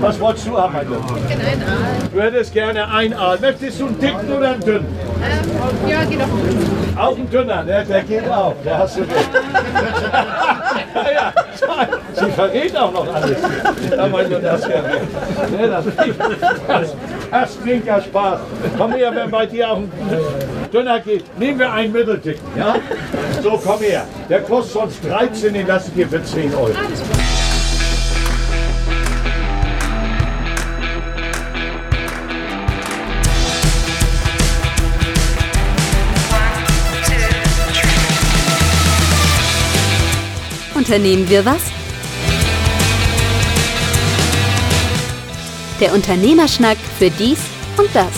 Was 0.00 0.20
wolltest 0.20 0.46
du 0.46 0.58
haben, 0.58 0.76
Alter? 0.76 0.96
Ich 1.16 1.32
ein 1.34 1.40
Aal. 1.40 2.10
Du 2.12 2.20
hättest 2.20 2.52
gerne 2.52 2.86
ein 2.92 3.14
Aal. 3.14 3.38
Möchtest 3.40 3.80
du 3.80 3.86
einen 3.86 3.98
dicken 3.98 4.32
oder 4.36 4.50
einen 4.50 4.60
dünnen? 4.60 4.86
Ähm, 5.24 5.88
ja, 5.88 6.04
geht 6.04 6.20
doch. 6.20 7.02
Auch 7.02 7.16
ein 7.16 7.30
dünner, 7.30 7.62
ne? 7.62 7.86
der 7.88 8.02
geht 8.02 8.28
auch. 8.28 8.54
Der 8.62 8.78
hast 8.78 8.98
du 8.98 9.00
recht. 9.00 9.30
ja, 11.14 11.32
sie 12.12 12.30
verrät 12.32 12.76
auch 12.76 12.92
noch 12.92 13.14
alles. 13.14 13.38
Ja, 13.90 14.12
weil 14.12 14.28
du 14.28 14.40
das 14.40 14.68
ja 14.68 14.82
ne, 14.82 15.68
das, 15.68 15.84
das, 16.66 16.96
das 17.30 17.62
klingt 17.62 17.86
ja 17.86 18.02
Spaß. 18.02 18.40
Komm 18.76 18.92
her, 18.92 19.10
wenn 19.14 19.30
bei 19.30 19.46
dir 19.46 19.70
auch 19.70 19.78
ein 19.78 19.90
dünner 20.70 21.00
geht. 21.00 21.24
Nehmen 21.38 21.58
wir 21.58 21.72
einen 21.72 21.92
mitteldicken, 21.92 22.46
ja? 22.56 22.76
So, 23.42 23.58
komm 23.64 23.80
her. 23.80 24.04
Der 24.28 24.42
kostet 24.42 24.72
sonst 24.74 25.04
13, 25.08 25.54
den 25.54 25.66
lasse 25.66 25.88
ich 25.88 25.94
dir 25.94 26.08
für 26.08 26.22
10 26.22 26.54
Euro. 26.54 26.72
Unternehmen 40.90 41.30
wir 41.30 41.44
was? 41.44 41.62
Der 45.80 45.94
Unternehmerschnack 45.94 46.78
für 46.98 47.10
dies 47.10 47.38
und 47.76 47.88
das. 47.94 48.10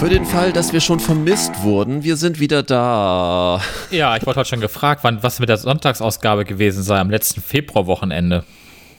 Für 0.00 0.08
den 0.08 0.24
Fall, 0.24 0.52
dass 0.52 0.72
wir 0.72 0.80
schon 0.80 0.98
vermisst 0.98 1.62
wurden, 1.62 2.02
wir 2.02 2.16
sind 2.16 2.40
wieder 2.40 2.64
da. 2.64 3.60
Ja, 3.92 4.16
ich 4.16 4.26
wurde 4.26 4.40
heute 4.40 4.48
schon 4.48 4.60
gefragt, 4.60 5.04
wann 5.04 5.22
was 5.22 5.38
mit 5.38 5.48
der 5.48 5.58
Sonntagsausgabe 5.58 6.44
gewesen 6.44 6.82
sei 6.82 6.98
am 6.98 7.10
letzten 7.10 7.40
Februarwochenende. 7.40 8.42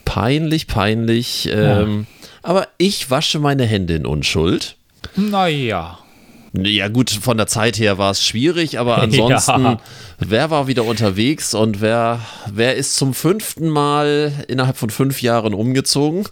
Peinlich, 0.06 0.68
peinlich. 0.68 1.50
Ähm, 1.52 2.08
aber 2.42 2.70
ich 2.78 3.12
wasche 3.12 3.40
meine 3.40 3.66
Hände 3.66 3.96
in 3.96 4.06
Unschuld. 4.06 4.78
Naja. 5.18 5.98
Ja, 6.54 6.88
gut, 6.88 7.10
von 7.12 7.38
der 7.38 7.46
Zeit 7.48 7.78
her 7.78 7.98
war 7.98 8.12
es 8.12 8.24
schwierig, 8.24 8.80
aber 8.80 8.98
ansonsten, 9.02 9.62
Ja. 9.64 9.78
wer 10.18 10.50
war 10.50 10.68
wieder 10.68 10.86
unterwegs 10.86 11.54
und 11.54 11.82
wer, 11.82 12.20
wer 12.52 12.76
ist 12.76 12.96
zum 12.96 13.14
fünften 13.14 13.68
Mal 13.68 14.32
innerhalb 14.48 14.78
von 14.78 14.90
fünf 14.90 15.22
Jahren 15.22 15.54
umgezogen? 15.54 16.24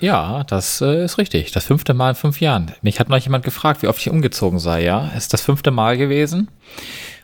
Ja, 0.00 0.42
das 0.44 0.80
äh, 0.80 1.04
ist 1.04 1.16
richtig. 1.16 1.52
Das 1.52 1.64
fünfte 1.64 1.94
Mal 1.94 2.10
in 2.10 2.16
fünf 2.16 2.40
Jahren. 2.40 2.72
Mich 2.82 2.98
hat 3.00 3.08
noch 3.08 3.18
jemand 3.18 3.44
gefragt, 3.44 3.82
wie 3.82 3.86
oft 3.86 4.00
ich 4.00 4.10
umgezogen 4.10 4.58
sei, 4.58 4.82
ja. 4.82 5.10
Es 5.16 5.24
ist 5.24 5.32
das 5.32 5.42
fünfte 5.42 5.70
Mal 5.70 5.96
gewesen. 5.96 6.48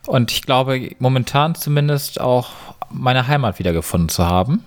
Und 0.07 0.31
ich 0.31 0.43
glaube, 0.43 0.91
momentan 1.01 1.55
zumindest 1.57 2.21
auch 2.21 2.51
meine 2.91 3.27
Heimat 3.27 3.59
wiedergefunden 3.59 4.09
zu 4.09 4.25
haben. 4.27 4.65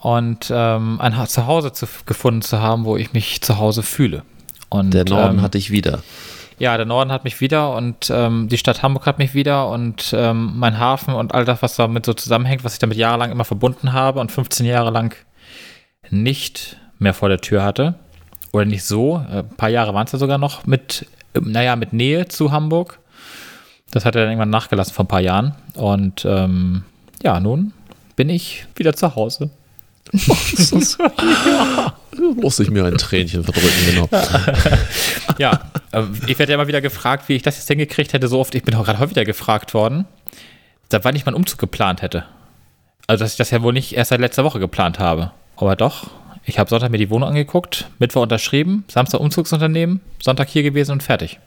Und 0.00 0.52
ähm, 0.54 1.00
ein 1.00 1.16
Ha- 1.16 1.26
Zuhause 1.26 1.72
zu, 1.72 1.86
gefunden 2.06 2.42
zu 2.42 2.60
haben, 2.60 2.84
wo 2.84 2.96
ich 2.96 3.12
mich 3.14 3.40
zu 3.40 3.58
Hause 3.58 3.82
fühle. 3.82 4.22
Und, 4.68 4.92
Der 4.94 5.04
Norden 5.04 5.38
ähm, 5.38 5.42
hatte 5.42 5.58
ich 5.58 5.70
wieder. 5.70 6.02
Ja, 6.58 6.76
der 6.76 6.86
Norden 6.86 7.12
hat 7.12 7.22
mich 7.24 7.40
wieder 7.40 7.74
und 7.74 8.10
ähm, 8.10 8.48
die 8.48 8.58
Stadt 8.58 8.82
Hamburg 8.82 9.06
hat 9.06 9.18
mich 9.18 9.32
wieder 9.32 9.68
und 9.68 10.12
ähm, 10.12 10.54
mein 10.56 10.78
Hafen 10.78 11.14
und 11.14 11.32
all 11.32 11.44
das, 11.44 11.62
was 11.62 11.76
damit 11.76 12.04
so 12.04 12.14
zusammenhängt, 12.14 12.64
was 12.64 12.72
ich 12.72 12.78
damit 12.80 12.96
jahrelang 12.96 13.30
immer 13.30 13.44
verbunden 13.44 13.92
habe 13.92 14.18
und 14.18 14.32
15 14.32 14.66
Jahre 14.66 14.90
lang 14.90 15.14
nicht 16.10 16.76
mehr 16.98 17.14
vor 17.14 17.28
der 17.28 17.40
Tür 17.40 17.62
hatte. 17.62 17.94
Oder 18.52 18.64
nicht 18.64 18.82
so. 18.84 19.24
Äh, 19.30 19.38
Ein 19.38 19.56
paar 19.56 19.68
Jahre 19.68 19.94
waren 19.94 20.06
es 20.06 20.12
ja 20.12 20.18
sogar 20.18 20.38
noch 20.38 20.66
mit, 20.66 21.06
äh, 21.34 21.40
naja, 21.40 21.76
mit 21.76 21.92
Nähe 21.92 22.26
zu 22.26 22.50
Hamburg. 22.50 22.98
Das 23.92 24.04
hat 24.04 24.16
er 24.16 24.22
dann 24.22 24.30
irgendwann 24.30 24.50
nachgelassen 24.50 24.94
vor 24.94 25.04
ein 25.04 25.08
paar 25.08 25.20
Jahren. 25.20 25.54
Und 25.74 26.24
ähm, 26.24 26.82
ja, 27.22 27.38
nun 27.38 27.72
bin 28.16 28.28
ich 28.30 28.66
wieder 28.74 28.94
zu 28.94 29.14
Hause. 29.14 29.50
Muss 32.36 32.58
ich 32.60 32.70
mir 32.70 32.84
ein 32.84 32.98
Tränchen 32.98 33.44
verdrücken, 33.44 33.86
genau. 33.86 34.08
Ja, 35.38 35.70
äh, 35.92 36.02
ich 36.26 36.38
werde 36.38 36.52
ja 36.52 36.58
immer 36.58 36.66
wieder 36.66 36.80
gefragt, 36.80 37.28
wie 37.28 37.34
ich 37.34 37.42
das 37.42 37.56
jetzt 37.56 37.68
hingekriegt 37.68 38.12
hätte. 38.12 38.28
So 38.28 38.40
oft, 38.40 38.54
ich 38.54 38.62
bin 38.62 38.74
auch 38.74 38.84
gerade 38.84 38.98
häufiger 38.98 39.24
gefragt 39.24 39.72
worden, 39.74 40.06
da 40.88 41.04
wann 41.04 41.14
ich 41.14 41.26
meinen 41.26 41.34
Umzug 41.34 41.58
geplant 41.58 42.02
hätte. 42.02 42.24
Also, 43.06 43.24
dass 43.24 43.32
ich 43.32 43.38
das 43.38 43.50
ja 43.50 43.62
wohl 43.62 43.72
nicht 43.72 43.94
erst 43.94 44.10
seit 44.10 44.20
letzter 44.20 44.44
Woche 44.44 44.58
geplant 44.58 44.98
habe. 44.98 45.30
Aber 45.56 45.76
doch, 45.76 46.10
ich 46.44 46.58
habe 46.58 46.68
Sonntag 46.70 46.90
mir 46.90 46.98
die 46.98 47.10
Wohnung 47.10 47.28
angeguckt, 47.30 47.88
Mittwoch 47.98 48.22
unterschrieben, 48.22 48.84
Samstag 48.88 49.20
Umzugsunternehmen, 49.20 50.00
Sonntag 50.20 50.48
hier 50.48 50.62
gewesen 50.62 50.92
und 50.92 51.02
fertig. 51.02 51.38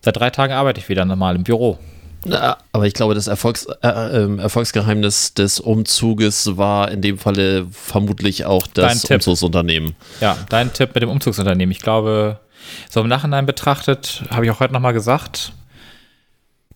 Seit 0.00 0.16
drei 0.16 0.30
Tagen 0.30 0.52
arbeite 0.52 0.80
ich 0.80 0.88
wieder 0.88 1.04
normal 1.04 1.36
im 1.36 1.44
Büro. 1.44 1.78
Na, 2.24 2.58
aber 2.72 2.86
ich 2.86 2.94
glaube, 2.94 3.14
das 3.14 3.26
Erfolgs, 3.26 3.66
äh, 3.82 3.88
ähm, 3.88 4.38
Erfolgsgeheimnis 4.38 5.34
des 5.34 5.60
Umzuges 5.60 6.56
war 6.56 6.90
in 6.90 7.02
dem 7.02 7.18
Falle 7.18 7.66
vermutlich 7.70 8.44
auch 8.44 8.66
das. 8.66 9.04
Umzugsunternehmen. 9.16 9.94
Ja, 10.20 10.36
dein 10.48 10.72
Tipp 10.72 10.94
mit 10.94 11.02
dem 11.02 11.10
Umzugsunternehmen. 11.10 11.70
Ich 11.70 11.80
glaube, 11.80 12.40
so 12.88 13.00
im 13.00 13.08
Nachhinein 13.08 13.46
betrachtet, 13.46 14.24
habe 14.30 14.44
ich 14.44 14.50
auch 14.50 14.60
heute 14.60 14.72
nochmal 14.72 14.92
gesagt, 14.92 15.52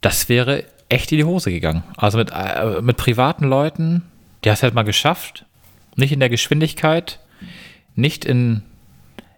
das 0.01 0.29
wäre 0.29 0.65
echt 0.89 1.13
in 1.13 1.19
die 1.19 1.25
Hose 1.25 1.51
gegangen. 1.51 1.83
Also 1.97 2.19
mit, 2.19 2.31
äh, 2.33 2.81
mit 2.81 2.97
privaten 2.97 3.45
Leuten, 3.47 4.03
die 4.45 4.51
hast 4.51 4.63
du 4.63 4.65
halt 4.65 4.75
mal 4.75 4.83
geschafft. 4.83 5.45
Nicht 5.97 6.13
in 6.13 6.21
der 6.21 6.31
Geschwindigkeit, 6.31 7.19
nicht 7.95 8.25
in, 8.25 8.63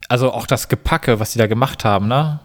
also 0.08 0.32
auch 0.32 0.46
das 0.46 0.68
Gepacke, 0.68 1.20
was 1.20 1.32
die 1.32 1.38
da 1.38 1.46
gemacht 1.46 1.84
haben, 1.84 2.08
ne? 2.08 2.40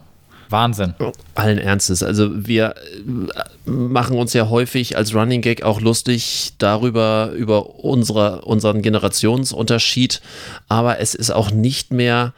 Wahnsinn. 0.49 0.93
Allen 1.35 1.57
Ernstes. 1.57 2.03
Also 2.03 2.47
wir 2.47 2.75
äh, 2.75 3.69
machen 3.69 4.17
uns 4.17 4.33
ja 4.33 4.49
häufig 4.49 4.97
als 4.97 5.13
Running 5.13 5.41
Gag 5.41 5.63
auch 5.63 5.81
lustig 5.81 6.53
darüber, 6.57 7.31
über 7.35 7.83
unsere, 7.83 8.41
unseren 8.41 8.81
Generationsunterschied. 8.81 10.21
Aber 10.67 10.99
es 10.99 11.15
ist 11.15 11.31
auch 11.31 11.51
nicht 11.51 11.91
mehr 11.91 12.33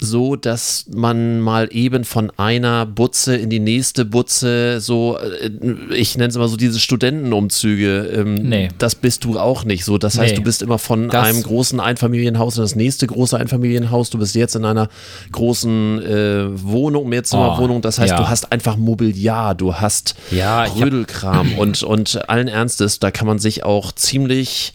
so, 0.00 0.36
dass 0.36 0.86
man 0.94 1.40
mal 1.40 1.68
eben 1.72 2.04
von 2.04 2.30
einer 2.36 2.86
Butze 2.86 3.34
in 3.36 3.50
die 3.50 3.58
nächste 3.58 4.04
Butze 4.04 4.80
so, 4.80 5.18
äh, 5.18 5.50
ich 5.94 6.16
nenne 6.16 6.28
es 6.30 6.36
immer 6.36 6.48
so 6.48 6.56
diese 6.56 6.78
Studentenumzüge, 6.78 8.10
ähm, 8.14 8.34
Nee. 8.36 8.68
das 8.78 8.94
bist 8.94 9.24
du 9.24 9.38
auch 9.38 9.64
nicht 9.64 9.84
so. 9.84 9.98
Das 9.98 10.16
heißt, 10.18 10.32
Nee. 10.32 10.36
du 10.38 10.42
bist 10.44 10.62
immer 10.62 10.78
von 10.78 11.08
Das- 11.08 11.26
einem 11.26 11.42
großen 11.42 11.80
Einfamilienhaus 11.80 12.56
in 12.56 12.62
das 12.62 12.76
nächste 12.76 13.06
große 13.06 13.36
Einfamilienhaus. 13.36 14.10
Du 14.10 14.18
bist 14.18 14.34
jetzt 14.34 14.54
in 14.56 14.64
einer 14.64 14.88
großen 15.32 16.02
äh, 16.02 16.62
Wohnung, 16.62 17.08
Mehrzimmerwohnung. 17.08 17.82
Das 17.82 17.98
heißt, 17.98 18.10
ja. 18.10 18.16
du 18.18 18.28
hast 18.28 18.52
einfach 18.52 18.76
Mobiliar, 18.76 19.54
du 19.54 19.74
hast 19.74 20.14
Ja, 20.30 20.64
Rödelkram 20.64 21.58
und, 21.58 21.82
und 21.82 22.28
allen 22.28 22.48
Ernstes, 22.48 22.98
da 23.00 23.10
kann 23.10 23.26
man 23.26 23.38
sich 23.38 23.64
auch 23.64 23.92
ziemlich 23.92 24.74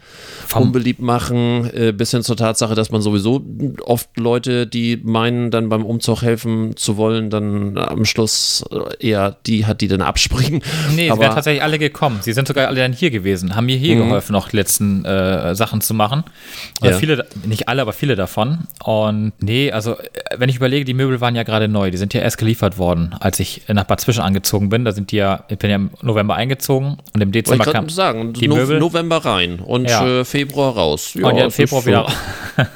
unbeliebt 0.53 1.01
machen, 1.01 1.69
äh, 1.73 1.91
bis 1.93 2.11
hin 2.11 2.21
zur 2.21 2.37
Tatsache, 2.37 2.75
dass 2.75 2.91
man 2.91 3.01
sowieso 3.01 3.41
oft 3.85 4.09
Leute, 4.17 4.67
die 4.67 4.97
meinen, 5.13 5.49
dann 5.51 5.69
beim 5.69 5.85
Umzug 5.85 6.21
helfen 6.23 6.75
zu 6.75 6.97
wollen, 6.97 7.29
dann 7.29 7.77
am 7.77 8.03
Schluss 8.03 8.65
äh, 8.99 9.07
eher 9.07 9.37
die 9.45 9.65
hat, 9.65 9.79
die 9.79 9.87
dann 9.87 10.01
abspringen. 10.01 10.61
Nee, 10.95 11.03
sie 11.05 11.11
Aber- 11.11 11.21
wären 11.21 11.35
tatsächlich 11.35 11.63
alle 11.63 11.79
gekommen. 11.79 12.19
Sie 12.21 12.33
sind 12.33 12.47
sogar 12.49 12.67
alle 12.67 12.81
dann 12.81 12.91
hier 12.91 13.11
gewesen, 13.11 13.55
haben 13.55 13.67
mir 13.67 13.77
hier 13.77 13.95
geholfen, 13.95 14.33
noch 14.33 14.49
die 14.49 14.57
letzten 14.57 15.05
äh, 15.05 15.55
Sachen 15.55 15.79
zu 15.79 15.93
machen. 15.93 16.23
Oder 16.81 16.91
Ja. 16.91 16.97
Viele, 16.97 17.25
nicht 17.45 17.69
alle, 17.69 17.81
aber 17.81 17.93
viele 17.93 18.15
davon. 18.17 18.67
Und 18.83 19.31
nee, 19.39 19.71
also 19.71 19.93
äh, 19.97 19.99
wenn 20.37 20.49
ich 20.49 20.57
überlege, 20.57 20.83
die 20.83 20.93
Möbel 20.93 21.21
waren 21.21 21.35
ja 21.35 21.43
gerade 21.43 21.67
neu. 21.69 21.91
Die 21.91 21.97
sind 21.97 22.13
ja 22.13 22.21
erst 22.21 22.37
geliefert 22.37 22.77
worden, 22.77 23.15
als 23.19 23.39
ich 23.39 23.61
nach 23.67 23.85
Bad 23.85 24.01
Zwischen 24.01 24.21
angezogen 24.21 24.69
bin. 24.69 24.83
Da 24.83 24.91
sind 24.91 25.11
die 25.11 25.17
ja, 25.17 25.45
ich 25.47 25.57
bin 25.59 25.69
ja 25.69 25.75
im 25.77 25.91
November 26.01 26.35
eingezogen 26.35 26.97
und 27.13 27.21
im 27.21 27.31
Dezember 27.31 27.65
ich 27.67 27.71
kam 27.73 27.87
sagen, 27.89 28.33
die 28.33 28.47
no 28.47 28.55
Möbel. 28.55 28.79
November 28.79 29.17
rein 29.23 29.59
und 29.59 29.89
Ja. 29.89 30.05
äh, 30.21 30.25
Februar 30.25 30.73
raus. 30.73 31.15
und 31.15 31.21
ja, 31.21 31.31
das 31.43 31.47
ist 31.47 31.55
Februar 31.55 31.85
wieder. 31.85 32.07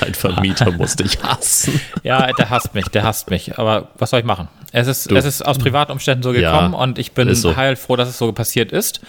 Dein 0.00 0.14
Vermieter 0.14 0.70
muss 0.76 0.96
dich 0.96 1.22
hassen. 1.22 1.80
Ja, 2.02 2.32
der 2.32 2.50
hasst 2.50 2.74
mich, 2.74 2.86
der 2.88 3.02
hasst 3.04 3.30
mich. 3.30 3.58
Aber 3.58 3.88
was 3.98 4.10
soll 4.10 4.20
ich 4.20 4.26
machen? 4.26 4.48
Es 4.72 4.86
ist, 4.86 5.10
es 5.10 5.24
ist 5.24 5.42
aus 5.42 5.58
privaten 5.58 5.92
Umständen 5.92 6.22
so 6.22 6.32
Ja, 6.32 6.52
gekommen 6.52 6.74
und 6.74 6.98
ich 6.98 7.12
bin 7.12 7.34
so. 7.34 7.50
Mhm. 7.50 7.56
heilfroh, 7.56 7.96
dass 7.96 8.08
es 8.08 8.18
so 8.18 8.30
passiert 8.32 8.72
ist. 8.72 9.00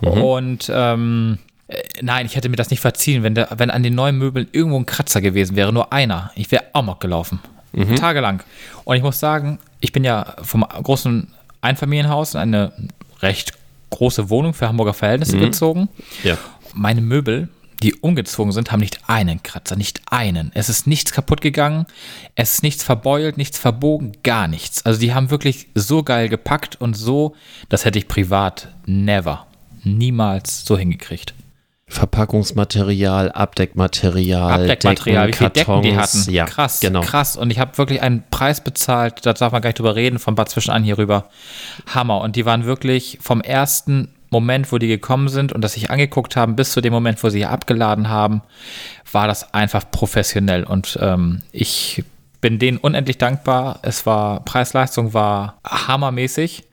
Und 0.00 0.70
ähm, 0.72 1.38
äh, 1.68 1.76
nein, 2.02 2.26
ich 2.26 2.36
hätte 2.36 2.48
mir 2.48 2.56
das 2.56 2.70
nicht 2.70 2.80
verziehen, 2.80 3.22
wenn, 3.22 3.34
der, 3.34 3.48
wenn 3.56 3.70
an 3.70 3.82
den 3.82 3.94
neuen 3.94 4.16
Möbeln 4.16 4.48
irgendwo 4.52 4.78
ein 4.78 4.86
Kratzer 4.86 5.20
gewesen 5.20 5.56
wäre, 5.56 5.72
nur 5.72 5.92
einer. 5.92 6.30
Ich 6.34 6.50
wäre 6.50 6.64
amok 6.72 7.00
gelaufen. 7.00 7.40
Mhm. 7.72 7.96
Tagelang. 7.96 8.42
Und 8.84 8.96
ich 8.96 9.02
muss 9.02 9.20
sagen, 9.20 9.58
ich 9.80 9.92
bin 9.92 10.04
ja 10.04 10.34
vom 10.42 10.62
großen 10.62 11.28
Einfamilienhaus 11.60 12.34
in 12.34 12.40
eine 12.40 12.72
recht 13.20 13.52
große 13.90 14.30
Wohnung 14.30 14.54
für 14.54 14.68
Hamburger 14.68 14.94
Verhältnisse 14.94 15.36
Mhm. 15.36 15.40
gezogen 15.40 15.88
Ja. 16.22 16.36
meine 16.74 17.00
Möbel, 17.00 17.48
die 17.82 17.94
umgezogen 17.94 18.52
sind, 18.52 18.72
haben 18.72 18.80
nicht 18.80 19.00
einen 19.08 19.42
Kratzer, 19.42 19.76
nicht 19.76 20.00
einen. 20.10 20.50
Es 20.54 20.68
ist 20.68 20.86
nichts 20.86 21.12
kaputt 21.12 21.40
gegangen, 21.40 21.86
es 22.34 22.54
ist 22.54 22.62
nichts 22.62 22.84
verbeult, 22.84 23.36
nichts 23.36 23.58
verbogen, 23.58 24.12
gar 24.22 24.48
nichts. 24.48 24.84
Also 24.84 25.00
die 25.00 25.14
haben 25.14 25.30
wirklich 25.30 25.68
so 25.74 26.02
geil 26.02 26.28
gepackt 26.28 26.80
und 26.80 26.94
so, 26.94 27.34
das 27.68 27.84
hätte 27.84 27.98
ich 27.98 28.08
privat 28.08 28.68
never, 28.86 29.46
niemals 29.82 30.64
so 30.64 30.76
hingekriegt. 30.76 31.34
Verpackungsmaterial, 31.90 33.32
Abdeckmaterial, 33.32 34.62
Abdeckmaterial, 34.62 35.28
wie 35.28 35.32
viele 35.32 35.50
Decken 35.50 35.82
die 35.82 35.90
Kartons. 35.90 36.20
hatten. 36.22 36.32
Ja, 36.32 36.44
krass, 36.44 36.78
genau. 36.78 37.00
krass. 37.00 37.36
Und 37.36 37.50
ich 37.50 37.58
habe 37.58 37.76
wirklich 37.78 38.00
einen 38.00 38.22
Preis 38.30 38.60
bezahlt, 38.60 39.26
da 39.26 39.32
darf 39.32 39.50
man 39.50 39.60
gar 39.60 39.70
nicht 39.70 39.80
drüber 39.80 39.96
reden, 39.96 40.20
von 40.20 40.36
Bad 40.36 40.48
Zwischenahn 40.50 40.84
hier 40.84 40.98
rüber. 40.98 41.28
Hammer. 41.92 42.20
Und 42.20 42.36
die 42.36 42.46
waren 42.46 42.64
wirklich 42.64 43.18
vom 43.20 43.40
ersten 43.40 44.14
Moment, 44.30 44.70
wo 44.72 44.78
die 44.78 44.86
gekommen 44.86 45.28
sind 45.28 45.52
und 45.52 45.62
das 45.62 45.72
sich 45.72 45.90
angeguckt 45.90 46.36
haben, 46.36 46.56
bis 46.56 46.72
zu 46.72 46.80
dem 46.80 46.92
Moment, 46.92 47.22
wo 47.22 47.28
sie 47.28 47.44
abgeladen 47.44 48.08
haben, 48.08 48.42
war 49.10 49.26
das 49.26 49.52
einfach 49.52 49.90
professionell. 49.90 50.64
Und 50.64 50.98
ähm, 51.02 51.42
ich 51.52 52.04
bin 52.40 52.58
denen 52.58 52.78
unendlich 52.78 53.18
dankbar. 53.18 53.80
Es 53.82 54.06
war, 54.06 54.44
Preis-Leistung 54.44 55.12
war 55.12 55.58
hammermäßig. 55.64 56.64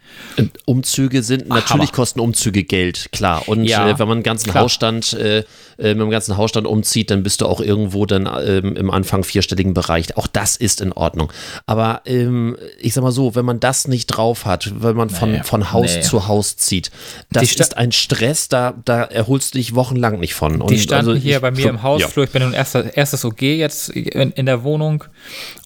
Umzüge 0.66 1.24
sind, 1.24 1.48
natürlich 1.50 1.70
Hammer. 1.70 1.88
kosten 1.92 2.20
Umzüge 2.20 2.64
Geld, 2.64 3.10
klar. 3.12 3.44
Und 3.48 3.64
Ja, 3.66 3.88
äh, 3.90 3.98
wenn 4.00 4.08
man 4.08 4.18
einen 4.18 4.24
ganzen 4.24 4.52
klar. 4.52 4.64
Hausstand, 4.66 5.14
äh, 5.14 5.40
äh, 5.40 5.44
mit 5.78 6.02
einem 6.02 6.10
ganzen 6.10 6.38
Hausstand 6.38 6.68
umzieht, 6.68 7.10
dann 7.12 7.24
bist 7.24 7.42
du 7.42 7.46
auch 7.46 7.60
irgendwo 7.62 8.06
dann 8.06 8.28
ähm, 8.46 8.76
im 8.76 8.92
Anfang 8.92 9.24
vierstelligen 9.24 9.74
Bereich. 9.74 10.16
Auch 10.18 10.28
das 10.28 10.56
ist 10.56 10.82
in 10.82 10.92
Ordnung. 10.94 11.32
Aber 11.66 12.02
ähm, 12.06 12.58
ich 12.80 12.94
sag 12.94 13.04
mal 13.04 13.12
so, 13.12 13.36
wenn 13.36 13.46
man 13.46 13.60
das 13.60 13.88
nicht 13.88 14.08
drauf 14.08 14.46
hat, 14.46 14.72
wenn 14.82 14.96
man 14.96 15.10
von, 15.10 15.32
Nee, 15.32 15.44
von 15.44 15.72
Haus 15.72 15.96
nee. 15.96 16.02
zu 16.02 16.28
Haus 16.28 16.58
zieht, 16.58 16.92
das 17.32 17.54
ist 17.54 17.78
ein 17.78 17.92
Stress, 17.92 18.48
da, 18.50 18.74
da 18.86 19.04
erholst 19.04 19.54
du 19.54 19.58
dich 19.60 19.76
wochenlang 19.76 20.20
nicht 20.20 20.34
von. 20.36 20.62
Und 20.62 20.72
Die 20.72 20.80
standen 20.80 21.10
also 21.10 21.22
hier 21.22 21.36
ich- 21.38 21.42
bei 21.42 21.52
mir 21.52 21.70
im 21.70 21.84
Hausflur. 21.84 22.26
Ja. 22.26 22.28
Ich 22.28 22.34
bin 22.34 22.44
nun 22.44 22.54
erster, 22.54 22.96
erstes 22.96 23.24
OG 23.26 23.42
jetzt 23.58 23.90
in, 23.90 24.32
in 24.32 24.46
der 24.46 24.64
Wohnung 24.64 25.04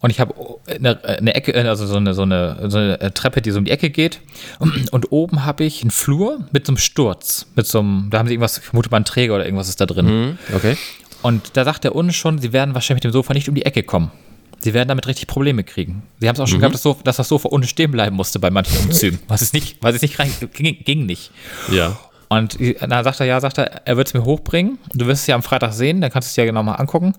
und 0.01 0.09
ich 0.09 0.19
habe 0.19 0.33
eine, 0.67 1.03
eine 1.03 1.35
Ecke, 1.35 1.53
also 1.69 1.85
so 1.85 1.95
eine, 1.97 2.13
so, 2.13 2.23
eine, 2.23 2.69
so 2.69 2.77
eine 2.77 3.13
Treppe, 3.13 3.41
die 3.41 3.51
so 3.51 3.59
um 3.59 3.65
die 3.65 3.71
Ecke 3.71 3.89
geht. 3.89 4.19
Und 4.59 5.11
oben 5.11 5.45
habe 5.45 5.63
ich 5.63 5.81
einen 5.81 5.91
Flur 5.91 6.45
mit 6.51 6.65
so 6.65 6.71
einem 6.71 6.77
Sturz. 6.77 7.47
Mit 7.55 7.67
so 7.67 7.79
einem, 7.79 8.07
da 8.09 8.19
haben 8.19 8.27
sie 8.27 8.33
irgendwas, 8.33 8.57
ich 8.57 8.63
vermute 8.63 8.89
mal 8.89 8.97
einen 8.97 9.05
Träger 9.05 9.35
oder 9.35 9.45
irgendwas 9.45 9.69
ist 9.69 9.81
da 9.81 9.85
drin. 9.85 10.07
Hm, 10.07 10.37
Okay. 10.55 10.77
Und 11.23 11.55
da 11.55 11.63
sagt 11.65 11.83
der 11.83 11.93
uns 11.95 12.15
schon, 12.15 12.39
sie 12.39 12.51
werden 12.51 12.73
wahrscheinlich 12.73 13.03
mit 13.03 13.11
dem 13.11 13.13
Sofa 13.13 13.33
nicht 13.33 13.47
um 13.47 13.53
die 13.53 13.63
Ecke 13.65 13.83
kommen. 13.83 14.11
Sie 14.59 14.73
werden 14.73 14.87
damit 14.87 15.07
richtig 15.07 15.27
Probleme 15.27 15.63
kriegen. 15.63 16.03
Sie 16.19 16.27
haben 16.27 16.35
es 16.35 16.39
auch 16.39 16.47
schon 16.47 16.59
gehabt, 16.59 16.73
dass, 16.75 16.81
so, 16.83 16.97
dass 17.03 17.17
das 17.17 17.27
Sofa 17.27 17.49
unten 17.49 17.67
stehen 17.67 17.91
bleiben 17.91 18.15
musste 18.15 18.39
bei 18.39 18.49
manchen 18.49 18.77
Umzügen. 18.85 19.19
Was 19.27 19.41
es 19.41 19.53
nicht, 19.53 19.77
was 19.81 19.95
es 19.95 20.01
nicht 20.01 20.17
rein, 20.19 20.31
ging, 20.53 20.77
ging 20.83 21.05
nicht. 21.05 21.31
Ja. 21.71 21.97
Und 22.29 22.57
dann 22.79 23.03
sagt 23.03 23.19
er, 23.19 23.25
ja, 23.25 23.41
sagt 23.41 23.57
er, 23.57 23.85
er 23.85 23.97
wird 23.97 24.07
es 24.07 24.13
mir 24.13 24.23
hochbringen. 24.23 24.77
Du 24.93 25.05
wirst 25.05 25.23
es 25.23 25.27
ja 25.27 25.35
am 25.35 25.43
Freitag 25.43 25.73
sehen, 25.73 25.99
dann 25.99 26.11
kannst 26.11 26.27
du 26.27 26.29
es 26.29 26.35
dir 26.35 26.41
ja 26.43 26.45
genau 26.45 26.63
mal 26.63 26.75
angucken. 26.75 27.13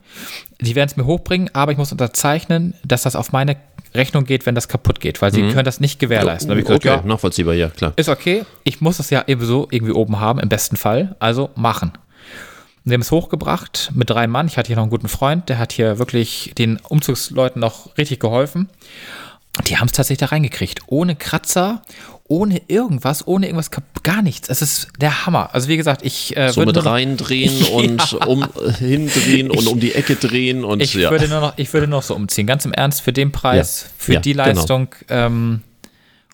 Die 0.61 0.75
werden 0.75 0.89
es 0.89 0.97
mir 0.97 1.05
hochbringen, 1.05 1.51
aber 1.53 1.71
ich 1.73 1.79
muss 1.79 1.93
unterzeichnen, 1.93 2.73
dass 2.85 3.03
das 3.03 3.15
auf 3.15 3.31
meine 3.31 3.57
Rechnung 3.95 4.25
geht, 4.25 4.47
wenn 4.47 4.55
das 4.55 4.69
kaputt 4.69 5.01
geht, 5.01 5.21
weil 5.23 5.33
sie 5.33 5.43
können 5.51 5.65
das 5.65 5.81
nicht 5.81 5.99
gewährleisten. 5.99 6.49
Da 6.49 6.55
hab 6.55 6.59
ich 6.59 6.65
gesagt, 6.67 6.85
Okay, 6.87 6.97
ja, 6.97 7.03
nachvollziehbar, 7.07 7.55
ja, 7.55 7.69
klar. 7.69 7.93
ist 7.97 8.09
okay, 8.09 8.45
ich 8.65 8.81
muss 8.81 8.99
es 8.99 9.11
ja 9.11 9.25
ebenso 9.27 9.69
irgendwie 9.71 9.93
oben 9.93 10.19
haben, 10.21 10.39
im 10.41 10.49
besten 10.49 10.77
Fall, 10.77 11.15
also 11.19 11.51
machen. 11.55 11.93
Wir 12.85 12.95
haben 12.95 13.03
es 13.03 13.11
hochgebracht 13.13 13.91
mit 13.95 14.11
drei 14.11 14.27
Mann. 14.27 14.49
Ich 14.49 14.57
hatte 14.59 14.67
hier 14.67 14.77
noch 14.77 14.83
einen 14.83 14.91
guten 14.91 15.09
Freund, 15.09 15.49
der 15.49 15.59
hat 15.59 15.73
hier 15.73 15.99
wirklich 15.99 16.53
den 16.59 16.79
Umzugsleuten 16.89 17.61
noch 17.61 17.97
richtig 17.97 18.19
geholfen. 18.19 18.69
Die 19.69 19.77
haben 19.77 19.87
es 19.87 19.93
tatsächlich 19.93 20.19
da 20.29 20.35
reingekriegt. 20.35 20.81
Ohne 20.87 21.15
Kratzer, 21.15 21.83
ohne 22.33 22.63
irgendwas, 22.69 23.27
ohne 23.27 23.45
irgendwas, 23.47 23.71
gar 24.03 24.23
nichts. 24.23 24.49
Es 24.49 24.63
ist 24.63 24.89
der 24.99 25.27
Hammer. 25.27 25.51
Also 25.53 25.69
wie 25.69 25.77
gesagt, 25.77 26.03
ich 26.03 26.35
äh, 26.35 26.49
So 26.49 26.63
würde 26.63 26.69
mit 26.69 26.77
nur 26.77 26.85
noch- 26.85 26.91
reindrehen 26.93 27.63
und 27.73 28.13
um 28.27 28.43
äh, 28.43 28.73
hindrehen 28.73 29.51
und 29.51 29.67
um 29.67 29.79
die 29.79 29.95
Ecke 29.95 30.17
drehen 30.17 30.65
und 30.65 30.81
ich 30.83 30.95
ja. 30.95 31.11
würde 31.11 31.29
nur 31.29 31.41
noch, 31.41 31.53
ich 31.59 31.71
würde 31.75 31.87
noch 31.89 32.03
so 32.03 32.15
umziehen. 32.15 32.47
Ganz 32.47 32.65
im 32.65 32.73
Ernst, 32.73 33.03
für 33.03 33.13
den 33.13 33.33
Preis, 33.33 33.83
Ja. 33.83 33.91
für 33.99 34.13
Ja, 34.15 34.21
die 34.21 34.33
genau. 34.33 34.45
Leistung, 34.47 34.89
ähm, 35.11 35.61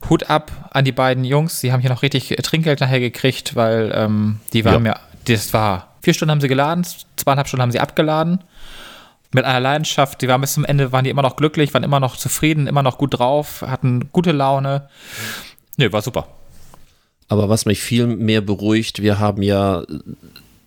Hut 0.09 0.31
ab 0.31 0.53
an 0.71 0.85
die 0.85 0.93
beiden 0.93 1.25
Jungs. 1.25 1.61
Die 1.63 1.73
haben 1.73 1.81
hier 1.81 1.91
noch 1.91 2.03
richtig 2.03 2.29
Trinkgeld 2.45 2.79
nachher 2.81 3.01
gekriegt, 3.01 3.57
weil 3.57 3.91
ähm, 3.93 4.39
die 4.53 4.65
waren 4.65 4.87
Ja. 4.87 5.01
das 5.25 5.53
war, 5.53 5.97
vier 6.01 6.15
Stunden 6.15 6.31
haben 6.31 6.41
sie 6.41 6.47
geladen, 6.47 6.87
zweieinhalb 7.17 7.49
Stunden 7.49 7.63
haben 7.63 7.73
sie 7.73 7.81
abgeladen. 7.81 8.45
Mit 9.33 9.45
einer 9.45 9.61
Leidenschaft, 9.61 10.23
die 10.23 10.29
waren 10.29 10.41
bis 10.41 10.55
zum 10.55 10.65
Ende, 10.65 10.91
waren 10.93 11.05
die 11.05 11.11
immer 11.11 11.21
noch 11.23 11.37
glücklich, 11.37 11.75
waren 11.75 11.83
immer 11.83 12.01
noch 12.01 12.17
zufrieden, 12.17 12.67
immer 12.67 12.83
noch 12.83 12.97
gut 12.97 13.19
drauf, 13.19 13.63
hatten 13.67 14.09
gute 14.11 14.33
Laune. 14.33 14.89
Nö, 15.79 15.91
war 15.93 16.03
super. 16.03 16.29
Aber 17.29 17.49
was 17.49 17.65
mich 17.67 17.81
viel 17.81 18.07
mehr 18.07 18.41
beruhigt, 18.41 19.01
wir 19.01 19.19
haben 19.19 19.43
ja 19.43 19.85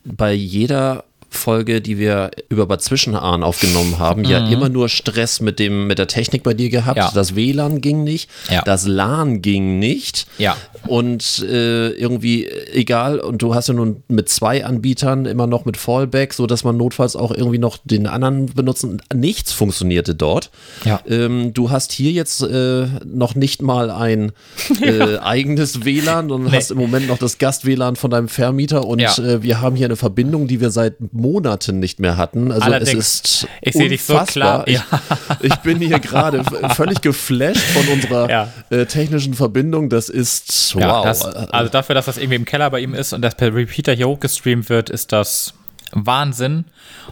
bei 0.06 0.34
jeder 0.34 1.04
Folge, 1.34 1.82
die 1.82 1.98
wir 1.98 2.30
über 2.50 2.66
Bad 2.68 2.82
Zwischenahn 2.84 3.42
aufgenommen 3.42 3.98
haben, 4.00 4.26
ja 4.26 4.48
immer 4.50 4.68
nur 4.70 4.90
Stress 4.90 5.40
mit 5.40 5.60
dem 5.60 5.88
mit 5.88 5.98
der 5.98 6.08
Technik 6.08 6.44
bei 6.44 6.54
dir 6.54 6.70
gehabt. 6.70 6.98
Mhm. 6.98 7.04
Ja. 7.04 7.12
Das 7.14 7.36
WLAN 7.36 7.80
ging 7.82 8.04
nicht, 8.04 8.30
Ja. 8.50 8.62
das 8.64 8.86
LAN 8.86 9.42
ging 9.42 9.80
nicht. 9.80 10.28
Ja. 10.38 10.58
Und 10.88 11.40
äh, 11.48 11.90
irgendwie 11.92 12.48
egal. 12.74 13.20
Und 13.20 13.42
du 13.42 13.56
hast 13.56 13.68
ja 13.70 13.74
nun 13.74 14.04
mit 14.10 14.30
zwei 14.30 14.66
Anbietern 14.66 15.26
immer 15.26 15.48
noch 15.48 15.64
mit 15.66 15.78
Fallback, 15.78 16.34
so 16.34 16.48
dass 16.48 16.64
man 16.64 16.76
notfalls 16.76 17.16
auch 17.16 17.32
irgendwie 17.32 17.60
noch 17.60 17.78
den 17.84 18.08
anderen 18.08 18.48
benutzen. 18.48 19.02
Nichts 19.14 19.54
funktionierte 19.54 20.16
dort. 20.16 20.50
Ja. 20.84 21.00
Ähm, 21.08 21.54
du 21.54 21.70
hast 21.70 21.92
hier 21.94 22.12
jetzt 22.12 22.42
äh, 22.42 22.88
noch 23.06 23.36
nicht 23.36 23.62
mal 23.62 23.90
ein 23.90 24.32
äh, 24.82 25.18
eigenes 25.20 25.86
WLAN 25.86 26.30
und 26.32 26.46
Nee. 26.46 26.58
hast 26.58 26.72
im 26.72 26.78
Moment 26.78 27.08
noch 27.08 27.20
das 27.20 27.38
Gast-WLAN 27.38 27.96
von 27.96 28.12
deinem 28.12 28.28
Vermieter 28.28 28.86
und 28.86 29.00
äh, 29.02 29.44
wir 29.44 29.62
haben 29.62 29.76
hier 29.76 29.86
eine 29.86 29.96
Verbindung, 29.96 30.48
die 30.48 30.60
wir 30.60 30.72
seit 30.72 30.96
Monaten 31.22 31.80
nicht 31.80 32.00
mehr 32.00 32.18
hatten. 32.18 32.52
Also 32.52 32.64
Allerdings. 32.66 32.94
es 32.94 33.22
ist 33.44 33.48
Ich 33.62 33.74
sehe 33.74 33.90
dich 33.90 34.04
so 34.04 34.18
klar, 34.20 34.68
ja. 34.68 34.82
Ich, 35.40 35.48
ich 35.52 35.56
bin 35.58 35.78
hier 35.80 36.00
gerade 36.00 36.44
völlig 36.76 37.02
geflasht 37.02 37.58
von 37.62 37.88
unserer 37.88 38.30
Ja. 38.30 38.48
äh, 38.70 38.86
technischen 38.86 39.34
Verbindung. 39.34 39.90
Das 39.90 40.10
ist 40.10 40.74
Ja, 40.76 40.98
wow. 40.98 41.04
das, 41.06 41.24
also 41.26 41.72
dafür, 41.72 41.96
dass 41.96 42.06
das 42.06 42.18
irgendwie 42.18 42.36
im 42.36 42.46
Keller 42.46 42.70
bei 42.70 42.80
ihm 42.80 42.94
ist 42.94 43.14
und 43.14 43.22
das 43.22 43.36
per 43.36 43.54
Repeater 43.56 43.94
hier 43.94 44.08
hochgestreamt 44.08 44.70
wird, 44.70 44.90
ist 44.90 45.12
das 45.12 45.54
Wahnsinn. 45.94 46.66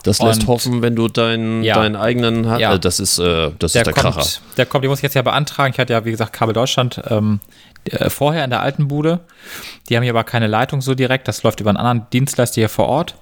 das 0.03 0.19
lässt 0.21 0.41
und- 0.41 0.47
hoffen, 0.47 0.81
wenn 0.81 0.95
du 0.95 1.07
deinen, 1.09 1.63
Ja. 1.63 1.75
deinen 1.75 1.95
eigenen 1.97 2.47
hast. 2.49 2.59
Ja. 2.61 2.75
Äh, 2.75 2.79
das 2.79 2.99
ist, 2.99 3.19
äh, 3.19 3.51
das 3.59 3.73
Der 3.73 3.81
ist 3.81 3.87
der 3.87 3.93
Kracher. 3.93 4.11
kommt, 4.21 4.41
der 4.57 4.65
kommt, 4.65 4.83
den 4.85 4.89
muss 4.89 4.99
ich 4.99 5.03
jetzt 5.03 5.15
ja 5.15 5.21
beantragen. 5.21 5.73
Ich 5.73 5.79
hatte 5.79 5.91
ja, 5.93 6.05
wie 6.05 6.11
gesagt, 6.11 6.31
Kabel 6.31 6.53
Deutschland 6.53 7.01
ähm, 7.09 7.41
äh, 7.83 8.09
vorher 8.09 8.43
in 8.45 8.49
der 8.49 8.61
alten 8.61 8.87
Bude. 8.87 9.19
Die 9.89 9.95
haben 9.97 10.03
hier 10.03 10.13
aber 10.13 10.23
keine 10.23 10.47
Leitung 10.47 10.79
so 10.81 10.95
direkt. 10.95 11.27
Das 11.27 11.43
läuft 11.43 11.59
über 11.59 11.69
einen 11.71 11.77
anderen 11.77 12.07
Dienstleister 12.13 12.55
hier 12.61 12.69
vor 12.69 12.87
Ort. 12.87 13.15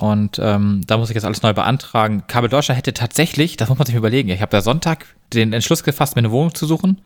Und 0.00 0.38
ähm, 0.42 0.80
da 0.86 0.96
muss 0.96 1.10
ich 1.10 1.14
jetzt 1.14 1.24
alles 1.24 1.42
neu 1.42 1.52
beantragen. 1.52 2.24
Kabel 2.26 2.48
Deutschland 2.48 2.78
hätte 2.78 2.94
tatsächlich, 2.94 3.56
das 3.56 3.68
muss 3.68 3.78
man 3.78 3.86
sich 3.86 3.94
überlegen, 3.94 4.30
ich 4.30 4.40
habe 4.40 4.56
ja 4.56 4.62
Sonntag 4.62 5.06
den 5.32 5.52
Entschluss 5.52 5.84
gefasst, 5.84 6.16
mir 6.16 6.20
eine 6.20 6.30
Wohnung 6.30 6.54
zu 6.54 6.66
suchen. 6.66 7.00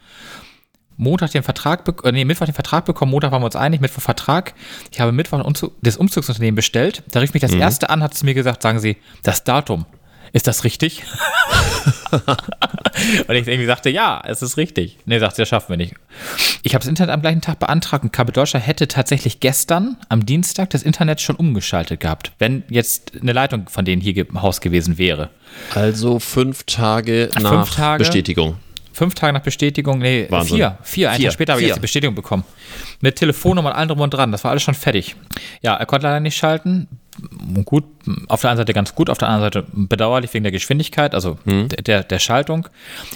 Montag 0.97 1.31
den 1.33 1.43
Vertrag, 1.43 1.85
äh, 2.05 2.13
nee, 2.13 2.25
Mittwoch 2.25 2.47
den 2.47 2.55
Vertrag 2.55 2.85
bekommen, 2.87 3.11
Montag 3.11 3.31
waren 3.33 3.43
wir 3.43 3.47
uns 3.47 3.57
einig, 3.57 3.81
Mittwoch 3.81 4.03
Vertrag. 4.03 4.55
Ich 4.91 5.01
habe 5.01 5.13
Mittwoch 5.13 5.45
Umzug, 5.45 5.73
das 5.83 5.97
Umzugsunternehmen 5.97 6.57
bestellt. 6.57 7.03
Da 7.11 7.21
rief 7.21 7.35
mich 7.35 7.43
das 7.43 7.53
erste 7.53 7.91
an, 7.91 8.03
hat 8.03 8.15
es 8.15 8.23
mir 8.23 8.35
gesagt, 8.35 8.63
sagen 8.63 8.79
Sie, 8.79 8.97
das 9.23 9.45
Datum, 9.45 9.85
ist 10.37 10.47
das 10.47 10.65
richtig? 10.65 11.03
und 12.13 13.35
ich 13.35 13.49
irgendwie 13.49 13.65
sagte, 13.65 13.89
ja, 13.89 14.23
es 14.27 14.43
ist 14.43 14.59
richtig. 14.59 14.99
Nee, 15.07 15.19
sagt 15.19 15.37
sie, 15.37 15.43
das 15.43 15.49
schaffen 15.49 15.71
wir 15.71 15.79
nicht. 15.79 15.95
Ich 16.63 16.75
habe 16.75 16.83
das 16.83 16.91
Internet 16.91 17.15
am 17.15 17.23
gleichen 17.23 17.41
Tag 17.41 17.59
beantragt 17.59 18.05
und 18.05 18.13
Kabel 18.13 18.35
Deutschland 18.35 18.67
hätte 18.67 18.87
tatsächlich 18.87 19.41
gestern 19.41 19.97
am 20.11 20.27
Dienstag 20.27 20.69
das 20.71 20.83
Internet 20.83 21.23
schon 21.23 21.37
umgeschaltet 21.37 22.01
gehabt, 22.01 22.33
wenn 22.39 22.65
jetzt 22.69 23.13
eine 23.19 23.33
Leitung 23.33 23.67
von 23.71 23.87
denen 23.87 24.03
hier 24.03 24.29
im 24.29 24.43
Haus 24.43 24.61
gewesen 24.61 24.99
wäre. 24.99 25.31
Also 25.75 26.19
fünf 26.19 26.65
Tage 26.65 27.31
Fünf 27.33 27.43
nach 27.43 27.75
Tage? 27.75 28.05
Bestätigung. 28.05 28.57
Fünf 28.93 29.15
Tage 29.15 29.33
nach 29.33 29.43
Bestätigung, 29.43 30.01
nee, 30.01 30.27
Wahnsinn. 30.29 30.57
vier, 30.57 30.79
vier, 30.83 31.11
einen 31.11 31.17
Vier, 31.19 31.29
Tag 31.29 31.33
später 31.33 31.53
habe 31.55 31.63
ich 31.63 31.69
jetzt 31.69 31.77
die 31.77 31.81
Bestätigung 31.81 32.15
bekommen. 32.15 32.45
Mit 33.01 33.17
Telefonnummer 33.17 33.71
und 33.71 33.77
allem 33.77 33.89
drum 33.89 34.01
und 34.01 34.13
dran, 34.13 34.33
das 34.33 34.45
war 34.45 34.51
alles 34.51 34.63
schon 34.63 34.75
fertig. 34.75 35.17
Ja, 35.63 35.77
er 35.77 35.87
konnte 35.87 36.07
leider 36.07 36.21
nicht 36.21 36.37
schalten. 36.37 36.89
Gut, 37.65 37.85
auf 38.29 38.43
der 38.43 38.51
einen 38.51 38.59
Seite 38.59 38.75
ganz 38.75 38.95
gut, 38.95 39.09
auf 39.09 39.19
der 39.19 39.29
anderen 39.29 39.47
Seite 39.53 39.67
bedauerlich 39.73 40.33
wegen 40.35 40.43
der 40.45 40.53
Geschwindigkeit, 40.53 41.15
also 41.15 41.39
Hm. 41.45 41.69
der, 41.69 42.03
der, 42.03 42.19
Schaltung. 42.19 42.69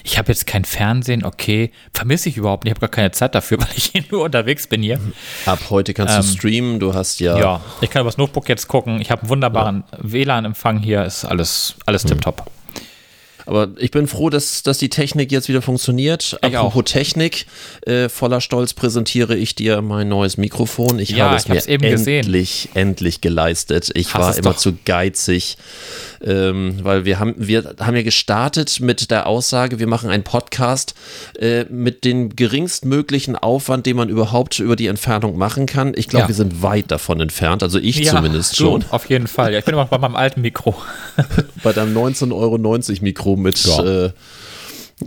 Ich 0.04 0.19
habe 0.19 0.28
jetzt 0.28 0.47
kein 0.47 0.64
Fernsehen, 0.64 1.25
okay, 1.25 1.71
vermisse 1.92 2.28
ich 2.28 2.37
überhaupt 2.37 2.64
nicht, 2.64 2.71
ich 2.73 2.76
habe 2.76 2.87
gar 2.87 2.90
keine 2.95 3.11
Zeit 3.11 3.35
dafür, 3.35 3.59
weil 3.61 3.69
ich 3.76 3.85
hier 3.87 4.02
nur 4.11 4.25
unterwegs 4.25 4.66
bin 4.66 4.83
hier. 4.83 4.99
Ab 5.47 5.59
heute 5.71 5.92
kannst 5.95 6.19
du 6.19 6.23
streamen. 6.23 6.80
Du 6.80 6.95
hast 6.95 7.21
ja, 7.21 7.35
Ähm, 7.35 7.40
Ja, 7.42 7.61
ich 7.80 7.90
kann 7.90 8.02
übers 8.02 8.16
Notebook 8.16 8.49
jetzt 8.49 8.69
gucken, 8.69 9.00
ich 9.00 9.11
habe 9.11 9.23
einen 9.23 9.30
wunderbaren 9.30 9.85
WLAN-Empfang 9.99 10.78
hier, 10.78 11.04
ist 11.04 11.25
alles, 11.25 11.75
alles 11.87 12.02
Hm. 12.04 12.11
tipptopp. 12.11 12.50
Aber 13.50 13.69
ich 13.78 13.90
bin 13.90 14.07
froh, 14.07 14.30
dass, 14.30 14.62
dass 14.62 14.78
die 14.78 14.88
Technik 14.90 15.33
jetzt 15.33 15.49
wieder 15.49 15.61
funktioniert. 15.61 16.38
Ich 16.47 16.57
Apropos 16.57 16.85
Technik, 16.85 17.47
äh, 17.85 18.09
voller 18.09 18.40
Stolz 18.40 18.75
präsentiere 18.75 19.35
ich 19.37 19.57
dir 19.57 19.83
mein 19.83 20.09
neues 20.09 20.37
Mikrofon. 20.37 21.00
Ich 21.00 21.11
Ja, 21.11 21.26
habe 21.26 21.37
es 21.37 21.49
mir 21.49 21.66
eben 21.69 21.90
gesehen. 21.90 22.21
endlich, 22.25 22.69
endlich 22.75 23.21
geleistet. 23.21 23.90
Ich 23.95 24.14
Hast 24.14 24.23
war 24.23 24.38
immer 24.38 24.50
doch. 24.52 24.57
zu 24.59 24.75
geizig, 24.85 25.57
ähm, 26.25 26.78
weil 26.83 27.04
wir 27.04 27.19
haben, 27.19 27.35
wir 27.38 27.75
haben 27.80 27.97
ja 27.97 28.02
gestartet 28.02 28.78
mit 28.78 29.11
der 29.11 29.26
Aussage, 29.26 29.80
wir 29.80 29.88
machen 29.88 30.11
einen 30.11 30.23
Podcast 30.23 30.95
äh, 31.40 31.64
mit 31.64 32.04
dem 32.04 32.37
geringstmöglichen 32.37 33.35
Aufwand, 33.35 33.85
den 33.87 33.97
man 33.97 34.09
überhaupt 34.11 34.61
über 34.61 34.76
die 34.76 34.87
Entfernung 34.87 35.37
machen 35.37 35.66
kann. 35.66 35.92
Ich 35.97 36.07
glaube, 36.07 36.23
Ja. 36.25 36.28
wir 36.28 36.35
sind 36.37 36.62
weit 36.62 36.92
davon 36.92 37.21
entfernt, 37.21 37.64
also 37.64 37.80
ich 37.80 38.07
zumindest 38.07 38.52
du, 38.61 38.64
schon. 38.64 38.85
Auf 38.90 39.09
jeden 39.11 39.26
Fall. 39.26 39.52
Ja, 39.52 39.59
ich 39.59 39.64
bin 39.64 39.75
immer 39.75 39.83
noch 39.83 39.90
bei 39.90 39.99
meinem 39.99 40.14
alten 40.14 40.40
Mikro. 40.40 40.76
Bei 41.62 41.73
deinem 41.75 41.95
19,90 41.97 42.33
Euro 42.33 42.59
Mikro 43.02 43.37
mit 43.40 43.62
Ja. 43.64 43.82
äh, 44.06 44.11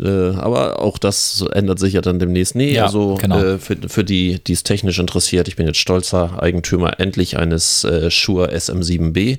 Äh, 0.02 0.34
aber 0.38 0.80
auch 0.82 0.98
das 0.98 1.46
ändert 1.54 1.78
sich 1.78 1.94
ja 1.94 2.02
dann 2.02 2.18
demnächst. 2.18 2.56
Nee, 2.56 2.74
Ja, 2.74 2.86
also 2.86 3.13
genau. 3.22 3.38
äh, 3.40 3.60
für, 3.60 3.78
für 3.88 4.04
die, 4.04 4.44
die 4.44 4.54
es 4.54 4.63
technisch 4.63 4.98
interessiert, 4.98 5.48
ich 5.48 5.56
bin 5.56 5.68
jetzt 5.68 5.78
stolzer 5.78 6.42
Eigentümer 6.42 7.00
endlich 7.00 7.38
eines 7.38 7.84
äh, 7.84 8.10
Shure 8.10 8.52
SM7B. 8.52 9.38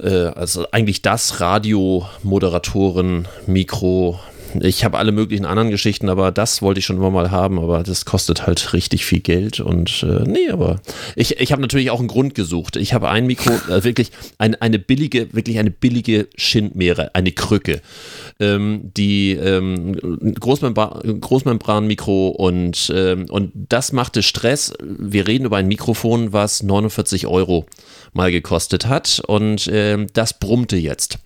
Äh, 0.00 0.08
also 0.08 0.66
eigentlich 0.70 1.02
das 1.02 1.40
Radio-Moderatoren, 1.40 3.26
Mikro. 3.48 4.20
Ich 4.60 4.84
habe 4.84 4.98
alle 4.98 5.12
möglichen 5.12 5.44
anderen 5.44 5.70
Geschichten, 5.70 6.08
aber 6.08 6.30
das 6.30 6.62
wollte 6.62 6.78
ich 6.80 6.86
schon 6.86 6.96
immer 6.96 7.10
mal 7.10 7.30
haben, 7.30 7.58
aber 7.58 7.82
das 7.82 8.04
kostet 8.04 8.46
halt 8.46 8.72
richtig 8.72 9.04
viel 9.04 9.20
Geld 9.20 9.60
und 9.60 10.02
äh, 10.02 10.24
nee, 10.26 10.50
aber 10.50 10.80
ich, 11.14 11.38
ich 11.38 11.52
habe 11.52 11.62
natürlich 11.62 11.90
auch 11.90 11.98
einen 11.98 12.08
Grund 12.08 12.34
gesucht. 12.34 12.76
Ich 12.76 12.94
habe 12.94 13.08
ein 13.08 13.26
Mikro, 13.26 13.52
äh, 13.70 13.84
wirklich 13.84 14.10
ein, 14.38 14.54
eine 14.56 14.78
billige, 14.78 15.32
wirklich 15.34 15.58
eine 15.58 15.70
billige 15.70 16.28
Schindmeere, 16.36 17.14
eine 17.14 17.32
Krücke, 17.32 17.80
ähm, 18.40 18.90
die 18.96 19.32
ähm, 19.32 19.94
Großmembra 20.34 21.02
Großmembranmikro 21.20 22.28
und, 22.28 22.92
ähm, 22.94 23.26
und 23.28 23.52
das 23.54 23.92
machte 23.92 24.22
Stress. 24.22 24.72
Wir 24.80 25.26
reden 25.26 25.44
über 25.44 25.56
ein 25.56 25.68
Mikrofon, 25.68 26.32
was 26.32 26.62
49 26.62 27.26
Euro 27.26 27.66
mal 28.16 28.32
gekostet 28.32 28.86
hat 28.86 29.22
und 29.26 29.68
ähm, 29.72 30.08
das 30.14 30.38
brummte 30.38 30.76
jetzt. 30.76 31.18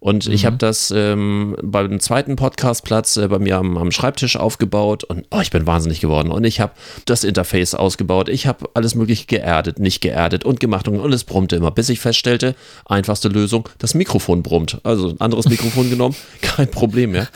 Und 0.00 0.26
ich 0.26 0.46
habe 0.46 0.56
das 0.56 0.92
ähm, 0.96 1.54
beim 1.62 2.00
zweiten 2.00 2.34
Podcastplatz 2.36 3.16
äh, 3.18 3.28
bei 3.28 3.38
mir 3.38 3.58
am, 3.58 3.76
am 3.76 3.92
Schreibtisch 3.92 4.36
aufgebaut 4.36 5.04
und 5.04 5.26
oh, 5.30 5.40
ich 5.40 5.50
bin 5.50 5.66
wahnsinnig 5.66 6.00
geworden. 6.00 6.32
Und 6.32 6.44
ich 6.44 6.58
habe 6.60 6.72
das 7.04 7.22
Interface 7.24 7.74
ausgebaut. 7.74 8.28
Ich 8.28 8.46
habe 8.46 8.68
alles 8.74 8.94
mögliche 8.94 9.26
geerdet, 9.26 9.78
nicht 9.78 10.00
geerdet 10.00 10.44
und 10.44 10.58
gemacht 10.58 10.88
und, 10.88 10.98
und 10.98 11.12
es 11.12 11.24
brummte 11.24 11.56
immer, 11.56 11.70
bis 11.70 11.88
ich 11.90 12.00
feststellte, 12.00 12.56
einfachste 12.86 13.28
Lösung, 13.28 13.68
das 13.78 13.94
Mikrofon 13.94 14.42
brummt. 14.42 14.80
Also 14.82 15.10
ein 15.10 15.20
anderes 15.20 15.48
Mikrofon 15.50 15.90
genommen, 15.90 16.16
kein 16.40 16.70
Problem 16.70 17.12
mehr. 17.12 17.28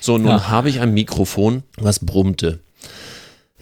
So, 0.00 0.16
nun 0.18 0.28
Ja. 0.28 0.48
habe 0.48 0.68
ich 0.68 0.80
ein 0.80 0.94
Mikrofon, 0.94 1.64
was 1.78 1.98
brummte. 1.98 2.60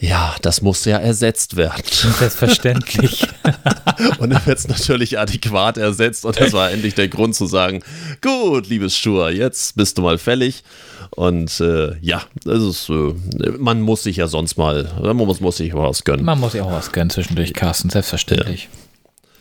Ja, 0.01 0.35
das 0.41 0.63
musste 0.63 0.91
ja 0.91 0.97
ersetzt 0.97 1.57
werden. 1.57 1.83
Selbstverständlich. 2.19 3.29
Und 4.19 4.31
dann 4.31 4.45
wird 4.47 4.59
es 4.59 4.67
natürlich 4.67 5.19
adäquat 5.19 5.77
ersetzt 5.77 6.25
und 6.25 6.41
das 6.41 6.55
war 6.55 6.71
endlich 6.71 6.95
der 6.95 7.09
Grund 7.09 7.35
zu 7.35 7.45
sagen, 7.45 7.83
gut, 8.23 8.69
liebes 8.69 8.97
Schur, 8.97 9.31
jetzt 9.31 9.77
bist 9.77 9.99
du 9.99 10.03
mal 10.03 10.17
fällig. 10.17 10.63
Und 11.11 11.61
äh, 11.61 11.99
ja, 12.01 12.23
das 12.45 12.63
ist, 12.63 12.89
äh, 12.89 13.15
man 13.59 13.83
muss 13.83 14.03
sich 14.03 14.17
ja 14.17 14.27
sonst 14.27 14.57
mal, 14.57 14.91
man 15.03 15.17
muss, 15.17 15.41
muss 15.41 15.59
sich 15.59 15.75
was 15.75 16.05
gönnen. 16.05 16.25
Man 16.25 16.41
muss 16.41 16.55
ja 16.55 16.63
auch 16.63 16.73
was 16.73 16.93
gönnen 16.93 17.11
zwischendurch, 17.11 17.53
Carsten, 17.53 17.91
selbstverständlich. 17.91 18.69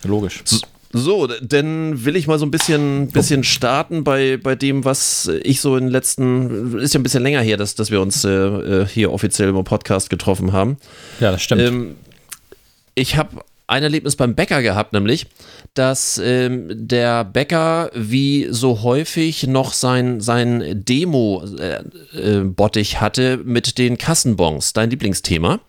Logisch. 0.04 0.42
So, 0.44 0.60
d- 0.92 1.34
dann 1.42 2.04
will 2.04 2.16
ich 2.16 2.26
mal 2.26 2.40
so 2.40 2.46
ein 2.46 2.52
bisschen, 2.52 3.10
bisschen 3.10 3.44
starten 3.44 4.04
bei, 4.04 4.38
bei 4.38 4.56
dem, 4.56 4.86
was 4.86 5.30
ich 5.44 5.62
so 5.62 5.78
in 5.78 5.86
den 5.86 5.92
letzten, 5.92 6.80
ist 6.80 6.94
ja 6.94 7.00
ein 7.00 7.04
bisschen 7.04 7.22
länger 7.24 7.42
her, 7.42 7.58
dass, 7.58 7.76
dass 7.76 7.92
wir 7.92 8.02
uns 8.02 8.24
äh, 8.24 8.30
äh, 8.30 8.88
hier 8.88 9.12
offiziell 9.14 9.50
im 9.50 9.64
Podcast 9.64 10.10
getroffen 10.10 10.52
haben. 10.52 10.78
Ja, 11.20 11.32
das 11.32 11.44
stimmt. 11.44 11.62
Ähm, 11.62 11.96
ich 12.96 13.18
habe 13.18 13.42
ein 13.68 13.84
Erlebnis 13.84 14.16
beim 14.16 14.34
Bäcker 14.34 14.64
gehabt, 14.64 14.94
nämlich, 14.94 15.28
dass 15.76 16.20
ähm, 16.24 16.70
der 16.72 17.24
Bäcker 17.24 17.92
wie 17.94 18.48
so 18.50 18.82
häufig 18.82 19.46
noch 19.46 19.74
sein, 19.74 20.22
sein 20.22 20.84
Demo-Bottich 20.86 21.80
hatte 23.00 23.38
mit 23.38 23.78
den 23.78 24.00
Kassenbons, 24.00 24.74
dein 24.74 24.90
Lieblingsthema. 24.90 25.60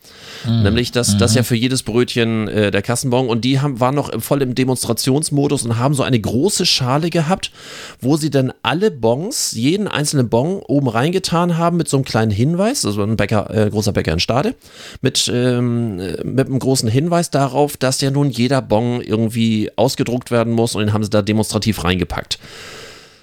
Nämlich, 0.46 0.90
dass 0.92 1.18
das 1.18 1.34
ja 1.34 1.42
für 1.42 1.56
jedes 1.56 1.82
Brötchen 1.82 2.48
äh, 2.48 2.70
der 2.70 2.82
Kassenbon. 2.82 3.28
Und 3.28 3.44
die 3.44 3.60
haben, 3.60 3.80
waren 3.80 3.94
noch 3.94 4.10
voll 4.20 4.42
im 4.42 4.54
Demonstrationsmodus 4.54 5.64
und 5.64 5.78
haben 5.78 5.94
so 5.94 6.02
eine 6.02 6.18
große 6.18 6.66
Schale 6.66 7.10
gehabt, 7.10 7.52
wo 8.00 8.16
sie 8.16 8.30
dann 8.30 8.52
alle 8.62 8.90
Bons, 8.90 9.52
jeden 9.52 9.88
einzelnen 9.88 10.28
Bon 10.28 10.60
oben 10.60 10.88
reingetan 10.88 11.58
haben 11.58 11.76
mit 11.76 11.88
so 11.88 11.96
einem 11.96 12.04
kleinen 12.04 12.30
Hinweis, 12.30 12.84
also 12.84 13.02
ein 13.02 13.16
Bäcker, 13.16 13.50
äh, 13.54 13.70
großer 13.70 13.92
Bäcker 13.92 14.12
in 14.12 14.20
Stade, 14.20 14.54
mit, 15.02 15.30
ähm, 15.32 16.00
äh, 16.00 16.24
mit 16.24 16.46
einem 16.46 16.58
großen 16.58 16.88
Hinweis 16.88 17.30
darauf, 17.30 17.76
dass 17.76 18.00
ja 18.00 18.10
nun 18.10 18.30
jeder 18.30 18.62
Bon 18.62 19.00
irgendwie 19.00 19.70
ausgedruckt 19.76 20.30
werden 20.30 20.52
muss. 20.52 20.74
Und 20.74 20.80
den 20.80 20.92
haben 20.92 21.04
sie 21.04 21.10
da 21.10 21.22
demonstrativ 21.22 21.84
reingepackt. 21.84 22.38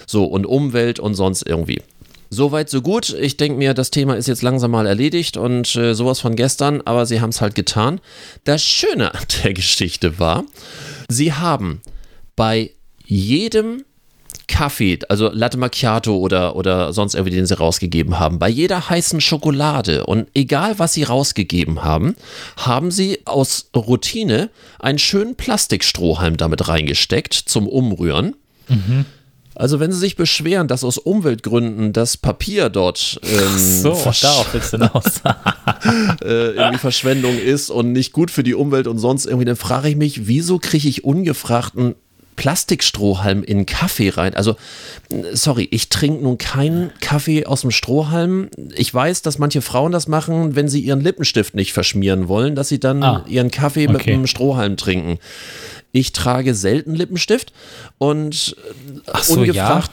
So, 0.05 0.23
und 0.23 0.45
Umwelt 0.45 0.99
und 0.99 1.15
sonst 1.15 1.45
irgendwie. 1.45 1.81
Soweit, 2.29 2.69
so 2.69 2.81
gut. 2.81 3.09
Ich 3.09 3.37
denke 3.37 3.57
mir, 3.57 3.73
das 3.73 3.91
Thema 3.91 4.15
ist 4.15 4.27
jetzt 4.27 4.41
langsam 4.41 4.71
mal 4.71 4.85
erledigt 4.85 5.37
und 5.37 5.75
äh, 5.75 5.93
sowas 5.93 6.19
von 6.19 6.35
gestern, 6.35 6.81
aber 6.81 7.05
sie 7.05 7.21
haben 7.21 7.29
es 7.29 7.41
halt 7.41 7.55
getan. 7.55 8.01
Das 8.43 8.63
Schöne 8.63 9.13
an 9.13 9.23
der 9.43 9.53
Geschichte 9.53 10.19
war, 10.19 10.43
sie 11.09 11.33
haben 11.33 11.81
bei 12.35 12.71
jedem 13.05 13.83
Kaffee, 14.47 14.99
also 15.09 15.29
Latte 15.31 15.57
Macchiato 15.57 16.15
oder, 16.17 16.55
oder 16.55 16.93
sonst 16.93 17.15
irgendwie, 17.15 17.35
den 17.35 17.45
sie 17.45 17.57
rausgegeben 17.57 18.17
haben, 18.19 18.39
bei 18.39 18.49
jeder 18.49 18.89
heißen 18.89 19.19
Schokolade 19.19 20.05
und 20.05 20.27
egal 20.33 20.79
was 20.79 20.93
sie 20.93 21.03
rausgegeben 21.03 21.83
haben, 21.83 22.15
haben 22.55 22.89
sie 22.89 23.19
aus 23.25 23.69
Routine 23.75 24.49
einen 24.79 24.99
schönen 24.99 25.35
Plastikstrohhalm 25.35 26.37
damit 26.37 26.67
reingesteckt 26.67 27.33
zum 27.33 27.67
Umrühren. 27.67 28.35
Also 29.59 29.79
wenn 29.79 29.91
Sie 29.91 29.97
sich 29.97 30.15
beschweren, 30.15 30.67
dass 30.67 30.83
aus 30.83 30.97
Umweltgründen 30.97 31.91
das 31.91 32.15
Papier 32.15 32.69
dort 32.69 33.19
ähm, 33.23 33.57
so, 33.57 33.89
darauf 34.21 34.53
willst 34.53 34.73
du 34.73 34.77
hinaus. 34.77 35.21
äh, 36.23 36.51
irgendwie 36.51 36.77
Verschwendung 36.77 37.37
ist 37.39 37.71
und 37.71 37.91
nicht 37.91 38.13
gut 38.13 38.29
für 38.29 38.43
die 38.43 38.53
Umwelt 38.53 38.87
und 38.87 38.99
sonst 38.99 39.25
irgendwie, 39.25 39.45
dann 39.45 39.55
frage 39.55 39.89
ich 39.89 39.95
mich, 39.95 40.27
wieso 40.27 40.59
kriege 40.59 40.87
ich 40.87 41.03
ungefragt 41.03 41.75
einen 41.75 41.95
Plastikstrohhalm 42.35 43.43
in 43.43 43.65
Kaffee 43.65 44.09
rein? 44.09 44.35
Also, 44.35 44.55
sorry, 45.33 45.67
ich 45.71 45.89
trinke 45.89 46.23
nun 46.23 46.37
keinen 46.37 46.91
Kaffee 47.01 47.47
aus 47.47 47.61
dem 47.61 47.71
Strohhalm. 47.71 48.49
Ich 48.75 48.93
weiß, 48.93 49.23
dass 49.23 49.39
manche 49.39 49.61
Frauen 49.61 49.91
das 49.91 50.07
machen, 50.07 50.55
wenn 50.55 50.67
sie 50.69 50.81
ihren 50.81 51.01
Lippenstift 51.01 51.55
nicht 51.55 51.73
verschmieren 51.73 52.27
wollen, 52.27 52.53
dass 52.53 52.69
sie 52.69 52.79
dann 52.79 53.01
Ah, 53.01 53.25
ihren 53.27 53.49
Kaffee 53.49 53.87
mit 53.87 54.01
okay. 54.01 54.13
einem 54.13 54.27
Strohhalm 54.27 54.77
trinken. 54.77 55.17
Ich 55.91 56.11
trage 56.13 56.53
selten 56.53 56.93
Lippenstift 56.93 57.53
und 57.97 58.55
äh, 58.57 58.99
Ach 59.11 59.23
so, 59.23 59.39
ungefragt. 59.39 59.91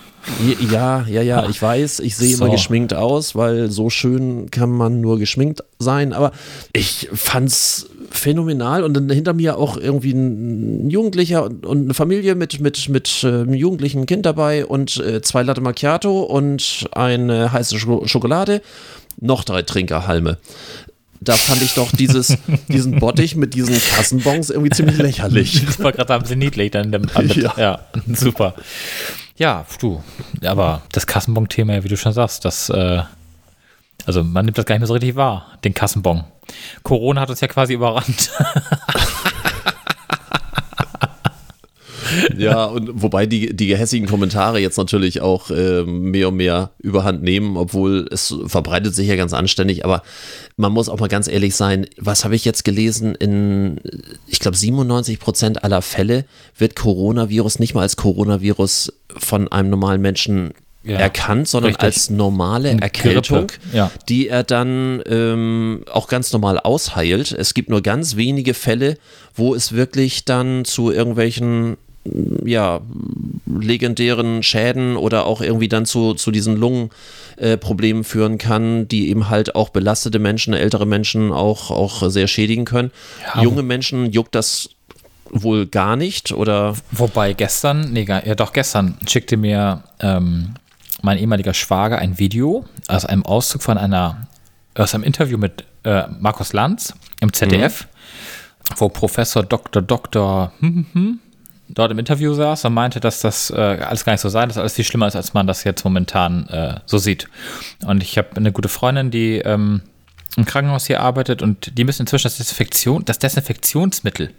Ja, 0.70 1.04
ja, 1.06 1.20
ja, 1.20 1.46
ich 1.50 1.60
weiß, 1.60 2.00
ich 2.00 2.16
sehe 2.16 2.34
immer 2.34 2.46
So. 2.46 2.52
geschminkt 2.52 2.94
aus, 2.94 3.34
weil 3.34 3.70
so 3.70 3.90
schön 3.90 4.50
kann 4.50 4.70
man 4.70 5.02
nur 5.02 5.18
geschminkt 5.18 5.62
sein, 5.78 6.14
aber 6.14 6.32
ich 6.72 7.10
fand's 7.12 7.90
phänomenal 8.10 8.84
und 8.84 8.94
dann 8.94 9.10
hinter 9.10 9.34
mir 9.34 9.58
auch 9.58 9.76
irgendwie 9.76 10.12
ein 10.12 10.88
Jugendlicher 10.88 11.44
und 11.44 11.66
und 11.66 11.84
eine 11.84 11.94
Familie 11.94 12.36
mit, 12.36 12.60
mit, 12.60 12.88
mit 12.88 13.22
äh, 13.22 13.28
einem 13.28 13.52
jugendlichen 13.54 14.06
Kind 14.06 14.24
dabei 14.24 14.64
und 14.64 14.96
äh, 14.96 15.20
zwei 15.20 15.42
Latte 15.42 15.60
Macchiato 15.60 16.22
und 16.22 16.88
eine 16.92 17.52
heiße 17.52 17.78
Scho 17.78 18.06
Schokolade, 18.06 18.62
noch 19.20 19.44
drei 19.44 19.62
Trinkerhalme. 19.62 20.38
Da 21.24 21.34
fand 21.34 21.62
ich 21.62 21.74
doch 21.74 21.90
dieses, 21.92 22.36
diesen 22.68 23.00
Bottich 23.00 23.36
mit 23.36 23.54
diesen 23.54 23.80
Kassenbons 23.80 24.50
irgendwie 24.50 24.70
ziemlich 24.70 24.98
lächerlich. 24.98 25.62
Ich 25.74 25.78
war 25.80 25.92
gerade 25.92 26.12
haben 26.12 26.24
sie 26.24 26.36
niedlich 26.36 26.70
dann. 26.70 26.92
Ja. 27.34 27.54
Ja. 27.56 27.80
super. 28.14 28.54
Ja, 29.36 29.66
du, 29.80 30.02
aber 30.44 30.82
das 30.92 31.06
Kassenbon-Thema, 31.06 31.82
wie 31.82 31.88
du 31.88 31.96
schon 31.96 32.12
sagst, 32.12 32.44
das, 32.44 32.68
äh, 32.68 33.02
also 34.06 34.22
man 34.22 34.44
nimmt 34.44 34.58
das 34.58 34.64
gar 34.66 34.76
nicht 34.76 34.80
mehr 34.80 34.86
so 34.86 34.94
richtig 34.94 35.16
wahr, 35.16 35.58
den 35.64 35.74
Kassenbon. 35.74 36.24
Corona 36.82 37.22
hat 37.22 37.30
uns 37.30 37.40
ja 37.40 37.48
quasi 37.48 37.74
überrannt. 37.74 38.30
Ja, 42.44 42.64
und 42.64 42.90
wobei 43.02 43.26
die, 43.26 43.54
die 43.54 43.66
gehässigen 43.66 44.08
Kommentare 44.08 44.58
jetzt 44.58 44.76
natürlich 44.76 45.20
auch 45.20 45.50
ähm, 45.50 46.10
mehr 46.10 46.28
und 46.28 46.36
mehr 46.36 46.70
überhand 46.78 47.22
nehmen, 47.22 47.56
obwohl 47.56 48.06
es 48.10 48.34
verbreitet 48.46 48.94
sich 48.94 49.08
ja 49.08 49.16
ganz 49.16 49.32
anständig, 49.32 49.84
aber 49.84 50.02
man 50.56 50.72
muss 50.72 50.88
auch 50.88 51.00
mal 51.00 51.08
ganz 51.08 51.28
ehrlich 51.28 51.56
sein, 51.56 51.86
was 51.98 52.24
habe 52.24 52.36
ich 52.36 52.44
jetzt 52.44 52.64
gelesen? 52.64 53.14
In, 53.14 53.80
ich 54.26 54.38
glaube, 54.40 54.56
97 54.56 55.18
Prozent 55.18 55.64
aller 55.64 55.82
Fälle 55.82 56.24
wird 56.56 56.76
Coronavirus 56.76 57.58
nicht 57.58 57.74
mal 57.74 57.82
als 57.82 57.96
Coronavirus 57.96 58.92
von 59.16 59.48
einem 59.48 59.70
normalen 59.70 60.00
Menschen 60.00 60.52
Ja, 60.84 60.98
erkannt, 60.98 61.48
sondern 61.48 61.70
richtig. 61.70 61.84
als 61.84 62.10
normale 62.10 62.70
Eine 62.70 62.82
Erkältung, 62.82 63.50
ja. 63.72 63.90
die 64.08 64.28
er 64.28 64.44
dann 64.44 65.02
ähm, 65.06 65.84
auch 65.90 66.08
ganz 66.08 66.32
normal 66.32 66.58
ausheilt. 66.58 67.32
Es 67.32 67.54
gibt 67.54 67.70
nur 67.70 67.80
ganz 67.80 68.16
wenige 68.16 68.52
Fälle, 68.54 68.98
wo 69.34 69.54
es 69.54 69.72
wirklich 69.72 70.24
dann 70.24 70.64
zu 70.64 70.90
irgendwelchen 70.90 71.78
ja, 72.44 72.80
legendären 73.46 74.42
Schäden 74.42 74.96
oder 74.96 75.26
auch 75.26 75.40
irgendwie 75.40 75.68
dann 75.68 75.86
zu, 75.86 76.14
zu 76.14 76.30
diesen 76.30 76.56
Lungenproblemen 76.56 78.04
führen 78.04 78.38
kann, 78.38 78.88
die 78.88 79.08
eben 79.08 79.30
halt 79.30 79.54
auch 79.54 79.70
belastete 79.70 80.18
Menschen, 80.18 80.54
ältere 80.54 80.86
Menschen 80.86 81.32
auch, 81.32 81.70
auch 81.70 82.08
sehr 82.10 82.26
schädigen 82.26 82.64
können. 82.64 82.90
Ja. 83.34 83.42
Junge 83.42 83.62
Menschen 83.62 84.10
juckt 84.10 84.34
das 84.34 84.70
wohl 85.30 85.66
gar 85.66 85.96
nicht 85.96 86.32
oder 86.32 86.76
Wobei 86.92 87.32
gestern, 87.32 87.92
nee, 87.92 88.06
ja 88.06 88.34
doch 88.34 88.52
gestern 88.52 88.96
schickte 89.06 89.36
mir 89.36 89.82
ähm, 90.00 90.54
mein 91.02 91.18
ehemaliger 91.18 91.54
Schwager 91.54 91.98
ein 91.98 92.18
Video 92.18 92.64
aus 92.88 93.04
einem 93.04 93.24
Auszug 93.26 93.62
von 93.62 93.78
einer, 93.78 94.26
aus 94.74 94.94
einem 94.94 95.04
Interview 95.04 95.38
mit 95.38 95.64
äh, 95.84 96.04
Markus 96.20 96.52
Lanz 96.52 96.94
im 97.20 97.32
ZDF, 97.32 97.86
wo 98.76 98.88
Professor 98.88 99.42
Dr. 99.42 99.82
Dr. 99.82 100.52
Hm, 100.60 100.74
hm, 100.74 100.86
hm, 100.92 101.20
dort 101.68 101.90
im 101.90 101.98
Interview 101.98 102.34
saß 102.34 102.64
und 102.66 102.74
meinte, 102.74 103.00
dass 103.00 103.20
das 103.20 103.50
äh, 103.50 103.54
alles 103.54 104.04
gar 104.04 104.12
nicht 104.12 104.20
so 104.20 104.28
sei, 104.28 104.46
dass 104.46 104.58
alles 104.58 104.74
viel 104.74 104.84
schlimmer 104.84 105.06
ist, 105.06 105.16
als 105.16 105.34
man 105.34 105.46
das 105.46 105.64
jetzt 105.64 105.84
momentan 105.84 106.46
äh, 106.48 106.80
so 106.86 106.98
sieht. 106.98 107.28
Und 107.86 108.02
ich 108.02 108.18
habe 108.18 108.28
eine 108.36 108.52
gute 108.52 108.68
Freundin, 108.68 109.10
die 109.10 109.38
ähm, 109.38 109.82
im 110.36 110.44
Krankenhaus 110.44 110.86
hier 110.86 111.00
arbeitet 111.00 111.42
und 111.42 111.78
die 111.78 111.84
müssen 111.84 112.02
inzwischen 112.02 112.24
das 112.24 112.38
Desinfektion, 112.38 113.04
das 113.04 113.18
Desinfektionsmittel 113.18 114.34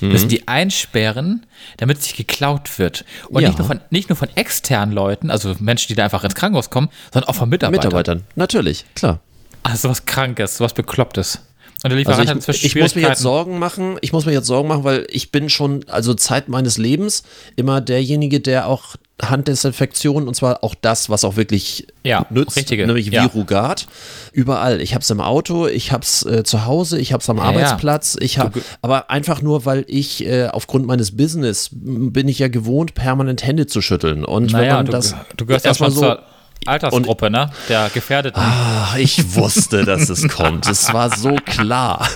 mhm. 0.00 0.08
müssen 0.08 0.28
die 0.28 0.46
einsperren, 0.46 1.46
damit 1.78 1.98
es 1.98 2.04
nicht 2.04 2.16
geklaut 2.16 2.78
wird. 2.78 3.04
Und 3.28 3.42
Ja. 3.42 3.48
nicht, 3.48 3.58
nur 3.58 3.66
von, 3.66 3.80
nicht 3.90 4.08
nur 4.08 4.16
von 4.16 4.28
externen 4.34 4.94
Leuten, 4.94 5.30
also 5.30 5.54
Menschen, 5.58 5.88
die 5.88 5.94
da 5.94 6.04
einfach 6.04 6.24
ins 6.24 6.34
Krankenhaus 6.34 6.70
kommen, 6.70 6.88
sondern 7.12 7.28
auch 7.30 7.34
von 7.34 7.48
Mitarbeitern. 7.48 7.88
Mitarbeitern, 7.88 8.24
natürlich, 8.36 8.84
klar. 8.94 9.20
Also 9.62 9.88
was 9.88 10.06
Krankes, 10.06 10.60
was 10.60 10.72
Beklopptes. 10.72 11.40
Und 11.84 11.90
der 11.90 11.98
Lieferant 11.98 12.20
Also 12.20 12.30
hat 12.30 12.36
ich, 12.36 12.48
inzwischen 12.48 12.66
ich 12.66 12.82
muss 12.82 12.94
mir 12.94 13.02
jetzt. 13.02 13.20
Sorgen 13.20 13.58
machen, 13.58 13.98
ich 14.00 14.12
muss 14.12 14.26
mir 14.26 14.32
jetzt 14.32 14.46
Sorgen 14.46 14.68
machen, 14.68 14.84
weil 14.84 15.06
ich 15.10 15.30
bin 15.30 15.48
schon, 15.48 15.84
also 15.88 16.12
Zeit 16.14 16.48
meines 16.48 16.76
Lebens, 16.76 17.22
immer 17.54 17.80
derjenige, 17.80 18.40
der 18.40 18.66
auch 18.66 18.96
Handdesinfektion 19.22 20.28
und 20.28 20.34
zwar 20.34 20.62
auch 20.62 20.74
das, 20.80 21.10
was 21.10 21.24
auch 21.24 21.36
wirklich 21.36 21.86
Ja, 22.04 22.26
nützt, 22.30 22.56
richtige, 22.56 22.86
nämlich 22.86 23.08
ja. 23.08 23.24
Virugat, 23.24 23.88
überall. 24.32 24.80
Ich 24.80 24.94
habe 24.94 25.02
es 25.02 25.10
im 25.10 25.20
Auto, 25.20 25.66
ich 25.66 25.92
habe 25.92 26.02
es 26.02 26.24
äh, 26.24 26.44
zu 26.44 26.66
Hause, 26.66 26.98
ich 26.98 27.12
habe 27.12 27.20
es 27.20 27.30
am 27.30 27.38
ja. 27.38 27.44
Arbeitsplatz, 27.44 28.16
ich 28.20 28.38
habe, 28.38 28.60
aber 28.82 29.10
einfach 29.10 29.42
nur, 29.42 29.64
weil 29.64 29.84
ich 29.88 30.24
äh, 30.24 30.46
aufgrund 30.46 30.86
meines 30.86 31.16
Business 31.16 31.70
bin 31.72 32.28
ich 32.28 32.38
ja 32.38 32.48
gewohnt, 32.48 32.94
permanent 32.94 33.44
Hände 33.44 33.66
zu 33.66 33.82
schütteln 33.82 34.24
und 34.24 34.52
wenn 34.52 34.60
Naja, 34.60 34.74
man 34.76 34.86
du, 34.86 34.92
das 34.92 35.14
du 35.36 35.46
gehörst 35.46 35.66
erstmal 35.66 35.90
schon 35.90 35.98
zur 35.98 36.22
Altersgruppe, 36.66 37.30
ne? 37.30 37.50
Der 37.68 37.90
Gefährdeten. 37.92 38.42
Ach, 38.44 38.96
ich 38.96 39.34
wusste, 39.34 39.84
dass 39.84 40.08
es 40.08 40.28
kommt. 40.28 40.68
Es 40.68 40.92
war 40.92 41.16
so 41.16 41.36
klar. 41.44 42.08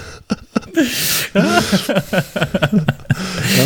da 1.32 1.42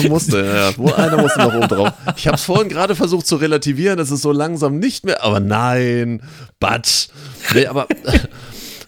musste, 0.08 0.44
ja, 0.44 0.76
wo 0.76 0.92
einer 0.92 1.18
musste 1.18 1.40
noch 1.40 1.54
oben 1.54 1.68
drauf. 1.68 1.92
Ich 2.16 2.26
habe 2.26 2.36
es 2.36 2.44
vorhin 2.44 2.68
gerade 2.68 2.94
versucht 2.94 3.26
zu 3.26 3.36
relativieren, 3.36 3.98
es 3.98 4.10
ist 4.10 4.22
so 4.22 4.32
langsam 4.32 4.78
nicht 4.78 5.04
mehr, 5.04 5.22
aber 5.22 5.40
nein, 5.40 6.22
Batsch. 6.58 7.08
Nee, 7.54 7.66
aber 7.66 7.86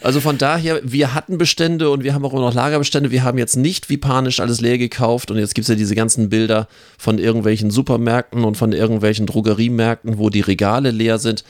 also 0.00 0.20
von 0.20 0.38
daher, 0.38 0.80
wir 0.84 1.14
hatten 1.14 1.38
Bestände 1.38 1.90
und 1.90 2.04
wir 2.04 2.14
haben 2.14 2.24
auch 2.24 2.32
immer 2.32 2.42
noch 2.42 2.54
Lagerbestände. 2.54 3.10
Wir 3.10 3.24
haben 3.24 3.38
jetzt 3.38 3.56
nicht 3.56 3.90
wie 3.90 3.96
panisch 3.96 4.40
alles 4.40 4.60
leer 4.60 4.78
gekauft 4.78 5.30
und 5.30 5.38
jetzt 5.38 5.54
gibt 5.54 5.64
es 5.64 5.68
ja 5.68 5.74
diese 5.74 5.94
ganzen 5.94 6.28
Bilder 6.28 6.68
von 6.98 7.18
irgendwelchen 7.18 7.70
Supermärkten 7.70 8.44
und 8.44 8.56
von 8.56 8.72
irgendwelchen 8.72 9.26
Drogeriemärkten, 9.26 10.18
wo 10.18 10.30
die 10.30 10.40
Regale 10.40 10.90
leer 10.90 11.18
sind. 11.18 11.44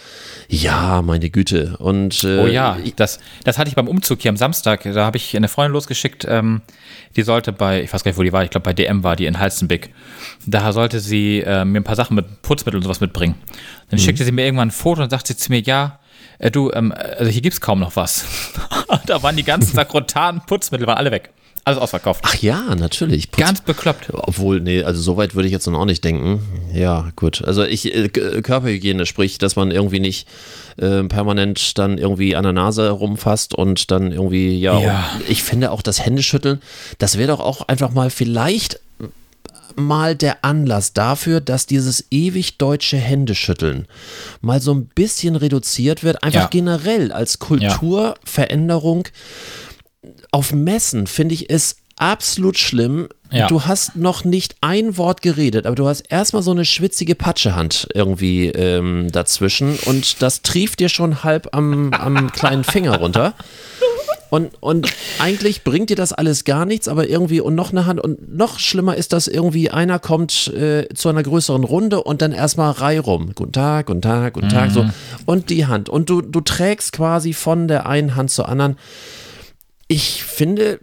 Ja, 0.48 1.02
meine 1.02 1.28
Güte. 1.30 1.76
Und 1.78 2.24
äh, 2.24 2.38
Oh 2.38 2.46
ja, 2.46 2.78
das, 2.96 3.18
das 3.44 3.58
hatte 3.58 3.68
ich 3.68 3.74
beim 3.74 3.88
Umzug 3.88 4.22
hier 4.22 4.30
am 4.30 4.36
Samstag. 4.36 4.82
Da 4.82 5.04
habe 5.04 5.18
ich 5.18 5.36
eine 5.36 5.48
Freundin 5.48 5.72
losgeschickt, 5.72 6.26
ähm, 6.28 6.62
die 7.16 7.22
sollte 7.22 7.52
bei, 7.52 7.82
ich 7.82 7.92
weiß 7.92 8.04
gar 8.04 8.10
nicht, 8.10 8.18
wo 8.18 8.22
die 8.22 8.32
war, 8.32 8.44
ich 8.44 8.50
glaube 8.50 8.64
bei 8.64 8.72
DM 8.72 9.02
war 9.02 9.16
die 9.16 9.26
in 9.26 9.38
Halstenbeck. 9.38 9.90
Da 10.46 10.72
sollte 10.72 11.00
sie 11.00 11.40
äh, 11.40 11.64
mir 11.64 11.80
ein 11.80 11.84
paar 11.84 11.96
Sachen 11.96 12.14
mit 12.14 12.42
Putzmittel 12.42 12.78
und 12.78 12.84
sowas 12.84 13.00
mitbringen. 13.00 13.34
Dann 13.90 13.98
schickte 13.98 14.24
sie 14.24 14.32
mir 14.32 14.44
irgendwann 14.44 14.68
ein 14.68 14.72
Foto 14.72 15.02
und 15.02 15.10
sagte 15.10 15.32
sie 15.32 15.38
zu 15.38 15.50
mir, 15.50 15.60
ja, 15.60 15.98
äh, 16.38 16.50
du, 16.50 16.70
ähm, 16.72 16.92
also 17.18 17.30
hier 17.30 17.42
gibt's 17.42 17.60
kaum 17.60 17.80
noch 17.80 17.96
was. 17.96 18.24
da 19.06 19.22
waren 19.22 19.36
die 19.36 19.44
ganzen 19.44 19.74
sakrotanen 19.74 20.40
Putzmittel, 20.46 20.86
waren 20.86 20.98
alle 20.98 21.10
weg. 21.10 21.30
Alles 21.64 21.80
ausverkauft. 21.80 22.22
Ach 22.26 22.34
ja, 22.36 22.74
natürlich. 22.76 23.26
Putz- 23.26 23.36
Ganz 23.40 23.60
bekloppt. 23.60 24.08
Obwohl, 24.14 24.60
nee, 24.60 24.82
also 24.82 25.02
so 25.02 25.18
weit 25.18 25.34
würde 25.34 25.48
ich 25.48 25.52
jetzt 25.52 25.66
noch 25.66 25.78
auch 25.78 25.84
nicht 25.84 26.02
denken. 26.02 26.40
Ja, 26.72 27.10
gut. 27.14 27.44
Also 27.44 27.62
ich, 27.62 27.94
äh, 27.94 28.08
K- 28.08 28.40
Körperhygiene, 28.40 29.04
sprich, 29.04 29.36
dass 29.36 29.54
man 29.54 29.70
irgendwie 29.70 30.00
nicht 30.00 30.26
äh, 30.78 31.02
permanent 31.04 31.76
dann 31.76 31.98
irgendwie 31.98 32.36
an 32.36 32.44
der 32.44 32.54
Nase 32.54 32.88
rumfasst 32.88 33.54
und 33.54 33.90
dann 33.90 34.12
irgendwie, 34.12 34.58
ja, 34.58 34.78
Ja. 34.80 35.04
Ich 35.28 35.42
finde 35.42 35.70
auch 35.70 35.82
das 35.82 36.02
Händeschütteln, 36.02 36.62
das 36.98 37.18
wäre 37.18 37.28
doch 37.28 37.40
auch 37.40 37.68
einfach 37.68 37.90
mal 37.90 38.08
vielleicht 38.08 38.80
mal 39.78 40.14
der 40.16 40.44
Anlass 40.44 40.92
dafür, 40.92 41.40
dass 41.40 41.66
dieses 41.66 42.06
ewig 42.10 42.58
deutsche 42.58 42.96
Händeschütteln 42.96 43.86
mal 44.40 44.60
so 44.60 44.74
ein 44.74 44.86
bisschen 44.86 45.36
reduziert 45.36 46.02
wird, 46.04 46.22
einfach 46.22 46.42
Ja. 46.42 46.48
generell 46.48 47.12
als 47.12 47.38
Kulturveränderung 47.38 49.08
auf 50.30 50.52
Messen 50.52 51.06
finde 51.06 51.34
ich 51.34 51.50
es 51.50 51.76
absolut 51.96 52.58
schlimm. 52.58 53.08
Ja. 53.30 53.46
Du 53.48 53.64
hast 53.64 53.96
noch 53.96 54.24
nicht 54.24 54.56
ein 54.60 54.96
Wort 54.96 55.20
geredet, 55.20 55.66
aber 55.66 55.74
du 55.74 55.86
hast 55.86 56.00
erstmal 56.10 56.42
so 56.42 56.50
eine 56.52 56.64
schwitzige 56.64 57.14
Patschehand 57.14 57.88
irgendwie 57.94 58.46
ähm, 58.46 59.10
dazwischen 59.12 59.76
und 59.86 60.22
das 60.22 60.42
trieft 60.42 60.80
dir 60.80 60.88
schon 60.88 61.24
halb 61.24 61.48
am, 61.54 61.92
am 61.92 62.32
kleinen 62.32 62.64
Finger 62.64 62.96
runter. 62.96 63.34
Und, 64.30 64.50
und 64.60 64.88
eigentlich 65.20 65.64
bringt 65.64 65.88
dir 65.88 65.96
das 65.96 66.12
alles 66.12 66.44
gar 66.44 66.66
nichts, 66.66 66.86
aber 66.86 67.08
irgendwie 67.08 67.40
und 67.40 67.54
noch 67.54 67.70
eine 67.70 67.86
Hand 67.86 67.98
und 68.00 68.36
noch 68.36 68.58
schlimmer 68.58 68.94
ist, 68.96 69.12
dass 69.14 69.26
irgendwie 69.26 69.70
einer 69.70 69.98
kommt 69.98 70.48
äh, 70.48 70.86
zu 70.94 71.08
einer 71.08 71.22
größeren 71.22 71.64
Runde 71.64 72.02
und 72.02 72.20
dann 72.20 72.32
erstmal 72.32 72.72
Reihe 72.72 73.00
rum. 73.00 73.32
Guten 73.34 73.52
Tag, 73.52 73.86
guten 73.86 74.02
Tag, 74.02 74.34
guten 74.34 74.50
Tag, 74.50 74.70
so. 74.70 74.84
Und 75.24 75.48
die 75.48 75.66
Hand. 75.66 75.88
Und 75.88 76.10
du, 76.10 76.20
du 76.20 76.42
trägst 76.42 76.92
quasi 76.92 77.32
von 77.32 77.68
der 77.68 77.86
einen 77.86 78.16
Hand 78.16 78.30
zur 78.30 78.48
anderen. 78.50 78.76
Ich 79.86 80.22
finde 80.24 80.78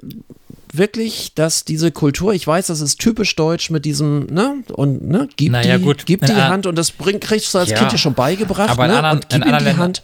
wirklich, 0.74 1.34
dass 1.36 1.64
diese 1.66 1.92
Kultur, 1.92 2.34
ich 2.34 2.46
weiß, 2.48 2.66
das 2.68 2.82
ist 2.82 3.00
typisch 3.00 3.36
deutsch 3.36 3.70
mit 3.70 3.86
diesem, 3.86 4.26
ne, 4.26 4.56
und, 4.74 5.08
ne, 5.08 5.30
gib 5.38 5.52
Naja, 5.52 5.78
die, 5.78 5.84
gut. 5.84 6.06
gib 6.08 6.22
In 6.24 6.28
die 6.28 6.34
an- 6.34 6.50
Hand 6.50 6.66
und 6.66 6.76
das 6.78 6.92
bringt, 6.92 7.22
kriegst 7.22 7.54
du 7.54 7.60
als 7.60 7.70
Ja. 7.70 7.78
Kind 7.78 7.92
ja 7.92 7.98
schon 8.00 8.16
beigebracht, 8.16 8.72
Aber 8.72 8.88
ne, 8.88 8.98
anderen- 8.98 9.18
und 9.20 9.30
gib 9.30 9.36
in 9.38 9.44
ihm 9.44 9.48
die 9.50 9.54
anderen 9.54 9.78
Hand. 9.78 10.04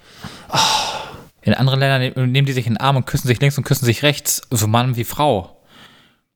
In 1.41 1.53
anderen 1.53 1.79
Ländern 1.79 2.13
ne- 2.15 2.27
nehmen 2.27 2.45
die 2.45 2.53
sich 2.53 2.67
in 2.67 2.73
den 2.73 2.79
Arm 2.79 2.97
und 2.97 3.05
küssen 3.05 3.27
sich 3.27 3.39
links 3.39 3.57
und 3.57 3.63
küssen 3.63 3.85
sich 3.85 4.03
rechts, 4.03 4.41
so 4.51 4.67
Mann 4.67 4.95
wie 4.95 5.03
Frau. 5.03 5.57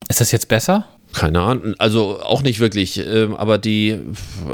Ist 0.08 0.20
das 0.20 0.32
jetzt 0.32 0.48
besser? 0.48 0.86
Keine 1.12 1.40
Ahnung, 1.40 1.74
also 1.78 2.20
auch 2.20 2.42
nicht 2.42 2.60
wirklich, 2.60 2.98
ähm, 2.98 3.34
aber 3.36 3.58
die, 3.58 3.98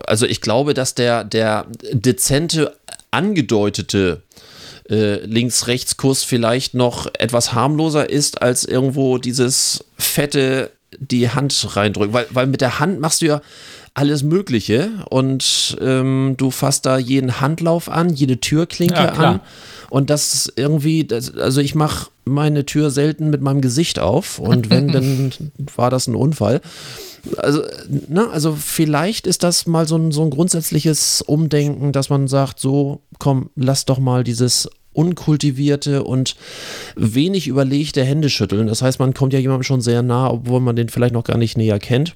also 0.06 0.26
ich 0.26 0.40
glaube, 0.40 0.74
dass 0.74 0.94
der, 0.94 1.24
der 1.24 1.66
dezente, 1.92 2.76
angedeutete 3.10 4.22
äh, 4.88 5.24
Links-Rechts-Kuss 5.24 6.22
vielleicht 6.24 6.74
noch 6.74 7.06
etwas 7.18 7.52
harmloser 7.52 8.08
ist, 8.08 8.42
als 8.42 8.64
irgendwo 8.64 9.18
dieses 9.18 9.84
fette 9.98 10.70
die 10.98 11.30
Hand 11.30 11.76
reindrücken, 11.76 12.12
weil, 12.12 12.26
weil 12.30 12.46
mit 12.46 12.60
der 12.60 12.78
Hand 12.78 13.00
machst 13.00 13.22
du 13.22 13.26
ja 13.26 13.40
alles 13.94 14.22
Mögliche 14.22 14.90
und 15.10 15.76
ähm, 15.80 16.34
du 16.36 16.50
fasst 16.50 16.86
da 16.86 16.98
jeden 16.98 17.40
Handlauf 17.40 17.88
an, 17.88 18.10
jede 18.10 18.40
Türklinke 18.40 18.94
Ja, 18.94 19.12
an 19.12 19.40
und 19.92 20.08
das 20.08 20.50
irgendwie, 20.56 21.04
das, 21.04 21.36
also 21.36 21.60
ich 21.60 21.74
mache 21.74 22.08
meine 22.24 22.64
Tür 22.64 22.90
selten 22.90 23.28
mit 23.28 23.42
meinem 23.42 23.60
Gesicht 23.60 23.98
auf 23.98 24.38
und 24.38 24.70
wenn, 24.70 24.88
dann 24.88 25.32
war 25.76 25.90
das 25.90 26.06
ein 26.06 26.14
Unfall. 26.14 26.62
Also, 27.36 27.60
ne, 28.08 28.26
also 28.30 28.56
vielleicht 28.58 29.26
ist 29.26 29.42
das 29.42 29.66
mal 29.66 29.86
so 29.86 29.96
ein, 29.96 30.10
so 30.10 30.22
ein 30.22 30.30
grundsätzliches 30.30 31.20
Umdenken, 31.20 31.92
dass 31.92 32.08
man 32.08 32.26
sagt, 32.26 32.58
so, 32.58 33.02
komm, 33.18 33.50
lass 33.54 33.84
doch 33.84 33.98
mal 33.98 34.24
dieses 34.24 34.66
unkultivierte 34.94 36.04
und 36.04 36.36
wenig 36.96 37.46
überlegte 37.46 38.02
Hände 38.02 38.30
schütteln. 38.30 38.68
Das 38.68 38.80
heißt, 38.80 38.98
man 38.98 39.12
kommt 39.12 39.34
ja 39.34 39.40
jemandem 39.40 39.64
schon 39.64 39.82
sehr 39.82 40.02
nah, 40.02 40.30
obwohl 40.30 40.60
man 40.60 40.74
den 40.74 40.88
vielleicht 40.88 41.12
noch 41.12 41.24
gar 41.24 41.36
nicht 41.36 41.58
näher 41.58 41.78
kennt. 41.78 42.14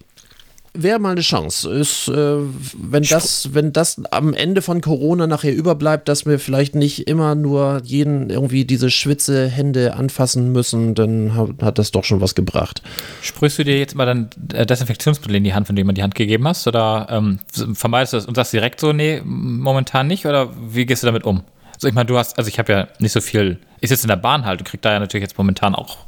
Wäre 0.78 0.98
mal 0.98 1.12
eine 1.12 1.20
Chance. 1.20 1.70
Ist, 1.72 2.08
äh, 2.08 2.36
wenn, 2.76 3.02
das, 3.04 3.54
wenn 3.54 3.72
das 3.72 4.00
am 4.10 4.34
Ende 4.34 4.62
von 4.62 4.80
Corona 4.80 5.26
nachher 5.26 5.54
überbleibt, 5.54 6.08
dass 6.08 6.26
wir 6.26 6.38
vielleicht 6.38 6.74
nicht 6.74 7.08
immer 7.08 7.34
nur 7.34 7.80
jeden 7.84 8.30
irgendwie 8.30 8.64
diese 8.64 8.90
schwitze 8.90 9.48
Hände 9.48 9.94
anfassen 9.94 10.52
müssen, 10.52 10.94
dann 10.94 11.34
hat, 11.34 11.50
hat 11.62 11.78
das 11.78 11.90
doch 11.90 12.04
schon 12.04 12.20
was 12.20 12.34
gebracht. 12.34 12.82
Sprühst 13.22 13.58
du 13.58 13.64
dir 13.64 13.78
jetzt 13.78 13.94
mal 13.94 14.06
dann 14.06 14.30
äh, 14.52 14.66
Desinfektionsmittel 14.66 15.34
in 15.36 15.44
die 15.44 15.54
Hand, 15.54 15.68
wenn 15.68 15.76
du 15.76 15.80
jemand 15.80 15.98
die 15.98 16.02
Hand 16.02 16.14
gegeben 16.14 16.46
hast? 16.46 16.66
Oder 16.66 17.06
ähm, 17.10 17.38
vermeidest 17.74 18.12
du 18.12 18.16
das 18.18 18.26
und 18.26 18.34
sagst 18.34 18.52
direkt 18.52 18.80
so, 18.80 18.92
nee, 18.92 19.20
momentan 19.24 20.06
nicht? 20.06 20.26
Oder 20.26 20.50
wie 20.68 20.86
gehst 20.86 21.02
du 21.02 21.06
damit 21.06 21.24
um? 21.24 21.42
Also 21.74 21.88
ich 21.88 21.94
meine, 21.94 22.06
du 22.06 22.16
hast, 22.16 22.38
also 22.38 22.48
ich 22.48 22.58
habe 22.58 22.72
ja 22.72 22.88
nicht 22.98 23.12
so 23.12 23.20
viel, 23.20 23.58
ich 23.80 23.90
sitze 23.90 24.04
in 24.04 24.08
der 24.08 24.16
Bahn 24.16 24.44
halt 24.44 24.60
und 24.60 24.66
krieg 24.66 24.80
da 24.82 24.92
ja 24.92 24.98
natürlich 24.98 25.22
jetzt 25.22 25.36
momentan 25.36 25.74
auch, 25.74 25.98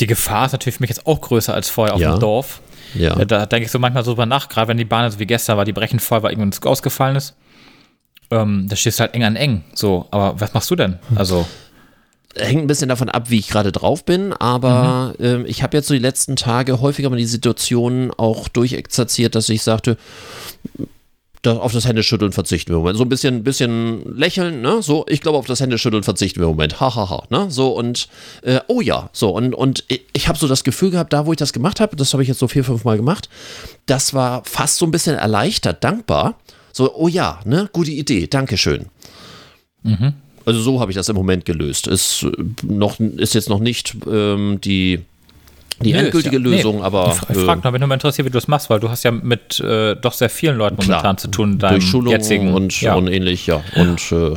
die 0.00 0.06
Gefahr 0.06 0.46
ist 0.46 0.52
natürlich 0.52 0.76
für 0.76 0.82
mich 0.82 0.90
jetzt 0.90 1.06
auch 1.06 1.20
größer 1.20 1.54
als 1.54 1.68
vorher 1.68 1.94
auf 1.94 2.00
Ja. 2.00 2.12
dem 2.16 2.20
Drorf. 2.20 2.60
Ja. 2.94 3.18
Äh, 3.18 3.26
Da 3.26 3.46
denke 3.46 3.66
ich 3.66 3.70
so 3.70 3.78
manchmal 3.78 4.04
so 4.04 4.12
drüber 4.12 4.26
nach, 4.26 4.48
gerade 4.48 4.68
wenn 4.68 4.76
die 4.76 4.84
Bahn 4.84 5.10
so 5.10 5.18
wie 5.18 5.26
gestern 5.26 5.56
war, 5.56 5.64
die 5.64 5.72
brechen 5.72 6.00
voll, 6.00 6.22
weil 6.22 6.52
Zug 6.52 6.66
ausgefallen 6.66 7.16
ist. 7.16 7.34
Ähm, 8.30 8.66
da 8.68 8.76
stehst 8.76 8.98
du 8.98 9.02
halt 9.02 9.14
eng 9.14 9.24
an 9.24 9.36
eng. 9.36 9.64
So, 9.74 10.06
aber 10.10 10.40
was 10.40 10.54
machst 10.54 10.70
du 10.70 10.76
denn? 10.76 10.98
Also, 11.14 11.46
hängt 12.36 12.62
ein 12.62 12.66
bisschen 12.66 12.88
davon 12.88 13.08
ab, 13.08 13.30
wie 13.30 13.38
ich 13.38 13.48
gerade 13.48 13.70
drauf 13.72 14.04
bin, 14.04 14.32
aber 14.32 15.14
ähm, 15.20 15.44
ich 15.46 15.62
habe 15.62 15.76
jetzt 15.76 15.88
so 15.88 15.94
die 15.94 16.00
letzten 16.00 16.36
Tage 16.36 16.80
häufiger 16.80 17.10
mal 17.10 17.16
die 17.16 17.26
Situation 17.26 18.10
auch 18.16 18.48
durchexerziert, 18.48 19.34
dass 19.34 19.48
ich 19.48 19.62
sagte, 19.62 19.96
da, 21.46 21.58
auf 21.58 21.72
das 21.72 21.86
Händeschütteln 21.86 22.32
verzichten 22.32 22.70
wir 22.70 22.76
im 22.76 22.80
Moment. 22.80 22.98
So 22.98 23.04
ein 23.04 23.08
bisschen, 23.08 23.44
bisschen 23.44 24.16
lächeln, 24.16 24.62
ne? 24.62 24.82
So, 24.82 25.04
ich 25.08 25.20
glaube, 25.20 25.38
auf 25.38 25.46
das 25.46 25.60
Händeschütteln 25.60 26.02
verzichten 26.02 26.40
wir 26.40 26.44
im 26.44 26.52
Moment. 26.52 26.80
Hahaha, 26.80 27.10
ha, 27.10 27.18
ha, 27.18 27.26
ne? 27.30 27.50
So 27.50 27.68
und, 27.68 28.08
äh, 28.42 28.60
oh 28.68 28.80
ja, 28.80 29.10
so 29.12 29.30
und, 29.30 29.54
und 29.54 29.84
ich, 30.12 30.28
habe 30.28 30.38
so 30.38 30.48
das 30.48 30.64
Gefühl 30.64 30.90
gehabt, 30.90 31.12
da 31.12 31.26
wo 31.26 31.32
ich 31.32 31.38
das 31.38 31.52
gemacht 31.52 31.80
habe, 31.80 31.96
das 31.96 32.12
habe 32.12 32.22
ich 32.22 32.28
jetzt 32.28 32.38
so 32.38 32.48
vier, 32.48 32.64
fünf 32.64 32.84
Mal 32.84 32.96
gemacht, 32.96 33.28
das 33.86 34.14
war 34.14 34.42
fast 34.44 34.78
so 34.78 34.86
ein 34.86 34.90
bisschen 34.90 35.16
erleichtert, 35.16 35.84
dankbar. 35.84 36.38
So, 36.72 36.94
oh 36.94 37.08
ja, 37.08 37.40
ne? 37.44 37.68
Gute 37.72 37.90
Idee, 37.90 38.26
Dankeschön. 38.26 38.86
Also 40.46 40.60
so 40.60 40.80
habe 40.80 40.90
ich 40.90 40.96
das 40.96 41.08
im 41.08 41.16
Moment 41.16 41.44
gelöst. 41.44 41.86
Ist, 41.86 42.24
äh, 42.24 42.32
noch, 42.62 42.98
ist 43.00 43.34
jetzt 43.34 43.48
noch 43.48 43.60
nicht 43.60 43.96
ähm, 44.10 44.58
die 44.62 45.00
die 45.82 45.92
Nö, 45.92 45.98
endgültige 45.98 46.36
ja- 46.36 46.42
nee, 46.42 46.56
Lösung, 46.56 46.82
aber 46.82 47.08
Ich 47.08 47.14
fra- 47.14 47.26
ich 47.34 47.38
frag 47.40 47.64
nur, 47.64 47.72
wenn 47.72 47.80
du 47.80 47.86
mal 47.86 47.94
interessiert, 47.94 48.26
wie 48.26 48.30
du 48.30 48.36
das 48.38 48.48
machst, 48.48 48.70
weil 48.70 48.80
du 48.80 48.88
hast 48.90 49.02
ja 49.04 49.10
mit 49.10 49.58
äh, 49.60 49.96
doch 49.96 50.12
sehr 50.12 50.30
vielen 50.30 50.56
Leuten 50.56 50.76
Klar, 50.76 50.86
momentan 50.98 51.18
zu 51.18 51.28
tun 51.28 51.52
in 51.52 51.58
deinem 51.58 51.74
durch 51.80 51.84
Schulungen 51.88 52.10
jetzigen 52.12 52.52
und, 52.54 52.80
ja. 52.80 52.94
und 52.94 53.08
ähnlich, 53.08 53.46
ja. 53.46 53.62
Und 53.76 54.12
äh, 54.12 54.34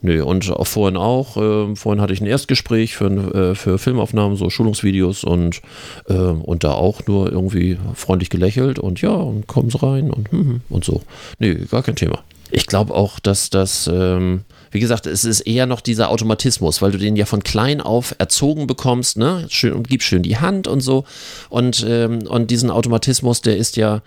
nö, 0.00 0.22
und 0.24 0.50
auch 0.50 0.66
vorhin 0.66 0.96
auch. 0.96 1.36
Äh, 1.36 1.76
vorhin 1.76 2.00
hatte 2.00 2.12
ich 2.12 2.20
ein 2.20 2.26
Erstgespräch 2.26 2.96
für, 2.96 3.06
äh, 3.06 3.54
für 3.54 3.78
Filmaufnahmen, 3.78 4.36
so 4.36 4.48
Schulungsvideos 4.50 5.24
und, 5.24 5.60
äh, 6.08 6.14
und 6.14 6.64
da 6.64 6.72
auch 6.72 7.00
nur 7.06 7.30
irgendwie 7.30 7.78
freundlich 7.94 8.30
gelächelt 8.30 8.78
und 8.78 9.00
ja, 9.02 9.10
und 9.10 9.46
kommen 9.46 9.70
Sie 9.70 9.78
rein 9.82 10.10
und, 10.10 10.30
hm, 10.32 10.40
hm, 10.40 10.60
und 10.70 10.84
so. 10.84 11.02
Nee, 11.38 11.54
gar 11.70 11.82
kein 11.82 11.96
Thema. 11.96 12.20
Ich 12.50 12.66
glaube 12.66 12.94
auch, 12.94 13.18
dass 13.18 13.50
das, 13.50 13.88
ähm, 13.92 14.42
wie 14.72 14.80
gesagt, 14.80 15.06
es 15.06 15.24
ist 15.24 15.42
eher 15.42 15.66
noch 15.66 15.82
dieser 15.82 16.08
Automatismus, 16.08 16.80
weil 16.80 16.92
du 16.92 16.98
den 16.98 17.14
ja 17.14 17.26
von 17.26 17.44
klein 17.44 17.80
auf 17.80 18.14
erzogen 18.18 18.66
bekommst, 18.66 19.18
ne? 19.18 19.46
Schön 19.50 19.74
und 19.74 19.88
gib 19.88 20.02
schön 20.02 20.22
die 20.22 20.38
Hand 20.38 20.66
und 20.66 20.80
so. 20.80 21.04
Und, 21.50 21.84
ähm, 21.86 22.26
und 22.26 22.50
diesen 22.50 22.70
Automatismus, 22.70 23.42
der 23.42 23.58
ist 23.58 23.76
ja, 23.76 24.00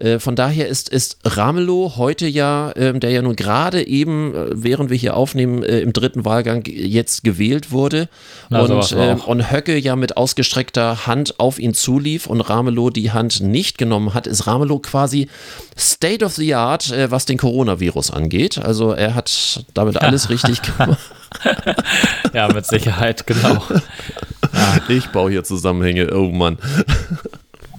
äh, 0.00 0.18
von 0.18 0.34
daher 0.34 0.66
ist, 0.68 0.88
ist 0.88 1.18
Ramelow 1.24 1.94
heute 1.96 2.26
ja, 2.26 2.72
ähm, 2.76 3.00
der 3.00 3.10
ja 3.10 3.22
nun 3.22 3.36
gerade 3.36 3.86
eben, 3.86 4.34
äh, 4.34 4.46
während 4.52 4.90
wir 4.90 4.96
hier 4.96 5.16
aufnehmen, 5.16 5.62
äh, 5.62 5.80
im 5.80 5.92
dritten 5.92 6.24
Wahlgang 6.24 6.64
jetzt 6.66 7.22
gewählt 7.22 7.70
wurde 7.70 8.08
Na, 8.48 8.62
und, 8.62 8.94
ähm, 8.96 9.20
und 9.20 9.50
Höcke 9.52 9.76
ja 9.76 9.96
mit 9.96 10.16
ausgestreckter 10.16 11.06
Hand 11.06 11.38
auf 11.38 11.58
ihn 11.58 11.74
zulief 11.74 12.26
und 12.26 12.40
Ramelow 12.40 12.90
die 12.90 13.12
Hand 13.12 13.40
nicht 13.40 13.78
genommen 13.78 14.14
hat, 14.14 14.26
ist 14.26 14.46
Ramelow 14.46 14.78
quasi 14.78 15.28
State 15.78 16.24
of 16.24 16.34
the 16.34 16.54
Art, 16.54 16.90
äh, 16.90 17.10
was 17.10 17.26
den 17.26 17.36
Coronavirus 17.36 18.10
angeht. 18.10 18.58
Also 18.58 18.92
er 18.92 19.14
hat 19.14 19.64
damit 19.74 19.96
alles 20.02 20.30
richtig 20.30 20.62
gemacht. 20.62 20.98
ja, 22.32 22.48
mit 22.48 22.66
Sicherheit, 22.66 23.26
genau. 23.26 23.62
Ich 24.88 25.08
baue 25.08 25.30
hier 25.30 25.44
Zusammenhänge, 25.44 26.12
oh 26.12 26.30
Mann. 26.30 26.58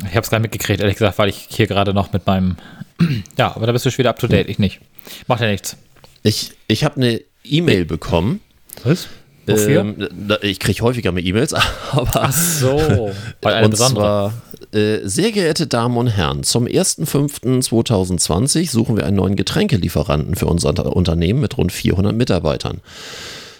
Ich 0.05 0.11
habe 0.15 0.21
es 0.21 0.29
gar 0.29 0.39
nicht 0.39 0.51
mitgekriegt, 0.51 0.79
ehrlich 0.81 0.97
gesagt, 0.97 1.17
weil 1.17 1.29
ich 1.29 1.47
hier 1.49 1.67
gerade 1.67 1.93
noch 1.93 2.11
mit 2.13 2.25
meinem. 2.27 2.57
Ja, 3.37 3.55
aber 3.55 3.65
da 3.65 3.71
bist 3.71 3.85
du 3.85 3.89
schon 3.91 3.97
wieder 3.99 4.11
up 4.11 4.19
to 4.19 4.27
date, 4.27 4.47
ich 4.47 4.59
nicht. 4.59 4.79
Macht 5.27 5.41
ja 5.41 5.47
nichts. 5.47 5.75
Ich, 6.23 6.51
ich 6.67 6.83
habe 6.83 6.97
eine 6.97 7.21
E-Mail 7.43 7.85
bekommen. 7.85 8.41
Was? 8.83 9.07
Wofür? 9.47 9.81
Ähm, 9.81 10.07
da- 10.27 10.37
ich 10.43 10.59
kriege 10.59 10.83
häufiger 10.83 11.11
mit 11.11 11.25
E-Mails, 11.25 11.53
aber 11.91 12.11
Ach 12.23 12.31
so. 12.31 13.11
Weil 13.41 13.53
eine 13.55 13.65
und 13.67 13.75
zwar, 13.75 14.33
äh, 14.71 14.99
sehr 15.03 15.31
geehrte 15.31 15.65
Damen 15.65 15.97
und 15.97 16.07
Herren, 16.07 16.43
zum 16.43 16.65
1.5.2020 16.67 18.69
suchen 18.69 18.97
wir 18.97 19.05
einen 19.05 19.17
neuen 19.17 19.35
Getränkelieferanten 19.35 20.35
für 20.35 20.45
unser 20.45 20.69
Unter- 20.69 20.95
Unternehmen 20.95 21.41
mit 21.41 21.57
rund 21.57 21.71
400 21.71 22.15
Mitarbeitern. 22.15 22.81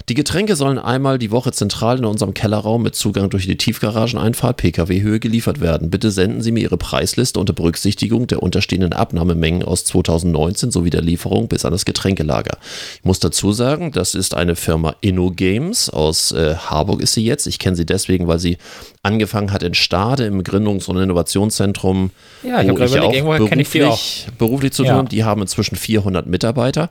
Die 0.09 0.13
Getränke 0.13 0.55
sollen 0.55 0.79
einmal 0.79 1.17
die 1.19 1.31
Woche 1.31 1.51
zentral 1.51 1.99
in 1.99 2.05
unserem 2.05 2.33
Kellerraum 2.33 2.83
mit 2.83 2.95
Zugang 2.95 3.29
durch 3.29 3.45
die 3.45 3.57
Tiefgarageneinfahrt 3.57 4.57
Pkw-Höhe 4.57 5.19
geliefert 5.19 5.61
werden. 5.61 5.89
Bitte 5.89 6.11
senden 6.11 6.41
Sie 6.41 6.51
mir 6.51 6.61
Ihre 6.61 6.77
Preisliste 6.77 7.39
unter 7.39 7.53
Berücksichtigung 7.53 8.27
der 8.27 8.43
unterstehenden 8.43 8.93
Abnahmemengen 8.93 9.63
aus 9.63 9.85
2019 9.85 10.71
sowie 10.71 10.89
der 10.89 11.01
Lieferung 11.01 11.47
bis 11.47 11.65
an 11.65 11.71
das 11.71 11.85
Getränkelager. 11.85 12.57
Ich 12.95 13.05
muss 13.05 13.19
dazu 13.19 13.51
sagen, 13.51 13.91
das 13.91 14.15
ist 14.15 14.35
eine 14.35 14.55
Firma 14.55 14.95
InnoGames 15.01 15.89
aus 15.89 16.31
äh, 16.31 16.55
Harburg 16.55 17.01
ist 17.01 17.13
sie 17.13 17.23
jetzt. 17.23 17.47
Ich 17.47 17.59
kenne 17.59 17.75
sie 17.75 17.85
deswegen, 17.85 18.27
weil 18.27 18.39
sie 18.39 18.57
angefangen 19.03 19.51
hat 19.51 19.63
in 19.63 19.73
Stade 19.73 20.25
im 20.25 20.43
Gründungs- 20.43 20.87
und 20.87 20.97
Innovationszentrum, 20.97 22.11
Ja, 22.43 22.61
ich 22.61 22.69
wo 22.69 22.77
ich 22.77 22.99
auch 22.99 23.47
kenn 23.47 23.59
ich 23.59 23.69
die 23.69 23.79
beruflich, 23.79 24.27
beruflich 24.37 24.71
zu 24.73 24.83
tun 24.83 24.91
Ja. 24.91 25.03
Die 25.03 25.23
haben 25.23 25.41
inzwischen 25.41 25.75
400 25.75 26.27
Mitarbeiter. 26.27 26.89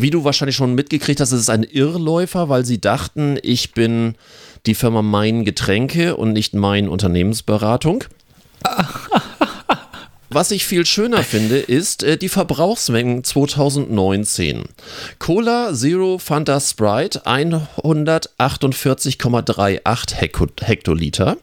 Wie 0.00 0.10
du 0.10 0.24
wahrscheinlich 0.24 0.56
schon 0.56 0.74
mitgekriegt 0.74 1.20
hast, 1.20 1.32
ist 1.32 1.40
es 1.40 1.48
ein 1.48 1.62
Irrläufer, 1.62 2.48
weil 2.48 2.64
sie 2.64 2.80
dachten, 2.80 3.38
ich 3.42 3.72
bin 3.72 4.14
die 4.66 4.74
Firma 4.74 5.02
Mein 5.02 5.44
Getränke 5.44 6.16
und 6.16 6.32
nicht 6.32 6.54
Mein 6.54 6.88
Unternehmensberatung. 6.88 8.04
Was 10.30 10.50
ich 10.50 10.66
viel 10.66 10.84
schöner 10.84 11.22
finde, 11.22 11.56
ist 11.56 12.02
äh, 12.02 12.18
die 12.18 12.28
Verbrauchsmengen 12.28 13.24
2019. 13.24 14.64
Cola 15.18 15.72
Zero 15.72 16.18
Fanta 16.18 16.60
Sprite 16.60 17.24
148,38 17.26 20.14
Heko- 20.16 20.48
Hektoliter. 20.62 21.38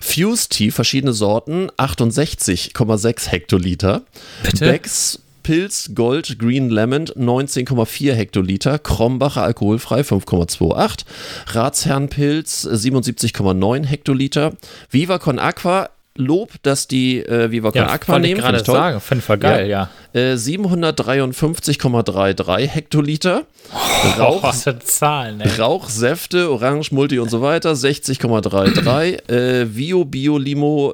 Fuse 0.00 0.48
Tea, 0.48 0.72
verschiedene 0.72 1.12
Sorten, 1.12 1.70
68,6 1.76 3.28
Hektoliter. 3.28 4.02
Bitte? 4.42 4.64
Becks 4.64 5.20
Pilz 5.48 5.90
Gold 5.94 6.38
Green 6.38 6.68
Lemon 6.68 7.06
19,4 7.06 8.12
Hektoliter, 8.12 8.78
Krombacher 8.78 9.44
alkoholfrei 9.44 10.02
5,28, 10.02 11.06
Ratsherrenpilz 11.46 12.68
77,9 12.68 13.86
Hektoliter, 13.86 14.52
Viva 14.90 15.18
Con 15.18 15.38
Aqua 15.38 15.88
Lob, 16.16 16.50
dass 16.64 16.86
die 16.86 17.20
äh, 17.20 17.50
Viva 17.50 17.70
Con 17.70 17.80
Ja, 17.80 17.88
Aqua 17.88 18.16
ich 18.16 18.22
nehmen. 18.22 18.42
gerade 18.42 18.58
ich 18.58 18.64
toll. 18.64 18.74
sagen. 18.74 19.00
Finde 19.00 19.24
ich 19.26 19.40
geil, 19.40 19.70
ja. 19.70 19.88
Äh, 20.12 20.34
753,33 20.34 22.66
Hektoliter. 22.66 23.46
Rauch, 24.18 24.42
was 24.42 24.64
für 24.64 24.78
Zahlen, 24.80 25.40
ey. 25.40 25.48
Rauchsäfte, 25.58 26.50
Orange, 26.50 26.92
Multi 26.92 27.20
und 27.20 27.30
so 27.30 27.40
weiter, 27.40 27.72
60,33. 27.72 29.30
äh, 29.30 29.64
Bio, 29.64 30.04
Bio, 30.04 30.36
Limo, 30.36 30.92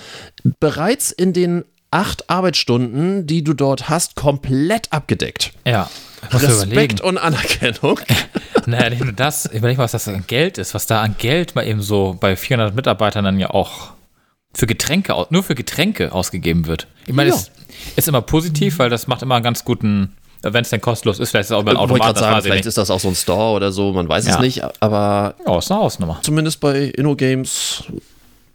bereits 0.60 1.12
in 1.12 1.32
den 1.32 1.64
acht 1.90 2.28
Arbeitsstunden, 2.30 3.26
die 3.26 3.42
du 3.44 3.54
dort 3.54 3.88
hast, 3.88 4.16
komplett 4.16 4.92
abgedeckt. 4.92 5.52
ja. 5.64 5.88
Respekt 6.32 7.00
und 7.00 7.18
Anerkennung. 7.18 8.00
Naja, 8.68 8.90
nicht 8.90 9.04
nur 9.04 9.12
das, 9.12 9.46
überleg 9.46 9.76
mal, 9.78 9.84
was 9.84 9.92
das 9.92 10.08
an 10.08 10.24
Geld 10.26 10.58
ist, 10.58 10.74
was 10.74 10.86
da 10.86 11.00
an 11.00 11.14
Geld 11.18 11.54
mal 11.54 11.64
eben 11.64 11.80
so 11.80 12.16
bei 12.18 12.34
400 12.34 12.74
Mitarbeitern 12.74 13.24
dann 13.24 13.38
ja 13.38 13.50
auch 13.50 13.90
für 14.52 14.66
Getränke, 14.66 15.14
nur 15.30 15.44
für 15.44 15.54
Getränke 15.54 16.10
ausgegeben 16.12 16.66
wird. 16.66 16.88
Ich 17.06 17.12
meine, 17.12 17.30
Ja. 17.30 17.36
es 17.36 17.52
ist 17.94 18.08
immer 18.08 18.22
positiv, 18.22 18.80
weil 18.80 18.90
das 18.90 19.06
macht 19.06 19.22
immer 19.22 19.36
einen 19.36 19.44
ganz 19.44 19.64
guten, 19.64 20.16
wenn 20.42 20.62
es 20.62 20.70
denn 20.70 20.80
kostenlos 20.80 21.20
ist, 21.20 21.30
vielleicht 21.30 21.42
ist 21.42 21.50
es 21.50 21.56
auch 21.56 21.60
über 21.62 21.72
ich 21.74 21.78
Automat, 21.78 22.18
sagen, 22.18 22.38
ich 22.38 22.44
vielleicht 22.44 22.66
ist 22.66 22.76
das 22.76 22.90
auch 22.90 22.98
so 22.98 23.06
ein 23.06 23.14
Store 23.14 23.54
oder 23.54 23.70
so, 23.70 23.92
man 23.92 24.08
weiß 24.08 24.24
es 24.24 24.30
Ja. 24.34 24.40
nicht, 24.40 24.64
aber 24.82 25.36
Ja, 25.46 25.58
ist 25.58 25.70
eine 25.70 25.78
Hausnummer. 25.80 26.18
zumindest 26.22 26.58
bei 26.58 26.86
InnoGames 26.86 27.84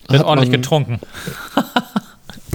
Wird 0.10 0.24
ordentlich 0.26 0.52
getrunken. 0.52 1.00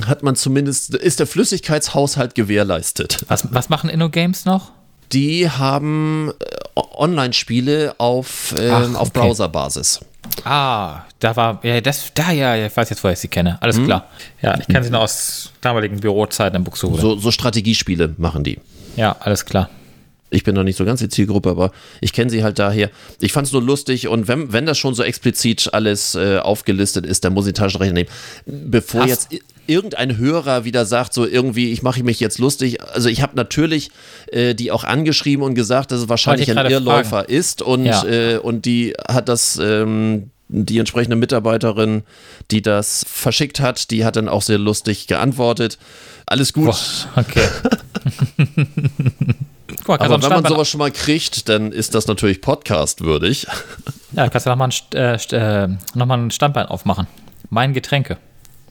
hat 0.07 0.23
man 0.23 0.37
zumindest, 0.37 0.95
ist 0.95 1.21
der 1.21 1.27
Flüssigkeitshaushalt 1.27 2.35
gewährleistet. 2.35 3.25
Was, 3.29 3.49
was 3.53 3.69
machen 3.69 3.89
InnoGames 3.89 4.45
noch? 4.45 4.73
Die 5.13 5.49
haben 5.49 6.33
äh, 6.41 6.81
Online-Spiele 6.97 7.95
auf, 7.99 8.55
ähm, 8.59 8.73
Ach, 8.73 9.01
auf 9.01 9.09
okay. 9.09 9.21
Browserbasis. 9.21 10.01
Ah, 10.45 11.03
da 11.21 11.37
war, 11.37 11.61
ja, 11.63 11.81
das, 11.81 12.11
da, 12.15 12.33
ja, 12.33 12.67
ich 12.67 12.77
weiß 12.77 12.91
jetzt, 12.91 13.03
woher 13.05 13.13
ich 13.15 13.21
sie 13.21 13.29
kenne. 13.29 13.59
Alles 13.63 13.83
klar. 13.83 14.09
Ja, 14.43 14.59
ich 14.59 14.67
kenne 14.67 14.85
sie 14.85 14.91
noch 14.91 15.01
aus 15.03 15.53
damaligen 15.61 16.01
Bürozeiten 16.01 16.57
in 16.57 16.65
Buxtehude. 16.65 17.01
So, 17.01 17.17
so 17.17 17.31
Strategiespiele 17.31 18.15
machen 18.19 18.45
die. 18.45 18.59
Ja, 18.97 19.17
alles 19.21 19.45
klar. 19.45 19.71
Ich 20.29 20.43
bin 20.43 20.57
noch 20.57 20.65
nicht 20.65 20.77
so 20.77 20.85
ganz 20.85 20.99
die 21.01 21.09
Zielgruppe, 21.09 21.51
aber 21.51 21.71
ich 22.01 22.13
kenne 22.13 22.31
sie 22.31 22.43
halt 22.43 22.59
daher. 22.59 22.91
Ich 23.21 23.33
fand 23.33 23.47
es 23.47 23.53
nur 23.53 23.63
lustig 23.63 24.09
und 24.09 24.27
wenn, 24.27 24.53
wenn 24.53 24.67
das 24.67 24.77
schon 24.77 24.95
so 24.95 25.05
explizit 25.05 25.73
alles 25.73 26.17
äh, 26.17 26.39
aufgelistet 26.39 27.07
ist, 27.07 27.25
dann 27.25 27.33
muss 27.33 27.47
ich 27.47 27.53
den 27.55 27.63
Taschenrechner 27.63 27.95
nehmen. 27.95 28.11
Bevor 28.45 29.03
Hast- 29.03 29.31
jetzt. 29.31 29.45
Irgendein 29.67 30.17
Hörer 30.17 30.65
wieder 30.65 30.85
sagt, 30.87 31.13
so 31.15 31.27
irgendwie, 31.27 31.73
ich 31.73 31.83
mache 31.83 32.03
mich 32.03 32.21
jetzt 32.21 32.39
lustig. 32.39 32.83
Also 32.83 33.09
ich 33.09 33.23
habe 33.23 33.37
natürlich 33.37 33.91
äh, 34.33 34.55
die 34.55 34.71
auch 34.71 34.85
angeschrieben 34.85 35.45
und 35.45 35.55
gesagt, 35.55 35.93
dass 35.93 36.01
es 36.01 36.09
wahrscheinlich 36.09 36.57
ein 36.57 36.71
Irrläufer 36.71 37.09
fragen. 37.21 37.33
ist 37.33 37.63
und, 37.63 37.85
Ja. 37.87 38.05
äh, 38.05 38.39
und 38.39 38.65
die 38.65 38.95
hat 39.09 39.29
das, 39.29 39.59
ähm, 39.63 40.31
die 40.49 40.79
entsprechende 40.79 41.17
Mitarbeiterin, 41.17 42.03
die 42.51 42.63
das 42.63 43.05
verschickt 43.09 43.61
hat, 43.61 43.91
die 43.91 44.05
hat 44.05 44.17
dann 44.17 44.29
auch 44.29 44.43
sehr 44.43 44.59
lustig 44.59 45.07
geantwortet. 45.07 45.79
Alles 46.27 46.53
gut. 46.53 46.67
Boah, 46.67 46.79
okay. 47.17 47.49
Guck 49.85 50.01
Aber 50.01 50.23
wenn 50.23 50.29
man 50.31 50.45
sowas 50.45 50.69
schon 50.69 50.79
mal 50.79 50.91
kriegt, 50.91 51.49
dann 51.49 51.73
ist 51.73 51.95
das 51.95 52.07
natürlich 52.07 52.41
podcastwürdig. 52.41 53.47
Ja, 54.13 54.29
kannst 54.29 54.47
du 54.47 54.51
nochmal 54.51 54.71
ein, 54.71 54.97
äh, 54.97 55.15
äh, 55.65 55.69
noch 55.95 56.07
mal 56.07 56.19
ein 56.19 56.31
Standbein 56.31 56.67
aufmachen. 56.67 57.07
Mein 57.51 57.73
Getränke. 57.73 58.17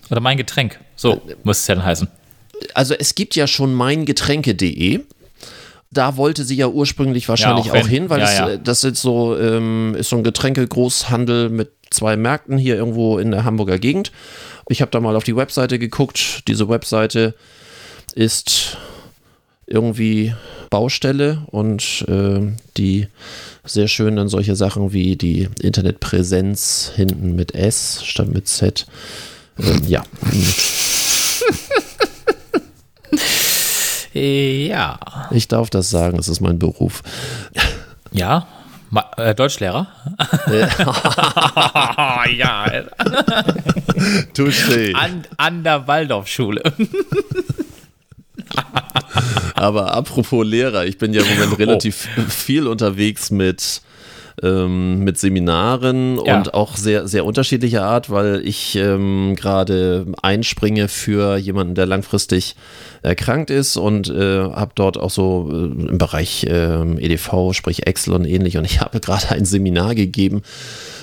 Oder 0.09 0.21
mein 0.21 0.37
Getränk. 0.37 0.79
So 0.95 1.21
muss 1.43 1.59
es 1.59 1.67
ja 1.67 1.75
dann 1.75 1.85
heißen. 1.85 2.07
Also 2.73 2.93
es 2.93 3.15
gibt 3.15 3.35
ja 3.35 3.47
schon 3.47 3.73
meingetränke.de. 3.73 5.01
Da 5.91 6.17
wollte 6.17 6.43
sie 6.43 6.55
ja 6.55 6.67
ursprünglich 6.67 7.29
wahrscheinlich 7.29 7.67
Ja, 7.67 7.73
auch, 7.73 7.77
auch 7.77 7.87
hin, 7.87 8.09
weil 8.09 8.19
Ja, 8.19 8.49
es, 8.49 8.55
äh, 8.55 8.59
das 8.63 8.83
ist 8.83 9.01
so, 9.01 9.37
ähm, 9.37 9.95
ist 9.97 10.09
so 10.09 10.17
ein 10.17 10.23
Getränkegroßhandel 10.23 11.49
mit 11.49 11.71
zwei 11.89 12.17
Märkten 12.17 12.57
hier 12.57 12.75
irgendwo 12.75 13.17
in 13.17 13.31
der 13.31 13.45
Hamburger 13.45 13.79
Gegend. 13.79 14.11
Ich 14.67 14.81
habe 14.81 14.91
da 14.91 14.99
mal 14.99 15.15
auf 15.15 15.23
die 15.23 15.35
Webseite 15.35 15.79
geguckt. 15.79 16.47
Diese 16.47 16.67
Webseite 16.67 17.35
ist 18.15 18.77
irgendwie 19.67 20.33
Baustelle 20.69 21.43
und 21.47 22.05
äh, 22.07 22.41
die 22.77 23.07
sehr 23.63 23.87
schön 23.87 24.15
dann 24.15 24.27
solche 24.27 24.55
Sachen 24.55 24.93
wie 24.93 25.15
die 25.15 25.49
Internetpräsenz 25.61 26.91
hinten 26.95 27.35
mit 27.35 27.55
S 27.55 28.01
statt 28.03 28.27
mit 28.27 28.47
Z. 28.47 28.85
Ähm, 29.59 29.81
ja, 29.87 30.03
Ja. 34.13 34.97
ich 35.31 35.47
darf 35.49 35.69
das 35.69 35.89
sagen, 35.89 36.17
es 36.19 36.27
ist 36.29 36.39
mein 36.41 36.57
Beruf. 36.57 37.03
Ja. 38.11 38.47
Ma 38.89 39.09
äh, 39.17 39.33
Deutschlehrer? 39.35 39.87
ja. 42.31 42.65
Touché. 44.33 44.93
An, 44.93 45.25
an 45.37 45.63
der 45.63 45.87
Waldorfschule. 45.87 46.61
Aber 49.55 49.93
apropos 49.93 50.45
Lehrer, 50.45 50.85
ich 50.85 50.97
bin 50.97 51.13
ja 51.13 51.21
im 51.23 51.27
Moment 51.37 51.59
relativ 51.59 52.07
viel 52.29 52.67
unterwegs 52.67 53.31
mit, 53.31 53.81
ähm, 54.43 54.99
mit 54.99 55.17
Seminaren 55.17 56.19
Ja. 56.25 56.37
und 56.37 56.53
auch 56.53 56.75
sehr, 56.77 57.07
sehr 57.07 57.25
unterschiedlicher 57.25 57.83
Art, 57.83 58.09
weil 58.09 58.41
ich 58.45 58.75
ähm, 58.75 59.35
gerade 59.35 60.05
einspringe 60.21 60.87
für 60.87 61.37
jemanden, 61.37 61.75
der 61.75 61.85
langfristig 61.85 62.55
erkrankt 63.01 63.49
ist 63.49 63.77
und 63.77 64.09
äh, 64.09 64.43
habe 64.43 64.71
dort 64.75 64.97
auch 64.97 65.09
so 65.11 65.49
äh, 65.51 65.55
im 65.89 65.97
Bereich 65.97 66.45
ähm, 66.49 66.97
EDV, 66.99 67.53
sprich 67.53 67.87
Excel 67.87 68.13
und 68.13 68.25
ähnlich. 68.25 68.57
Und 68.57 68.65
ich 68.65 68.81
habe 68.81 68.99
gerade 68.99 69.29
ein 69.29 69.45
Seminar 69.45 69.95
gegeben 69.95 70.41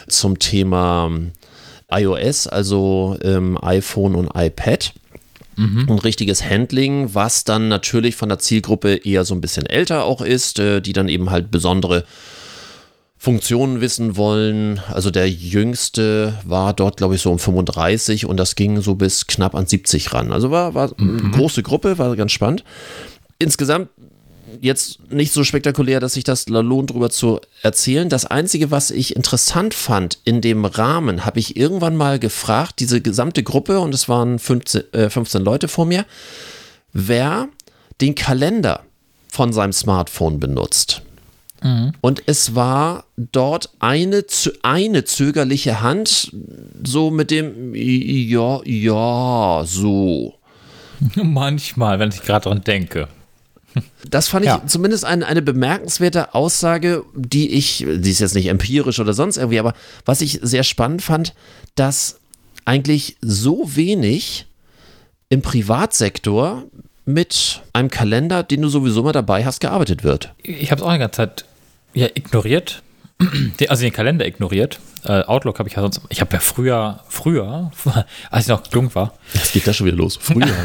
zum 0.08 0.38
Thema 0.38 1.10
iOS, 1.90 2.46
also 2.46 3.16
ähm, 3.22 3.58
iPhone 3.62 4.14
und 4.14 4.30
iPad 4.34 4.92
ein 5.58 5.98
richtiges 5.98 6.42
Handling, 6.48 7.14
was 7.14 7.44
dann 7.44 7.68
natürlich 7.68 8.16
von 8.16 8.30
der 8.30 8.38
Zielgruppe 8.38 8.94
eher 9.04 9.24
so 9.24 9.34
ein 9.34 9.42
bisschen 9.42 9.66
älter 9.66 10.04
auch 10.04 10.22
ist, 10.22 10.58
äh, 10.58 10.80
die 10.80 10.94
dann 10.94 11.08
eben 11.08 11.30
halt 11.30 11.50
besondere 11.50 12.04
Funktionen 13.22 13.80
wissen 13.80 14.16
wollen. 14.16 14.80
Also 14.90 15.12
der 15.12 15.30
jüngste 15.30 16.34
war 16.44 16.72
dort, 16.72 16.96
glaube 16.96 17.14
ich, 17.14 17.22
so 17.22 17.30
um 17.30 17.38
35 17.38 18.26
und 18.26 18.36
das 18.36 18.56
ging 18.56 18.80
so 18.80 18.96
bis 18.96 19.28
knapp 19.28 19.54
an 19.54 19.64
70 19.64 20.12
ran. 20.12 20.32
Also 20.32 20.50
war, 20.50 20.74
war 20.74 20.90
eine 20.98 21.30
große 21.30 21.62
Gruppe, 21.62 21.98
war 21.98 22.16
ganz 22.16 22.32
spannend. 22.32 22.64
Insgesamt 23.38 23.90
jetzt 24.60 24.98
nicht 25.12 25.32
so 25.32 25.44
spektakulär, 25.44 26.00
dass 26.00 26.14
sich 26.14 26.24
das 26.24 26.48
lohnt, 26.48 26.90
drüber 26.90 27.10
zu 27.10 27.38
erzählen. 27.62 28.08
Das 28.08 28.26
Einzige, 28.26 28.72
was 28.72 28.90
ich 28.90 29.14
interessant 29.14 29.72
fand 29.72 30.18
in 30.24 30.40
dem 30.40 30.64
Rahmen, 30.64 31.24
habe 31.24 31.38
ich 31.38 31.56
irgendwann 31.56 31.94
mal 31.94 32.18
gefragt, 32.18 32.80
diese 32.80 33.00
gesamte 33.00 33.44
Gruppe, 33.44 33.78
und 33.78 33.94
es 33.94 34.08
waren 34.08 34.40
15, 34.40 34.92
äh, 34.94 35.10
15 35.10 35.44
Leute 35.44 35.68
vor 35.68 35.86
mir, 35.86 36.06
wer 36.92 37.48
den 38.00 38.16
Kalender 38.16 38.80
von 39.28 39.52
seinem 39.52 39.72
Smartphone 39.72 40.40
benutzt. 40.40 41.02
Und 42.00 42.22
es 42.26 42.54
war 42.54 43.04
dort 43.16 43.70
eine, 43.78 44.24
eine 44.62 45.04
zögerliche 45.04 45.80
Hand, 45.80 46.32
so 46.84 47.10
mit 47.10 47.30
dem, 47.30 47.74
ja, 47.74 48.60
ja, 48.64 49.62
so. 49.64 50.34
Manchmal, 51.14 51.98
wenn 51.98 52.08
ich 52.10 52.22
gerade 52.22 52.48
dran 52.48 52.62
denke. 52.62 53.08
Das 54.08 54.28
fand 54.28 54.44
ich 54.44 54.50
Ja. 54.50 54.62
zumindest 54.66 55.04
ein, 55.04 55.22
eine 55.22 55.40
bemerkenswerte 55.40 56.34
Aussage, 56.34 57.04
die 57.14 57.50
ich, 57.52 57.78
die 57.88 58.10
ist 58.10 58.18
jetzt 58.20 58.34
nicht 58.34 58.48
empirisch 58.48 58.98
oder 59.00 59.14
sonst 59.14 59.36
irgendwie, 59.38 59.58
aber 59.60 59.74
was 60.04 60.20
ich 60.20 60.40
sehr 60.42 60.62
spannend 60.64 61.00
fand, 61.02 61.32
dass 61.74 62.18
eigentlich 62.64 63.16
so 63.22 63.74
wenig 63.74 64.46
im 65.30 65.40
Privatsektor 65.42 66.64
mit 67.04 67.62
einem 67.72 67.88
Kalender, 67.90 68.42
den 68.42 68.62
du 68.62 68.68
sowieso 68.68 69.02
mal 69.02 69.12
dabei 69.12 69.44
hast, 69.44 69.60
gearbeitet 69.60 70.04
wird. 70.04 70.34
Ich 70.42 70.70
habe 70.70 70.80
es 70.80 70.84
auch 70.84 70.90
eine 70.90 70.98
ganze 70.98 71.16
Zeit 71.16 71.44
ja, 71.94 72.08
ignoriert. 72.14 72.82
Also 73.68 73.82
den 73.82 73.92
Kalender 73.92 74.26
ignoriert. 74.26 74.80
Äh, 75.04 75.22
Outlook 75.22 75.58
habe 75.58 75.68
ich 75.68 75.74
ja 75.76 75.82
sonst. 75.82 76.00
Ich 76.08 76.20
habe 76.20 76.32
ja 76.32 76.40
früher, 76.40 77.00
früher, 77.08 77.70
als 78.30 78.44
ich 78.44 78.48
noch 78.48 78.62
jung 78.72 78.94
war, 78.94 79.14
Jetzt 79.34 79.52
geht 79.52 79.66
das 79.66 79.76
schon 79.76 79.86
wieder 79.86 79.96
los. 79.96 80.18
Früher. 80.20 80.48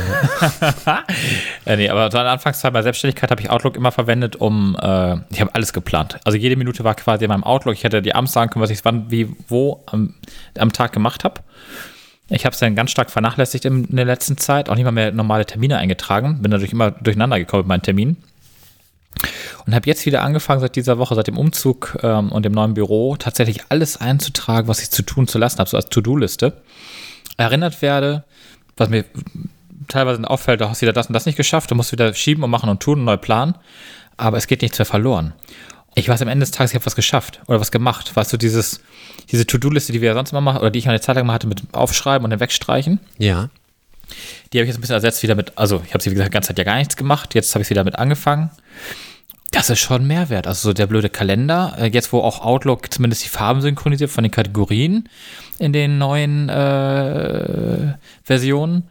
Äh, 1.65 1.75
nee, 1.75 1.89
aber 1.89 2.09
so 2.09 2.17
an 2.17 2.23
der 2.23 2.31
Anfangszeit 2.31 2.71
bei 2.71 2.81
Selbstständigkeit 2.81 3.29
habe 3.29 3.41
ich 3.41 3.49
Outlook 3.49 3.75
immer 3.75 3.91
verwendet, 3.91 4.37
um, 4.37 4.77
äh, 4.81 5.17
ich 5.31 5.41
habe 5.41 5.53
alles 5.53 5.73
geplant. 5.73 6.17
Also 6.23 6.37
jede 6.37 6.55
Minute 6.55 6.85
war 6.85 6.95
quasi 6.95 7.25
in 7.25 7.29
meinem 7.29 7.43
Outlook. 7.43 7.73
Ich 7.73 7.83
hätte 7.83 8.01
die 8.01 8.15
abends 8.15 8.31
sagen 8.31 8.49
können, 8.49 8.63
was 8.63 8.69
ich 8.69 8.85
wann, 8.85 9.11
wie, 9.11 9.27
wo 9.49 9.83
am, 9.87 10.13
am 10.57 10.71
Tag 10.71 10.93
gemacht 10.93 11.25
habe. 11.25 11.41
Ich 12.29 12.45
habe 12.45 12.53
es 12.53 12.59
dann 12.59 12.75
ganz 12.75 12.91
stark 12.91 13.11
vernachlässigt 13.11 13.65
in, 13.65 13.83
in 13.85 13.95
der 13.97 14.05
letzten 14.05 14.37
Zeit, 14.37 14.69
auch 14.69 14.75
nicht 14.75 14.85
mal 14.85 14.91
mehr 14.91 15.11
normale 15.11 15.45
Termine 15.45 15.77
eingetragen. 15.77 16.41
Bin 16.41 16.51
dadurch 16.51 16.71
immer 16.71 16.91
durcheinander 16.91 17.37
gekommen 17.37 17.63
mit 17.63 17.67
meinen 17.67 17.81
Terminen. 17.81 18.17
Und 19.67 19.75
habe 19.75 19.85
jetzt 19.85 20.05
wieder 20.05 20.23
angefangen, 20.23 20.61
seit 20.61 20.77
dieser 20.77 20.97
Woche, 20.97 21.13
seit 21.13 21.27
dem 21.27 21.37
Umzug 21.37 21.99
ähm, 22.01 22.31
und 22.31 22.43
dem 22.43 22.53
neuen 22.53 22.73
Büro, 22.73 23.17
tatsächlich 23.17 23.65
alles 23.67 23.97
einzutragen, 23.97 24.69
was 24.69 24.81
ich 24.81 24.89
zu 24.89 25.03
tun, 25.03 25.27
zu 25.27 25.37
lassen 25.37 25.59
habe, 25.59 25.69
so 25.69 25.75
als 25.75 25.89
To-Do-Liste. 25.89 26.61
Erinnert 27.35 27.81
werde, 27.81 28.23
was 28.77 28.87
mir 28.87 29.03
teilweise 29.89 30.27
auffällt, 30.27 30.61
du 30.61 30.69
hast 30.69 30.81
wieder 30.81 30.93
das 30.93 31.07
und 31.07 31.13
das 31.13 31.25
nicht 31.25 31.35
geschafft, 31.35 31.69
du 31.69 31.75
musst 31.75 31.91
wieder 31.91 32.13
schieben 32.13 32.45
und 32.45 32.49
machen 32.49 32.69
und 32.69 32.79
tun 32.79 32.99
und 32.99 33.05
neu 33.05 33.17
planen. 33.17 33.55
Aber 34.15 34.37
es 34.37 34.47
geht 34.47 34.61
nichts 34.61 34.79
mehr 34.79 34.85
verloren. 34.85 35.33
Ich 35.95 36.07
weiß 36.07 36.21
am 36.21 36.29
Ende 36.29 36.45
des 36.45 36.51
Tages, 36.51 36.71
ich 36.71 36.75
habe 36.75 36.85
was 36.85 36.95
geschafft 36.95 37.41
oder 37.47 37.59
was 37.59 37.71
gemacht. 37.71 38.15
Weißt 38.15 38.31
du, 38.31 38.37
dieses, 38.37 38.79
diese 39.31 39.45
To-Do-Liste, 39.45 39.91
die 39.91 39.99
wir 39.99 40.09
ja 40.09 40.13
sonst 40.13 40.31
immer 40.31 40.41
machen, 40.41 40.59
oder 40.59 40.71
die 40.71 40.79
ich 40.79 40.87
eine 40.87 41.01
Zeit 41.01 41.17
lang 41.17 41.25
mal 41.25 41.33
hatte 41.33 41.47
mit 41.47 41.61
Aufschreiben 41.73 42.23
und 42.23 42.29
dann 42.29 42.39
Wegstreichen, 42.39 43.01
ja. 43.17 43.49
die 44.53 44.59
habe 44.59 44.63
ich 44.63 44.69
jetzt 44.69 44.77
ein 44.77 44.81
bisschen 44.81 44.93
ersetzt 44.93 45.23
wieder 45.23 45.35
mit, 45.35 45.57
also 45.57 45.81
ich 45.85 45.93
habe 45.93 46.01
sie, 46.01 46.09
wie 46.09 46.13
gesagt, 46.13 46.31
die 46.31 46.35
ganze 46.35 46.47
Zeit 46.47 46.57
ja 46.57 46.63
gar 46.63 46.77
nichts 46.77 46.95
gemacht, 46.95 47.35
jetzt 47.35 47.53
habe 47.53 47.63
ich 47.63 47.67
sie 47.67 47.73
damit 47.73 47.97
angefangen. 47.97 48.49
Das 49.51 49.69
ist 49.69 49.79
schon 49.79 50.05
Mehrwert. 50.05 50.45
Also 50.45 50.69
so 50.69 50.73
der 50.73 50.87
blöde 50.87 51.09
Kalender, 51.09 51.75
äh, 51.79 51.87
jetzt 51.87 52.11
wo 52.11 52.19
auch 52.19 52.41
Outlook 52.41 52.93
zumindest 52.93 53.23
die 53.23 53.29
Farben 53.29 53.61
synchronisiert 53.61 54.11
von 54.11 54.23
den 54.23 54.31
Kategorien 54.31 55.07
in 55.57 55.73
den 55.73 55.97
neuen 55.97 56.49
äh, 56.49 57.93
Versionen, 58.23 58.89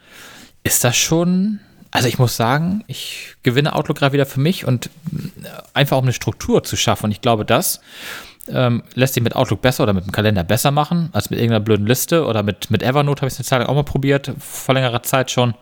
ist 0.65 0.83
das 0.83 0.97
schon, 0.97 1.61
also 1.91 2.09
ich 2.09 2.19
muss 2.19 2.37
sagen, 2.37 2.85
ich 2.87 3.37
gewinne 3.43 3.75
Outlook 3.75 3.99
gerade 3.99 4.15
wieder 4.15 4.27
für 4.27 4.41
mich 4.41 4.67
und 4.67 4.87
äh, 4.87 5.49
einfach 5.75 5.99
um 5.99 6.05
eine 6.05 6.13
Struktur 6.13 6.65
zu 6.65 6.77
schaffen. 6.77 7.07
Und 7.07 7.13
ich 7.13 7.21
glaube, 7.21 7.45
das 7.45 7.81
ähm, 8.49 8.83
lässt 8.95 9.15
sich 9.15 9.23
mit 9.23 9.37
Outlook 9.37 9.61
besser 9.61 9.83
oder 9.83 9.93
mit 9.93 10.07
dem 10.07 10.13
Kalender 10.13 10.43
besser 10.43 10.71
machen, 10.71 11.11
als 11.13 11.29
mit 11.29 11.39
irgendeiner 11.39 11.65
blöden 11.65 11.87
Liste 11.87 12.25
oder 12.25 12.43
mit, 12.43 12.71
mit 12.71 12.83
Evernote 12.83 13.21
habe 13.21 13.29
ich 13.29 13.35
es 13.35 13.41
eine 13.41 13.47
Zeit 13.47 13.59
lang 13.61 13.69
auch 13.69 13.75
mal 13.75 13.85
probiert, 13.85 14.33
vor 14.39 14.75
längerer 14.75 15.03
Zeit 15.03 15.31
schon. 15.31 15.55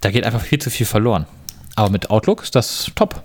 Da 0.00 0.10
geht 0.10 0.24
einfach 0.24 0.40
viel 0.40 0.58
zu 0.58 0.70
viel 0.70 0.86
verloren. 0.86 1.26
Aber 1.76 1.90
mit 1.90 2.10
Outlook 2.10 2.42
ist 2.42 2.56
das 2.56 2.90
top. 2.94 3.22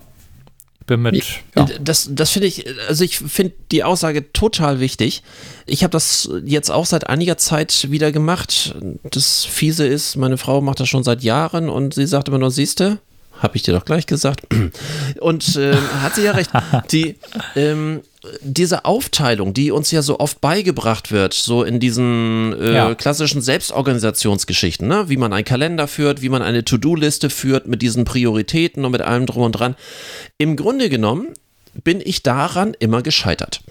Bin 0.88 1.02
mit, 1.02 1.24
ja. 1.56 1.65
Das, 1.82 2.10
das 2.12 2.30
finde 2.30 2.48
ich, 2.48 2.65
also 2.88 3.04
ich 3.04 3.17
finde 3.17 3.54
die 3.71 3.84
Aussage 3.84 4.32
total 4.34 4.80
wichtig. 4.80 5.24
Ich 5.65 5.84
habe 5.84 5.91
das 5.91 6.30
jetzt 6.45 6.69
auch 6.69 6.86
seit 6.86 7.08
einiger 7.08 7.38
Zeit 7.38 7.89
wieder 7.89 8.12
gemacht. 8.12 8.76
Das 9.04 9.45
Fiese 9.45 9.88
ist, 9.88 10.15
meine 10.15 10.38
Frau 10.38 10.62
macht 10.62 10.80
das 10.80 10.88
schon 10.88 11.04
seit 11.04 11.24
Jahren 11.24 11.69
und 11.69 11.95
sie 11.95 12.06
sagt 12.06 12.28
immer 12.28 12.38
nur, 12.38 12.52
siehste, 12.52 13.00
habe 13.39 13.56
ich 13.58 13.63
dir 13.63 13.74
doch 13.74 13.86
gleich 13.86 14.06
gesagt. 14.06 14.41
Und 15.19 15.56
ähm, 15.60 15.78
hat 16.02 16.15
sie 16.15 16.24
ja 16.24 16.32
recht. 16.32 16.50
Die, 16.91 17.15
ähm, 17.56 18.02
diese 18.41 18.86
Aufteilung, 18.86 19.54
die 19.54 19.69
uns 19.71 19.91
ja 19.91 20.02
so 20.02 20.19
oft 20.19 20.41
beigebracht 20.41 21.12
wird, 21.12 21.34
so 21.36 21.63
in 21.63 21.80
diesen 21.80 22.56
äh, 22.60 22.74
Ja. 22.74 22.95
klassischen 22.95 23.41
Selbstorganisationsgeschichten, 23.41 24.88
ne? 24.88 25.10
wie 25.10 25.17
man 25.17 25.32
einen 25.32 25.45
Kalender 25.45 25.88
führt, 25.88 26.21
wie 26.24 26.30
man 26.30 26.41
eine 26.41 26.65
To-Do-Liste 26.65 27.30
führt 27.30 27.67
mit 27.67 27.82
diesen 27.84 28.04
Prioritäten 28.04 28.84
und 28.84 28.91
mit 28.91 29.02
allem 29.02 29.26
drum 29.28 29.43
und 29.43 29.52
dran. 29.52 29.76
Im 30.39 30.56
Grunde 30.56 30.89
genommen 30.89 31.28
bin 31.84 32.02
ich 32.04 32.24
daran 32.24 32.76
immer 32.80 33.02
gescheitert. 33.04 33.62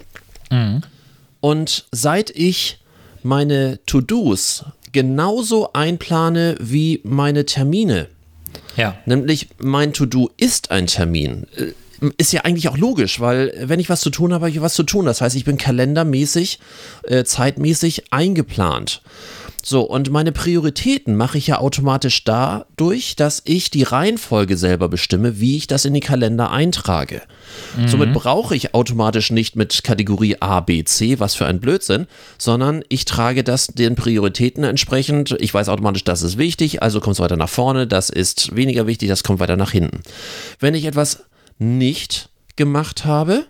Und 1.41 1.85
seit 1.91 2.29
ich 2.29 2.79
meine 3.23 3.79
To-Dos 3.87 4.63
genauso 4.93 5.73
einplane 5.73 6.55
wie 6.59 7.01
meine 7.03 7.45
Termine. 7.45 8.07
Ja. 8.75 8.97
Nämlich 9.05 9.49
mein 9.57 9.93
To-Do 9.93 10.29
ist 10.37 10.71
ein 10.71 10.87
Termin. 10.87 11.47
Äh, 11.55 11.73
Ist 12.17 12.33
ja 12.33 12.41
eigentlich 12.41 12.67
auch 12.67 12.77
logisch, 12.77 13.19
weil 13.21 13.53
wenn 13.63 13.79
ich 13.79 13.89
was 13.89 14.01
zu 14.01 14.09
tun 14.09 14.33
habe, 14.33 14.45
habe 14.45 14.51
ich 14.51 14.61
was 14.61 14.73
zu 14.73 14.83
tun. 14.83 15.05
Das 15.05 15.21
heißt, 15.21 15.35
ich 15.35 15.45
bin 15.45 15.57
kalendermäßig, 15.57 16.59
äh, 17.03 17.23
zeitmäßig 17.23 18.11
eingeplant. 18.11 19.01
So, 19.67 19.81
und 19.81 20.11
meine 20.11 20.31
Prioritäten 20.31 21.15
mache 21.15 21.39
ich 21.39 21.47
ja 21.47 21.57
automatisch 21.57 22.23
dadurch, 22.23 23.15
dass 23.15 23.41
ich 23.45 23.71
die 23.71 23.81
Reihenfolge 23.81 24.57
selber 24.57 24.89
bestimme, 24.89 25.39
wie 25.39 25.57
ich 25.57 25.65
das 25.65 25.85
in 25.85 25.95
die 25.95 26.01
Kalender 26.01 26.51
eintrage. 26.51 27.23
Somit 27.87 28.13
brauche 28.13 28.55
ich 28.55 28.75
automatisch 28.75 29.31
nicht 29.31 29.55
mit 29.55 29.83
Kategorie 29.83 30.37
A, 30.39 30.59
B, 30.59 30.83
C, 30.83 31.19
was 31.19 31.33
für 31.33 31.47
ein 31.47 31.59
Blödsinn, 31.59 32.05
sondern 32.37 32.83
ich 32.89 33.05
trage 33.05 33.43
das 33.43 33.65
den 33.65 33.95
Prioritäten 33.95 34.63
entsprechend. 34.63 35.35
Ich 35.39 35.51
weiß 35.51 35.67
automatisch, 35.69 36.03
das 36.03 36.21
ist 36.21 36.37
wichtig, 36.37 36.83
also 36.83 36.99
kommt 36.99 37.15
es 37.15 37.19
weiter 37.19 37.35
nach 37.35 37.49
vorne, 37.49 37.87
das 37.87 38.11
ist 38.11 38.55
weniger 38.55 38.85
wichtig, 38.85 39.09
das 39.09 39.23
kommt 39.23 39.39
weiter 39.39 39.57
nach 39.57 39.71
hinten. 39.71 40.01
Wenn 40.59 40.75
ich 40.75 40.85
etwas 40.85 41.23
nicht 41.57 42.29
gemacht 42.55 43.03
habe, 43.03 43.45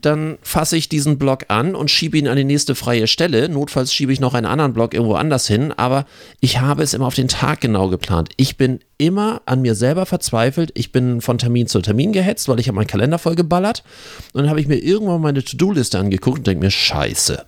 dann 0.00 0.38
fasse 0.42 0.76
ich 0.76 0.88
diesen 0.88 1.18
Block 1.18 1.46
an 1.48 1.74
und 1.74 1.90
schiebe 1.90 2.16
ihn 2.16 2.28
an 2.28 2.36
die 2.36 2.44
nächste 2.44 2.74
freie 2.74 3.06
Stelle. 3.06 3.48
Notfalls 3.48 3.92
schiebe 3.92 4.12
ich 4.12 4.20
noch 4.20 4.34
einen 4.34 4.46
anderen 4.46 4.72
Block 4.72 4.94
irgendwo 4.94 5.14
anders 5.14 5.46
hin, 5.46 5.72
aber 5.72 6.06
ich 6.40 6.60
habe 6.60 6.82
es 6.82 6.94
immer 6.94 7.06
auf 7.06 7.14
den 7.14 7.28
Tag 7.28 7.60
genau 7.60 7.88
geplant. 7.88 8.30
Ich 8.36 8.56
bin 8.56 8.80
immer 8.98 9.42
an 9.46 9.62
mir 9.62 9.74
selber 9.74 10.06
verzweifelt. 10.06 10.70
Ich 10.74 10.92
bin 10.92 11.20
von 11.20 11.38
Termin 11.38 11.66
zu 11.66 11.80
Termin 11.80 12.12
gehetzt, 12.12 12.48
weil 12.48 12.60
ich 12.60 12.68
habe 12.68 12.76
meinen 12.76 12.86
Kalender 12.86 13.18
voll 13.18 13.34
geballert. 13.34 13.82
Und 14.32 14.42
dann 14.42 14.50
habe 14.50 14.60
ich 14.60 14.68
mir 14.68 14.78
irgendwann 14.78 15.20
meine 15.20 15.42
To-Do-Liste 15.42 15.98
angeguckt 15.98 16.38
und 16.38 16.46
denke 16.46 16.64
mir, 16.64 16.70
scheiße. 16.70 17.44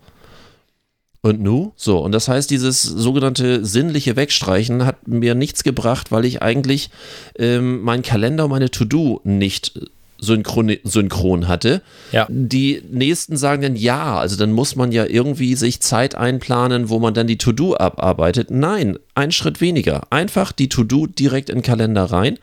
Und 1.24 1.40
nu? 1.40 1.72
So, 1.76 2.00
und 2.00 2.10
das 2.10 2.26
heißt, 2.26 2.50
dieses 2.50 2.82
sogenannte 2.82 3.64
sinnliche 3.64 4.16
Wegstreichen 4.16 4.84
hat 4.84 5.06
mir 5.06 5.36
nichts 5.36 5.62
gebracht, 5.62 6.10
weil 6.10 6.24
ich 6.24 6.42
eigentlich 6.42 6.90
ähm, 7.38 7.82
meinen 7.82 8.02
Kalender 8.02 8.44
und 8.44 8.50
meine 8.50 8.72
To-Do 8.72 9.20
nicht 9.22 9.78
synchron, 10.22 10.76
synchron 10.84 11.48
hatte. 11.48 11.82
Ja. 12.12 12.26
Die 12.30 12.82
nächsten 12.90 13.36
sagen 13.36 13.62
dann 13.62 13.76
ja, 13.76 14.18
also 14.18 14.36
dann 14.36 14.52
muss 14.52 14.76
man 14.76 14.92
ja 14.92 15.04
irgendwie 15.04 15.54
sich 15.56 15.80
Zeit 15.80 16.14
einplanen, 16.14 16.88
wo 16.88 16.98
man 16.98 17.12
dann 17.12 17.26
die 17.26 17.38
To-Do 17.38 17.76
abarbeitet. 17.76 18.50
Nein, 18.50 18.98
ein 19.14 19.32
Schritt 19.32 19.60
weniger. 19.60 20.02
Einfach 20.10 20.52
die 20.52 20.68
To-Do 20.68 21.06
direkt 21.06 21.50
in 21.50 21.58
den 21.58 21.62
Kalender 21.62 22.04
rein. 22.04 22.38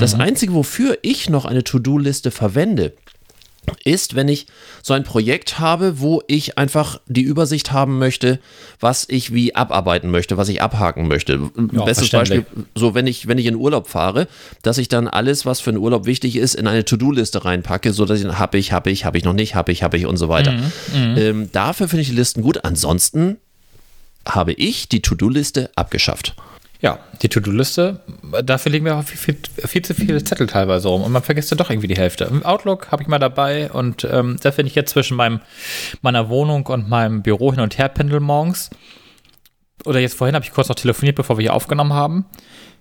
Das 0.00 0.14
Einzige, 0.14 0.54
wofür 0.54 0.96
ich 1.02 1.28
noch 1.28 1.44
eine 1.44 1.64
To-Do-Liste 1.64 2.30
verwende, 2.30 2.92
ist, 3.84 4.14
wenn 4.14 4.28
ich 4.28 4.46
so 4.82 4.94
ein 4.94 5.04
Projekt 5.04 5.58
habe, 5.58 6.00
wo 6.00 6.22
ich 6.26 6.58
einfach 6.58 7.00
die 7.06 7.22
Übersicht 7.22 7.72
haben 7.72 7.98
möchte, 7.98 8.38
was 8.80 9.06
ich 9.08 9.32
wie 9.32 9.54
abarbeiten 9.54 10.10
möchte, 10.10 10.36
was 10.36 10.48
ich 10.48 10.62
abhaken 10.62 11.08
möchte. 11.08 11.38
Bestes 11.56 12.10
Beispiel, 12.10 12.46
so 12.74 12.94
wenn 12.94 13.06
ich, 13.06 13.28
wenn 13.28 13.38
ich 13.38 13.46
in 13.46 13.56
Urlaub 13.56 13.88
fahre, 13.88 14.28
dass 14.62 14.78
ich 14.78 14.88
dann 14.88 15.08
alles, 15.08 15.46
was 15.46 15.60
für 15.60 15.70
einen 15.70 15.78
Urlaub 15.78 16.06
wichtig 16.06 16.36
ist, 16.36 16.54
in 16.54 16.66
eine 16.66 16.84
To-Do-Liste 16.84 17.44
reinpacke, 17.44 17.92
so 17.92 18.04
dass 18.04 18.20
ich 18.20 18.26
habe 18.26 18.58
ich, 18.58 18.72
habe 18.72 18.90
ich, 18.90 19.04
habe 19.04 19.18
ich 19.18 19.24
noch 19.24 19.32
nicht, 19.32 19.54
habe 19.54 19.72
ich, 19.72 19.82
habe 19.82 19.96
ich 19.96 20.06
und 20.06 20.16
so 20.16 20.28
weiter. 20.28 20.54
Ähm, 20.94 21.50
dafür 21.52 21.88
finde 21.88 22.02
ich 22.02 22.08
die 22.08 22.14
Listen 22.14 22.42
gut. 22.42 22.64
Ansonsten 22.64 23.38
habe 24.26 24.52
ich 24.52 24.88
die 24.88 25.02
To-Do-Liste 25.02 25.70
abgeschafft. 25.76 26.34
Ja, 26.84 26.98
die 27.22 27.30
To-Do-Liste, 27.30 28.00
dafür 28.44 28.70
liegen 28.70 28.84
wir 28.84 28.98
auch 28.98 29.04
viel, 29.04 29.16
viel, 29.16 29.38
viel 29.66 29.80
zu 29.80 29.94
viele 29.94 30.22
Zettel 30.22 30.46
teilweise 30.46 30.88
rum 30.88 31.00
und 31.00 31.12
man 31.12 31.22
vergisst 31.22 31.50
ja 31.50 31.56
doch 31.56 31.70
irgendwie 31.70 31.88
die 31.88 31.96
Hälfte. 31.96 32.30
Outlook 32.44 32.92
habe 32.92 33.02
ich 33.02 33.08
mal 33.08 33.18
dabei 33.18 33.70
und 33.72 34.04
ähm, 34.04 34.36
da 34.42 34.52
finde 34.52 34.68
ich 34.68 34.74
jetzt 34.74 34.90
zwischen 34.90 35.16
meinem, 35.16 35.40
meiner 36.02 36.28
Wohnung 36.28 36.66
und 36.66 36.90
meinem 36.90 37.22
Büro 37.22 37.52
hin 37.52 37.62
und 37.62 37.78
her 37.78 37.88
pendel 37.88 38.20
morgens. 38.20 38.68
Oder 39.86 39.98
jetzt 39.98 40.18
vorhin 40.18 40.34
habe 40.34 40.44
ich 40.44 40.52
kurz 40.52 40.68
noch 40.68 40.74
telefoniert, 40.74 41.16
bevor 41.16 41.38
wir 41.38 41.44
hier 41.44 41.54
aufgenommen 41.54 41.94
haben, 41.94 42.26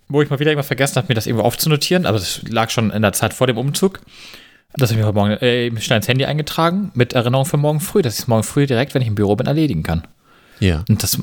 wo 0.10 0.22
ich 0.22 0.30
mal 0.30 0.38
wieder 0.38 0.52
irgendwas 0.52 0.68
vergessen 0.68 0.98
habe, 0.98 1.08
mir 1.08 1.16
das 1.16 1.26
irgendwo 1.26 1.46
aufzunotieren. 1.46 2.06
Aber 2.06 2.18
das 2.18 2.42
lag 2.50 2.72
schon 2.72 2.92
in 2.92 3.04
der 3.04 3.14
Zeit 3.14 3.34
vor 3.34 3.48
dem 3.48 3.58
Umzug. 3.58 4.02
Das 4.74 4.90
habe 4.90 5.00
ich 5.00 5.06
mir 5.06 5.08
heute 5.08 5.16
Morgen 5.16 5.32
äh, 5.42 5.80
schnell 5.80 5.96
ins 5.96 6.10
Handy 6.10 6.26
eingetragen 6.26 6.92
mit 6.94 7.14
Erinnerung 7.14 7.46
für 7.46 7.56
morgen 7.56 7.80
früh, 7.80 8.02
dass 8.02 8.16
ich 8.16 8.20
es 8.20 8.28
morgen 8.28 8.44
früh 8.44 8.68
direkt, 8.68 8.96
wenn 8.96 9.02
ich 9.02 9.08
im 9.08 9.16
Büro 9.16 9.38
bin, 9.38 9.48
erledigen 9.48 9.84
kann. 9.84 10.06
Ja. 10.64 10.84
Und 10.90 11.04
das, 11.04 11.18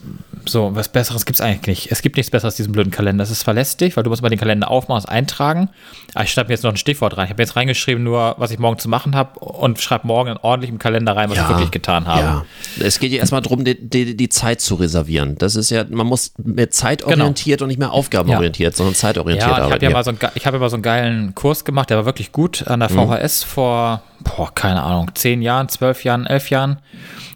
so, 0.46 0.74
was 0.74 0.88
Besseres 0.90 1.24
gibt 1.24 1.36
es 1.36 1.40
eigentlich 1.40 1.66
nicht. 1.66 1.92
Es 1.92 2.02
gibt 2.02 2.16
nichts 2.16 2.30
Besseres 2.30 2.52
als 2.52 2.56
diesen 2.56 2.72
blöden 2.72 2.90
Kalender. 2.90 3.22
Das 3.22 3.30
ist 3.30 3.42
verlässlich, 3.42 3.96
weil 3.96 4.04
du 4.04 4.10
musst 4.10 4.20
mal 4.22 4.28
den 4.28 4.38
Kalender 4.38 4.70
aufmachen, 4.70 4.98
es 4.98 5.06
eintragen. 5.06 5.70
Aber 6.14 6.24
ich 6.24 6.30
schreibe 6.32 6.48
mir 6.48 6.54
jetzt 6.54 6.62
noch 6.62 6.70
ein 6.70 6.76
Stichwort 6.76 7.16
rein. 7.16 7.24
Ich 7.26 7.30
habe 7.30 7.42
jetzt 7.42 7.56
reingeschrieben, 7.56 8.02
nur 8.04 8.34
was 8.38 8.50
ich 8.50 8.58
morgen 8.58 8.78
zu 8.78 8.88
machen 8.88 9.14
habe 9.16 9.38
und 9.40 9.80
schreibe 9.80 10.06
morgen 10.06 10.36
ordentlich 10.42 10.70
im 10.70 10.78
Kalender 10.78 11.16
rein, 11.16 11.30
was 11.30 11.38
ich 11.38 11.48
wirklich 11.48 11.70
getan 11.70 12.06
habe. 12.06 12.20
Ja. 12.20 12.44
Es 12.86 12.98
geht 12.98 13.12
ja 13.12 13.18
erstmal 13.18 13.40
darum, 13.42 13.64
die, 13.64 13.76
die, 13.80 14.16
die 14.16 14.28
Zeit 14.28 14.60
zu 14.60 14.74
reservieren. 14.74 15.36
Das 15.38 15.56
ist 15.56 15.70
ja, 15.70 15.84
man 15.88 16.06
muss 16.06 16.32
mehr 16.42 16.70
zeitorientiert 16.70 17.62
und 17.62 17.68
nicht 17.68 17.78
mehr 17.78 17.92
aufgabenorientiert, 17.92 18.76
sondern 18.76 18.94
zeitorientiert 18.94 19.48
Ja, 19.48 19.54
und 19.54 19.58
ich 19.58 19.62
habe 19.64 19.72
arbeiten. 19.74 19.84
ja, 19.84 19.90
mal 19.90 20.04
so 20.04 20.10
einen, 20.10 20.18
ge- 20.18 20.30
ich 20.34 20.46
hab 20.46 20.52
ja 20.52 20.60
mal 20.60 20.70
so 20.70 20.76
einen 20.76 20.82
geilen 20.82 21.34
Kurs 21.34 21.64
gemacht, 21.64 21.90
der 21.90 21.96
war 21.98 22.04
wirklich 22.04 22.32
gut 22.32 22.66
an 22.66 22.80
der 22.80 22.90
Mhm. 22.90 23.08
VHS 23.08 23.44
vor, 23.44 24.02
boah, 24.24 24.54
keine 24.54 24.82
Ahnung, 24.82 25.10
zehn 25.14 25.42
Jahren, 25.42 25.68
zwölf 25.68 26.04
Jahren, 26.04 26.26
elf 26.26 26.50
Jahren. 26.50 26.78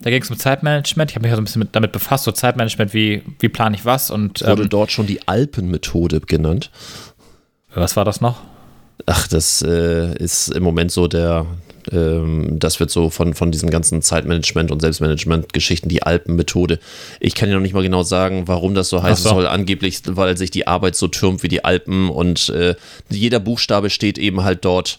Da 0.03 0.11
ging 0.11 0.23
es 0.23 0.31
um 0.31 0.39
Zeitmanagement. 0.39 1.11
Ich 1.11 1.17
habe 1.17 1.23
mich 1.23 1.31
ja 1.31 1.37
so 1.37 1.43
ein 1.43 1.45
bisschen 1.45 1.61
mit, 1.61 1.75
damit 1.75 1.93
befasst, 1.93 2.25
so 2.25 2.33
Zeitmanagement, 2.33 2.93
wie, 2.95 3.23
wie 3.39 3.49
plane 3.49 3.77
ich 3.77 3.85
was 3.85 4.11
und 4.11 4.43
Wurde 4.43 4.63
ähm, 4.63 4.69
dort 4.69 4.93
schon 4.93 5.07
die 5.07 5.27
Alpenmethode 5.27 6.21
genannt. 6.21 6.71
was 7.75 7.97
war 7.97 8.05
das 8.05 8.21
noch? 8.21 8.41
Ach, 9.07 9.27
das 9.29 9.63
äh, 9.63 10.15
ist 10.17 10.49
im 10.49 10.63
Moment 10.63 10.91
so 10.91 11.09
der, 11.09 11.47
ähm, 11.93 12.59
das 12.59 12.81
wird 12.81 12.91
so 12.91 13.11
von, 13.11 13.35
von 13.35 13.51
diesen 13.51 13.71
ganzen 13.71 14.01
Zeitmanagement- 14.01 14.71
und 14.71 14.81
Selbstmanagement-Geschichten 14.81 15.89
die 15.89 16.03
Alpenmethode. 16.03 16.79
Ich 17.21 17.35
kann 17.35 17.49
ja 17.49 17.57
noch 17.57 17.63
nicht 17.63 17.75
mal 17.75 17.83
genau 17.83 18.03
sagen, 18.03 18.47
warum 18.47 18.75
das 18.75 18.89
so 18.89 19.03
heißt. 19.03 19.23
So. 19.23 19.31
Soll 19.31 19.47
angeblich, 19.47 20.03
weil 20.07 20.37
sich 20.37 20.51
die 20.51 20.67
Arbeit 20.67 20.97
so 20.97 21.09
türmt 21.09 21.43
wie 21.43 21.49
die 21.49 21.65
Alpen 21.65 22.09
und 22.09 22.49
äh, 22.51 22.75
jeder 23.11 23.41
Buchstabe 23.41 23.91
steht 23.91 24.19
eben 24.19 24.45
halt 24.45 24.65
dort 24.65 24.99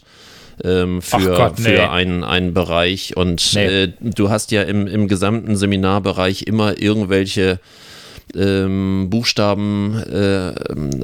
ähm, 0.64 1.02
für, 1.02 1.36
Gott, 1.36 1.58
nee. 1.58 1.64
für 1.64 1.90
einen, 1.90 2.24
einen 2.24 2.54
Bereich. 2.54 3.16
Und 3.16 3.54
Nee. 3.54 3.66
äh, 3.84 3.92
du 4.00 4.30
hast 4.30 4.50
ja 4.52 4.62
im, 4.62 4.86
im 4.86 5.08
gesamten 5.08 5.56
Seminarbereich 5.56 6.42
immer 6.42 6.80
irgendwelche 6.80 7.58
ähm, 8.34 9.08
Buchstaben, 9.10 10.02
äh, 10.02 10.52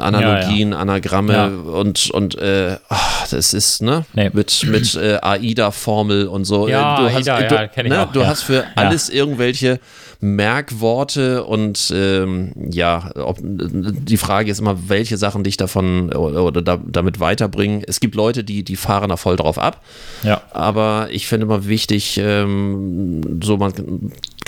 Analogien, 0.01 0.75
Anagramme 0.75 1.33
Ja. 1.33 1.47
und, 1.47 2.11
und 2.11 2.37
äh, 2.39 2.77
ach, 2.89 3.29
das 3.29 3.55
ist, 3.55 3.83
ne? 3.83 4.05
Nee. 4.15 4.31
Mit, 4.33 4.67
mit 4.69 4.95
äh, 4.97 5.19
AIDA-Formel 5.23 6.27
und 6.27 6.45
so. 6.45 6.69
Ja, 6.69 6.97
Äh, 6.97 7.01
du 7.01 7.15
hast, 7.15 7.29
AIDA, 7.29 7.49
du, 7.49 7.55
ja, 7.55 7.67
kenn 7.69 7.87
ich 7.87 7.93
ne? 7.93 8.03
auch, 8.07 8.13
du 8.13 8.21
ja. 8.21 8.27
hast 8.27 8.43
für 8.43 8.65
alles 8.77 9.09
irgendwelche 9.09 9.79
Merkworte 10.21 11.45
und 11.45 11.93
ähm, 11.95 12.53
ja, 12.71 13.11
ob, 13.17 13.39
die 13.43 14.17
Frage 14.17 14.51
ist 14.51 14.61
immer, 14.61 14.89
welche 14.89 15.17
Sachen 15.17 15.43
dich 15.43 15.57
davon 15.57 16.13
oder, 16.13 16.45
oder 16.45 16.63
da, 16.63 16.79
damit 16.87 17.19
weiterbringen. 17.21 17.83
Es 17.87 17.99
gibt 18.01 18.15
Leute, 18.15 18.45
die, 18.45 18.63
die 18.63 18.77
fahren 18.77 19.09
da 19.09 19.17
voll 19.17 19.37
drauf 19.37 19.59
ab. 19.59 19.83
Ja. 20.23 20.43
Aber 20.53 21.09
ich 21.11 21.27
finde 21.27 21.47
immer 21.47 21.67
wichtig, 21.67 22.21
ähm, 22.23 23.41
so 23.43 23.57
man 23.57 23.73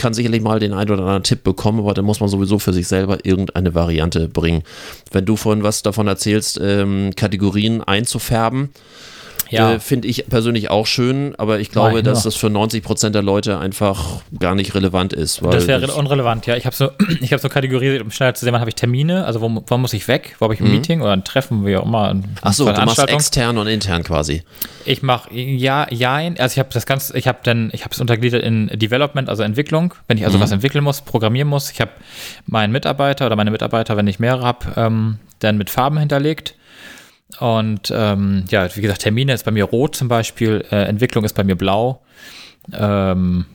kann 0.05 0.13
sicherlich 0.13 0.43
mal 0.43 0.61
den 0.61 0.75
einen 0.75 0.91
oder 0.91 1.01
anderen 1.01 1.23
Tipp 1.23 1.45
bekommen, 1.45 1.79
aber 1.79 1.95
dann 1.95 2.05
muss 2.05 2.21
man 2.21 2.29
sowieso 2.29 2.59
für 2.59 2.75
sich 2.75 2.87
selber 2.87 3.25
irgendeine 3.25 3.75
Variante 3.75 4.29
bringen. 4.29 4.63
Wenn 5.13 5.25
du 5.25 5.35
vorhin 5.35 5.63
was 5.63 5.81
davon 5.81 6.07
erzählst, 6.09 6.61
ähm, 6.63 7.13
Kategorien 7.17 7.83
einzufärben, 7.83 8.69
Ja. 9.51 9.75
äh, 9.75 9.81
finde 9.81 10.09
ich 10.09 10.27
persönlich 10.29 10.71
auch 10.71 10.87
schön, 10.87 11.35
aber 11.37 11.61
ich 11.61 11.71
glaube, 11.71 11.95
Nein, 11.95 12.05
dass 12.05 12.25
ja. 12.25 12.29
das 12.29 12.37
für 12.37 12.51
90 12.51 12.83
Prozent 12.83 13.15
der 13.15 13.23
Leute 13.23 13.59
einfach 13.59 14.23
gar 14.39 14.55
nicht 14.55 14.75
relevant 14.75 15.13
ist. 15.13 15.41
Das 15.43 15.67
wäre 15.67 15.93
unrelevant, 15.95 16.47
ja. 16.47 16.57
Ich 16.57 16.67
habe 16.67 16.75
so, 16.77 16.91
ich 17.21 17.33
habe 17.33 17.41
so 17.41 17.49
kategorisiert, 17.49 18.03
um 18.03 18.11
schneller 18.11 18.35
zu 18.35 18.45
sehen, 18.45 18.53
wann 18.53 18.61
habe 18.61 18.71
ich 18.71 18.77
Termine, 18.77 19.25
also 19.25 19.41
wo, 19.41 19.63
wann 19.67 19.81
muss 19.81 19.93
ich 19.93 20.09
weg, 20.09 20.37
wo 20.39 20.45
habe 20.45 20.55
ich 20.55 20.61
ein 20.61 20.71
Meeting 20.71 21.01
oder 21.01 21.13
ein 21.13 21.25
Treffen, 21.25 21.65
wie 21.65 21.77
auch 21.77 21.85
immer. 21.85 22.09
eine 22.09 22.25
Mhm. 22.25 22.35
Ach 22.43 22.53
so, 22.53 22.71
du 22.71 22.85
machst 22.85 23.09
extern 23.09 23.59
und 23.59 23.67
intern 23.67 24.03
quasi. 24.03 24.43
Ich 24.85 25.03
mache 25.03 25.33
ja, 25.35 25.87
ja, 25.91 26.17
also 26.17 26.53
ich 26.53 26.59
habe 26.59 26.69
das 26.73 26.87
Ganze, 26.87 27.17
ich 27.17 27.29
habe 27.29 27.39
dann, 27.43 27.71
ich 27.73 27.83
habe 27.83 27.93
es 27.93 28.01
untergliedert 28.01 28.43
in 28.43 28.69
Development, 28.69 29.29
also 29.29 29.43
Entwicklung, 29.43 29.95
wenn 30.09 30.19
ich 30.19 30.25
also 30.25 30.41
was 30.41 30.51
entwickeln 30.51 30.85
muss, 30.85 31.01
programmieren 31.01 31.49
muss. 31.49 31.71
Ich 31.71 31.81
habe 31.81 31.93
meinen 32.47 32.73
Mitarbeiter 32.73 33.27
oder 33.27 33.37
meine 33.37 33.51
Mitarbeiter, 33.51 33.97
wenn 33.97 34.07
ich 34.07 34.19
mehrere 34.19 34.45
habe, 34.45 34.67
ähm, 34.77 35.19
dann 35.41 35.57
mit 35.57 35.71
Farben 35.71 35.99
hinterlegt. 35.99 36.55
Und 37.41 37.93
ähm, 37.95 38.45
ja, 38.51 38.75
wie 38.77 38.81
gesagt, 38.81 39.03
Termine 39.03 39.33
ist 39.33 39.45
bei 39.45 39.51
mir 39.51 39.65
rot 39.65 39.97
zum 39.97 40.09
Beispiel, 40.09 40.65
äh, 40.71 40.85
Entwicklung 40.85 41.25
ist 41.25 41.35
bei 41.35 41.45
mir 41.45 41.57
blau. 41.57 42.03
Ähm, 42.73 43.47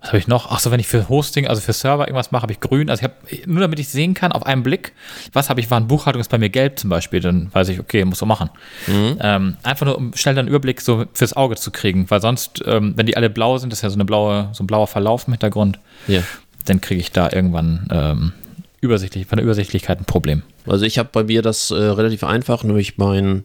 was 0.00 0.08
habe 0.10 0.18
ich 0.18 0.28
noch? 0.28 0.50
Ach 0.52 0.60
so, 0.60 0.70
wenn 0.70 0.78
ich 0.78 0.86
für 0.86 1.08
Hosting, 1.08 1.48
also 1.48 1.60
für 1.60 1.72
Server 1.72 2.06
irgendwas 2.06 2.30
mache, 2.30 2.42
habe 2.42 2.52
ich 2.52 2.60
grün. 2.60 2.88
Also 2.88 3.00
ich 3.04 3.04
habe, 3.40 3.50
nur 3.50 3.60
damit 3.60 3.80
ich 3.80 3.88
sehen 3.88 4.14
kann, 4.14 4.30
auf 4.30 4.46
einen 4.46 4.62
Blick, 4.62 4.92
was 5.32 5.50
habe 5.50 5.60
ich, 5.60 5.70
wann 5.72 5.88
Buchhaltung 5.88 6.20
ist 6.20 6.30
bei 6.30 6.38
mir 6.38 6.50
gelb 6.50 6.78
zum 6.78 6.88
Beispiel, 6.88 7.18
dann 7.20 7.52
weiß 7.52 7.68
ich, 7.70 7.80
okay, 7.80 8.04
muss 8.04 8.18
so 8.20 8.26
machen. 8.26 8.48
Ähm, 8.86 9.56
einfach 9.64 9.86
nur, 9.86 9.98
um 9.98 10.14
schnell 10.14 10.38
einen 10.38 10.46
Überblick 10.46 10.80
so 10.80 11.04
fürs 11.14 11.32
Auge 11.36 11.56
zu 11.56 11.72
kriegen, 11.72 12.08
weil 12.10 12.20
sonst, 12.20 12.62
ähm, 12.64 12.92
wenn 12.96 13.06
die 13.06 13.16
alle 13.16 13.28
blau 13.28 13.58
sind, 13.58 13.72
das 13.72 13.80
ist 13.80 13.82
ja 13.82 13.90
so 13.90 13.96
eine 13.96 14.04
blaue, 14.04 14.50
so 14.52 14.62
ein 14.62 14.68
blauer 14.68 14.86
Verlauf 14.86 15.26
im 15.26 15.32
Hintergrund, 15.32 15.80
Ja. 16.06 16.20
dann 16.64 16.80
kriege 16.80 17.00
ich 17.00 17.10
da 17.10 17.30
irgendwann 17.32 17.88
ähm, 17.90 18.32
übersichtlich, 18.80 19.26
von 19.26 19.36
der 19.36 19.44
Übersichtlichkeit 19.44 20.00
ein 20.00 20.04
Problem. 20.04 20.42
Also 20.66 20.84
ich 20.84 20.98
habe 20.98 21.08
bei 21.12 21.24
mir 21.24 21.42
das 21.42 21.70
äh, 21.70 21.74
relativ 21.74 22.24
einfach, 22.24 22.64
nämlich 22.64 22.98
meinen 22.98 23.44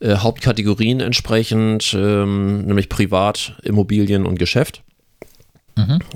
äh, 0.00 0.16
Hauptkategorien 0.16 1.00
entsprechend, 1.00 1.94
ähm, 1.94 2.66
nämlich 2.66 2.88
Privat, 2.88 3.54
Immobilien 3.62 4.26
und 4.26 4.38
Geschäft. 4.38 4.82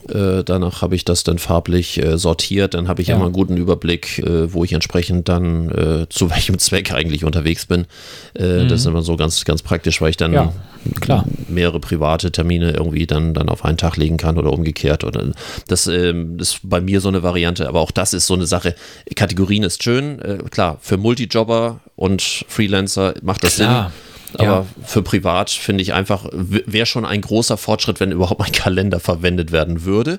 Äh, 0.08 0.44
danach 0.44 0.82
habe 0.82 0.94
ich 0.94 1.04
das 1.04 1.24
dann 1.24 1.38
farblich 1.38 2.02
äh, 2.02 2.18
sortiert. 2.18 2.74
Dann 2.74 2.88
habe 2.88 3.00
ich 3.02 3.08
Ja. 3.08 3.16
immer 3.16 3.24
einen 3.24 3.32
guten 3.32 3.56
Überblick, 3.56 4.18
äh, 4.18 4.52
wo 4.52 4.64
ich 4.64 4.72
entsprechend 4.72 5.28
dann 5.28 5.70
äh, 5.70 6.06
zu 6.08 6.30
welchem 6.30 6.58
Zweck 6.58 6.92
eigentlich 6.92 7.24
unterwegs 7.24 7.66
bin. 7.66 7.86
Äh, 8.34 8.66
Das 8.66 8.80
ist 8.80 8.86
immer 8.86 9.02
so 9.02 9.16
ganz, 9.16 9.44
ganz 9.44 9.62
praktisch, 9.62 10.00
weil 10.00 10.10
ich 10.10 10.16
dann 10.16 10.30
Mhm. 10.32 10.36
Ja, 10.36 10.52
klar. 11.00 11.24
mehrere 11.48 11.80
private 11.80 12.30
Termine 12.32 12.72
irgendwie 12.72 13.06
dann, 13.06 13.32
dann 13.34 13.48
auf 13.48 13.64
einen 13.64 13.78
Tag 13.78 13.96
legen 13.96 14.16
kann 14.18 14.36
oder 14.38 14.52
umgekehrt. 14.52 15.04
Oder 15.04 15.32
das 15.68 15.86
ähm, 15.86 16.38
ist 16.38 16.60
bei 16.62 16.80
mir 16.80 17.00
so 17.00 17.08
eine 17.08 17.22
Variante, 17.22 17.68
aber 17.68 17.80
auch 17.80 17.90
das 17.90 18.12
ist 18.12 18.26
so 18.26 18.34
eine 18.34 18.46
Sache. 18.46 18.74
Kategorien 19.14 19.62
ist 19.62 19.82
schön, 19.82 20.20
klar, 20.50 20.78
für 20.80 20.96
Multijobber 20.96 21.80
und 21.96 22.22
Freelancer 22.22 23.14
macht 23.22 23.42
das 23.44 23.56
Klar. 23.56 23.90
Sinn. 23.90 24.05
Aber 24.34 24.44
Ja. 24.44 24.66
für 24.84 25.02
privat 25.02 25.50
finde 25.50 25.82
ich 25.82 25.92
einfach, 25.94 26.26
wäre 26.32 26.86
schon 26.86 27.04
ein 27.04 27.20
großer 27.20 27.56
Fortschritt, 27.56 28.00
wenn 28.00 28.12
überhaupt 28.12 28.40
mein 28.40 28.52
Kalender 28.52 29.00
verwendet 29.00 29.52
werden 29.52 29.84
würde. 29.84 30.18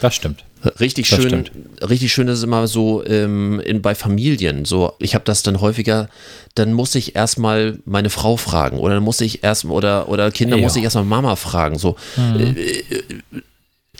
Das 0.00 0.14
stimmt. 0.14 0.44
Richtig 0.80 1.08
Das 1.08 1.20
schön, 1.20 1.28
stimmt. 1.28 1.52
richtig 1.88 2.12
schön 2.12 2.26
ist 2.26 2.42
immer 2.42 2.66
so 2.66 3.04
ähm, 3.06 3.60
in, 3.60 3.80
bei 3.80 3.94
Familien. 3.94 4.64
So, 4.64 4.92
ich 4.98 5.14
habe 5.14 5.24
das 5.24 5.44
dann 5.44 5.60
häufiger, 5.60 6.08
dann 6.56 6.72
muss 6.72 6.94
ich 6.96 7.14
erstmal 7.14 7.78
meine 7.84 8.10
Frau 8.10 8.36
fragen 8.36 8.78
oder 8.78 8.94
dann 8.94 9.04
muss 9.04 9.20
ich 9.20 9.44
erst 9.44 9.64
oder 9.66 10.08
oder 10.08 10.32
Kinder 10.32 10.56
Ja. 10.56 10.62
muss 10.62 10.74
ich 10.74 10.82
erstmal 10.82 11.04
Mama 11.04 11.36
fragen. 11.36 11.78
So 11.78 11.94
äh, 12.36 12.42
äh, 12.50 12.82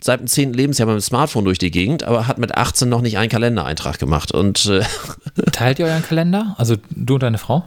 seit 0.00 0.18
dem 0.20 0.26
10. 0.26 0.52
Lebensjahr 0.52 0.86
mit 0.88 0.94
dem 0.96 1.00
Smartphone 1.00 1.44
durch 1.44 1.58
die 1.58 1.70
Gegend, 1.70 2.02
aber 2.02 2.26
hat 2.26 2.38
mit 2.38 2.56
18 2.56 2.88
noch 2.88 3.02
nicht 3.02 3.18
einen 3.18 3.30
Kalendereintrag 3.30 3.98
gemacht. 4.00 4.32
Und 4.32 4.66
äh, 4.66 4.82
Teilt 5.52 5.78
ihr 5.78 5.86
euren 5.86 6.02
Kalender? 6.02 6.54
Also 6.58 6.74
du 6.90 7.14
und 7.14 7.22
deine 7.22 7.38
Frau? 7.38 7.64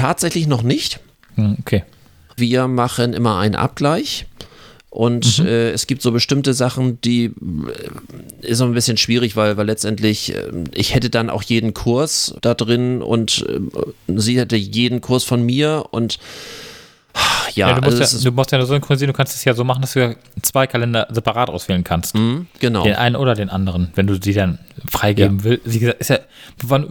Tatsächlich 0.00 0.46
noch 0.46 0.62
nicht. 0.62 1.00
Hm, 1.36 1.56
Okay. 1.60 1.84
Wir 2.36 2.68
machen 2.68 3.12
immer 3.12 3.38
einen 3.38 3.54
Abgleich. 3.54 4.26
Und 4.88 5.38
äh, 5.38 5.70
es 5.70 5.86
gibt 5.86 6.02
so 6.02 6.10
bestimmte 6.10 6.52
Sachen, 6.52 7.00
die 7.02 7.26
äh, 7.26 7.32
ist 8.40 8.58
so 8.58 8.64
ein 8.64 8.72
bisschen 8.72 8.96
schwierig, 8.96 9.36
weil, 9.36 9.56
weil 9.56 9.66
letztendlich 9.66 10.34
äh, 10.34 10.48
ich 10.74 10.94
hätte 10.94 11.10
dann 11.10 11.30
auch 11.30 11.42
jeden 11.44 11.74
Kurs 11.74 12.34
da 12.40 12.54
drin 12.54 13.00
und 13.02 13.46
äh, 13.48 13.60
sie 14.18 14.36
hätte 14.38 14.56
jeden 14.56 15.00
Kurs 15.00 15.22
von 15.22 15.42
mir 15.44 15.84
und 15.92 16.18
ja, 17.54 17.68
Ja, 17.68 17.74
du, 17.74 17.82
musst 17.82 18.00
also 18.00 18.18
ja, 18.18 18.30
du 18.30 18.36
musst 18.36 18.52
ja 18.52 18.58
nur 18.58 18.66
synchronisieren, 18.66 19.12
du 19.12 19.16
kannst 19.16 19.34
es 19.34 19.44
ja 19.44 19.54
so 19.54 19.64
machen, 19.64 19.80
dass 19.80 19.92
du 19.92 20.00
ja 20.00 20.14
zwei 20.42 20.66
Kalender 20.66 21.06
separat 21.10 21.50
auswählen 21.50 21.84
kannst. 21.84 22.14
mh, 22.14 22.46
genau. 22.58 22.84
Den 22.84 22.94
einen 22.94 23.16
oder 23.16 23.34
den 23.34 23.50
anderen, 23.50 23.90
wenn 23.94 24.06
du 24.06 24.20
sie 24.20 24.32
dann 24.32 24.58
freigeben 24.88 25.44
willst. 25.44 25.62
Wie 25.64 25.78
gesagt, 25.78 26.00
ist 26.00 26.10
ja, 26.10 26.18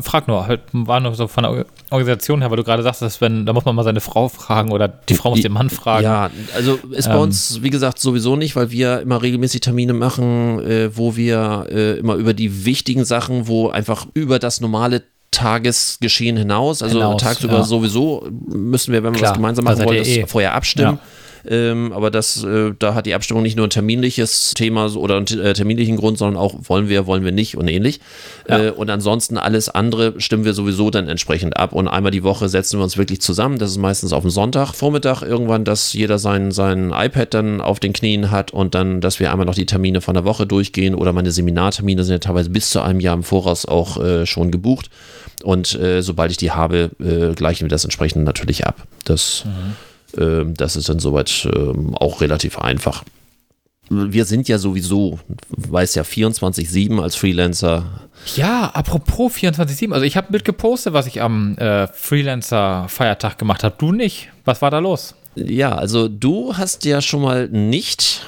frag 0.02 0.28
nur, 0.28 0.48
halt, 0.48 0.62
war 0.72 1.00
nur 1.00 1.16
so 1.16 1.28
von 1.28 1.44
der 1.44 1.66
Organisation 1.90 2.42
her, 2.42 2.50
weil 2.50 2.58
du 2.58 2.64
gerade 2.64 2.84
sagst, 2.84 3.02
dass 3.02 3.22
wenn, 3.22 3.46
da 3.46 3.54
muss 3.54 3.66
man 3.66 3.76
mal 3.76 3.84
seine 3.84 4.02
Frau 4.02 4.28
fragen 4.28 4.72
oder 4.72 4.88
die 4.88 5.16
Frau 5.16 5.32
muss 5.32 5.42
den 5.42 5.52
Mann 5.54 5.70
fragen. 5.70 6.04
Ja, 6.04 6.30
also 6.56 6.76
ist 6.92 7.08
bei 7.08 7.16
Ähm. 7.16 7.22
uns, 7.22 7.62
wie 7.62 7.70
gesagt, 7.70 8.00
sowieso 8.00 8.36
nicht, 8.36 8.56
weil 8.56 8.72
wir 8.72 9.02
immer 9.02 9.22
regelmäßig 9.22 9.62
Termine 9.62 9.94
machen, 9.94 10.60
äh, 10.60 10.96
wo 10.96 11.16
wir 11.16 11.68
äh, 11.70 11.98
immer 12.00 12.16
über 12.16 12.34
die 12.34 12.66
wichtigen 12.66 13.06
Sachen, 13.06 13.48
wo 13.48 13.70
einfach 13.70 14.08
über 14.14 14.40
das 14.40 14.62
normale 14.62 15.04
Tagesgeschehen 15.32 16.38
hinaus, 16.38 16.82
also 16.82 16.98
Hinaus, 16.98 17.22
tagsüber 17.22 17.58
ja. 17.58 17.64
sowieso 17.64 18.28
müssen 18.48 18.92
wir, 18.92 19.04
wenn 19.04 19.14
wir 19.14 19.20
Klar, 19.20 19.32
was 19.32 19.38
gemeinsam 19.38 19.66
machen 19.66 19.86
wollen, 19.86 19.98
das 19.98 20.08
eh. 20.08 20.26
vorher 20.26 20.54
abstimmen. 20.54 21.00
Ähm, 21.48 21.94
aber 21.94 22.12
das, 22.12 22.44
äh, 22.44 22.74
da 22.78 22.94
hat 22.94 23.06
die 23.06 23.14
Abstimmung 23.14 23.44
nicht 23.44 23.56
nur 23.56 23.68
ein 23.68 23.70
terminliches 23.70 24.54
Thema 24.54 24.94
oder 24.96 25.18
einen 25.18 25.28
äh, 25.40 25.54
terminlichen 25.54 25.98
Grund, 25.98 26.18
sondern 26.18 26.42
auch 26.42 26.56
wollen 26.64 26.90
wir, 26.90 27.08
wollen 27.08 27.24
wir 27.24 27.32
nicht 27.32 27.58
und 27.58 27.68
ähnlich. 27.68 28.00
Ja. 28.48 28.66
Äh, 28.66 28.72
und 28.72 28.90
ansonsten 28.90 29.38
alles 29.38 29.70
andere 29.70 30.20
stimmen 30.20 30.46
wir 30.46 30.54
sowieso 30.54 30.90
dann 30.90 31.08
entsprechend 31.08 31.58
ab. 31.58 31.74
Und 31.74 31.88
einmal 31.88 32.12
die 32.12 32.24
Woche 32.24 32.50
setzen 32.50 32.80
wir 32.80 32.84
uns 32.84 32.98
wirklich 32.98 33.22
zusammen. 33.22 33.58
Das 33.58 33.72
ist 33.72 33.78
meistens 33.78 34.14
auf 34.14 34.22
dem 34.22 34.32
Sonntag, 34.32 34.74
Vormittag 34.74 35.22
irgendwann, 35.22 35.64
dass 35.64 35.94
jeder 35.94 36.20
sein, 36.20 36.52
sein 36.52 36.92
iPad 36.96 37.34
dann 37.34 37.62
auf 37.62 37.80
den 37.80 37.94
Knien 37.94 38.32
hat 38.32 38.52
und 38.52 38.76
dann, 38.76 39.02
dass 39.02 39.20
wir 39.20 39.32
einmal 39.32 39.46
noch 39.46 39.56
die 39.56 39.66
Termine 39.66 40.02
von 40.02 40.14
der 40.14 40.26
Woche 40.26 40.46
durchgehen 40.46 40.96
oder 40.96 41.14
meine 41.14 41.32
Seminartermine 41.32 42.04
sind 42.04 42.14
ja 42.14 42.20
teilweise 42.20 42.50
bis 42.50 42.70
zu 42.70 42.82
einem 42.82 43.00
Jahr 43.00 43.16
im 43.16 43.24
Voraus 43.24 43.66
auch 43.66 44.02
äh, 44.04 44.26
schon 44.26 44.52
gebucht. 44.52 44.90
Und 45.44 45.74
äh, 45.80 46.02
sobald 46.02 46.32
ich 46.32 46.38
die 46.38 46.52
habe, 46.52 46.90
gleichen 47.36 47.64
wir 47.64 47.70
das 47.70 47.86
entsprechend 47.86 48.26
natürlich 48.26 48.68
ab. 48.68 48.86
Das, 49.06 49.44
ähm, 49.46 49.76
das 50.14 50.76
ist 50.76 50.90
dann 50.90 51.00
soweit 51.00 51.48
ähm, 51.54 51.96
auch 51.96 52.22
relativ 52.22 52.58
einfach. 52.60 53.04
Wir 53.90 54.26
sind 54.26 54.48
ja 54.48 54.60
sowieso, 54.60 55.20
weiß 55.50 55.96
ja, 55.96 56.04
24-7 56.04 57.02
als 57.02 57.16
Freelancer. 57.16 58.10
Ja, 58.36 58.66
apropos 58.66 59.34
24-7, 59.34 59.94
also 59.94 60.06
ich 60.06 60.16
habe 60.16 60.28
mit 60.32 60.46
gepostet, 60.46 60.94
was 60.94 61.08
ich 61.08 61.22
am 61.22 61.58
äh, 61.58 61.88
Freelancer-Feiertag 61.88 63.38
gemacht 63.38 63.64
habe. 63.64 63.76
Du 63.78 63.92
nicht. 63.92 64.30
Was 64.46 64.62
war 64.62 64.70
da 64.70 64.80
los? 64.80 65.16
Ja, 65.36 65.76
also 65.76 66.08
du 66.08 66.56
hast 66.56 66.86
ja 66.86 67.02
schon 67.02 67.22
mal 67.22 67.48
nicht 67.48 68.26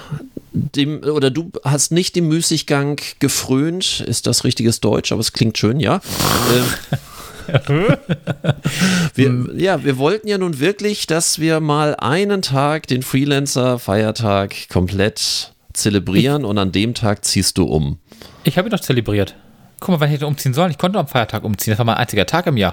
dem, 0.53 1.03
oder 1.03 1.29
du 1.29 1.51
hast 1.63 1.91
nicht 1.91 2.15
dem 2.15 2.27
Müßiggang 2.27 2.99
gefrönt, 3.19 4.01
ist 4.01 4.27
das 4.27 4.43
richtiges 4.43 4.81
Deutsch, 4.81 5.11
aber 5.11 5.21
es 5.21 5.33
klingt 5.33 5.57
schön, 5.57 5.79
ja. 5.79 5.95
ähm, 6.55 6.99
wir, 9.15 9.49
ja, 9.55 9.83
wir 9.83 9.97
wollten 9.97 10.27
ja 10.27 10.37
nun 10.37 10.59
wirklich, 10.59 11.07
dass 11.07 11.39
wir 11.39 11.59
mal 11.59 11.95
einen 11.95 12.41
Tag, 12.41 12.87
den 12.87 13.01
Freelancer-Feiertag, 13.01 14.69
komplett 14.69 15.53
zelebrieren 15.73 16.45
und 16.45 16.57
an 16.57 16.71
dem 16.71 16.93
Tag 16.93 17.25
ziehst 17.25 17.57
du 17.57 17.63
um. 17.63 17.97
Ich 18.43 18.57
habe 18.57 18.67
ihn 18.67 18.71
doch 18.71 18.79
zelebriert. 18.79 19.35
Guck 19.81 19.89
mal, 19.89 19.99
wann 19.99 20.09
ich 20.09 20.13
hätte 20.13 20.27
umziehen 20.27 20.53
sollen. 20.53 20.69
Ich 20.69 20.77
konnte 20.77 20.99
am 20.99 21.07
Feiertag 21.07 21.43
umziehen. 21.43 21.71
Das 21.71 21.79
war 21.79 21.85
mein 21.85 21.97
einziger 21.97 22.25
Tag 22.27 22.45
im 22.45 22.55
Jahr. 22.55 22.71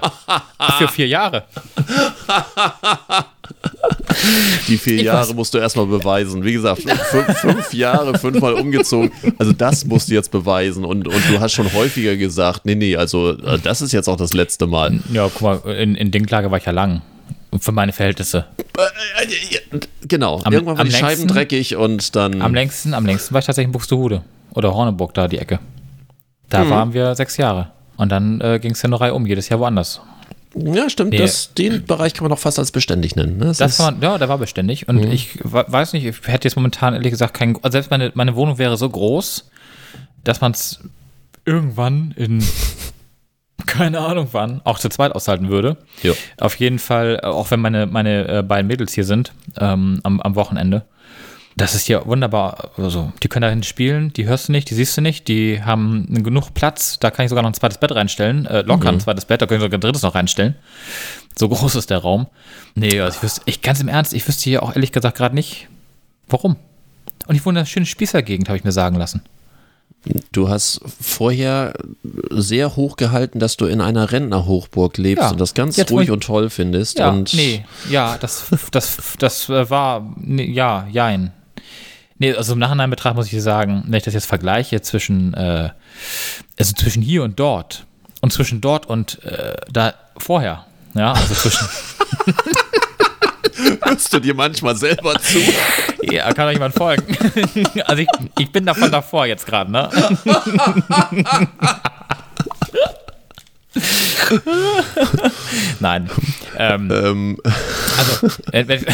Für 0.77 0.87
vier 0.87 1.07
Jahre. 1.07 1.43
Die 4.67 4.77
vier 4.77 4.97
Ich 4.97 5.01
Jahre 5.03 5.27
weiß. 5.29 5.33
musst 5.33 5.53
du 5.53 5.57
erstmal 5.57 5.87
beweisen. 5.87 6.43
Wie 6.43 6.53
gesagt, 6.53 6.83
fünf, 6.83 7.37
fünf 7.39 7.73
Jahre, 7.73 8.17
fünfmal 8.17 8.53
umgezogen. 8.53 9.11
Also 9.39 9.53
das 9.53 9.85
musst 9.85 10.09
du 10.09 10.13
jetzt 10.13 10.29
beweisen. 10.29 10.85
Und, 10.85 11.07
und 11.07 11.29
du 11.29 11.39
hast 11.39 11.53
schon 11.53 11.73
häufiger 11.73 12.15
gesagt, 12.15 12.65
nee, 12.65 12.75
nee, 12.75 12.95
also 12.95 13.31
äh, 13.39 13.57
das 13.57 13.81
ist 13.81 13.91
jetzt 13.91 14.07
auch 14.07 14.17
das 14.17 14.33
letzte 14.33 14.67
Mal. 14.67 14.99
Ja, 15.11 15.29
guck 15.33 15.41
mal, 15.41 15.71
in, 15.73 15.95
in 15.95 16.11
Dinklage 16.11 16.51
war 16.51 16.59
ich 16.59 16.65
ja 16.65 16.71
lang. 16.71 17.01
Für 17.59 17.71
meine 17.71 17.91
Verhältnisse. 17.91 18.45
Genau, 20.07 20.41
Am- 20.43 20.53
irgendwann 20.53 20.77
waren 20.77 20.85
die 20.85 20.91
Scheiben 20.93 21.07
längsten- 21.21 21.27
dreckig 21.27 21.75
und 21.75 22.15
dann... 22.15 22.39
Am 22.43 22.53
längsten, 22.53 22.93
am 22.93 23.07
längsten 23.07 23.33
war 23.33 23.39
ich 23.39 23.47
tatsächlich 23.47 23.69
in 23.69 23.71
Buxtehude. 23.71 24.21
Oder 24.53 24.75
Horneburg, 24.75 25.15
da 25.15 25.27
die 25.27 25.39
Ecke. 25.39 25.57
Da 26.49 26.63
Hm. 26.63 26.69
waren 26.69 26.93
wir 26.93 27.15
sechs 27.15 27.37
Jahre. 27.37 27.71
Und 27.97 28.11
dann 28.11 28.41
äh, 28.41 28.59
ging 28.59 28.71
es 28.71 28.81
ja 28.81 28.89
Reihe 28.95 29.13
um, 29.13 29.25
jedes 29.25 29.49
Jahr 29.49 29.59
woanders. 29.59 30.01
ja, 30.55 30.89
stimmt, 30.89 31.11
Nee. 31.11 31.17
das, 31.19 31.53
den 31.53 31.85
Bereich 31.85 32.13
kann 32.13 32.23
man 32.23 32.31
doch 32.31 32.39
fast 32.39 32.57
als 32.59 32.71
beständig 32.71 33.15
nennen. 33.15 33.37
Ne? 33.37 33.45
Das 33.45 33.59
ist- 33.61 33.79
war, 33.79 33.93
ja, 34.01 34.17
der 34.17 34.29
war 34.29 34.37
beständig. 34.37 34.87
Und 34.87 35.03
ich 35.03 35.37
we- 35.43 35.65
weiß 35.67 35.93
nicht, 35.93 36.05
ich 36.05 36.15
hätte 36.27 36.47
jetzt 36.47 36.55
momentan 36.55 36.93
ehrlich 36.93 37.11
gesagt 37.11 37.33
keinen. 37.33 37.55
Also 37.57 37.73
selbst 37.73 37.91
meine, 37.91 38.11
meine 38.15 38.35
Wohnung 38.35 38.57
wäre 38.57 38.77
so 38.77 38.89
groß, 38.89 39.49
dass 40.23 40.41
man 40.41 40.51
es 40.53 40.79
irgendwann 41.45 42.13
in 42.17 42.43
keine 43.65 43.99
Ahnung 43.99 44.29
wann 44.31 44.61
auch 44.63 44.79
zu 44.79 44.89
zweit 44.89 45.11
aushalten 45.13 45.49
würde. 45.49 45.77
Ja. 46.01 46.13
Auf 46.39 46.55
jeden 46.55 46.79
Fall, 46.79 47.19
äh, 47.21 47.27
auch 47.27 47.51
wenn 47.51 47.59
meine, 47.59 47.85
meine 47.85 48.27
äh, 48.39 48.41
beiden 48.43 48.67
Mädels 48.67 48.93
hier 48.93 49.03
sind 49.05 49.33
ähm, 49.59 49.99
am, 50.03 50.19
am 50.21 50.35
Wochenende. 50.35 50.85
Das 51.59 51.75
ist 51.75 51.85
hier 51.87 52.05
wunderbar. 52.05 52.71
Also, 52.77 53.11
die 53.21 53.27
können 53.27 53.41
dahin 53.43 53.63
spielen, 53.63 54.11
die 54.13 54.25
hörst 54.25 54.47
du 54.47 54.51
nicht, 54.51 54.69
die 54.69 54.73
siehst 54.75 54.97
du 54.97 55.01
nicht, 55.01 55.27
die 55.27 55.61
haben 55.61 56.23
genug 56.23 56.53
Platz, 56.53 56.99
da 56.99 57.11
kann 57.11 57.25
ich 57.25 57.29
sogar 57.29 57.43
noch 57.43 57.49
ein 57.49 57.53
zweites 57.53 57.77
Bett 57.77 57.93
reinstellen. 57.93 58.45
Äh, 58.45 58.61
locker 58.61 58.89
ein 58.89 58.99
zweites 58.99 59.25
Bett, 59.25 59.41
da 59.41 59.45
können 59.45 59.59
ich 59.59 59.63
sogar 59.65 59.77
ein 59.77 59.81
drittes 59.81 60.01
noch 60.03 60.15
reinstellen. 60.15 60.55
So 61.37 61.47
groß 61.49 61.75
ist 61.75 61.89
der 61.89 61.99
Raum. 61.99 62.27
Nee, 62.75 62.99
also 62.99 63.17
ich 63.17 63.23
wüsste, 63.23 63.41
ich 63.45 63.61
ganz 63.61 63.79
im 63.81 63.87
Ernst, 63.87 64.13
ich 64.13 64.27
wüsste 64.27 64.43
hier 64.45 64.63
auch 64.63 64.73
ehrlich 64.75 64.91
gesagt 64.91 65.17
gerade 65.17 65.35
nicht, 65.35 65.67
warum. 66.27 66.55
Und 67.27 67.35
ich 67.35 67.45
wohne 67.45 67.59
in 67.59 67.61
einer 67.61 67.65
schönen 67.67 67.85
Spießergegend, 67.85 68.49
habe 68.49 68.57
ich 68.57 68.63
mir 68.63 68.71
sagen 68.71 68.95
lassen. 68.95 69.21
Du 70.31 70.47
hast 70.47 70.79
vorher 71.01 71.73
sehr 72.29 72.77
hoch 72.77 72.95
gehalten, 72.95 73.39
dass 73.39 73.57
du 73.57 73.65
in 73.65 73.81
einer 73.81 74.11
Rentnerhochburg 74.11 74.97
lebst 74.97 75.23
Ja. 75.23 75.31
und 75.31 75.41
das 75.41 75.53
ganz 75.53 75.77
ruhig 75.91 76.07
ich- 76.07 76.11
und 76.11 76.23
toll 76.23 76.49
findest. 76.49 76.99
Ja, 76.99 77.09
und 77.09 77.33
nee, 77.33 77.65
ja, 77.89 78.17
das, 78.17 78.45
das, 78.71 78.97
das 79.19 79.49
war, 79.49 80.13
nee, 80.17 80.49
ja, 80.49 80.87
jein. 80.89 81.33
Nee, 82.19 82.33
also 82.33 82.53
im 82.53 82.59
Nachhinein 82.59 82.89
betrachtet 82.89 83.15
muss 83.15 83.25
ich 83.27 83.31
dir 83.31 83.41
sagen, 83.41 83.83
wenn 83.87 83.97
ich 83.97 84.03
das 84.03 84.13
jetzt 84.13 84.25
vergleiche 84.27 84.81
zwischen, 84.81 85.33
äh, 85.33 85.69
also 86.59 86.73
zwischen 86.73 87.01
hier 87.01 87.23
und 87.23 87.39
dort 87.39 87.85
und 88.21 88.33
zwischen 88.33 88.59
dort 88.61 88.85
und 88.87 89.23
äh, 89.23 89.55
da 89.71 89.93
vorher, 90.17 90.65
ja, 90.95 91.13
also 91.13 91.33
zwischen, 91.33 91.67
hörst 93.83 94.13
du 94.13 94.19
dir 94.19 94.33
manchmal 94.33 94.75
selber 94.75 95.17
zu. 95.19 95.39
ja, 96.11 96.31
kann 96.33 96.47
euch 96.47 96.53
jemand 96.55 96.75
folgen. 96.75 97.05
Also 97.85 98.01
ich, 98.01 98.07
ich 98.37 98.51
bin 98.51 98.65
davon 98.65 98.91
davor 98.91 99.25
jetzt 99.25 99.45
gerade, 99.45 99.71
ne? 99.71 99.89
Nein. 105.79 106.09
Ähm, 106.57 106.91
Ähm, 106.91 107.37
Also, 107.97 108.29
wenn- 108.51 108.85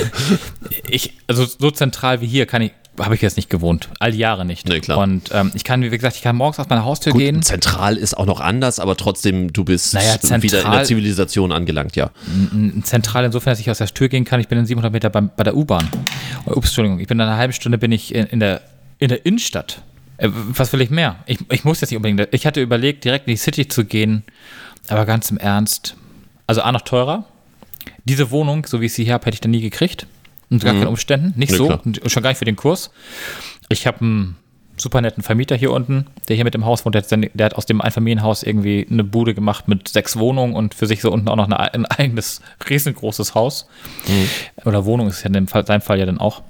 ich, 0.89 1.13
also 1.27 1.45
so 1.45 1.71
zentral 1.71 2.21
wie 2.21 2.27
hier 2.27 2.45
kann 2.45 2.61
ich, 2.61 2.71
habe 2.99 3.15
ich 3.15 3.21
jetzt 3.21 3.35
nicht 3.37 3.49
gewohnt. 3.49 3.89
All 3.99 4.11
die 4.11 4.17
Jahre 4.17 4.45
nicht. 4.45 4.67
Nee, 4.67 4.79
klar. 4.79 4.97
Und 4.99 5.29
ähm, 5.33 5.51
ich 5.53 5.63
kann, 5.63 5.81
wie 5.81 5.89
gesagt, 5.89 6.15
ich 6.15 6.21
kann 6.21 6.35
morgens 6.35 6.59
aus 6.59 6.69
meiner 6.69 6.85
Haustür 6.85 7.11
gut, 7.13 7.21
gehen. 7.21 7.41
zentral 7.41 7.97
ist 7.97 8.15
auch 8.17 8.25
noch 8.25 8.39
anders, 8.39 8.79
aber 8.79 8.95
trotzdem, 8.95 9.51
du 9.51 9.63
bist 9.63 9.93
Naja, 9.93 10.15
wieder 10.23 10.35
in 10.35 10.41
der 10.41 10.49
zentral- 10.61 10.85
Zivilisation 10.85 11.51
angelangt, 11.51 11.95
ja. 11.95 12.11
Zentral 12.83 13.25
insofern, 13.25 13.51
dass 13.51 13.59
ich 13.59 13.69
aus 13.69 13.79
der 13.79 13.87
Tür 13.87 14.07
gehen 14.09 14.23
kann. 14.25 14.39
Ich 14.39 14.47
bin 14.47 14.57
in 14.57 14.65
700 14.65 14.91
Meter 14.93 15.09
beim, 15.09 15.29
bei 15.35 15.43
der 15.43 15.55
U-Bahn. 15.55 15.87
Oh, 16.45 16.51
Ups, 16.53 16.67
Entschuldigung. 16.69 16.99
Ich 16.99 17.07
bin 17.07 17.17
in 17.19 17.25
einer 17.25 17.37
halben 17.37 17.53
Stunde 17.53 17.77
bin 17.77 17.91
ich 17.91 18.13
in, 18.13 18.25
in 18.27 18.39
der 18.39 18.61
in 18.97 19.09
der 19.09 19.25
Innenstadt. 19.25 19.81
Äh, 20.17 20.29
was 20.31 20.71
will 20.71 20.79
ich 20.81 20.89
mehr? 20.89 21.17
Ich, 21.25 21.39
ich 21.51 21.65
muss 21.65 21.81
jetzt 21.81 21.91
nicht 21.91 21.97
unbedingt. 21.97 22.29
Ich 22.33 22.45
hatte 22.45 22.61
überlegt, 22.61 23.03
direkt 23.03 23.27
in 23.27 23.33
die 23.33 23.37
City 23.37 23.67
zu 23.67 23.83
gehen, 23.83 24.23
aber 24.87 25.05
ganz 25.05 25.29
im 25.31 25.37
Ernst. 25.37 25.95
Also 26.47 26.61
A 26.61 26.71
noch 26.71 26.81
teurer. 26.81 27.25
Diese 28.05 28.31
Wohnung, 28.31 28.65
so 28.65 28.79
wie 28.81 28.85
ich 28.85 28.93
sie 28.93 29.03
hier 29.03 29.13
habe, 29.15 29.25
hätte 29.25 29.35
ich 29.35 29.41
dann 29.41 29.51
nie 29.51 29.61
gekriegt. 29.61 30.07
Unter 30.49 30.65
gar 30.65 30.73
Mhm. 30.73 30.79
keinen 30.79 30.87
Umständen. 30.89 31.33
Nicht 31.39 31.51
Nee, 31.51 31.57
so. 31.57 31.65
klar. 31.67 31.81
Und 31.85 32.01
schon 32.11 32.23
gar 32.23 32.29
nicht 32.29 32.39
für 32.39 32.45
den 32.45 32.55
Kurs. 32.55 32.91
Ich 33.69 33.87
habe 33.87 34.01
einen 34.01 34.35
super 34.77 34.99
netten 35.01 35.23
Vermieter 35.23 35.55
hier 35.55 35.71
unten, 35.71 36.05
der 36.27 36.35
hier 36.35 36.43
mit 36.45 36.53
dem 36.53 36.65
Haus 36.65 36.85
wohnt. 36.85 36.95
Der 36.95 37.01
hat, 37.01 37.09
der 37.33 37.45
hat 37.45 37.55
aus 37.55 37.65
dem 37.65 37.79
Einfamilienhaus 37.81 38.43
irgendwie 38.43 38.85
eine 38.89 39.03
Bude 39.05 39.33
gemacht 39.33 39.67
mit 39.67 39.87
sechs 39.87 40.17
Wohnungen 40.17 40.53
und 40.53 40.73
für 40.75 40.85
sich 40.85 41.01
so 41.01 41.11
unten 41.11 41.29
auch 41.29 41.35
noch 41.37 41.45
eine, 41.45 41.59
ein 41.73 41.85
eigenes, 41.85 42.41
riesengroßes 42.69 43.35
Haus. 43.35 43.67
Oder 44.65 44.85
Wohnung 44.85 45.07
ist 45.07 45.21
ja 45.21 45.27
in 45.27 45.33
dem 45.33 45.47
Fall, 45.47 45.65
seinem 45.65 45.81
Fall 45.81 45.97
ja 45.99 46.05
dann 46.05 46.19
auch. 46.19 46.41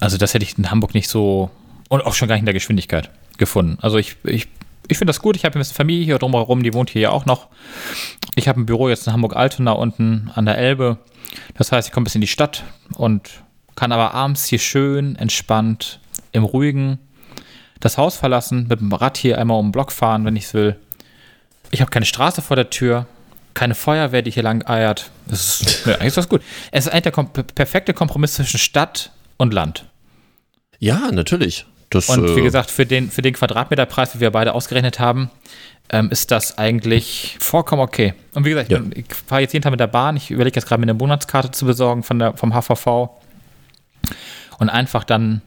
Also 0.00 0.16
das 0.16 0.34
hätte 0.34 0.44
ich 0.44 0.56
in 0.58 0.70
Hamburg 0.70 0.94
nicht 0.94 1.08
so 1.08 1.50
und 1.88 2.04
auch 2.04 2.14
schon 2.14 2.26
gar 2.28 2.34
nicht 2.34 2.42
in 2.42 2.46
der 2.46 2.54
Geschwindigkeit 2.54 3.10
gefunden. 3.38 3.78
Also 3.80 3.98
ich, 3.98 4.16
ich, 4.24 4.48
ich 4.88 4.98
finde 4.98 5.10
das 5.10 5.20
gut. 5.20 5.36
Ich 5.36 5.44
habe 5.44 5.56
ein 5.56 5.60
bisschen 5.60 5.76
Familie 5.76 6.04
hier 6.04 6.18
drumherum, 6.18 6.62
die 6.62 6.74
wohnt 6.74 6.90
hier 6.90 7.02
ja 7.02 7.10
auch 7.10 7.26
noch. 7.26 7.48
Ich 8.38 8.46
habe 8.46 8.60
ein 8.60 8.66
Büro 8.66 8.88
jetzt 8.88 9.06
in 9.06 9.12
Hamburg-Altona 9.12 9.72
unten 9.72 10.30
an 10.34 10.46
der 10.46 10.56
Elbe. 10.58 10.98
Das 11.54 11.72
heißt, 11.72 11.88
ich 11.88 11.92
komme 11.92 12.04
bis 12.04 12.14
in 12.14 12.20
die 12.20 12.28
Stadt 12.28 12.62
und 12.92 13.42
kann 13.74 13.90
aber 13.90 14.14
abends 14.14 14.46
hier 14.46 14.60
schön 14.60 15.16
entspannt 15.16 15.98
im 16.30 16.44
Ruhigen 16.44 17.00
das 17.80 17.98
Haus 17.98 18.16
verlassen, 18.16 18.66
mit 18.68 18.80
dem 18.80 18.92
Rad 18.92 19.16
hier 19.16 19.38
einmal 19.38 19.58
um 19.58 19.66
den 19.66 19.72
Block 19.72 19.90
fahren, 19.90 20.24
wenn 20.24 20.36
ich 20.36 20.44
es 20.44 20.54
will. 20.54 20.76
Ich 21.70 21.80
habe 21.80 21.90
keine 21.90 22.06
Straße 22.06 22.40
vor 22.40 22.56
der 22.56 22.70
Tür, 22.70 23.06
keine 23.54 23.74
Feuerwehr, 23.74 24.22
die 24.22 24.30
hier 24.30 24.44
lang 24.44 24.64
eiert. 24.66 25.10
Das 25.26 25.60
ist, 25.60 25.86
ja, 25.86 25.94
eigentlich 25.94 26.08
ist 26.08 26.16
das 26.16 26.28
gut. 26.28 26.42
Es 26.70 26.86
ist 26.86 26.92
eigentlich 26.92 27.02
der 27.02 27.12
kom 27.12 27.30
perfekte 27.32 27.92
Kompromiss 27.92 28.34
zwischen 28.34 28.58
Stadt 28.58 29.10
und 29.36 29.52
Land. 29.52 29.84
Ja, 30.78 31.10
natürlich. 31.10 31.66
Das, 31.90 32.08
Und 32.08 32.36
wie 32.36 32.40
äh, 32.40 32.42
gesagt, 32.42 32.70
für 32.70 32.86
den, 32.86 33.10
für 33.10 33.22
den 33.22 33.34
Quadratmeterpreis, 33.34 34.14
wie 34.14 34.20
wir 34.20 34.30
beide 34.30 34.54
ausgerechnet 34.54 34.98
haben, 34.98 35.30
ähm, 35.90 36.10
ist 36.10 36.30
das 36.30 36.58
eigentlich 36.58 37.36
vollkommen 37.40 37.80
okay. 37.80 38.14
Und 38.34 38.44
wie 38.44 38.50
gesagt, 38.50 38.70
Ja. 38.70 38.80
ich, 38.90 38.98
ich 38.98 39.14
fahre 39.26 39.40
jetzt 39.40 39.52
jeden 39.52 39.62
Tag 39.62 39.70
mit 39.70 39.80
der 39.80 39.86
Bahn. 39.86 40.16
Ich 40.16 40.30
überlege 40.30 40.56
jetzt 40.56 40.66
gerade, 40.66 40.80
mir 40.80 40.84
eine 40.84 40.94
Monatskarte 40.94 41.50
zu 41.50 41.64
besorgen 41.64 42.02
von 42.02 42.18
der, 42.18 42.36
vom 42.36 42.52
HVV. 42.52 43.08
Und 44.58 44.68
einfach 44.68 45.04
dann 45.04 45.40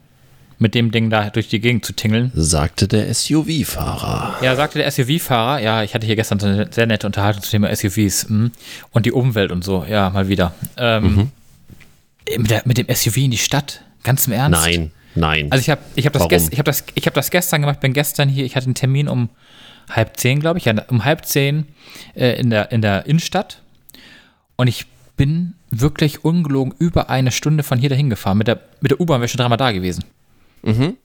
mit 0.58 0.76
dem 0.76 0.92
Ding 0.92 1.10
da 1.10 1.30
durch 1.30 1.48
die 1.48 1.60
Gegend 1.60 1.86
zu 1.86 1.94
tingeln. 1.94 2.32
sagte 2.36 2.88
der 2.88 3.12
SUV-Fahrer. 3.14 4.36
Ja, 4.42 4.56
sagte 4.56 4.78
der 4.78 4.92
SUV-Fahrer. 4.92 5.60
Ja, 5.60 5.84
ich 5.84 5.94
hatte 5.96 6.06
hier 6.06 6.16
gestern 6.16 6.40
so 6.40 6.48
eine 6.48 6.68
sehr 6.72 6.86
nette 6.86 7.08
Unterhaltung 7.08 7.42
zum 7.42 7.52
Thema 7.52 7.76
SUVs 7.76 8.30
hm. 8.30 8.52
und 8.92 9.06
die 9.06 9.12
Umwelt 9.12 9.52
und 9.52 9.64
so. 9.64 9.86
Ja, 9.88 10.10
mal 10.12 10.28
wieder. 10.28 10.54
Ähm, 10.78 11.32
mit, 12.38 12.52
der, 12.52 12.62
mit 12.66 12.78
dem 12.78 12.88
SUV 12.94 13.18
in 13.18 13.32
die 13.32 13.38
Stadt? 13.38 13.82
Ganz 14.04 14.28
im 14.28 14.34
Ernst? 14.34 14.62
Nein, 14.62 14.92
nein. 15.16 15.52
Also 15.52 15.62
ich 15.62 15.70
habe 15.70 15.82
ich 15.96 16.06
hab 16.06 16.14
das, 16.14 16.28
gest, 16.28 16.54
ich 16.54 16.60
hab 16.60 16.66
das, 16.66 16.84
ich 16.96 17.06
hab 17.06 17.14
das 17.14 17.32
gestern 17.32 17.62
gemacht, 17.62 17.80
bin 17.80 17.94
gestern 17.94 18.30
hier, 18.30 18.46
ich 18.46 18.56
hatte 18.56 18.66
einen 18.66 18.76
Termin 18.76 19.08
um 19.08 19.30
halb 19.90 20.18
zehn, 20.18 20.40
glaube 20.40 20.60
ich, 20.60 20.68
um 20.90 21.04
halb 21.06 21.26
zehn 21.26 21.66
äh, 22.16 22.40
in, 22.40 22.50
der, 22.50 22.72
in 22.72 22.82
der 22.82 23.06
Innenstadt 23.06 23.62
und 24.56 24.68
ich 24.68 24.86
bin 25.18 25.54
wirklich 25.70 26.26
ungelogen 26.26 26.74
über 26.78 27.10
eine 27.10 27.32
Stunde 27.32 27.64
von 27.64 27.78
hier 27.78 27.90
dahin 27.90 28.10
gefahren. 28.10 28.38
Mit 28.38 28.48
der, 28.48 28.60
mit 28.82 28.92
der 28.92 29.00
U-Bahn 29.00 29.20
wäre 29.20 29.26
ich 29.26 29.32
schon 29.32 29.40
dreimal 29.40 29.58
da 29.58 29.72
gewesen. 29.72 30.04
Mhm. 30.64 30.98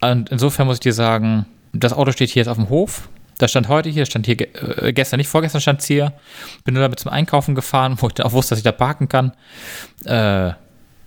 Und 0.00 0.30
insofern 0.30 0.66
muss 0.66 0.76
ich 0.76 0.80
dir 0.80 0.92
sagen, 0.92 1.46
das 1.72 1.92
Auto 1.92 2.12
steht 2.12 2.30
hier 2.30 2.40
jetzt 2.40 2.48
auf 2.48 2.56
dem 2.56 2.68
Hof. 2.68 3.08
Das 3.38 3.50
stand 3.50 3.68
heute 3.68 3.88
hier, 3.88 4.06
stand 4.06 4.26
hier 4.26 4.40
äh, 4.40 4.92
gestern, 4.92 5.18
nicht 5.18 5.28
vorgestern 5.28 5.60
stand 5.60 5.80
es 5.80 5.86
hier. 5.86 6.12
Bin 6.64 6.74
nur 6.74 6.82
damit 6.82 7.00
zum 7.00 7.10
Einkaufen 7.10 7.54
gefahren, 7.54 7.96
wo 7.98 8.08
ich 8.08 8.14
dann 8.14 8.26
auch 8.26 8.32
wusste, 8.32 8.50
dass 8.50 8.58
ich 8.58 8.64
da 8.64 8.72
parken 8.72 9.08
kann. 9.08 9.32
Äh, 10.04 10.52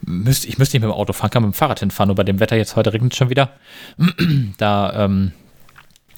müsst, 0.06 0.46
ich 0.46 0.58
müsste 0.58 0.78
nicht 0.78 0.84
mit 0.84 0.92
dem 0.92 0.98
Auto 0.98 1.14
fahren, 1.14 1.30
kann 1.30 1.44
mit 1.44 1.54
dem 1.54 1.56
Fahrrad 1.56 1.80
hinfahren, 1.80 2.08
nur 2.08 2.16
bei 2.16 2.24
dem 2.24 2.40
Wetter 2.40 2.56
jetzt 2.56 2.76
heute 2.76 2.94
regnet 2.94 3.14
es 3.14 3.18
schon 3.18 3.30
wieder. 3.30 3.54
da 4.58 5.06
ähm, 5.06 5.32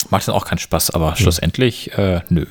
macht 0.10 0.22
es 0.22 0.26
dann 0.28 0.36
auch 0.36 0.46
keinen 0.46 0.60
Spaß, 0.60 0.92
aber 0.92 1.16
schlussendlich, 1.16 1.94
äh, 1.98 2.22
nö. 2.30 2.46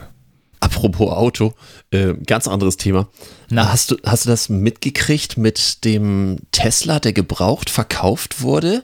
Apropos 0.58 1.12
Auto, 1.12 1.54
äh, 1.90 2.14
ganz 2.14 2.48
anderes 2.48 2.76
Thema. 2.76 3.08
Na. 3.50 3.70
Hast, 3.70 3.90
du, 3.90 3.96
hast 4.04 4.24
du 4.24 4.30
das 4.30 4.48
mitgekriegt 4.48 5.36
mit 5.36 5.84
dem 5.84 6.38
Tesla, 6.50 6.98
der 6.98 7.12
gebraucht 7.12 7.70
verkauft 7.70 8.40
wurde? 8.40 8.82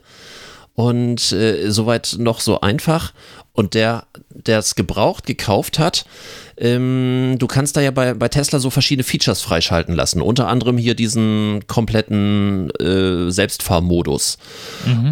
Und 0.75 1.33
äh, 1.33 1.71
soweit 1.71 2.17
noch 2.19 2.41
so 2.41 2.61
einfach. 2.61 3.13
Und 3.53 3.75
der, 3.75 4.07
der 4.31 4.59
es 4.59 4.75
gebraucht 4.75 5.27
gekauft 5.27 5.79
hat, 5.79 6.05
ähm, 6.63 7.35
du 7.39 7.49
kannst 7.49 7.77
da 7.77 7.81
ja 7.81 7.91
bei, 7.91 8.15
bei 8.15 8.29
Tesla 8.29 8.61
so 8.61 8.71
verschiedene 8.71 9.03
Features 9.03 9.43
freischalten 9.43 9.97
lassen. 9.97 10.23
Unter 10.23 10.47
anderem 10.47 10.79
hier 10.79 10.95
diesen 10.95 11.67
kompletten 11.67 12.71
äh, 12.79 13.31
Selbstfahrmodus. 13.33 14.39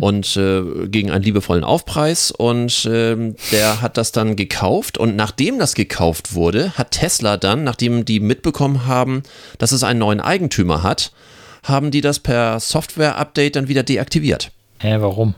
Und 0.01 0.37
äh, 0.37 0.63
gegen 0.87 1.11
einen 1.11 1.25
liebevollen 1.25 1.65
Aufpreis. 1.65 2.31
Und 2.31 2.89
ähm, 2.91 3.35
der 3.51 3.83
hat 3.83 3.97
das 3.97 4.13
dann 4.13 4.37
gekauft. 4.37 4.97
Und 4.97 5.17
nachdem 5.17 5.59
das 5.59 5.75
gekauft 5.75 6.35
wurde, 6.35 6.71
hat 6.79 6.93
Tesla 6.93 7.37
dann, 7.37 7.65
nachdem 7.65 8.05
die 8.05 8.21
mitbekommen 8.21 8.87
haben, 8.87 9.25
dass 9.59 9.73
es 9.73 9.83
einen 9.83 9.99
neuen 9.99 10.21
Eigentümer 10.21 10.85
hat, 10.85 11.11
haben 11.65 11.91
die 11.91 12.01
das 12.01 12.21
per 12.21 12.61
Software-Update 12.61 13.57
dann 13.57 13.67
wieder 13.67 13.83
deaktiviert. 13.83 14.53
Hä, 14.79 14.97
warum? 15.01 15.35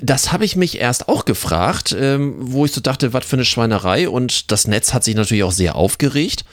Das 0.00 0.32
habe 0.32 0.44
ich 0.44 0.56
mich 0.56 0.78
erst 0.78 1.08
auch 1.08 1.24
gefragt, 1.24 1.96
ähm, 1.98 2.34
wo 2.38 2.64
ich 2.64 2.72
so 2.72 2.80
dachte, 2.80 3.12
was 3.12 3.24
für 3.24 3.36
eine 3.36 3.44
Schweinerei. 3.44 4.08
Und 4.08 4.50
das 4.52 4.66
Netz 4.66 4.92
hat 4.92 5.04
sich 5.04 5.14
natürlich 5.14 5.44
auch 5.44 5.52
sehr 5.52 5.74
aufgeregt. 5.76 6.44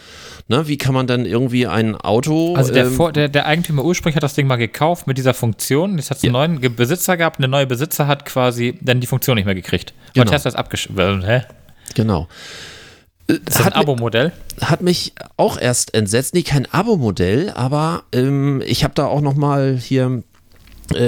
Ne, 0.50 0.66
wie 0.70 0.78
kann 0.78 0.94
man 0.94 1.08
dann 1.08 1.26
irgendwie 1.26 1.68
ein 1.68 1.96
Auto. 1.98 2.56
Also 2.56 2.72
der, 2.72 2.86
ähm, 2.86 2.94
Vor 2.96 3.12
der, 3.12 3.28
der 3.28 3.48
Eigentümer 3.48 3.84
ursprünglich 3.84 4.16
hat 4.16 4.24
das 4.24 4.34
Ding 4.34 4.48
mal 4.48 4.56
gekauft 4.56 5.06
mit 5.06 5.18
dieser 5.18 5.34
Funktion. 5.34 5.98
Jetzt 5.98 6.10
hat 6.10 6.20
es 6.20 6.24
einen 6.24 6.32
neuen 6.32 6.76
Besitzer 6.76 7.18
gehabt. 7.18 7.40
Der 7.40 7.50
neue 7.50 7.68
Besitzer 7.68 8.08
hat 8.08 8.24
quasi 8.24 8.78
dann 8.82 9.02
die 9.02 9.08
Funktion 9.08 9.36
nicht 9.36 9.44
mehr 9.46 9.56
gekriegt. 9.56 9.94
Genau. 10.14 10.22
Und 10.26 10.32
Tesla 10.32 10.48
ist 10.50 10.56
abgeschlossen. 10.56 11.26
Hä? 11.26 11.42
genau. 11.96 12.30
Äh, 13.28 13.34
Ist 13.34 13.42
das 13.48 13.58
ein 13.60 13.66
hat 13.66 13.76
mi- 13.76 13.82
Abo-Modell? 13.82 14.32
hat 14.62 14.82
mich 14.82 15.12
auch 15.36 15.60
erst 15.60 15.94
entsetzt. 15.94 16.34
Nee, 16.34 16.44
kein 16.44 16.66
Abo-Modell, 16.72 17.50
aber 17.54 18.04
ähm, 18.14 18.64
ich 18.66 18.86
habe 18.86 18.94
da 18.96 19.06
auch 19.06 19.20
noch 19.20 19.36
mal 19.36 19.76
hier 19.78 20.06
äh, 20.06 20.22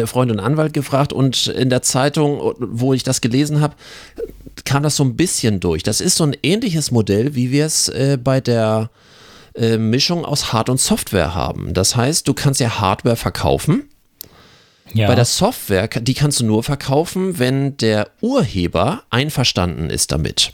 Freund 0.06 0.32
und 0.32 0.40
Anwalt 0.40 0.74
gefragt 0.74 1.14
und 1.14 1.48
in 1.48 1.70
der 1.70 1.82
Zeitung, 1.82 2.54
wo 2.60 2.94
ich 2.94 3.04
das 3.04 3.22
gelesen 3.22 3.62
habe, 3.62 3.76
kam 4.66 4.84
das 4.84 4.96
so 4.96 5.04
ein 5.04 5.16
bisschen 5.16 5.60
durch. 5.60 5.84
Das 5.84 6.02
ist 6.02 6.16
so 6.16 6.24
ein 6.24 6.36
ähnliches 6.44 6.92
Modell, 6.92 7.36
wie 7.36 7.52
wir 7.52 7.66
es 7.66 7.90
äh, 7.90 8.18
bei 8.22 8.42
der 8.42 8.90
äh, 9.56 9.78
Mischung 9.78 10.26
aus 10.26 10.54
Hard- 10.54 10.70
und 10.70 10.80
Software 10.80 11.34
haben. 11.34 11.74
Das 11.74 11.96
heißt, 11.96 12.28
du 12.28 12.34
kannst 12.34 12.60
ja 12.60 12.80
Hardware 12.80 13.16
verkaufen. 13.16 13.90
Ja. 14.94 15.08
Bei 15.08 15.16
der 15.16 15.26
Software, 15.26 15.88
die 15.88 16.14
kannst 16.14 16.40
du 16.40 16.46
nur 16.46 16.64
verkaufen, 16.64 17.38
wenn 17.38 17.78
der 17.78 18.10
Urheber 18.22 19.04
einverstanden 19.10 19.90
ist 19.90 20.12
damit. 20.12 20.54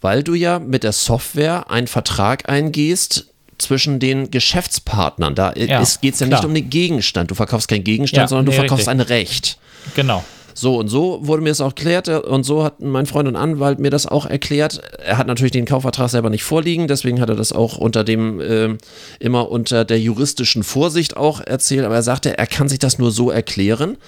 Weil 0.00 0.22
du 0.22 0.34
ja 0.34 0.58
mit 0.58 0.84
der 0.84 0.92
Software 0.92 1.70
einen 1.70 1.86
Vertrag 1.86 2.48
eingehst 2.48 3.26
zwischen 3.58 3.98
den 4.00 4.30
Geschäftspartnern. 4.30 5.34
Da 5.34 5.52
Ja, 5.56 5.82
geht 6.00 6.14
es 6.14 6.20
ja 6.20 6.26
nicht 6.26 6.38
klar. 6.38 6.44
um 6.46 6.54
den 6.54 6.70
Gegenstand. 6.70 7.30
Du 7.30 7.34
verkaufst 7.34 7.68
keinen 7.68 7.84
Gegenstand, 7.84 8.22
Ja, 8.24 8.28
sondern 8.28 8.46
du 8.46 8.52
nee, 8.52 8.56
verkaufst 8.58 8.88
richtig. 8.88 9.00
ein 9.00 9.06
Recht. 9.06 9.58
genau. 9.94 10.24
So 10.54 10.76
und 10.76 10.88
so 10.88 11.20
wurde 11.22 11.40
mir 11.40 11.50
das 11.50 11.60
auch 11.60 11.68
erklärt 11.68 12.08
und 12.08 12.42
so 12.42 12.64
hat 12.64 12.80
mein 12.80 13.06
Freund 13.06 13.28
und 13.28 13.36
Anwalt 13.36 13.78
mir 13.78 13.90
das 13.90 14.06
auch 14.08 14.26
erklärt. 14.26 14.80
Er 14.98 15.16
hat 15.16 15.28
natürlich 15.28 15.52
den 15.52 15.66
Kaufvertrag 15.66 16.10
selber 16.10 16.30
nicht 16.30 16.42
vorliegen, 16.42 16.88
deswegen 16.88 17.20
hat 17.20 17.28
er 17.28 17.36
das 17.36 17.52
auch 17.52 17.78
unter 17.78 18.02
dem 18.02 18.40
ähm, 18.40 18.78
immer 19.20 19.52
unter 19.52 19.84
der 19.84 20.00
juristischen 20.00 20.64
Vorsicht 20.64 21.16
auch 21.16 21.40
erzählt, 21.40 21.84
aber 21.84 21.94
er 21.94 22.02
sagte, 22.02 22.36
er 22.38 22.48
kann 22.48 22.68
sich 22.68 22.80
das 22.80 22.98
nur 22.98 23.12
so 23.12 23.30
erklären, 23.30 23.98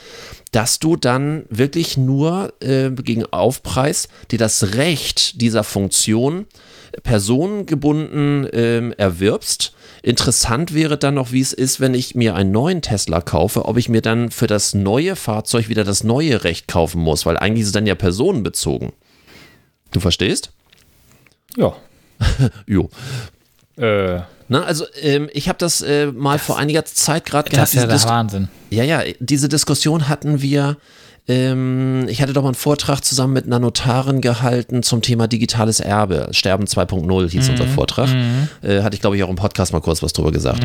dass 0.51 0.81
du 0.81 0.97
dann 0.97 1.45
wirklich 1.51 1.97
nur 1.97 2.53
äh, 2.61 2.91
gegen 2.91 3.27
Aufpreis 3.27 4.09
dir 4.33 4.39
das 4.41 4.75
Recht 4.75 5.41
dieser 5.41 5.63
Funktion 5.63 6.47
personengebunden 7.03 8.49
ähm, 8.53 8.93
erwirbst. 8.97 9.75
Interessant 10.03 10.73
wäre 10.75 10.97
dann 10.97 11.15
noch, 11.15 11.33
wie 11.33 11.41
es 11.41 11.53
ist, 11.53 11.81
wenn 11.81 11.95
ich 11.95 12.15
mir 12.15 12.35
einen 12.35 12.53
neuen 12.53 12.83
Tesla 12.83 13.21
kaufe, 13.21 13.67
ob 13.67 13.77
ich 13.77 13.89
mir 13.89 14.01
dann 14.03 14.31
für 14.31 14.47
das 14.47 14.75
neue 14.75 15.15
Fahrzeug 15.17 15.69
wieder 15.69 15.85
das 15.85 16.05
neue 16.05 16.45
Recht 16.45 16.69
kaufen 16.69 17.01
muss, 17.03 17.27
weil 17.27 17.37
eigentlich 17.37 17.63
ist 17.63 17.69
es 17.69 17.73
dann 17.73 17.87
ja 17.87 17.95
personenbezogen. 17.95 18.93
Du 19.93 20.01
verstehst? 20.01 20.53
Ja. 21.57 21.75
Jo. 22.67 22.91
Äh, 23.77 24.21
Na, 24.49 24.63
also 24.65 24.85
ähm, 25.01 25.29
ich 25.33 25.49
habe 25.49 25.59
das 25.59 25.81
äh, 25.81 26.07
mal 26.13 26.39
vor 26.39 26.59
einiger 26.59 26.85
Zeit 26.85 27.25
gerade 27.25 27.49
das 27.49 27.73
gehabt. 27.73 27.75
ist 27.75 27.81
ja 27.81 27.87
der 27.87 28.17
Wahnsinn. 28.17 28.49
Ja, 28.71 28.85
ja, 28.85 29.03
diese 29.21 29.49
Diskussion 29.49 30.09
hatten 30.09 30.43
wir. 30.43 30.77
Ähm, 31.31 32.07
ich 32.09 32.21
hatte 32.23 32.33
doch 32.33 32.43
mal 32.43 32.49
einen 32.49 32.55
Vortrag 32.57 33.05
zusammen 33.05 33.33
mit 33.33 33.47
einer 33.47 33.59
Notarin 33.59 34.21
gehalten 34.21 34.83
zum 34.83 35.01
Thema 35.01 35.29
digitales 35.29 35.79
Erbe. 35.81 36.29
Sterben 36.33 36.65
2.0 36.65 37.31
hieß 37.31 37.49
unser 37.51 37.67
Vortrag. 37.67 38.09
Äh, 38.63 38.83
hatte 38.83 38.95
ich, 38.95 39.01
glaube 39.01 39.17
ich, 39.17 39.23
auch 39.23 39.29
im 39.31 39.37
Podcast 39.37 39.73
mal 39.73 39.81
kurz 39.81 40.03
was 40.03 40.13
drüber 40.13 40.33
gesagt. 40.33 40.65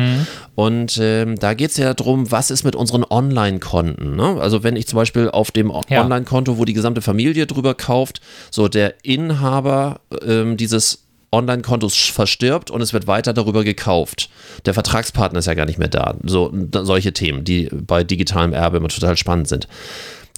Und 0.54 0.98
ähm, 1.00 1.38
da 1.38 1.54
geht 1.54 1.70
es 1.70 1.76
ja 1.76 1.94
darum, 1.94 2.30
was 2.32 2.50
ist 2.50 2.64
mit 2.64 2.74
unseren 2.74 3.04
Online-Konten. 3.04 4.16
Ne? 4.16 4.38
Also, 4.40 4.62
wenn 4.64 4.76
ich 4.76 4.86
zum 4.88 4.96
Beispiel 4.96 5.30
auf 5.30 5.50
dem 5.50 5.72
Ja. 5.88 6.02
Online-Konto, 6.02 6.58
wo 6.58 6.64
die 6.64 6.72
gesamte 6.74 7.00
Familie 7.00 7.46
drüber 7.46 7.74
kauft, 7.74 8.20
so 8.50 8.66
der 8.68 8.94
Inhaber 9.04 10.00
ähm, 10.26 10.56
dieses 10.56 11.04
Online-Kontos 11.32 11.94
verstirbt 11.96 12.70
und 12.70 12.80
es 12.80 12.92
wird 12.92 13.06
weiter 13.06 13.32
darüber 13.32 13.62
gekauft. 13.64 14.30
Der 14.64 14.74
Vertragspartner 14.74 15.38
ist 15.40 15.46
ja 15.46 15.54
gar 15.54 15.66
nicht 15.66 15.78
mehr 15.78 15.88
da. 15.88 16.14
So 16.24 16.50
da- 16.54 16.84
solche 16.84 17.12
Themen, 17.12 17.44
die 17.44 17.68
bei 17.72 18.04
digitalem 18.04 18.52
Erbe 18.52 18.78
immer 18.78 18.88
total 18.88 19.16
spannend 19.16 19.48
sind. 19.48 19.68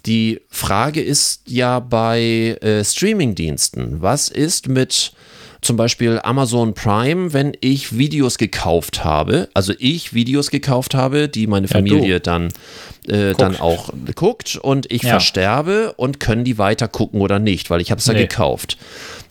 Die 0.07 0.41
Frage 0.49 1.01
ist 1.03 1.43
ja 1.49 1.81
bei 1.81 2.57
äh, 2.63 2.85
Streamingdiensten, 2.85 4.01
was 4.01 4.29
ist 4.29 4.69
mit 4.69 5.13
zum 5.61 5.77
Beispiel 5.77 6.21
Amazon 6.23 6.73
Prime, 6.75 7.33
wenn 7.33 7.53
ich 7.61 7.99
Videos 7.99 8.39
gekauft 8.39 9.03
habe, 9.03 9.49
also 9.55 9.73
ich 9.79 10.15
Videos 10.15 10.51
gekauft 10.51 10.95
habe, 10.95 11.29
die 11.29 11.49
meine 11.49 11.67
Familie 11.67 12.21
dann, 12.21 12.53
äh, 13.09 13.33
dann 13.35 13.57
auch 13.57 13.91
guckt 14.15 14.57
und 14.57 14.91
ich 14.93 15.03
Ja. 15.03 15.11
versterbe 15.11 15.95
und 15.95 16.21
können 16.21 16.45
die 16.45 16.59
weiter 16.59 16.87
gucken 16.87 17.21
oder 17.21 17.41
nicht, 17.41 17.71
weil 17.71 17.81
ich 17.81 17.91
habe 17.91 17.99
es 17.99 18.07
ja 18.07 18.13
Nee. 18.15 18.21
gekauft. 18.21 18.79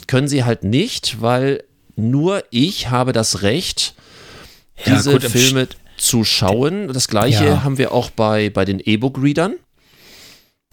Können 0.07 0.27
sie 0.27 0.43
halt 0.43 0.65
nicht, 0.65 1.21
weil 1.21 1.63
nur 1.95 2.43
ich 2.51 2.89
habe 2.89 3.13
das 3.13 3.41
Recht, 3.41 3.95
Ja, 4.85 4.95
diese 4.95 5.13
gut, 5.13 5.23
im 5.23 5.31
Filme 5.31 5.67
zu 5.97 6.23
schauen. 6.25 6.89
Das 6.93 7.07
gleiche 7.07 7.45
Ja. 7.45 7.63
haben 7.63 7.77
wir 7.77 7.91
auch 7.93 8.09
bei, 8.09 8.49
bei 8.49 8.65
den 8.65 8.79
E-Book-Readern. 8.83 9.53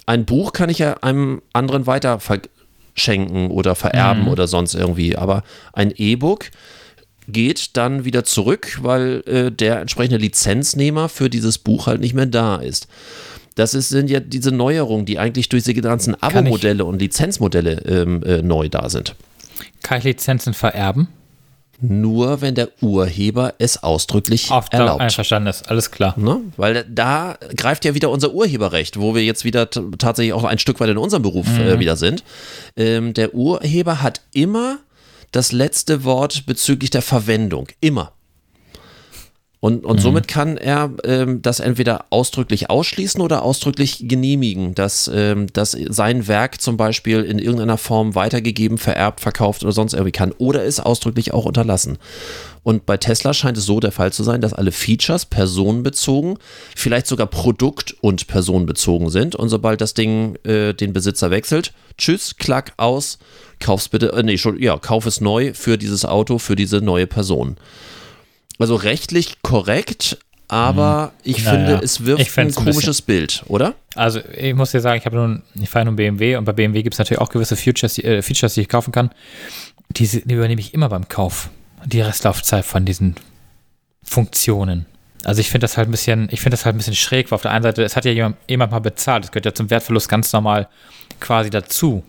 Ein 0.07 0.25
Buch 0.25 0.53
kann 0.53 0.69
ich 0.71 0.79
ja 0.79 0.95
einem 1.03 1.41
anderen 1.53 1.87
weiter 1.87 2.21
verschenken 2.21 3.51
oder 3.51 3.75
vererben 3.75 4.25
Mhm. 4.25 4.29
oder 4.29 4.47
sonst 4.47 4.75
irgendwie. 4.75 5.17
Aber 5.17 5.43
ein 5.73 5.93
E-Book 5.97 6.47
geht 7.27 7.77
dann 7.77 8.05
wieder 8.05 8.25
zurück, 8.25 8.79
weil 8.83 9.23
äh, 9.27 9.51
der 9.51 9.81
entsprechende 9.81 10.19
Lizenznehmer 10.19 11.09
für 11.09 11.31
dieses 11.31 11.59
Buch 11.59 11.87
halt 11.87 12.01
nicht 12.01 12.15
mehr 12.15 12.27
da 12.27 12.57
ist. 12.57 12.87
Das 13.55 13.73
ist, 13.73 13.89
sind 13.89 14.11
ja 14.11 14.21
diese 14.21 14.51
Neuerungen, 14.51 15.07
die 15.07 15.19
eigentlich 15.19 15.49
durch 15.49 15.63
diese 15.63 15.81
ganzen 15.81 16.21
Abo-Modelle 16.21 16.85
und 16.85 17.01
Lizenzmodelle 17.01 17.81
ähm, 17.87 18.23
äh, 18.25 18.43
neu 18.43 18.69
da 18.69 18.91
sind. 18.91 19.15
Kann 19.83 19.99
ich 19.99 20.05
Lizenzen 20.05 20.55
vererben? 20.55 21.09
Nur 21.81 22.41
wenn 22.41 22.55
der 22.55 22.71
Urheber 22.81 23.55
es 23.59 23.83
ausdrücklich 23.83 24.51
Auf 24.51 24.67
erlaubt. 24.71 25.01
einverstanden 25.01 25.49
ist, 25.49 25.69
alles 25.69 25.91
klar. 25.91 26.15
Ne? 26.19 26.41
Weil 26.57 26.85
da 26.89 27.37
greift 27.57 27.85
ja 27.85 27.95
wieder 27.95 28.11
unser 28.11 28.33
Urheberrecht, 28.33 28.99
wo 28.99 29.15
wir 29.15 29.23
jetzt 29.23 29.45
wieder 29.45 29.69
tatsächlich 29.71 30.33
auch 30.33 30.45
ein 30.45 30.59
Stück 30.59 30.81
weit 30.81 30.91
in 30.91 30.99
unserem 30.99 31.23
Beruf 31.23 31.47
äh, 31.59 31.79
wieder 31.79 31.97
sind. 31.97 32.25
Ähm, 32.77 33.15
der 33.15 33.35
Urheber 33.35 34.03
hat 34.03 34.23
immer 34.33 34.79
das 35.33 35.53
letzte 35.53 36.05
Wort 36.05 36.47
bezüglich 36.47 36.91
der 36.91 37.03
Verwendung. 37.03 37.69
Immer. 37.81 38.13
Und, 39.65 39.87
und 39.87 39.99
somit 39.99 40.29
kann 40.29 40.59
er 40.59 40.91
ähm, 41.05 41.41
das 41.41 41.59
entweder 41.59 42.05
ausdrücklich 42.11 42.69
ausschließen 42.69 43.23
oder 43.23 43.43
ausdrücklich 43.43 44.07
genehmigen, 44.07 44.75
dass, 44.75 45.11
ähm, 45.11 45.47
dass 45.55 45.71
sein 45.71 46.29
Werk 46.29 46.61
zum 46.61 46.77
Beispiel 46.77 47.23
in 47.23 47.39
irgendeiner 47.39 47.79
Form 47.79 48.15
weitergegeben, 48.15 48.77
vererbt, 48.77 49.21
verkauft 49.21 49.63
oder 49.63 49.73
sonst 49.73 49.95
irgendwie 49.95 50.13
kann. 50.13 50.33
Oder 50.33 50.67
es 50.67 50.81
ausdrücklich 50.81 51.33
auch 51.33 51.47
unterlassen. 51.47 51.97
Und 52.63 52.85
bei 52.85 52.99
Tesla 52.99 53.33
scheint 53.33 53.57
es 53.57 53.65
so 53.65 53.81
der 53.81 53.91
Fall 53.91 54.13
zu 54.13 54.23
sein, 54.23 54.43
dass 54.43 54.53
alle 54.53 54.71
Features 54.71 55.25
personenbezogen, 55.25 56.37
vielleicht 56.77 57.07
sogar 57.07 57.27
produkt- 57.27 57.97
und 58.03 58.27
personenbezogen 58.27 59.09
sind. 59.09 59.35
Und 59.35 59.49
sobald 59.49 59.81
das 59.81 59.95
Ding 59.95 60.37
äh, 60.45 60.75
den 60.75 60.93
Besitzer 60.93 61.31
wechselt, 61.31 61.73
tschüss, 61.97 62.37
klack, 62.37 62.75
aus, 62.77 63.19
kauf's 63.61 63.89
bitte, 63.89 64.13
äh, 64.13 64.23
nee, 64.23 64.37
schon, 64.37 64.61
ja, 64.61 64.77
kauf 64.77 65.07
es 65.07 65.23
neu 65.23 65.55
für 65.55 65.79
dieses 65.79 66.05
Auto, 66.05 66.37
für 66.37 66.55
diese 66.55 66.83
neue 66.83 67.07
Person. 67.07 67.57
Also 68.59 68.77
rechtlich 68.77 69.43
korrekt, 69.43 70.19
aber 70.49 71.13
ich 71.23 71.39
Ja, 71.39 71.51
finde, 71.51 71.81
es 71.83 72.05
wirft 72.05 72.21
ein 72.21 72.27
fänd's 72.27 72.57
ein 72.57 72.65
komisches 72.65 73.03
Bild, 73.03 73.43
oder? 73.49 73.75
Also 73.95 74.21
ich 74.37 74.55
muss 74.55 74.71
dir 74.71 74.81
sagen, 74.81 74.99
ich 74.99 75.07
habe 75.07 75.17
nun, 75.17 75.43
ich 75.61 75.69
fahre 75.69 75.87
nun 75.87 75.97
BMW 75.97 76.37
und 76.37 76.45
bei 76.45 76.53
BMW 76.53 76.83
gibt 76.83 76.95
es 76.95 76.99
natürlich 76.99 77.21
auch 77.21 77.31
gewisse 77.31 77.57
Features, 77.57 77.95
die, 77.95 78.05
äh, 78.05 78.23
Features, 78.23 78.55
die 78.55 78.63
ich 78.63 78.69
kaufen 78.69 78.93
kann. 78.93 79.11
Diese 79.91 80.21
die 80.21 80.35
übernehme 80.35 80.61
ich 80.61 80.75
immer 80.75 80.89
beim 80.89 81.09
Kauf. 81.09 81.51
Die 81.85 82.01
Restlaufzeit 82.01 82.65
von 82.65 82.85
diesen 82.85 83.17
Funktionen. 84.03 84.87
Also 85.25 85.41
ich 85.41 85.49
finde 85.51 85.65
das 85.65 85.77
halt 85.77 85.89
ein 85.89 85.91
bisschen, 85.91 86.29
ich 86.31 86.41
finde 86.41 86.51
das 86.57 86.65
halt 86.65 86.75
ein 86.75 86.79
bisschen 86.79 86.95
schräg, 86.95 87.31
weil 87.31 87.37
auf 87.37 87.43
der 87.43 87.51
einen 87.51 87.63
Seite, 87.63 87.83
es 87.83 87.97
hat 87.97 88.05
ja 88.05 88.13
jemand, 88.13 88.37
jemand 88.49 88.73
mal 88.73 88.81
bezahlt, 88.81 89.25
das 89.25 89.33
gehört 89.33 89.47
ja 89.47 89.55
zum 89.55 89.71
Wertverlust 89.71 90.09
ganz 90.09 90.33
normal 90.33 90.69
quasi 91.21 91.51
dazu. 91.51 92.05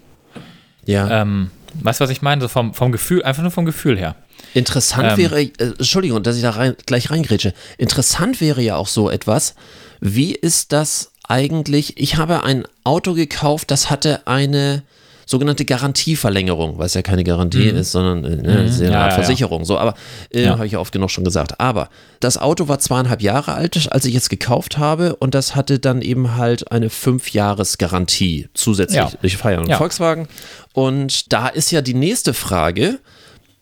Ja. 0.86 1.22
Ähm, 1.22 1.52
weißt 1.76 2.00
du, 2.00 2.04
was 2.04 2.10
ich 2.12 2.22
meine? 2.22 2.41
So 2.41 2.48
vom, 2.48 2.74
vom 2.74 2.91
Gefühl, 2.91 3.24
einfach 3.24 3.41
nur 3.41 3.52
vom 3.52 3.66
Gefühl 3.66 3.98
her. 3.98 4.16
Interessant 4.54 5.12
Ähm. 5.12 5.18
wäre, 5.18 5.42
äh, 5.42 5.52
Entschuldigung, 5.58 6.24
dass 6.24 6.36
ich 6.36 6.42
da 6.42 6.52
rein, 6.52 6.76
gleich 6.86 7.12
reingrätsche. 7.12 7.54
Interessant 7.78 8.40
wäre 8.42 8.62
ja 8.62 8.76
auch 8.76 8.88
so 8.88 9.10
etwas, 9.10 9.56
wie 10.02 10.34
ist 10.34 10.72
das 10.72 11.12
eigentlich? 11.28 11.98
Ich 11.98 12.18
habe 12.18 12.44
ein 12.44 12.66
Auto 12.84 13.14
gekauft, 13.14 13.72
das 13.72 13.90
hatte 13.90 14.28
eine 14.28 14.84
sogenannte 15.28 15.66
Garantieverlängerung, 15.66 16.78
was 16.78 16.94
ja 16.94 17.02
keine 17.02 17.24
Garantie 17.24 17.64
ist, 17.70 17.92
sondern 17.94 18.24
äh, 18.26 18.36
ne, 18.44 18.64
das 18.66 18.76
ist 18.76 18.82
ja 18.82 18.86
eine 18.86 18.90
Mhm. 18.90 18.94
Ja, 18.94 19.00
Art 19.02 19.12
ja, 19.12 19.18
ja. 19.18 19.24
Versicherung. 19.24 19.66
So, 19.66 19.80
aber 19.80 19.96
äh, 20.32 20.44
Ja. 20.44 20.52
habe 20.52 20.68
ich 20.68 20.74
ja 20.74 20.80
oft 20.80 20.92
genug 20.92 21.10
schon 21.10 21.24
gesagt. 21.24 21.60
Aber 21.60 21.90
das 22.20 22.38
Auto 22.38 22.68
war 22.68 22.78
zweieinhalb 22.78 23.24
Jahre 23.24 23.54
alt, 23.56 23.92
als 23.92 24.06
ich 24.06 24.14
es 24.14 24.30
gekauft 24.30 24.78
habe, 24.78 25.16
und 25.16 25.34
das 25.34 25.56
hatte 25.56 25.80
dann 25.80 26.04
eben 26.04 26.36
halt 26.36 26.72
eine 26.72 26.92
Fünf-Jahres-Garantie 26.92 28.50
zusätzlich. 28.54 28.98
Ja. 28.98 29.12
Ich 29.22 29.34
ja 29.44 29.46
einen 29.58 29.68
Ja. 29.68 29.78
Volkswagen. 29.78 30.28
Und 30.74 31.34
da 31.34 31.48
ist 31.48 31.72
ja 31.72 31.82
die 31.82 31.94
nächste 31.96 32.34
Frage, 32.36 33.00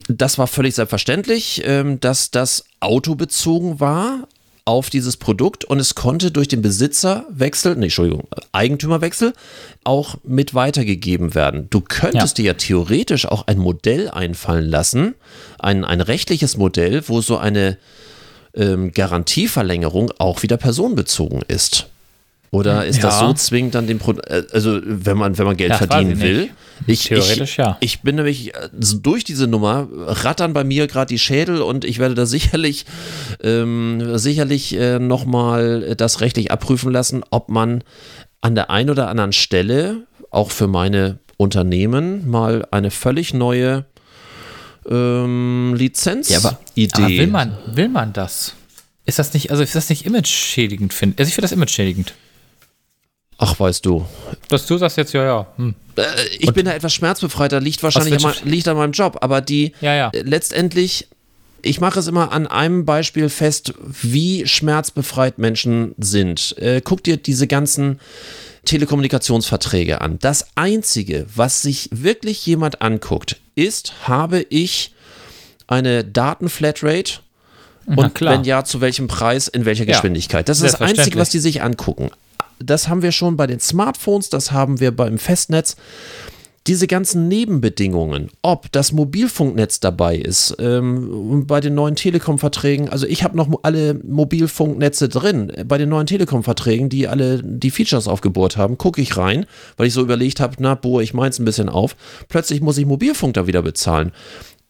das 0.07 0.37
war 0.37 0.47
völlig 0.47 0.75
selbstverständlich, 0.75 1.61
ähm, 1.65 1.99
dass 1.99 2.31
das 2.31 2.65
Auto 2.79 3.15
bezogen 3.15 3.79
war 3.79 4.27
auf 4.65 4.89
dieses 4.89 5.17
Produkt 5.17 5.65
und 5.65 5.79
es 5.79 5.93
konnte 5.93 6.31
durch 6.31 6.47
den 6.47 6.61
Besitzerwechsel, 6.61 7.75
nee, 7.75 7.85
Entschuldigung, 7.85 8.27
Eigentümerwechsel 8.53 9.33
auch 9.83 10.15
mit 10.23 10.53
weitergegeben 10.53 11.35
werden. 11.35 11.67
Du 11.69 11.81
könntest 11.81 12.37
dir 12.37 12.45
ja 12.45 12.53
theoretisch 12.53 13.25
auch 13.25 13.47
ein 13.47 13.57
Modell 13.57 14.09
einfallen 14.09 14.65
lassen, 14.65 15.15
ein, 15.59 15.83
ein 15.83 15.99
rechtliches 15.99 16.55
Modell, 16.55 17.03
wo 17.09 17.19
so 17.19 17.37
eine 17.37 17.77
ähm, 18.53 18.91
Garantieverlängerung 18.93 20.11
auch 20.17 20.43
wieder 20.43 20.57
personenbezogen 20.57 21.41
ist. 21.47 21.87
Oder 22.53 22.85
ist 22.85 23.03
das 23.03 23.19
Ja. 23.19 23.27
so 23.27 23.33
zwingend 23.33 23.73
dann 23.73 23.87
dem 23.87 23.97
Pro 23.97 24.11
äh, 24.27 24.43
also 24.51 24.79
wenn 24.83 25.17
man 25.17 25.35
wenn 25.39 25.45
man 25.45 25.57
Geld 25.57 25.71
Ja, 25.71 25.77
verdienen 25.79 26.11
ich 26.11 26.21
will? 26.21 26.49
Ich, 26.85 27.05
Theoretisch 27.05 27.51
ich, 27.53 27.57
ja. 27.57 27.77
Ich 27.79 28.01
bin 28.01 28.15
nämlich 28.15 28.53
äh, 28.53 28.69
durch 28.71 29.23
diese 29.23 29.47
Nummer 29.47 29.87
rattern 29.91 30.53
bei 30.53 30.63
mir 30.63 30.85
gerade 30.85 31.07
die 31.09 31.17
Schädel 31.17 31.63
und 31.63 31.83
ich 31.83 31.97
werde 31.97 32.13
da 32.13 32.27
sicherlich 32.27 32.85
ähm, 33.41 34.17
sicherlich 34.19 34.75
äh, 34.77 34.99
noch 34.99 35.25
mal 35.25 35.95
das 35.97 36.21
rechtlich 36.21 36.51
abprüfen 36.51 36.91
lassen, 36.91 37.23
ob 37.31 37.49
man 37.49 37.83
an 38.41 38.53
der 38.53 38.69
einen 38.69 38.91
oder 38.91 39.07
anderen 39.07 39.33
Stelle 39.33 40.03
auch 40.29 40.51
für 40.51 40.67
meine 40.67 41.17
Unternehmen 41.37 42.29
mal 42.29 42.67
eine 42.69 42.91
völlig 42.91 43.33
neue 43.33 43.85
ähm, 44.87 45.73
Lizenz 45.75 46.31
aber, 46.35 46.59
Idee. 46.75 46.91
aber 46.93 47.09
will 47.09 47.27
man, 47.27 47.57
will 47.65 47.89
man 47.89 48.13
das? 48.13 48.53
Ist 49.05 49.17
das 49.17 49.33
nicht, 49.33 49.49
also 49.49 49.63
ist 49.63 49.75
das 49.75 49.89
nicht 49.89 50.05
image-schädigend, 50.05 50.93
finde 50.93 51.15
Also 51.19 51.29
ich 51.29 51.33
finde 51.35 51.45
das 51.45 51.51
image-schädigend. 51.51 52.13
Ach, 53.37 53.59
weißt 53.59 53.85
du, 53.85 54.05
Dass 54.49 54.65
du 54.65 54.77
sagst 54.77 54.97
jetzt, 54.97 55.13
ja, 55.13 55.23
ja. 55.23 55.47
Hm. 55.57 55.75
Äh, 55.95 56.03
ich 56.39 56.53
bin 56.53 56.65
da 56.65 56.73
etwas 56.73 56.93
schmerzbefreiter, 56.93 57.59
liegt 57.59 57.83
wahrscheinlich 57.83 58.23
an, 58.25 58.33
liegt 58.43 58.67
an 58.67 58.77
meinem 58.77 58.93
Job, 58.93 59.17
aber 59.21 59.41
die 59.41 59.73
Ja, 59.81 59.93
ja. 59.95 60.09
äh, 60.13 60.21
letztendlich, 60.21 61.07
ich 61.61 61.79
mache 61.79 61.99
es 61.99 62.07
immer 62.07 62.31
an 62.31 62.47
einem 62.47 62.85
Beispiel 62.85 63.29
fest, 63.29 63.73
wie 63.85 64.47
schmerzbefreit 64.47 65.37
Menschen 65.37 65.95
sind. 65.97 66.57
Äh, 66.57 66.81
guck 66.83 67.03
dir 67.03 67.17
diese 67.17 67.47
ganzen 67.47 67.99
Telekommunikationsverträge 68.65 70.01
an. 70.01 70.19
Das 70.19 70.47
Einzige, 70.55 71.25
was 71.35 71.61
sich 71.61 71.89
wirklich 71.91 72.45
jemand 72.45 72.81
anguckt, 72.81 73.37
ist, 73.55 74.07
habe 74.07 74.45
ich 74.49 74.93
eine 75.67 76.03
Datenflatrate 76.03 77.19
und 77.85 78.15
klar. 78.15 78.33
wenn 78.33 78.43
ja, 78.45 78.63
zu 78.63 78.81
welchem 78.81 79.07
Preis, 79.07 79.47
in 79.47 79.65
welcher 79.65 79.85
Ja, 79.85 79.93
Geschwindigkeit. 79.93 80.47
Das 80.47 80.61
ist 80.61 80.73
das 80.73 80.81
Einzige, 80.81 81.19
was 81.19 81.29
die 81.29 81.39
sich 81.39 81.61
angucken. 81.61 82.09
Das 82.65 82.87
haben 82.87 83.01
wir 83.01 83.11
schon 83.11 83.37
bei 83.37 83.47
den 83.47 83.59
Smartphones, 83.59 84.29
das 84.29 84.51
haben 84.51 84.79
wir 84.79 84.95
beim 84.95 85.17
Festnetz. 85.17 85.75
Diese 86.65 86.87
ganzen 86.87 87.27
Nebenbedingungen, 87.27 88.29
ob 88.41 88.71
das 88.71 88.93
Mobilfunknetz 88.93 89.81
dabei 89.81 90.15
ist, 90.15 90.55
ähm, 90.59 91.45
bei 91.45 91.59
den 91.59 91.75
neuen 91.75 91.97
Telekom-Verträgen, 91.97 92.87
also 92.87 93.05
ich 93.05 93.21
habe 93.25 93.35
noch 93.35 93.49
alle 93.63 93.95
Mobilfunknetze 93.95 95.09
drin, 95.09 95.51
bei 95.67 95.77
den 95.77 95.89
neuen 95.89 96.07
Telekom-Verträgen, 96.07 96.87
die 96.87 97.09
alle 97.09 97.43
die 97.43 97.69
Features 97.69 98.07
aufgebohrt 98.07 98.55
haben, 98.55 98.77
gucke 98.77 99.01
ich 99.01 99.17
rein, 99.17 99.45
weil 99.75 99.87
ich 99.87 99.93
so 99.93 99.99
überlegt 99.99 100.39
habe, 100.39 100.55
na, 100.59 100.75
bohre 100.75 101.03
ich 101.03 101.13
meins 101.13 101.37
ein 101.37 101.43
bisschen 101.43 101.67
auf. 101.67 101.97
Plötzlich 102.29 102.61
muss 102.61 102.77
ich 102.77 102.85
Mobilfunk 102.85 103.33
da 103.33 103.45
wieder 103.45 103.61
bezahlen 103.61 104.13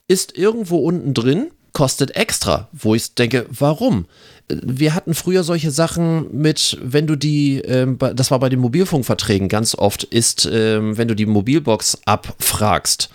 ist 0.07 0.37
irgendwo 0.37 0.77
unten 0.77 1.13
drin, 1.13 1.51
kostet 1.71 2.15
extra, 2.15 2.69
wo 2.71 2.93
ich 2.93 3.15
denke, 3.15 3.45
warum? 3.49 4.05
Wir 4.49 4.93
hatten 4.93 5.13
früher 5.13 5.43
solche 5.43 5.71
Sachen 5.71 6.27
mit, 6.35 6.77
wenn 6.81 7.07
du 7.07 7.15
die, 7.15 7.59
ähm, 7.59 7.97
das 7.97 8.29
war 8.29 8.39
bei 8.39 8.49
den 8.49 8.59
Mobilfunkverträgen 8.59 9.47
ganz 9.47 9.75
oft, 9.75 10.03
ist, 10.03 10.49
ähm, 10.51 10.97
wenn 10.97 11.07
du 11.07 11.15
die 11.15 11.25
Mobilbox 11.25 11.99
abfragst, 12.05 13.09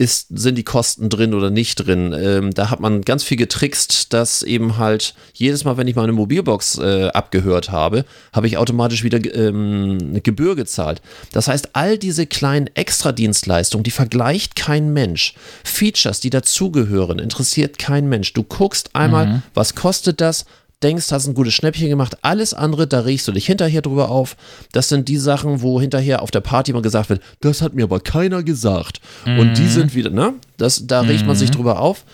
ist, 0.00 0.28
sind 0.30 0.54
die 0.54 0.64
Kosten 0.64 1.10
drin 1.10 1.34
oder 1.34 1.50
nicht 1.50 1.74
drin. 1.76 2.16
Ähm, 2.18 2.54
da 2.54 2.70
hat 2.70 2.80
man 2.80 3.02
ganz 3.02 3.22
viel 3.22 3.36
getrickst, 3.36 4.14
dass 4.14 4.42
eben 4.42 4.78
halt 4.78 5.14
jedes 5.34 5.64
Mal, 5.64 5.76
wenn 5.76 5.88
ich 5.88 5.94
meine 5.94 6.12
Mobilbox 6.12 6.78
äh, 6.78 7.08
abgehört 7.08 7.70
habe, 7.70 8.06
habe 8.32 8.46
ich 8.46 8.56
automatisch 8.56 9.04
wieder 9.04 9.18
ähm, 9.34 9.98
eine 10.00 10.22
Gebühr 10.22 10.56
gezahlt. 10.56 11.02
Das 11.32 11.48
heißt, 11.48 11.76
all 11.76 11.98
diese 11.98 12.26
kleinen 12.26 12.70
Extradienstleistungen, 12.72 13.84
die 13.84 13.90
vergleicht 13.90 14.56
kein 14.56 14.94
Mensch. 14.94 15.34
Features, 15.64 16.20
die 16.20 16.30
dazugehören, 16.30 17.18
interessiert 17.18 17.78
kein 17.78 18.08
Mensch. 18.08 18.32
Du 18.32 18.42
guckst 18.42 18.96
einmal, 18.96 19.42
was 19.52 19.74
kostet 19.74 20.22
das? 20.22 20.46
Denkst, 20.82 21.10
hast 21.12 21.26
ein 21.26 21.34
gutes 21.34 21.54
Schnäppchen 21.54 21.88
gemacht. 21.88 22.18
Alles 22.22 22.54
andere, 22.54 22.86
da 22.86 23.00
regst 23.00 23.28
du 23.28 23.32
dich 23.32 23.46
hinterher 23.46 23.82
drüber 23.82 24.10
auf. 24.10 24.36
Das 24.72 24.88
sind 24.88 25.08
die 25.08 25.18
Sachen, 25.18 25.62
wo 25.62 25.80
hinterher 25.80 26.22
auf 26.22 26.30
der 26.30 26.40
Party 26.40 26.72
mal 26.72 26.82
gesagt 26.82 27.10
wird, 27.10 27.22
das 27.40 27.62
hat 27.62 27.74
mir 27.74 27.84
aber 27.84 28.00
keiner 28.00 28.42
gesagt. 28.42 29.00
Und 29.38 29.54
die 29.58 29.66
sind 29.66 29.94
wieder, 29.94 30.10
ne? 30.10 30.34
Das, 30.56 30.86
da 30.86 31.00
regt 31.02 31.26
man 31.26 31.36
sich 31.36 31.50
drüber 31.50 31.80
auf. 31.80 32.04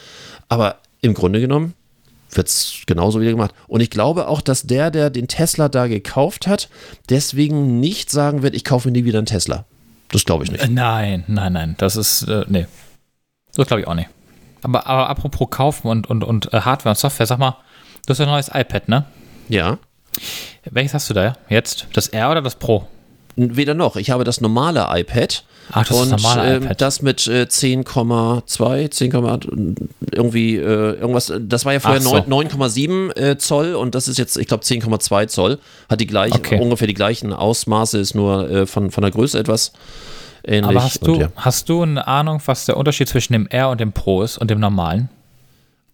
Aber 0.48 0.76
im 1.00 1.14
Grunde 1.14 1.40
genommen 1.40 1.74
wird 2.32 2.48
es 2.48 2.82
genauso 2.86 3.20
wieder 3.20 3.30
gemacht. 3.30 3.52
Und 3.68 3.80
ich 3.80 3.90
glaube 3.90 4.28
auch, 4.28 4.40
dass 4.40 4.62
der, 4.62 4.90
der 4.90 5.10
den 5.10 5.28
Tesla 5.28 5.68
da 5.68 5.86
gekauft 5.86 6.46
hat, 6.46 6.68
deswegen 7.08 7.80
nicht 7.80 8.10
sagen 8.10 8.42
wird, 8.42 8.54
ich 8.54 8.64
kaufe 8.64 8.90
nie 8.90 9.04
wieder 9.04 9.18
einen 9.18 9.26
Tesla. 9.26 9.64
Das 10.10 10.24
glaube 10.24 10.44
ich 10.44 10.50
nicht. 10.52 10.64
Äh, 10.64 10.68
Nein, 10.68 11.24
nein, 11.28 11.52
nein. 11.52 11.74
Das 11.78 11.96
ist, 11.96 12.22
äh, 12.22 12.44
nee. 12.48 12.66
Das 13.54 13.66
glaube 13.66 13.80
ich 13.80 13.86
auch 13.86 13.94
nicht. 13.94 14.08
Aber, 14.62 14.86
aber 14.86 15.08
apropos 15.08 15.48
Kaufen 15.50 15.88
und, 15.88 16.08
und, 16.08 16.24
und 16.24 16.52
äh, 16.52 16.60
Hardware 16.60 16.92
und 16.92 16.98
Software, 16.98 17.26
sag 17.26 17.38
mal, 17.38 17.56
du 18.06 18.10
hast 18.10 18.18
ja 18.18 18.24
ein 18.24 18.30
neues 18.30 18.50
iPad, 18.52 18.88
ne? 18.88 19.04
Ja. 19.48 19.78
Welches 20.70 20.94
hast 20.94 21.10
du 21.10 21.14
da 21.14 21.36
jetzt? 21.48 21.86
Das 21.92 22.08
R 22.08 22.30
oder 22.30 22.42
das 22.42 22.56
Pro? 22.56 22.86
Weder 23.36 23.74
noch. 23.74 23.96
Ich 23.96 24.10
habe 24.10 24.24
das 24.24 24.40
normale 24.40 24.86
iPad. 24.88 25.44
Ach, 25.72 25.86
das 25.86 25.90
ist 25.90 26.02
und 26.02 26.10
das 26.12 26.22
normale 26.22 26.56
ähm, 26.56 26.62
iPad. 26.62 26.80
das 26.80 27.02
mit 27.02 27.26
äh, 27.26 27.42
10,2, 27.42 28.90
10, 28.90 29.76
irgendwie 30.12 30.56
äh, 30.56 30.60
irgendwas. 30.94 31.32
Das 31.38 31.64
war 31.66 31.74
ja 31.74 31.80
vorher 31.80 32.00
so. 32.00 32.24
9 32.26 32.48
9,7 32.48 33.16
äh, 33.16 33.36
Zoll 33.36 33.74
und 33.74 33.94
das 33.94 34.08
ist 34.08 34.16
jetzt, 34.16 34.38
ich 34.38 34.46
glaube, 34.46 34.64
10,2 34.64 35.26
Zoll. 35.26 35.58
Hat 35.90 36.00
die 36.00 36.06
gleichen, 36.06 36.36
Okay. 36.38 36.58
ungefähr 36.60 36.86
die 36.88 36.94
gleichen 36.94 37.32
Ausmaße, 37.34 37.98
ist 37.98 38.14
nur 38.14 38.48
äh, 38.48 38.66
von, 38.66 38.90
von 38.90 39.02
der 39.02 39.10
Größe 39.10 39.38
etwas 39.38 39.72
ähnlich. 40.44 40.70
Aber 40.70 40.82
hast 40.84 41.02
und 41.02 41.16
du, 41.16 41.20
ja. 41.20 41.28
hast 41.36 41.68
du 41.68 41.82
eine 41.82 42.06
Ahnung, 42.06 42.40
was 42.46 42.64
der 42.64 42.76
Unterschied 42.76 43.08
zwischen 43.08 43.34
dem 43.34 43.46
R 43.48 43.68
und 43.68 43.80
dem 43.80 43.92
Pro 43.92 44.22
ist 44.22 44.38
und 44.38 44.50
dem 44.50 44.60
normalen? 44.60 45.10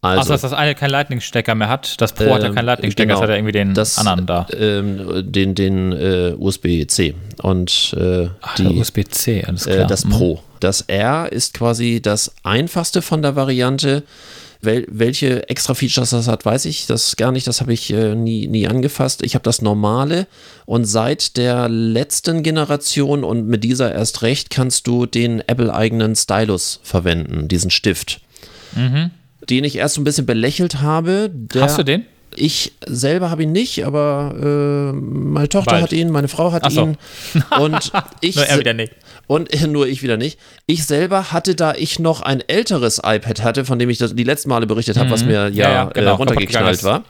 Also, 0.03 0.19
Also, 0.19 0.33
dass 0.33 0.41
das 0.43 0.53
eine 0.53 0.75
keinen 0.75 0.91
Lightning-Stecker 0.91 1.55
mehr 1.55 1.69
hat. 1.69 2.01
Das 2.01 2.13
Pro 2.13 2.35
hat 2.35 2.43
ja 2.43 2.49
Ähm, 2.49 2.55
keinen 2.57 2.67
Lightning-Stecker, 2.67 3.07
genau. 3.07 3.21
das 3.21 3.23
hat 3.23 3.29
ja 3.31 3.37
irgendwie 3.37 3.53
den 3.53 3.73
das, 3.73 3.99
anderen 3.99 4.27
da. 4.27 4.47
Ähm, 4.59 5.33
den 5.33 5.55
den 5.55 5.93
äh, 5.93 6.35
USB-C 6.37 7.15
und 7.43 7.95
äh, 7.97 8.29
Ach, 8.41 8.57
die, 8.57 8.67
USB-C, 8.67 9.45
alles 9.47 9.65
klar. 9.67 9.79
äh, 9.79 9.87
das 9.87 10.05
Mhm. 10.05 10.11
Pro. 10.11 10.43
Das 10.59 10.81
R 10.83 11.31
ist 11.31 11.55
quasi 11.55 12.01
das 12.03 12.35
einfachste 12.43 13.01
von 13.01 13.23
der 13.23 13.37
Variante. 13.37 14.03
Wel 14.61 14.87
welche 14.89 15.49
extra 15.49 15.75
Features 15.75 16.11
das 16.11 16.29
hat, 16.29 16.45
weiß 16.45 16.67
ich 16.67 16.87
das 16.87 17.17
gar 17.17 17.31
nicht. 17.33 17.47
Das 17.49 17.61
habe 17.61 17.73
ich 17.73 17.93
äh, 17.93 18.15
nie, 18.17 18.47
nie 18.49 18.67
angefasst. 18.69 19.23
Ich 19.25 19.35
habe 19.35 19.43
das 19.45 19.61
normale 19.63 20.27
und 20.67 20.85
seit 20.85 21.37
der 21.37 21.69
letzten 21.69 22.43
Generation 22.45 23.23
und 23.25 23.47
mit 23.49 23.63
dieser 23.65 23.93
erst 23.93 24.23
recht 24.23 24.51
kannst 24.51 24.87
du 24.89 25.07
den 25.07 25.41
Apple-eigenen 25.47 26.15
Stylus 26.17 26.79
verwenden, 26.85 27.47
diesen 27.49 27.71
Stift. 27.71 28.21
Den 29.51 29.65
ich 29.65 29.77
erst 29.77 29.95
so 29.97 30.01
ein 30.01 30.05
bisschen 30.05 30.27
belächelt 30.27 30.81
habe. 30.81 31.31
Der, 31.33 31.61
Mhm. 31.63 31.65
Hast 31.65 31.79
du 31.79 31.83
den? 31.83 32.07
Ich 32.35 32.73
selber 32.87 33.29
habe 33.31 33.43
ihn 33.43 33.53
nicht, 33.53 33.85
aber 33.85 34.35
äh, 34.41 34.93
meine 34.97 35.51
Tochter 35.51 35.73
Bald. 35.73 35.83
hat 35.83 35.93
ihn, 35.93 36.11
meine 36.11 36.29
Frau 36.29 36.51
hat 36.53 36.71
so. 36.73 36.81
ihn 36.83 36.97
und 37.61 37.93
ich 38.23 38.37
Nur 38.37 38.47
er 38.47 38.59
wieder 38.59 38.73
nicht. 38.73 38.93
und 39.27 39.53
äh, 39.53 39.67
nur 39.67 39.87
ich 39.87 40.03
wieder 40.03 40.17
nicht. 40.17 40.39
Ich 40.65 40.87
selber 40.87 41.31
hatte, 41.33 41.55
da 41.55 41.75
ich 41.75 41.99
noch 41.99 42.23
ein 42.23 42.41
älteres 42.47 43.03
iPad 43.05 43.43
hatte, 43.43 43.65
von 43.67 43.79
dem 43.79 43.91
ich 43.91 43.99
das 43.99 44.15
die 44.15 44.25
letzten 44.25 44.49
Male 44.49 44.67
berichtet 44.67 44.97
habe, 44.97 45.11
was 45.11 45.27
mir 45.27 45.33
ja, 45.33 45.51
Mhm. 45.51 45.57
Ja, 45.57 45.71
ja, 45.73 45.85
genau, 45.93 46.07
äh, 46.13 46.15
runtergeknallt 46.15 46.79
kaputt 46.81 46.85
war. 46.85 46.99
Beim 47.01 47.05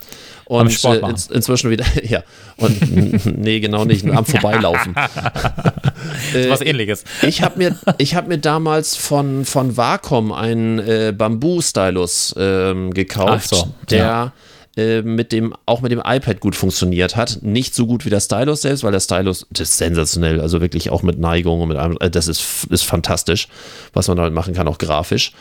Und 0.60 0.72
Sport 0.72 0.98
äh, 0.98 1.00
machen. 1.00 1.12
ins, 1.12 1.26
inzwischen 1.28 1.70
wieder, 1.70 1.84
ja. 2.04 2.22
Und 2.56 3.38
nee, 3.38 3.60
genau 3.60 3.84
nicht, 3.84 4.08
am 4.08 4.24
Vorbeilaufen. 4.24 4.94
Ist 6.34 6.50
was 6.50 6.60
ähnliches. 6.60 7.04
Ich 7.22 7.42
habe 7.42 7.58
mir, 7.58 7.78
ich 7.98 8.14
hab 8.14 8.28
mir 8.28 8.38
damals 8.38 8.96
von, 8.96 9.44
von 9.44 9.76
Wacom 9.76 10.32
einen 10.32 10.78
äh, 10.78 11.14
Bamboo-Stylus 11.16 12.34
ähm, 12.36 12.92
gekauft, 12.92 13.48
so, 13.48 13.72
der 13.90 14.32
äh, 14.76 15.02
mit 15.02 15.32
dem, 15.32 15.54
auch 15.66 15.80
mit 15.80 15.92
dem 15.92 16.02
iPad 16.04 16.40
gut 16.40 16.54
funktioniert 16.54 17.16
hat. 17.16 17.38
Nicht 17.42 17.74
so 17.74 17.86
gut 17.86 18.04
wie 18.04 18.10
der 18.10 18.20
Stylus 18.20 18.62
selbst, 18.62 18.84
weil 18.84 18.92
der 18.92 19.00
Stylus, 19.00 19.46
das 19.50 19.70
ist 19.70 19.78
sensationell, 19.78 20.40
also 20.40 20.60
wirklich 20.60 20.90
auch 20.90 21.02
mit 21.02 21.18
Neigung 21.18 21.60
und 21.60 21.68
mit 21.68 21.76
allem, 21.78 21.96
äh, 22.00 22.10
das 22.10 22.28
ist, 22.28 22.66
ist 22.70 22.82
fantastisch, 22.82 23.48
was 23.92 24.08
man 24.08 24.16
damit 24.16 24.32
machen 24.32 24.54
kann, 24.54 24.68
auch 24.68 24.78
grafisch. 24.78 25.32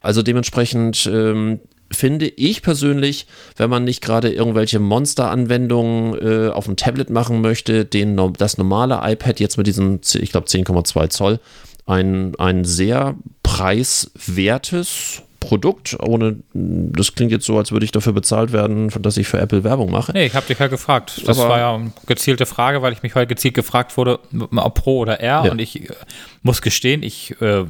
Also 0.00 0.22
dementsprechend 0.22 1.08
ähm, 1.12 1.60
finde 1.92 2.26
ich 2.26 2.62
persönlich, 2.62 3.26
wenn 3.56 3.70
man 3.70 3.84
nicht 3.84 4.00
gerade 4.02 4.32
irgendwelche 4.32 4.78
Monster-Anwendungen 4.78 6.14
äh, 6.20 6.48
auf 6.50 6.66
dem 6.66 6.76
Tablet 6.76 7.10
machen 7.10 7.40
möchte, 7.40 7.84
den, 7.84 8.16
das 8.38 8.58
normale 8.58 9.00
iPad 9.02 9.40
jetzt 9.40 9.56
mit 9.58 9.66
diesem, 9.66 10.00
ich 10.14 10.30
glaube 10.30 10.46
10,2 10.46 11.08
Zoll, 11.10 11.40
ein, 11.86 12.34
ein 12.38 12.64
sehr 12.64 13.16
preiswertes 13.42 15.22
Produkt, 15.40 15.96
ohne, 16.00 16.36
das 16.52 17.14
klingt 17.14 17.32
jetzt 17.32 17.46
so, 17.46 17.56
als 17.56 17.72
würde 17.72 17.84
ich 17.86 17.92
dafür 17.92 18.12
bezahlt 18.12 18.52
werden, 18.52 18.90
dass 19.00 19.16
ich 19.16 19.26
für 19.26 19.40
Apple 19.40 19.64
Werbung 19.64 19.90
mache. 19.90 20.12
Nee, 20.12 20.26
ich 20.26 20.34
habe 20.34 20.46
dich 20.46 20.58
ja 20.58 20.66
gefragt. 20.66 21.22
Das 21.26 21.38
Aber- 21.38 21.48
war 21.48 21.58
ja 21.58 21.74
eine 21.74 21.92
gezielte 22.06 22.44
Frage, 22.44 22.82
weil 22.82 22.92
ich 22.92 23.02
mich 23.02 23.14
heute 23.14 23.26
gezielt 23.26 23.54
gefragt 23.54 23.96
wurde, 23.96 24.20
ob 24.54 24.74
Pro 24.74 24.98
oder 24.98 25.20
R. 25.20 25.46
Ja. 25.46 25.50
Und 25.50 25.58
ich 25.58 25.88
äh, 25.88 25.94
muss 26.42 26.60
gestehen, 26.60 27.02
ich 27.02 27.40
äh, 27.40 27.64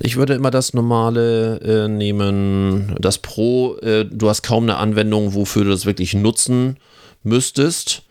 Ich 0.00 0.16
würde 0.16 0.34
immer 0.34 0.50
das 0.50 0.74
normale 0.74 1.58
äh, 1.60 1.88
nehmen, 1.88 2.94
das 3.00 3.18
Pro. 3.18 3.76
Äh, 3.78 4.04
du 4.04 4.28
hast 4.28 4.42
kaum 4.42 4.64
eine 4.64 4.76
Anwendung, 4.76 5.34
wofür 5.34 5.64
du 5.64 5.70
das 5.70 5.86
wirklich 5.86 6.14
nutzen 6.14 6.76
müsstest. 7.22 8.02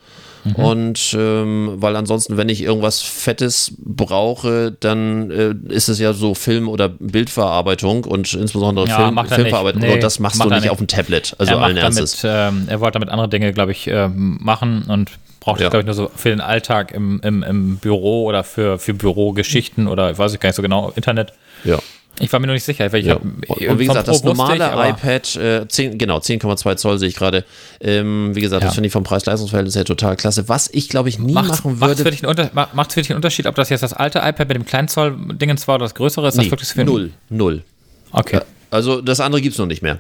Und 0.56 1.14
ähm, 1.20 1.74
weil 1.76 1.98
ansonsten, 1.98 2.38
wenn 2.38 2.48
ich 2.48 2.62
irgendwas 2.62 3.02
Fettes 3.02 3.74
brauche, 3.80 4.72
dann 4.80 5.30
äh, 5.30 5.54
ist 5.68 5.90
es 5.90 6.00
ja 6.00 6.14
so 6.14 6.36
Film- 6.36 6.70
oder 6.70 6.88
Bildverarbeitung 6.88 8.06
und 8.06 8.34
insbesondere 8.34 8.88
Ja, 8.88 8.96
Film, 8.96 9.18
er 9.18 9.26
Filmverarbeitung. 9.26 9.82
Nee, 9.82 9.94
und 9.96 10.04
das 10.04 10.20
machst 10.20 10.40
macht 10.40 10.50
du 10.50 10.54
nicht 10.54 10.62
nicht. 10.64 10.72
auf 10.72 10.78
dem 10.78 10.88
Tablet. 10.88 11.36
Also 11.38 11.52
er, 11.54 11.62
allen 11.62 11.76
macht 11.76 11.84
Ernstes. 11.84 12.22
damit, 12.22 12.54
ähm, 12.54 12.64
er 12.70 12.80
wollte 12.80 12.94
damit 12.94 13.10
andere 13.10 13.28
Dinge, 13.28 13.52
glaube 13.52 13.74
ich, 13.74 13.88
ähm, 13.88 14.38
machen 14.42 14.84
und 14.88 15.12
braucht 15.48 15.62
Ja. 15.62 15.68
das, 15.68 15.72
glaube 15.72 15.82
ich, 15.82 15.86
nur 15.86 15.96
so 15.96 16.12
für 16.14 16.30
den 16.30 16.42
Alltag 16.42 16.92
im, 16.92 17.22
im, 17.24 17.42
im 17.42 17.78
Büro 17.78 18.26
oder 18.26 18.44
für, 18.44 18.78
für 18.80 18.94
Bürogeschichten 18.94 19.88
oder 19.88 20.12
ich 20.12 20.18
weiß 20.18 20.34
ich 20.34 20.40
gar 20.42 20.50
nicht 20.50 20.56
so 20.58 20.62
genau, 20.62 20.92
Internet. 20.96 21.32
Ja. 21.64 21.80
Ich 22.20 22.34
war 22.34 22.40
mir 22.40 22.48
noch 22.48 22.54
nicht 22.56 22.64
sicher. 22.64 22.92
Weil 22.92 23.00
ich 23.02 23.06
Ja. 23.06 23.14
hab, 23.16 23.22
Und, 23.24 23.80
wie 23.80 23.86
gesagt, 23.86 24.08
das 24.08 24.24
normale 24.24 24.56
ich, 24.56 24.90
iPad, 24.90 25.36
äh, 25.38 25.68
10, 25.68 25.98
genau, 25.98 26.18
10,2 26.18 26.76
Zoll 26.76 26.98
sehe 27.00 27.08
ich 27.10 27.16
gerade. 27.16 27.46
Ähm, 27.80 28.32
wie 28.36 28.42
gesagt, 28.42 28.62
Ja. 28.64 28.68
das 28.68 28.76
finde 28.76 28.88
ich 28.88 28.94
vom 28.94 29.04
Preis-Leistungs-Verhältnis 29.04 29.76
her 29.76 29.86
total 29.86 30.16
klasse. 30.18 30.50
Was 30.50 30.68
ich, 30.74 30.90
glaube 30.90 31.10
ich, 31.10 31.20
nie 31.20 31.34
Macht's, 31.34 31.64
machen 31.64 31.80
würde. 31.80 32.04
für 32.04 32.12
dich 32.12 32.24
einen 32.24 32.30
Unter, 32.32 32.50
ma- 32.54 32.68
macht's 32.74 32.96
für 32.96 33.02
dich 33.02 33.12
einen 33.12 33.18
Unterschied, 33.18 33.46
ob 33.46 33.56
das 33.56 33.70
jetzt 33.70 33.84
das 33.84 33.94
alte 33.94 34.20
iPad 34.20 34.48
mit 34.50 34.56
dem 34.58 34.66
kleinen 34.66 34.88
Zoll-Dingens 34.90 35.68
war 35.68 35.76
oder 35.76 35.86
das 35.86 35.96
größere? 35.96 36.28
Ist 36.28 36.38
das 36.38 36.46
Nee, 36.46 36.52
wirklich 36.52 36.70
für 36.70 36.84
null, 36.84 37.12
null. 37.30 37.64
Okay. 38.12 38.40
Also 38.72 39.00
das 39.00 39.20
andere 39.22 39.42
gibt 39.42 39.54
es 39.54 39.60
noch 39.60 39.66
nicht 39.68 39.82
mehr. 39.84 40.00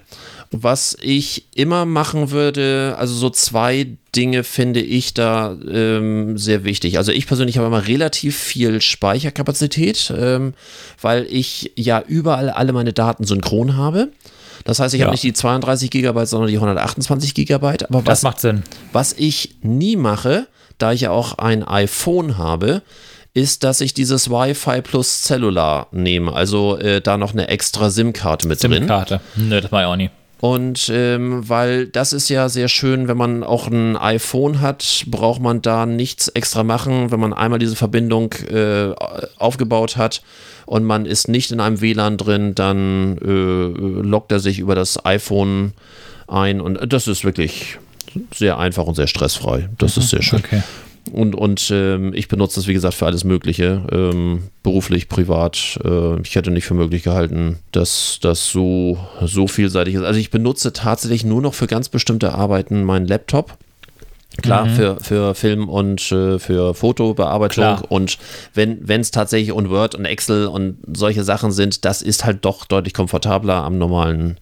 Was 0.51 0.97
ich 1.01 1.45
immer 1.55 1.85
machen 1.85 2.31
würde, 2.31 2.95
also 2.97 3.13
so 3.13 3.29
zwei 3.29 3.87
Dinge 4.15 4.43
finde 4.45 4.79
ich 4.79 5.13
da 5.13 5.57
ähm, 5.69 6.37
sehr 6.37 6.63
wichtig. 6.63 6.97
Also 6.97 7.11
ich 7.11 7.27
persönlich 7.27 7.57
habe 7.57 7.67
immer 7.67 7.85
relativ 7.87 8.37
viel 8.37 8.79
Speicherkapazität, 8.79 10.13
ähm, 10.17 10.53
weil 11.01 11.25
ich 11.29 11.71
ja 11.75 12.01
überall 12.07 12.49
alle 12.49 12.71
meine 12.73 12.93
Daten 12.93 13.25
synchron 13.25 13.75
habe. 13.75 14.09
Das 14.63 14.79
heißt, 14.79 14.93
ich 14.95 15.01
habe 15.01 15.09
Ja. 15.09 15.13
nicht 15.13 15.23
die 15.23 15.33
32 15.33 15.89
Gigabyte, 15.91 16.27
sondern 16.27 16.49
die 16.49 16.57
128 16.57 17.33
Gigabyte. 17.33 17.89
Aber 17.89 18.01
Das 18.01 18.19
was, 18.19 18.23
macht 18.23 18.39
Sinn. 18.39 18.63
was 18.93 19.13
ich 19.13 19.55
nie 19.61 19.95
mache, 19.97 20.47
da 20.77 20.93
ich 20.93 21.01
ja 21.01 21.11
auch 21.11 21.37
ein 21.37 21.63
iPhone 21.67 22.37
habe, 22.37 22.81
ist, 23.33 23.63
dass 23.63 23.81
ich 23.81 23.93
dieses 23.93 24.29
Wi-Fi 24.31 24.81
plus 24.81 25.21
Cellular 25.23 25.87
nehme. 25.91 26.33
Also 26.33 26.77
äh, 26.77 27.01
da 27.01 27.17
noch 27.17 27.33
eine 27.33 27.49
extra 27.49 27.89
SIM-Karte 27.91 28.47
mit 28.47 28.61
drin. 28.63 28.71
SIM-Karte. 28.73 29.21
Nö, 29.35 29.61
das 29.61 29.71
war 29.71 29.81
ja 29.81 29.87
auch 29.89 29.95
nie. 29.95 30.09
Und 30.39 30.89
ähm, 30.93 31.49
weil 31.49 31.87
das 31.87 32.13
ist 32.13 32.29
ja 32.29 32.47
sehr 32.47 32.67
schön, 32.67 33.07
wenn 33.07 33.17
man 33.17 33.43
auch 33.43 33.67
ein 33.67 33.97
iPhone 33.97 34.61
hat, 34.61 35.05
braucht 35.07 35.41
man 35.41 35.63
da 35.63 35.85
nichts 35.87 36.27
extra 36.27 36.63
machen, 36.63 37.11
wenn 37.11 37.19
man 37.19 37.33
einmal 37.33 37.57
diese 37.57 37.75
Verbindung 37.75 38.33
äh, 38.51 38.93
aufgebaut 39.37 39.97
hat 39.97 40.21
und 40.67 40.83
man 40.83 41.07
ist 41.07 41.27
nicht 41.27 41.51
in 41.51 41.59
einem 41.59 41.81
WLAN 41.81 42.17
drin, 42.17 42.53
dann 42.53 43.17
äh, 43.17 44.01
loggt 44.07 44.31
er 44.31 44.39
sich 44.39 44.59
über 44.59 44.75
das 44.75 45.03
iPhone 45.05 45.73
ein 46.27 46.61
und 46.61 46.93
das 46.93 47.07
ist 47.07 47.23
wirklich 47.25 47.79
sehr 48.33 48.59
einfach 48.59 48.85
und 48.85 48.95
sehr 48.95 49.07
stressfrei. 49.07 49.69
Das 49.77 49.97
ist 49.97 50.09
sehr 50.09 50.21
schön. 50.21 50.39
Okay. 50.39 50.61
Und, 51.11 51.35
und 51.35 51.69
ähm, 51.71 52.13
ich 52.13 52.27
benutze 52.27 52.55
das, 52.55 52.67
wie 52.67 52.73
gesagt, 52.73 52.95
für 52.95 53.05
alles 53.05 53.23
Mögliche, 53.23 53.83
ähm, 53.91 54.43
beruflich, 54.63 55.09
privat. 55.09 55.79
Äh, 55.83 56.21
ich 56.21 56.35
hätte 56.35 56.51
nicht 56.51 56.65
für 56.65 56.73
möglich 56.73 57.03
gehalten, 57.03 57.59
dass 57.71 58.19
das 58.21 58.49
so, 58.49 58.97
so 59.21 59.47
vielseitig 59.47 59.95
ist. 59.95 60.03
Also 60.03 60.19
ich 60.19 60.31
benutze 60.31 60.73
tatsächlich 60.73 61.25
nur 61.25 61.41
noch 61.41 61.53
für 61.53 61.67
ganz 61.67 61.89
bestimmte 61.89 62.33
Arbeiten 62.33 62.83
meinen 62.83 63.07
Laptop. 63.07 63.57
Klar, 64.41 64.69
für, 64.69 64.97
für 65.01 65.33
Film 65.33 65.67
und 65.67 66.11
äh, 66.11 66.37
für 66.37 66.75
Fotobearbeitung. 66.75 67.63
Klar. 67.63 67.83
Und 67.89 68.19
wenn 68.53 68.85
es 68.87 69.09
tatsächlich 69.09 69.51
und 69.51 69.69
Word 69.69 69.95
und 69.95 70.05
Excel 70.05 70.45
und 70.45 70.77
solche 70.93 71.23
Sachen 71.23 71.51
sind, 71.51 71.85
das 71.85 72.03
ist 72.03 72.23
halt 72.23 72.45
doch 72.45 72.65
deutlich 72.65 72.93
komfortabler 72.93 73.63
am 73.63 73.79
normalen 73.79 74.37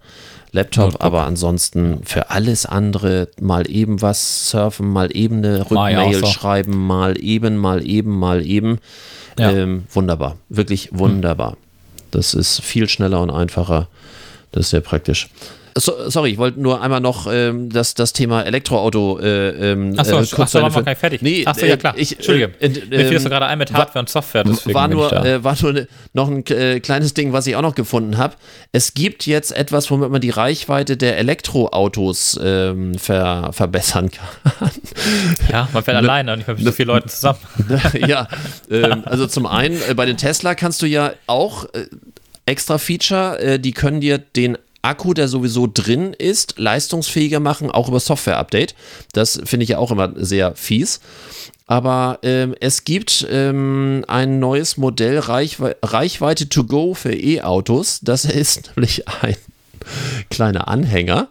Laptop. 0.55 0.85
Notebook. 0.85 1.03
Aber 1.03 1.23
ansonsten 1.23 2.01
für 2.03 2.31
alles 2.31 2.65
andere 2.65 3.27
mal 3.39 3.69
eben 3.69 4.01
was 4.01 4.49
surfen, 4.49 4.89
mal 4.89 5.15
eben 5.15 5.37
eine 5.37 5.59
Rückmail 5.69 6.15
so. 6.15 6.25
schreiben, 6.25 6.87
mal 6.87 7.21
eben, 7.21 7.57
mal 7.57 7.85
eben, 7.85 8.17
mal 8.17 8.45
eben. 8.45 8.79
Ja. 9.37 9.51
Ähm, 9.51 9.83
wunderbar, 9.91 10.37
wirklich 10.49 10.89
wunderbar. 10.93 11.57
Das 12.11 12.33
ist 12.33 12.61
viel 12.61 12.87
schneller 12.87 13.21
und 13.21 13.29
einfacher. 13.29 13.89
Das 14.51 14.65
ist 14.65 14.69
sehr 14.69 14.81
praktisch. 14.81 15.29
So, 15.77 16.09
sorry, 16.09 16.29
ich 16.29 16.37
wollte 16.37 16.61
nur 16.61 16.81
einmal 16.81 17.01
noch 17.01 17.27
ähm, 17.29 17.69
das, 17.69 17.95
das 17.95 18.13
Thema 18.13 18.43
Elektroauto. 18.43 19.19
Äh, 19.19 19.71
ähm, 19.73 19.93
Achso, 19.97 20.17
äh, 20.17 20.23
ach, 20.23 20.31
kurz 20.33 20.53
so, 20.53 20.61
waren 20.61 20.73
wir 20.73 20.83
gar 20.83 20.91
nicht 20.91 20.99
fertig. 20.99 21.21
Nee, 21.21 21.45
Achso, 21.45 21.65
ja 21.65 21.73
äh, 21.73 21.77
klar. 21.77 21.95
Ich, 21.97 22.15
Entschuldige. 22.15 22.53
Äh, 22.61 22.69
Mir 22.69 23.07
fiel 23.07 23.17
es 23.17 23.25
ähm, 23.25 23.29
gerade 23.29 23.47
ein 23.47 23.57
mit 23.57 23.73
Hardware 23.73 23.99
und 23.99 24.09
Software. 24.09 24.45
War 24.45 24.87
nur, 24.87 25.11
äh, 25.11 25.43
war 25.43 25.57
nur 25.61 25.73
ne, 25.73 25.87
noch 26.13 26.29
ein 26.29 26.45
äh, 26.45 26.79
kleines 26.79 27.13
Ding, 27.13 27.33
was 27.33 27.45
ich 27.45 27.57
auch 27.57 27.61
noch 27.61 27.75
gefunden 27.75 28.17
habe. 28.17 28.35
Es 28.71 28.93
gibt 28.93 29.25
jetzt 29.25 29.51
etwas, 29.51 29.91
womit 29.91 30.11
man 30.11 30.21
die 30.21 30.29
Reichweite 30.29 30.95
der 30.95 31.17
Elektroautos 31.17 32.39
ähm, 32.41 32.97
ver, 32.97 33.49
verbessern 33.51 34.11
kann. 34.11 34.71
ja, 35.51 35.67
man 35.73 35.83
fährt 35.83 35.97
alleine 35.97 36.31
und 36.31 36.37
nicht 36.37 36.47
mehr 36.47 36.55
mit 36.55 36.65
so 36.65 36.71
vielen 36.71 36.87
Leuten 36.87 37.09
zusammen. 37.09 37.39
ja, 38.07 38.29
ähm, 38.71 39.03
also 39.03 39.27
zum 39.27 39.45
einen, 39.45 39.77
äh, 39.89 39.93
bei 39.93 40.05
den 40.05 40.15
Tesla 40.15 40.55
kannst 40.55 40.81
du 40.81 40.85
ja 40.85 41.11
auch 41.27 41.65
äh, 41.73 41.87
extra 42.45 42.77
Feature, 42.77 43.39
äh, 43.39 43.59
die 43.59 43.73
können 43.73 43.99
dir 43.99 44.19
den 44.19 44.57
Akku, 44.85 45.13
der 45.13 45.27
sowieso 45.27 45.67
drin 45.71 46.13
ist, 46.13 46.59
leistungsfähiger 46.59 47.39
machen, 47.39 47.71
auch 47.71 47.89
über 47.89 47.99
Software-Update. 47.99 48.75
Das 49.13 49.41
finde 49.43 49.63
ich 49.63 49.69
ja 49.69 49.77
auch 49.79 49.91
immer 49.91 50.13
sehr 50.15 50.55
fies. 50.55 50.99
Aber 51.67 52.19
ähm, 52.21 52.55
es 52.59 52.83
gibt 52.83 53.25
ähm, 53.29 54.05
ein 54.07 54.39
neues 54.39 54.77
Modell 54.77 55.17
Reichwe 55.17 55.75
Reichweite 55.81 56.47
to 56.47 56.63
go 56.63 56.93
für 56.93 57.13
E-Autos. 57.13 57.99
Das 58.03 58.25
ist 58.25 58.71
nämlich 58.75 59.07
ein 59.07 59.35
kleiner 60.29 60.67
Anhänger. 60.67 61.27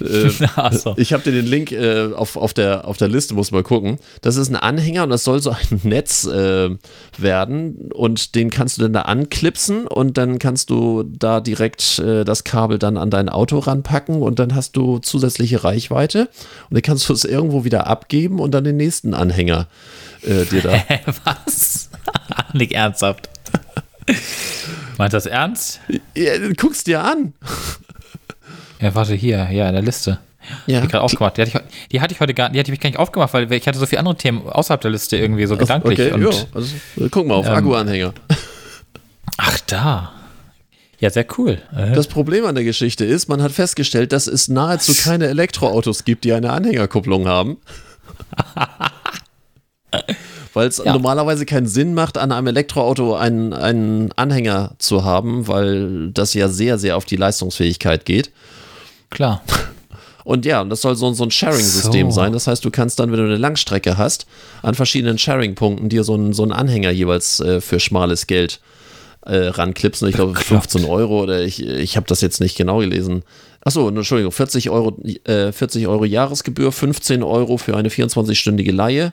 Äh, 0.00 0.30
Achso. 0.56 0.94
ich 0.96 1.12
habe 1.12 1.22
dir 1.22 1.32
den 1.32 1.46
Link 1.46 1.72
äh, 1.72 2.12
auf, 2.14 2.36
auf, 2.36 2.54
der, 2.54 2.86
auf 2.86 2.96
der 2.96 3.08
Liste, 3.08 3.34
muss 3.34 3.50
mal 3.50 3.62
gucken. 3.62 3.98
Das 4.20 4.36
ist 4.36 4.48
ein 4.48 4.56
Anhänger 4.56 5.04
und 5.04 5.10
das 5.10 5.24
soll 5.24 5.42
so 5.42 5.50
ein 5.50 5.80
Netz 5.82 6.24
äh, 6.24 6.70
werden 7.18 7.90
und 7.92 8.34
den 8.34 8.50
kannst 8.50 8.78
du 8.78 8.82
dann 8.82 8.92
da 8.92 9.02
anklipsen 9.02 9.86
und 9.86 10.18
dann 10.18 10.38
kannst 10.38 10.70
du 10.70 11.04
da 11.04 11.40
direkt 11.40 11.98
äh, 11.98 12.24
das 12.24 12.44
Kabel 12.44 12.78
dann 12.78 12.96
an 12.96 13.10
dein 13.10 13.28
Auto 13.28 13.58
ranpacken 13.58 14.22
und 14.22 14.38
dann 14.38 14.54
hast 14.54 14.76
du 14.76 14.98
zusätzliche 14.98 15.64
Reichweite 15.64 16.28
und 16.70 16.74
dann 16.74 16.82
kannst 16.82 17.08
du 17.08 17.12
es 17.12 17.24
irgendwo 17.24 17.64
wieder 17.64 17.86
abgeben 17.86 18.38
und 18.40 18.52
dann 18.52 18.64
den 18.64 18.76
nächsten 18.76 19.14
Anhänger 19.14 19.68
äh, 20.22 20.44
dir 20.44 20.62
da. 20.62 20.82
Was? 21.24 21.90
Nicht 22.52 22.72
ernsthaft. 22.72 23.28
Meint 24.98 25.12
das 25.12 25.26
ernst? 25.26 25.80
ja, 26.16 26.32
guckst 26.56 26.86
dir 26.86 27.02
an. 27.04 27.34
Ja, 28.82 28.94
warte, 28.94 29.14
hier, 29.14 29.48
ja, 29.50 29.68
in 29.68 29.74
der 29.74 29.82
Liste. 29.82 30.18
Ja. 30.66 30.80
Die, 30.80 30.88
gerade 30.88 31.02
aufgemacht. 31.04 31.36
Die, 31.36 31.42
hatte 31.42 31.52
ich, 31.56 31.88
die 31.92 32.00
hatte 32.00 32.12
ich 32.14 32.20
heute 32.20 32.34
gar 32.34 32.50
die 32.50 32.58
hatte 32.58 32.72
ich 32.72 32.80
gar 32.80 32.88
nicht 32.90 32.98
aufgemacht, 32.98 33.32
weil 33.32 33.50
ich 33.52 33.66
hatte 33.68 33.78
so 33.78 33.86
viele 33.86 34.00
andere 34.00 34.16
Themen 34.16 34.42
außerhalb 34.48 34.80
der 34.80 34.90
Liste 34.90 35.16
irgendwie 35.16 35.46
so 35.46 35.56
gedanklich. 35.56 36.00
Okay, 36.00 36.12
und, 36.12 36.26
also, 36.52 36.74
äh, 36.98 37.08
guck 37.10 37.26
mal 37.28 37.34
auf 37.36 37.46
Ähm, 37.46 37.52
Akkuanhänger. 37.52 38.12
Ach, 39.38 39.58
da. 39.68 40.12
Ja, 40.98 41.10
sehr 41.10 41.26
cool. 41.38 41.58
Äh, 41.76 41.92
Das 41.94 42.08
Problem 42.08 42.44
an 42.44 42.56
der 42.56 42.64
Geschichte 42.64 43.04
ist, 43.04 43.28
man 43.28 43.40
hat 43.40 43.52
festgestellt, 43.52 44.12
dass 44.12 44.26
es 44.26 44.48
nahezu 44.48 44.92
keine 44.94 45.26
Elektroautos 45.28 46.04
gibt, 46.04 46.24
die 46.24 46.32
eine 46.32 46.50
Anhängerkupplung 46.52 47.28
haben. 47.28 47.58
Weil 50.54 50.68
es 50.68 50.78
Ja. 50.84 50.92
normalerweise 50.92 51.46
keinen 51.46 51.66
Sinn 51.66 51.94
macht, 51.94 52.18
an 52.18 52.30
einem 52.32 52.46
Elektroauto 52.48 53.14
einen, 53.14 53.52
einen 53.52 54.12
Anhänger 54.12 54.72
zu 54.78 55.04
haben, 55.04 55.48
weil 55.48 56.10
das 56.10 56.34
ja 56.34 56.48
sehr, 56.48 56.78
sehr 56.78 56.96
auf 56.96 57.04
die 57.06 57.16
Leistungsfähigkeit 57.16 58.04
geht. 58.04 58.30
Klar. 59.12 59.42
Und 60.24 60.44
ja, 60.46 60.60
und 60.60 60.70
das 60.70 60.80
soll 60.82 60.94
so, 60.94 61.12
so 61.14 61.24
ein 61.24 61.30
Sharing-System 61.32 62.10
So. 62.10 62.14
sein. 62.16 62.32
Das 62.32 62.46
heißt, 62.46 62.64
du 62.64 62.70
kannst 62.70 63.00
dann, 63.00 63.10
wenn 63.10 63.18
du 63.18 63.24
eine 63.24 63.36
Langstrecke 63.38 63.98
hast, 63.98 64.26
an 64.62 64.74
verschiedenen 64.74 65.18
Sharing-Punkten 65.18 65.88
dir 65.88 66.04
so 66.04 66.14
einen, 66.14 66.32
so 66.32 66.42
einen 66.44 66.52
Anhänger 66.52 66.90
jeweils 66.90 67.40
äh, 67.40 67.60
für 67.60 67.80
schmales 67.80 68.28
Geld 68.28 68.60
äh, 69.26 69.36
ranklipsen. 69.48 70.08
Ich 70.08 70.14
glaube, 70.14 70.34
15 70.36 70.84
Euro 70.84 71.22
oder 71.22 71.42
ich, 71.42 71.64
ich 71.66 71.96
habe 71.96 72.06
das 72.06 72.20
jetzt 72.20 72.40
nicht 72.40 72.56
genau 72.56 72.78
gelesen. 72.78 73.24
Achso, 73.64 73.88
Entschuldigung, 73.88 74.30
40 74.32 74.70
Euro, 74.70 74.96
äh, 75.24 75.50
40 75.52 75.88
Euro 75.88 76.04
Jahresgebühr, 76.04 76.70
15 76.70 77.22
Euro 77.24 77.56
für 77.56 77.76
eine 77.76 77.88
24-stündige 77.88 78.72
Leihe 78.72 79.12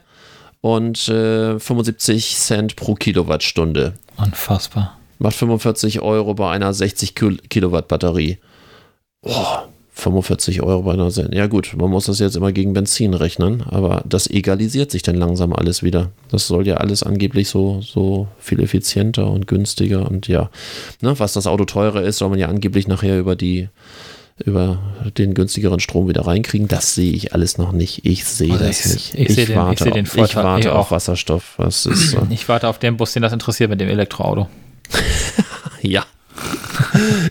und 0.60 1.08
äh, 1.08 1.58
75 1.58 2.36
Cent 2.36 2.76
pro 2.76 2.94
Kilowattstunde. 2.94 3.94
Unfassbar. 4.16 4.96
Macht 5.18 5.34
45 5.34 6.00
Euro 6.02 6.34
bei 6.34 6.50
einer 6.52 6.72
60 6.72 7.14
Kil- 7.16 7.40
Kilowatt 7.48 7.88
Batterie. 7.88 8.38
Boah, 9.22 9.68
45 10.00 10.62
Euro 10.62 10.82
bei 10.82 10.92
einer 10.94 11.10
Sen 11.10 11.32
Ja 11.32 11.46
gut, 11.46 11.74
man 11.76 11.90
muss 11.90 12.06
das 12.06 12.18
jetzt 12.18 12.36
immer 12.36 12.52
gegen 12.52 12.72
Benzin 12.72 13.14
rechnen, 13.14 13.62
aber 13.62 14.02
das 14.08 14.28
egalisiert 14.28 14.90
sich 14.90 15.02
dann 15.02 15.16
langsam 15.16 15.52
alles 15.52 15.82
wieder. 15.82 16.10
Das 16.30 16.46
soll 16.46 16.66
ja 16.66 16.76
alles 16.78 17.02
angeblich 17.02 17.48
so, 17.48 17.80
so 17.82 18.26
viel 18.38 18.60
effizienter 18.60 19.30
und 19.30 19.46
günstiger 19.46 20.10
und 20.10 20.26
ja, 20.28 20.50
ne, 21.00 21.18
was 21.18 21.32
das 21.34 21.46
Auto 21.46 21.64
teurer 21.64 22.02
ist, 22.02 22.18
soll 22.18 22.30
man 22.30 22.38
ja 22.38 22.48
angeblich 22.48 22.88
nachher 22.88 23.18
über 23.18 23.36
die 23.36 23.68
über 24.42 24.78
den 25.18 25.34
günstigeren 25.34 25.80
Strom 25.80 26.08
wieder 26.08 26.22
reinkriegen. 26.26 26.66
Das 26.66 26.94
sehe 26.94 27.12
ich 27.12 27.34
alles 27.34 27.58
noch 27.58 27.72
nicht. 27.72 28.06
Ich 28.06 28.24
sehe 28.24 28.54
Oh, 28.54 28.56
das 28.56 28.86
ich- 28.86 29.12
nicht. 29.14 29.30
ich 29.32 29.38
ich 29.38 29.54
warte, 29.54 29.90
den 29.90 30.06
auf, 30.06 30.16
ich 30.16 30.34
warte 30.34 30.60
Ich 30.60 30.68
auf. 30.68 30.90
Wasserstoff. 30.90 31.58
Ist 31.68 31.82
so. 31.82 32.26
Ich 32.30 32.48
warte 32.48 32.66
auf 32.68 32.78
den 32.78 32.96
Bus, 32.96 33.12
den 33.12 33.20
das 33.22 33.34
interessiert 33.34 33.68
mit 33.68 33.80
dem 33.82 33.88
Elektroauto. 33.90 34.48
Ja. 35.82 36.04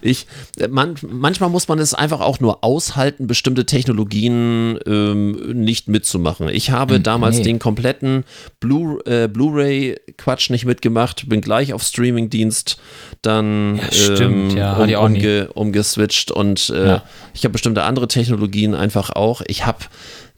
Ich, 0.02 0.28
man, 0.70 0.96
manchmal 1.08 1.50
muss 1.50 1.68
man 1.68 1.80
es 1.80 1.94
einfach 1.94 2.22
auch 2.22 2.40
nur 2.40 2.64
aushalten, 2.64 3.28
bestimmte 3.28 3.66
Technologien 3.66 4.80
ähm, 4.86 5.32
nicht 5.64 5.88
mitzumachen. 5.88 6.48
Ich 6.50 6.72
habe 6.72 6.96
Hm, 6.96 7.04
damals 7.04 7.38
nee. 7.38 7.44
den 7.44 7.60
kompletten 7.60 8.24
Blu- 8.62 9.00
äh, 9.06 9.28
Blu-ray-Quatsch 9.28 10.50
nicht 10.50 10.66
mitgemacht, 10.66 11.28
bin 11.28 11.42
gleich 11.42 11.74
auf 11.74 11.84
Streamingdienst 11.84 12.80
dann 13.22 13.78
Ja, 13.78 13.92
stimmt, 13.92 14.52
ähm, 14.54 14.58
ja, 14.58 14.76
um, 14.78 15.14
umge, 15.14 15.50
umgeswitcht 15.54 16.32
und 16.32 16.70
äh, 16.70 16.88
Ja. 16.88 17.04
ich 17.34 17.44
habe 17.44 17.52
bestimmte 17.54 17.84
andere 17.84 18.08
Technologien 18.08 18.74
einfach 18.76 19.10
auch. 19.12 19.42
Ich 19.48 19.66
habe 19.66 19.80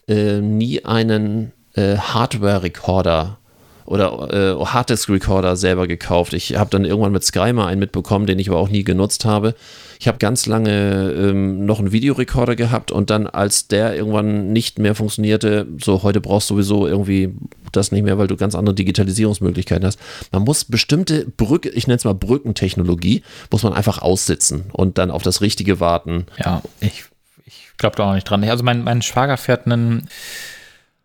äh, 0.08 0.40
nie 0.40 0.84
einen 0.84 1.52
äh, 1.74 1.96
Hardware-Recorder 1.96 3.38
oder 3.84 4.58
äh, 4.60 4.64
Harddisk-Recorder 4.64 5.56
selber 5.56 5.86
gekauft. 5.86 6.32
Ich 6.32 6.56
habe 6.56 6.70
dann 6.70 6.84
irgendwann 6.84 7.12
mit 7.12 7.24
Sky 7.24 7.52
mal 7.52 7.66
einen 7.66 7.80
mitbekommen, 7.80 8.26
den 8.26 8.38
ich 8.38 8.48
aber 8.48 8.58
auch 8.58 8.68
nie 8.68 8.84
genutzt 8.84 9.24
habe. 9.24 9.54
Ich 9.98 10.08
habe 10.08 10.18
ganz 10.18 10.46
lange 10.46 11.12
ähm, 11.12 11.64
noch 11.64 11.78
einen 11.78 11.92
Videorekorder 11.92 12.56
gehabt 12.56 12.90
und 12.90 13.10
dann, 13.10 13.28
als 13.28 13.68
der 13.68 13.94
irgendwann 13.94 14.52
nicht 14.52 14.78
mehr 14.78 14.94
funktionierte, 14.94 15.66
so 15.80 16.02
heute 16.02 16.20
brauchst 16.20 16.50
du 16.50 16.54
sowieso 16.54 16.86
irgendwie 16.86 17.34
das 17.70 17.92
nicht 17.92 18.02
mehr, 18.02 18.18
weil 18.18 18.26
du 18.26 18.36
ganz 18.36 18.54
andere 18.54 18.74
Digitalisierungsmöglichkeiten 18.74 19.86
hast. 19.86 19.98
Man 20.30 20.42
muss 20.42 20.64
bestimmte 20.64 21.24
Brücke, 21.24 21.68
ich 21.68 21.86
nenne 21.86 21.96
es 21.96 22.04
mal 22.04 22.14
Brückentechnologie, 22.14 23.22
muss 23.50 23.62
man 23.62 23.72
einfach 23.72 24.02
aussitzen 24.02 24.64
und 24.72 24.98
dann 24.98 25.10
auf 25.10 25.22
das 25.22 25.40
Richtige 25.40 25.80
warten. 25.80 26.26
Ja, 26.36 26.62
ich, 26.80 27.04
ich 27.46 27.72
glaube 27.78 27.96
da 27.96 28.10
auch 28.10 28.14
nicht 28.14 28.28
dran. 28.28 28.44
Also 28.44 28.64
mein, 28.64 28.84
mein 28.84 29.02
Schwager 29.02 29.36
fährt 29.36 29.66
einen, 29.66 30.08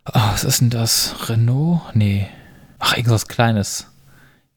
oh, 0.08 0.20
was 0.32 0.44
ist 0.44 0.62
denn 0.62 0.70
das? 0.70 1.30
Renault? 1.30 1.82
Nee. 1.94 2.28
Ach, 2.80 2.96
irgendwas 2.96 3.28
Kleines. 3.28 3.88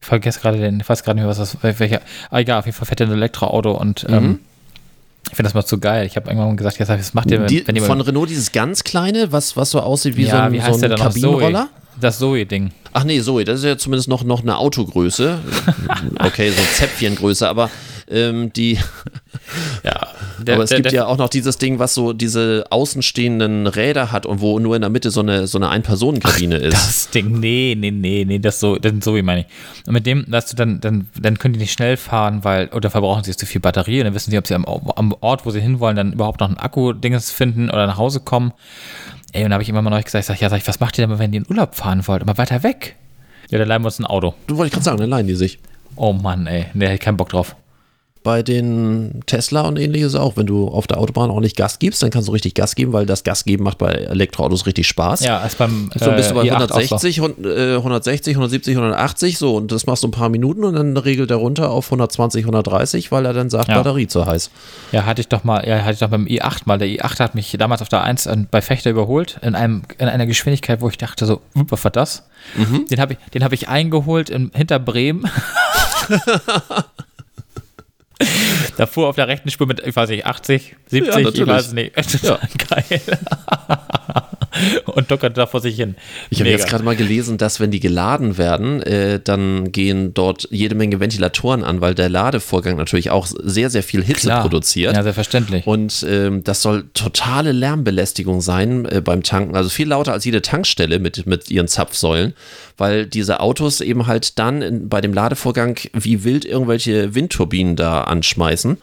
Ich 0.01 0.07
vergesse 0.07 0.41
gerade 0.41 0.59
den, 0.59 0.81
ich 0.81 0.89
weiß 0.89 1.03
gerade 1.03 1.17
nicht 1.17 1.25
mehr, 1.25 1.31
was 1.31 1.39
das, 1.39 1.57
welcher, 1.63 2.01
ah, 2.31 2.39
egal, 2.39 2.59
auf 2.59 2.67
jeden 2.67 2.77
Fall 2.77 2.87
fährt 2.87 3.01
er 3.01 3.07
ein 3.07 3.13
Elektroauto 3.13 3.73
und 3.73 4.07
ähm, 4.09 4.41
ich 5.29 5.37
finde 5.37 5.49
das 5.49 5.55
mal 5.55 5.65
zu 5.65 5.79
geil. 5.79 6.07
Ich 6.07 6.17
habe 6.17 6.31
irgendwann 6.31 6.57
gesagt, 6.57 6.79
ja, 6.79 6.89
was 6.89 7.15
macht 7.15 7.31
ihr, 7.31 7.41
wenn, 7.41 7.47
Die, 7.47 7.67
wenn 7.67 7.77
von 7.77 8.01
Renault 8.01 8.31
dieses 8.31 8.53
ganz 8.53 8.83
kleine, 8.83 9.31
was, 9.31 9.57
was 9.57 9.71
so 9.71 9.81
aussieht 9.81 10.17
wie 10.17 10.25
ja, 10.25 10.31
so 10.31 10.37
ein, 10.37 10.53
wie 10.53 10.63
heißt 10.63 10.81
so 10.81 10.87
ein? 10.87 10.97
Kabinenroller? 10.97 11.69
Zoe. 11.69 11.69
Das 12.01 12.19
Zoe-Ding. 12.19 12.73
Ach 12.93 13.05
nee, 13.05 13.21
Zoe, 13.21 13.45
das 13.45 13.61
ist 13.61 13.65
ja 13.65 13.79
zumindest 13.79 14.09
noch, 14.09 14.25
noch 14.25 14.43
eine 14.43 14.59
Autogröße. 14.59 15.39
Okay, 16.19 16.51
so 16.51 16.63
Zäpfchengröße, 16.75 17.49
aber 17.49 17.71
ähm, 18.09 18.53
die, 18.53 18.79
Ja, 19.85 20.09
der, 20.39 20.55
aber 20.55 20.65
es 20.65 20.71
der, 20.71 20.79
gibt 20.79 20.93
der, 20.93 21.01
ja 21.01 21.07
auch 21.07 21.17
noch 21.17 21.29
dieses 21.29 21.59
Ding, 21.59 21.79
was 21.79 21.95
so 21.95 22.13
diese 22.13 22.67
außenstehenden 22.71 23.67
Räder 23.67 24.13
hat 24.13 24.27
und 24.27 24.41
wo 24.41 24.59
nur 24.59 24.77
in 24.77 24.83
der 24.83 24.91
Mitte 24.91 25.11
so 25.11 25.21
eine, 25.21 25.47
so 25.47 25.59
eine 25.59 25.69
Ein-Personen-Kabine 25.71 26.57
ist. 26.57 26.75
Das 26.75 27.11
Ding, 27.11 27.41
nee, 27.41 27.77
nee, 27.79 27.91
nee, 27.91 28.25
nee, 28.27 28.39
das 28.39 28.61
so, 28.61 28.77
das 28.77 28.93
so 29.03 29.15
wie 29.17 29.23
meine 29.23 29.43
ich. 29.43 29.47
Und 29.87 29.95
mit 29.95 30.07
dem, 30.07 30.25
dass 30.29 30.47
du 30.47 30.57
dann, 30.57 30.81
dann, 30.81 31.09
dann 31.21 31.39
können 31.39 31.55
die 31.55 31.61
nicht 31.61 31.73
schnell 31.73 31.97
fahren, 31.97 32.45
weil, 32.45 32.69
oder 32.69 32.91
verbrauchen 32.91 33.25
sie 33.25 33.37
zu 33.37 33.47
viel 33.47 33.61
Batterie 33.61 34.01
und 34.01 34.07
dann 34.07 34.15
wissen 34.15 34.31
sie, 34.31 34.39
ob 34.39 34.47
sie 34.47 34.55
am, 34.55 34.65
am 34.65 35.15
Ort, 35.21 35.47
wo 35.47 35.51
sie 35.51 35.61
hinwollen, 35.61 35.97
dann 35.97 36.13
überhaupt 36.13 36.41
noch 36.41 36.49
ein 36.49 36.59
Akku-Dinges 36.59 37.31
finden 37.31 37.71
oder 37.71 37.87
nach 37.87 37.99
Hause 37.99 38.21
kommen. 38.21 38.53
Ey, 39.33 39.45
und 39.45 39.51
da 39.51 39.55
habe 39.55 39.63
ich 39.63 39.69
immer 39.69 39.83
mal 39.83 39.91
noch 39.91 40.03
gesagt, 40.03 40.25
sag, 40.25 40.41
ja, 40.41 40.49
sag 40.49 40.59
ich, 40.59 40.67
was 40.67 40.81
macht 40.81 40.99
ihr 40.99 41.07
denn, 41.07 41.19
wenn 41.19 41.33
ihr 41.33 41.41
in 41.41 41.47
Urlaub 41.49 41.75
fahren 41.75 42.07
wollt? 42.07 42.23
Immer 42.23 42.37
weiter 42.37 42.63
weg. 42.63 42.97
Ja, 43.51 43.59
dann 43.59 43.69
leihen 43.69 43.83
wir 43.83 43.87
uns 43.87 43.99
ein 43.99 44.07
Auto. 44.07 44.35
Du 44.47 44.57
wollte 44.57 44.69
ich 44.69 44.73
gerade 44.73 44.85
sagen, 44.85 44.99
dann 44.99 45.11
leihen 45.11 45.27
die 45.27 45.35
sich. 45.35 45.59
Oh 45.97 46.13
Mann, 46.13 46.47
ey, 46.47 46.67
nee, 46.75 46.87
hätte 46.87 46.95
ich 46.95 47.01
keinen 47.01 47.17
Bock 47.17 47.29
drauf. 47.29 47.57
Bei 48.23 48.43
den 48.43 49.21
Tesla 49.25 49.63
und 49.63 49.79
ähnliches 49.79 50.15
auch, 50.15 50.37
wenn 50.37 50.45
du 50.45 50.69
auf 50.69 50.87
der 50.87 50.99
Autobahn 50.99 51.31
ordentlich 51.31 51.57
Gas 51.57 51.79
gibst, 51.79 52.03
dann 52.03 52.11
kannst 52.11 52.29
du 52.29 52.33
richtig 52.33 52.53
Gas 52.53 52.75
geben, 52.75 52.93
weil 52.93 53.07
das 53.07 53.25
Gas 53.25 53.45
geben 53.47 53.65
macht 53.65 53.79
bei 53.79 53.93
Elektroautos 53.93 54.67
richtig 54.67 54.87
Spaß. 54.89 55.25
Ja, 55.25 55.39
als 55.39 55.55
beim 55.55 55.91
So 55.99 56.11
bist 56.13 56.31
du 56.31 56.35
bei 56.35 56.43
äh, 56.45 56.51
i8 56.51 56.55
auch 56.57 56.69
so. 56.69 56.75
160, 56.97 57.21
hund- 57.21 57.47
äh, 57.47 57.77
160, 57.77 58.35
170, 58.37 58.77
180, 58.77 59.39
so 59.39 59.57
und 59.57 59.73
das 59.73 59.87
machst 59.87 60.03
du 60.03 60.09
ein 60.09 60.11
paar 60.11 60.29
Minuten 60.29 60.65
und 60.65 60.75
dann 60.75 60.99
regelt 60.99 61.31
er 61.31 61.39
runter 61.39 61.71
auf 61.71 61.87
120, 61.87 62.43
130, 62.45 63.11
weil 63.11 63.25
er 63.25 63.33
dann 63.33 63.49
sagt, 63.49 63.69
Ja. 63.71 63.77
Batterie 63.77 64.07
zu 64.07 64.27
heiß. 64.27 64.51
Ja, 64.93 65.07
hatte 65.07 65.23
ich 65.23 65.29
doch 65.29 65.45
mal, 65.45 65.67
ja, 65.67 65.79
hatte 65.81 65.93
ich 65.95 66.01
doch 66.01 66.09
beim 66.11 66.27
i8 66.27 66.63
mal. 66.67 66.77
Der 66.77 66.89
i8 66.89 67.21
hat 67.21 67.35
mich 67.35 67.57
damals 67.59 67.81
auf 67.81 67.89
der 67.89 68.03
1 68.03 68.27
an- 68.27 68.49
bei 68.51 68.61
Fechter 68.61 68.91
überholt, 68.91 69.39
in, 69.41 69.55
einem, 69.55 69.81
in 69.97 70.09
einer 70.09 70.27
Geschwindigkeit, 70.27 70.83
wo 70.83 70.91
ich 70.91 70.99
dachte 70.99 71.25
so, 71.25 71.41
"Wupp, 71.55 71.73
was 71.73 71.85
war 71.85 71.91
das? 71.91 72.25
Den 72.91 73.01
habe 73.01 73.15
ich, 73.15 73.19
den 73.33 73.47
ich 73.53 73.69
eingeholt 73.69 74.29
in, 74.29 74.51
hinter 74.55 74.79
Bremen. 74.79 75.25
Da 78.77 78.87
fuhr 78.87 79.09
auf 79.09 79.17
der 79.17 79.29
rechten 79.29 79.51
Spur 79.51 79.67
mit, 79.67 79.81
ich 79.85 79.95
weiß 79.95 80.09
nicht, 80.09 80.25
80, 80.25 80.77
70, 80.87 81.17
ich 81.17 81.25
natürlich. 81.25 81.47
weiß 81.47 81.73
nicht. 81.73 81.95
Total 82.23 82.49
geil. 82.69 83.01
Und 84.87 85.11
dockert 85.11 85.39
da 85.39 85.47
vor 85.47 85.61
sich 85.61 85.77
hin. 85.77 85.95
Ich 86.29 86.41
habe 86.41 86.51
jetzt 86.51 86.69
gerade 86.69 86.83
mal 86.83 86.97
gelesen, 86.97 87.39
dass 87.39 87.61
wenn 87.61 87.71
die 87.71 87.81
geladen 87.81 88.37
werden, 88.37 88.83
äh, 88.83 89.21
dann 89.23 89.71
gehen 89.71 90.13
dort 90.13 90.49
jede 90.51 90.75
Menge 90.75 90.99
Ventilatoren 90.99 91.63
an, 91.63 91.81
weil 91.81 91.95
der 91.95 92.09
Ladevorgang 92.09 92.77
natürlich 92.77 93.11
auch 93.11 93.27
sehr, 93.27 93.71
sehr 93.71 93.83
viel 93.83 94.03
Hitze 94.03 94.27
Klar. 94.27 94.43
produziert. 94.43 94.97
Ja, 94.97 95.03
selbstverständlich. 95.03 95.67
Und 95.67 96.05
ähm, 96.09 96.43
das 96.43 96.63
soll 96.63 96.85
totale 96.95 97.53
Lärmbelästigung 97.53 98.41
sein 98.41 98.87
äh, 98.87 99.01
beim 99.01 99.23
Tanken, 99.23 99.55
also 99.55 99.71
viel 99.71 99.89
lauter 99.89 100.13
als 100.13 100.25
jede 100.25 100.43
Tankstelle 100.43 100.99
mit, 100.99 101.27
mit 101.27 101.51
ihren 101.51 101.69
Zapfsäulen, 101.69 102.35
weil 102.77 103.07
diese 103.07 103.41
Autos 103.41 103.81
eben 103.81 104.07
halt 104.07 104.39
dann 104.39 104.63
in, 104.63 104.89
bei 104.89 105.01
dem 105.01 105.15
Ladevorgang 105.15 105.79
wie 105.93 106.25
wild 106.25 106.45
irgendwelche 106.45 107.15
Windturbinen 107.15 107.77
da 107.77 108.05
anschmeißen. 108.11 108.79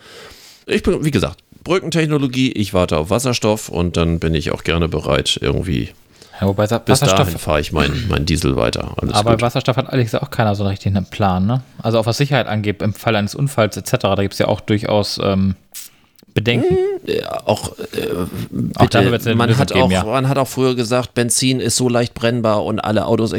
Ich 0.65 0.83
bin, 0.83 1.03
wie 1.05 1.11
gesagt, 1.11 1.39
Brückentechnologie, 1.63 2.51
ich 2.51 2.73
warte 2.73 2.97
auf 2.97 3.09
Wasserstoff 3.09 3.69
und 3.69 3.97
dann 3.97 4.19
bin 4.19 4.33
ich 4.33 4.51
auch 4.51 4.63
gerne 4.63 4.87
bereit, 4.87 5.37
irgendwie. 5.41 5.89
Ja, 6.39 6.47
wobei 6.47 6.67
Bis 6.67 6.99
dahin 6.99 7.37
fahre 7.37 7.59
ich 7.59 7.71
mein, 7.71 8.05
mein 8.09 8.25
Diesel 8.25 8.55
weiter. 8.55 8.93
Alles 8.97 9.15
aber 9.15 9.31
gut. 9.31 9.41
Wasserstoff 9.41 9.75
hat 9.75 9.91
ehrlich 9.91 10.05
gesagt 10.05 10.23
auch 10.23 10.29
keiner 10.29 10.55
so 10.55 10.65
richtig 10.65 10.95
einen 10.95 11.05
Plan, 11.05 11.45
ne? 11.45 11.63
Also 11.81 11.99
auch 11.99 12.05
was 12.05 12.17
Sicherheit 12.17 12.47
angeht, 12.47 12.81
im 12.81 12.93
Fall 12.93 13.15
eines 13.15 13.33
Unfalls 13.33 13.75
etc., 13.75 13.91
da 13.99 14.15
gibt 14.15 14.33
es 14.33 14.39
ja 14.39 14.47
auch 14.47 14.61
durchaus 14.61 15.19
ähm, 15.21 15.55
Bedenken. 16.37 16.77
Auch, 17.45 17.71
äh, 17.79 18.11
Auch 18.75 18.81
bitte, 18.83 18.89
dafür 18.89 19.11
wird's 19.11 19.25
eine 19.25 19.35
man, 19.35 19.57
hat 19.57 19.69
geben, 19.73 19.81
auch, 19.81 19.91
ja. 19.91 20.03
man 20.03 20.29
hat 20.29 20.37
auch 20.37 20.47
früher 20.47 20.75
gesagt, 20.75 21.15
Benzin 21.15 21.59
ist 21.59 21.77
so 21.77 21.89
leicht 21.89 22.13
brennbar 22.13 22.63
und 22.63 22.79
alle 22.79 23.07
Autos. 23.07 23.33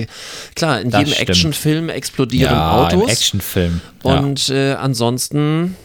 Klar, 0.56 0.80
in 0.80 0.90
Das 0.90 1.02
jedem 1.02 1.12
stimmt. 1.12 1.28
Actionfilm 1.28 1.88
explodieren 1.90 2.52
ja, 2.54 2.86
Autos. 2.86 3.04
im 3.04 3.08
Actionfilm. 3.08 3.80
Ja. 4.02 4.18
Und 4.18 4.48
äh, 4.48 4.72
ansonsten 4.72 5.76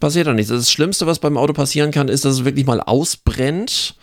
passiert 0.00 0.26
da 0.26 0.32
nichts. 0.32 0.50
Das 0.50 0.72
Schlimmste, 0.72 1.06
was 1.06 1.20
beim 1.20 1.36
Auto 1.36 1.52
passieren 1.52 1.92
kann, 1.92 2.08
ist, 2.08 2.24
dass 2.24 2.34
es 2.34 2.44
wirklich 2.44 2.66
mal 2.66 2.80
ausbrennt. 2.80 3.94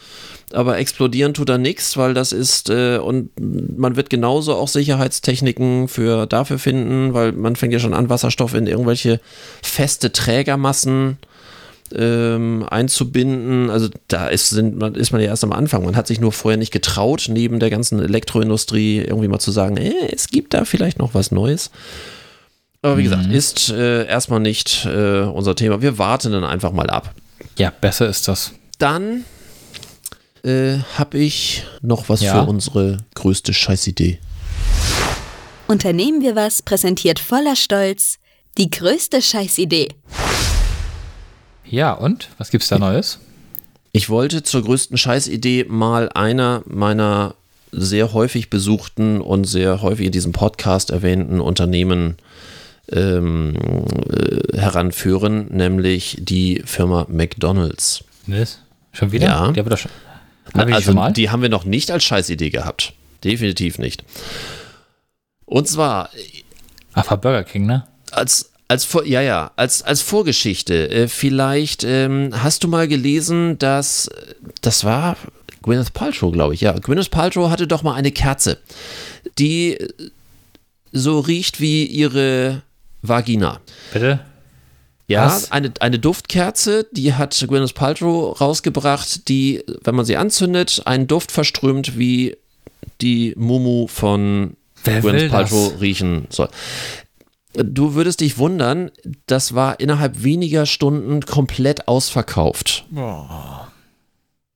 Aber 0.53 0.77
explodieren 0.77 1.33
tut 1.33 1.49
da 1.49 1.57
nichts, 1.57 1.97
weil 1.97 2.13
das 2.13 2.31
ist, 2.31 2.69
äh, 2.69 2.99
und 2.99 3.31
man 3.77 3.97
wird 3.97 4.09
genauso 4.09 4.55
auch 4.55 4.69
Sicherheitstechniken 4.69 5.89
für 5.89 6.25
dafür 6.25 6.57
finden, 6.57 7.13
weil 7.13 7.33
man 7.33 7.57
fängt 7.57 7.73
ja 7.73 7.79
schon 7.79 7.93
an, 7.93 8.09
Wasserstoff 8.09 8.53
in 8.53 8.65
irgendwelche 8.65 9.19
feste 9.61 10.13
Trägermassen 10.13 11.17
ähm, 11.95 12.65
einzubinden. 12.69 13.69
Also 13.69 13.89
da 14.07 14.27
ist, 14.27 14.49
sind, 14.49 14.77
man, 14.77 14.95
ist 14.95 15.11
man 15.11 15.21
ja 15.21 15.27
erst 15.27 15.43
am 15.43 15.51
Anfang. 15.51 15.83
Man 15.85 15.95
hat 15.95 16.07
sich 16.07 16.19
nur 16.19 16.31
vorher 16.31 16.57
nicht 16.57 16.71
getraut, 16.71 17.27
neben 17.29 17.59
der 17.59 17.69
ganzen 17.69 17.99
Elektroindustrie 17.99 18.99
irgendwie 18.99 19.27
mal 19.27 19.39
zu 19.39 19.51
sagen, 19.51 19.77
äh, 19.77 19.93
es 20.13 20.27
gibt 20.27 20.53
da 20.53 20.65
vielleicht 20.65 20.99
noch 20.99 21.13
was 21.13 21.31
Neues. 21.31 21.71
Aber 22.81 22.97
wie 22.97 23.03
gesagt, 23.03 23.25
ist 23.31 23.69
äh, 23.71 24.05
erstmal 24.07 24.39
nicht 24.39 24.85
äh, 24.85 25.21
unser 25.23 25.55
Thema. 25.55 25.81
Wir 25.81 25.97
warten 25.97 26.31
dann 26.31 26.43
einfach 26.45 26.71
mal 26.71 26.89
ab. 26.89 27.13
ja, 27.57 27.71
besser 27.81 28.07
ist 28.07 28.27
das. 28.29 28.53
Dann 28.77 29.25
äh, 30.45 30.77
habe 30.97 31.17
ich 31.17 31.65
noch 31.81 32.07
was 32.07 32.21
Ja. 32.21 32.41
für 32.43 32.49
unsere 32.49 32.97
größte 33.15 33.53
Scheißidee. 33.53 34.19
Unternehmen 35.67 36.21
wir 36.21 36.35
was 36.35 36.61
präsentiert 36.61 37.19
voller 37.19 37.55
Stolz 37.57 38.17
die 38.57 38.69
größte 38.69 39.21
Scheißidee. 39.21 39.89
Ja, 41.69 41.93
und? 41.93 42.29
Was 42.37 42.49
gibt's 42.51 42.67
da 42.67 42.79
Neues? 42.79 43.19
Ich 43.91 44.09
wollte 44.09 44.43
zur 44.43 44.63
größten 44.63 44.97
Scheißidee 44.97 45.65
mal 45.67 46.09
einer 46.09 46.63
meiner 46.65 47.35
sehr 47.71 48.13
häufig 48.13 48.49
besuchten 48.49 49.21
und 49.21 49.45
sehr 49.45 49.81
häufig 49.81 50.07
in 50.07 50.11
diesem 50.11 50.31
Podcast 50.31 50.89
erwähnten 50.89 51.39
Unternehmen 51.39 52.17
ähm, 52.91 53.55
äh, 54.11 54.57
heranführen, 54.57 55.47
nämlich 55.51 56.17
die 56.19 56.63
Firma 56.65 57.05
McDonald's. 57.09 58.03
Was? 58.25 58.59
Schon 58.91 59.11
wieder? 59.11 59.27
Ja. 59.27 59.51
Der 59.51 59.65
wird 59.65 59.73
doch 59.73 59.77
schon. 59.77 59.91
Hab 60.55 60.67
ich 60.67 60.73
also 60.73 60.85
schon 60.87 60.95
mal? 60.95 61.13
die 61.13 61.29
haben 61.29 61.43
wir 61.43 61.49
noch 61.49 61.65
nicht 61.65 61.91
als 61.91 62.03
Scheißidee 62.03 62.49
gehabt. 62.49 62.93
Definitiv 63.23 63.77
nicht. 63.77 64.03
Und 65.45 65.67
zwar 65.67 66.09
Ach, 66.93 67.09
war 67.09 67.17
Burger 67.17 67.43
King, 67.43 67.67
ne? 67.67 67.85
als 68.11 68.48
als 68.69 68.85
Vor 68.85 69.05
ja 69.05 69.21
ja 69.21 69.51
als 69.57 69.81
als 69.81 70.01
Vorgeschichte 70.01 70.89
äh, 70.89 71.07
vielleicht 71.09 71.83
ähm, 71.83 72.29
hast 72.31 72.63
du 72.63 72.69
mal 72.69 72.87
gelesen 72.87 73.57
dass 73.59 74.09
das 74.61 74.85
war 74.85 75.17
Gwyneth 75.63 75.93
Paltrow 75.93 76.31
glaube 76.31 76.53
ich 76.53 76.61
ja 76.61 76.73
Gwyneth 76.73 77.11
Paltrow 77.11 77.49
hatte 77.49 77.67
doch 77.67 77.83
mal 77.83 77.95
eine 77.95 78.11
Kerze 78.11 78.59
die 79.37 79.77
so 80.91 81.19
riecht 81.19 81.59
wie 81.59 81.85
ihre 81.85 82.61
Vagina 83.01 83.59
Bitte? 83.91 84.19
ja 85.07 85.25
Was? 85.25 85.51
eine 85.51 85.73
eine 85.79 85.97
Duftkerze 85.99 86.85
die 86.91 87.15
hat 87.15 87.43
Gwyneth 87.47 87.73
Paltrow 87.73 88.39
rausgebracht 88.39 89.27
die 89.27 89.63
wenn 89.83 89.95
man 89.95 90.05
sie 90.05 90.15
anzündet 90.15 90.83
einen 90.85 91.07
Duft 91.07 91.31
verströmt 91.31 91.97
wie 91.97 92.37
die 93.01 93.33
Mumu 93.35 93.87
von 93.87 94.55
Wer 94.83 95.01
Gwyneth 95.01 95.23
das? 95.23 95.31
Paltrow 95.31 95.81
riechen 95.81 96.27
soll. 96.29 96.49
Du 97.53 97.95
würdest 97.95 98.19
dich 98.21 98.37
wundern, 98.37 98.91
das 99.25 99.55
war 99.55 99.79
innerhalb 99.79 100.23
weniger 100.23 100.65
Stunden 100.67 101.21
komplett 101.21 101.87
ausverkauft. 101.87 102.85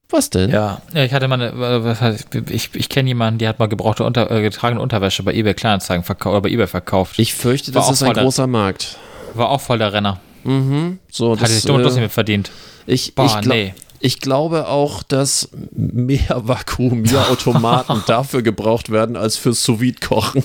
Was 0.09 0.29
denn? 0.29 0.51
Ja, 0.51 0.81
ja, 0.93 1.03
ich 1.03 1.11
hatte 1.13 1.27
mal 1.27 1.41
eine, 1.41 1.95
äh, 1.99 2.53
ich, 2.53 2.69
ich 2.75 2.89
kenne 2.89 3.07
jemanden, 3.09 3.39
die 3.39 3.47
hat 3.47 3.57
mal 3.57 3.65
gebrauchte 3.67 4.03
Unter, 4.03 4.29
äh, 4.29 4.41
getragene 4.43 4.79
Unterwäsche 4.79 5.23
bei 5.23 5.33
eBay 5.33 5.55
Kleinanzeigen 5.55 6.03
verkauft, 6.03 6.33
oder 6.33 6.41
bei 6.41 6.49
eBay 6.49 6.67
verkauft. 6.67 7.17
Ich 7.17 7.33
fürchte, 7.33 7.73
War 7.73 7.81
das 7.81 7.91
ist 7.93 8.03
ein 8.03 8.13
der- 8.13 8.23
großer 8.23 8.45
Markt. 8.45 8.97
war 9.33 9.49
auch 9.49 9.61
voll 9.61 9.79
der 9.79 9.91
Renner. 9.91 10.19
So, 11.09 11.31
Hatte 11.31 11.41
das, 11.41 11.53
sich 11.55 11.63
dumm 11.65 11.77
und 11.77 11.83
lustig 11.83 12.01
äh, 12.01 12.03
mit 12.03 12.11
verdient. 12.11 12.51
ich, 12.85 13.15
Boah, 13.15 13.25
ich, 13.25 13.31
glaub, 13.41 13.45
nee. 13.55 13.73
ich 14.01 14.19
glaube 14.19 14.67
auch, 14.67 15.01
dass 15.01 15.49
mehr 15.71 16.41
Vakuumierautomaten 16.47 18.03
dafür 18.07 18.43
gebraucht 18.43 18.91
werden 18.91 19.15
als 19.15 19.37
fürs 19.37 19.63
sous 19.63 19.79
kochen 20.05 20.43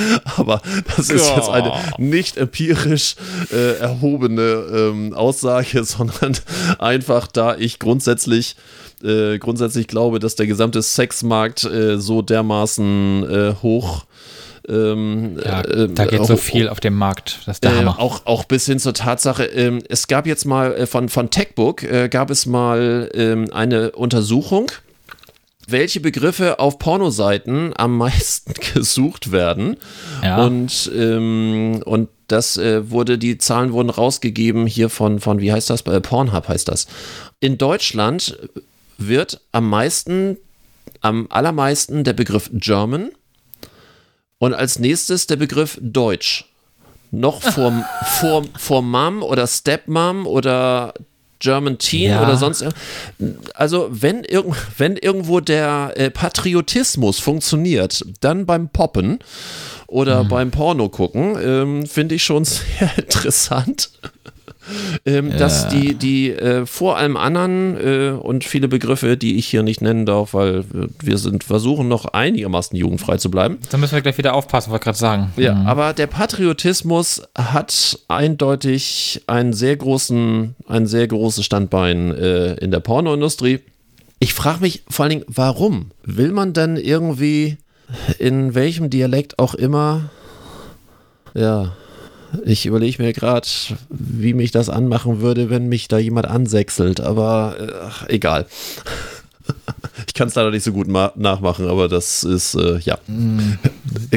Aber 0.36 0.60
das 0.96 1.10
ist 1.10 1.30
jetzt 1.34 1.48
eine 1.48 1.72
nicht 1.98 2.36
empirisch 2.36 3.16
äh, 3.52 3.78
erhobene 3.78 4.42
ähm, 4.42 5.14
Aussage, 5.14 5.84
sondern 5.84 6.36
einfach 6.78 7.26
da 7.26 7.56
ich 7.56 7.78
grundsätzlich 7.78 8.56
äh, 9.02 9.38
grundsätzlich 9.38 9.86
glaube, 9.86 10.18
dass 10.18 10.34
der 10.34 10.46
gesamte 10.46 10.82
Sexmarkt 10.82 11.64
äh, 11.64 11.98
so 11.98 12.20
dermaßen 12.22 13.30
äh, 13.30 13.54
hoch 13.62 14.04
ähm, 14.68 15.38
Ja, 15.44 15.62
äh, 15.62 15.88
da 15.88 16.04
geht 16.04 16.24
so 16.26 16.36
viel 16.36 16.68
auf 16.68 16.80
dem 16.80 16.94
Markt. 16.94 17.40
Das 17.46 17.56
ist 17.56 17.64
der 17.64 17.72
äh, 17.72 17.76
Hammer. 17.76 17.98
auch, 17.98 18.26
auch 18.26 18.44
bis 18.44 18.66
hin 18.66 18.78
zur 18.78 18.94
Tatsache, 18.94 19.44
ähm, 19.44 19.82
es 19.88 20.08
gab 20.08 20.26
jetzt 20.26 20.44
mal 20.44 20.74
äh, 20.74 20.86
von, 20.86 21.08
von 21.08 21.30
Techbook, 21.30 21.82
äh, 21.82 22.08
gab 22.08 22.30
es 22.30 22.46
mal 22.46 23.10
ähm, 23.14 23.48
eine 23.52 23.92
Untersuchung, 23.92 24.70
welche 25.70 26.00
Begriffe 26.00 26.58
auf 26.58 26.78
Pornoseiten 26.78 27.72
am 27.76 27.96
meisten 27.96 28.54
gesucht 28.74 29.32
werden. 29.32 29.76
Ja. 30.22 30.44
Und, 30.44 30.90
ähm, 30.94 31.82
und 31.84 32.08
das 32.26 32.56
äh, 32.56 32.90
wurde, 32.90 33.18
die 33.18 33.38
Zahlen 33.38 33.72
wurden 33.72 33.90
rausgegeben 33.90 34.66
hier 34.66 34.90
von, 34.90 35.20
von 35.20 35.40
wie 35.40 35.52
heißt 35.52 35.70
das? 35.70 35.82
Äh, 35.82 36.00
Pornhub 36.00 36.48
heißt 36.48 36.68
das. 36.68 36.86
In 37.40 37.58
Deutschland 37.58 38.38
wird 38.98 39.40
am 39.52 39.68
meisten, 39.68 40.36
am 41.00 41.26
allermeisten 41.30 42.04
der 42.04 42.12
Begriff 42.12 42.50
German 42.52 43.10
und 44.38 44.54
als 44.54 44.78
nächstes 44.78 45.26
der 45.26 45.36
Begriff 45.36 45.78
Deutsch. 45.80 46.46
Noch 47.10 47.42
vor, 47.42 47.72
vor, 48.20 48.44
vor 48.56 48.82
Mom 48.82 49.22
oder 49.22 49.46
Stepmom 49.46 50.26
oder 50.26 50.94
German 51.40 51.78
Teen 51.78 52.10
Ja. 52.10 52.22
oder 52.22 52.36
sonst 52.36 52.64
Also 53.54 53.88
wenn, 53.90 54.24
irgend, 54.24 54.56
wenn 54.76 54.96
irgendwo 54.96 55.40
der 55.40 55.92
äh, 55.96 56.10
Patriotismus 56.10 57.18
funktioniert, 57.18 58.04
dann 58.20 58.46
beim 58.46 58.68
Poppen 58.68 59.18
oder 59.86 60.24
beim 60.24 60.50
Porno 60.50 60.88
gucken, 60.88 61.36
ähm, 61.42 61.86
finde 61.86 62.14
ich 62.14 62.24
schon 62.24 62.44
sehr 62.44 62.90
interessant. 62.96 63.90
Ähm, 65.06 65.30
Dass 65.38 65.68
die, 65.68 65.94
die 65.94 66.30
äh, 66.30 66.66
vor 66.66 66.96
allem 66.98 67.16
anderen 67.16 67.76
äh, 67.80 68.10
und 68.10 68.44
viele 68.44 68.68
Begriffe, 68.68 69.16
die 69.16 69.36
ich 69.36 69.46
hier 69.46 69.62
nicht 69.62 69.80
nennen 69.80 70.04
darf, 70.06 70.34
weil 70.34 70.64
wir- 70.72 70.88
wir 71.02 71.18
sind 71.18 71.44
versuchen 71.44 71.88
noch 71.88 72.04
einigermaßen 72.06 72.76
jugendfrei 72.76 73.16
zu 73.16 73.30
bleiben. 73.30 73.58
Da 73.70 73.78
müssen 73.78 73.94
wir 73.94 74.02
gleich 74.02 74.18
wieder 74.18 74.34
aufpassen, 74.34 74.70
wollte 74.70 74.82
ich 74.82 74.84
gerade 74.84 74.98
sagen. 74.98 75.32
Ja, 75.36 75.54
Mhm. 75.54 75.66
aber 75.66 75.92
der 75.92 76.06
Patriotismus 76.06 77.22
hat 77.36 77.98
eindeutig 78.08 79.22
einen 79.26 79.52
sehr 79.52 79.76
großen, 79.76 80.54
ein 80.66 80.86
sehr 80.86 81.06
großes 81.08 81.44
Standbein 81.44 82.12
äh, 82.14 82.54
in 82.54 82.70
der 82.70 82.80
Pornoindustrie. 82.80 83.60
Ich 84.20 84.34
frage 84.34 84.60
mich 84.60 84.82
vor 84.88 85.04
allen 85.04 85.10
Dingen, 85.10 85.24
warum? 85.28 85.90
Will 86.04 86.32
man 86.32 86.52
denn 86.52 86.76
irgendwie 86.76 87.56
in 88.18 88.54
welchem 88.54 88.90
Dialekt 88.90 89.38
auch 89.38 89.54
immer, 89.54 90.10
ja, 91.34 91.72
ich 92.44 92.66
überlege 92.66 93.02
mir 93.02 93.12
gerade, 93.12 93.46
wie 93.88 94.34
mich 94.34 94.50
das 94.50 94.68
anmachen 94.68 95.20
würde, 95.20 95.50
wenn 95.50 95.68
mich 95.68 95.88
da 95.88 95.98
jemand 95.98 96.26
ansächselt, 96.26 97.00
aber 97.00 97.56
äh, 98.08 98.14
egal. 98.14 98.46
Ich 100.06 100.12
kann 100.12 100.28
es 100.28 100.34
leider 100.34 100.50
nicht 100.50 100.62
so 100.62 100.72
gut 100.72 100.88
ma- 100.88 101.12
nachmachen, 101.16 101.68
aber 101.68 101.88
das 101.88 102.22
ist, 102.22 102.54
äh, 102.54 102.78
ja. 102.80 102.98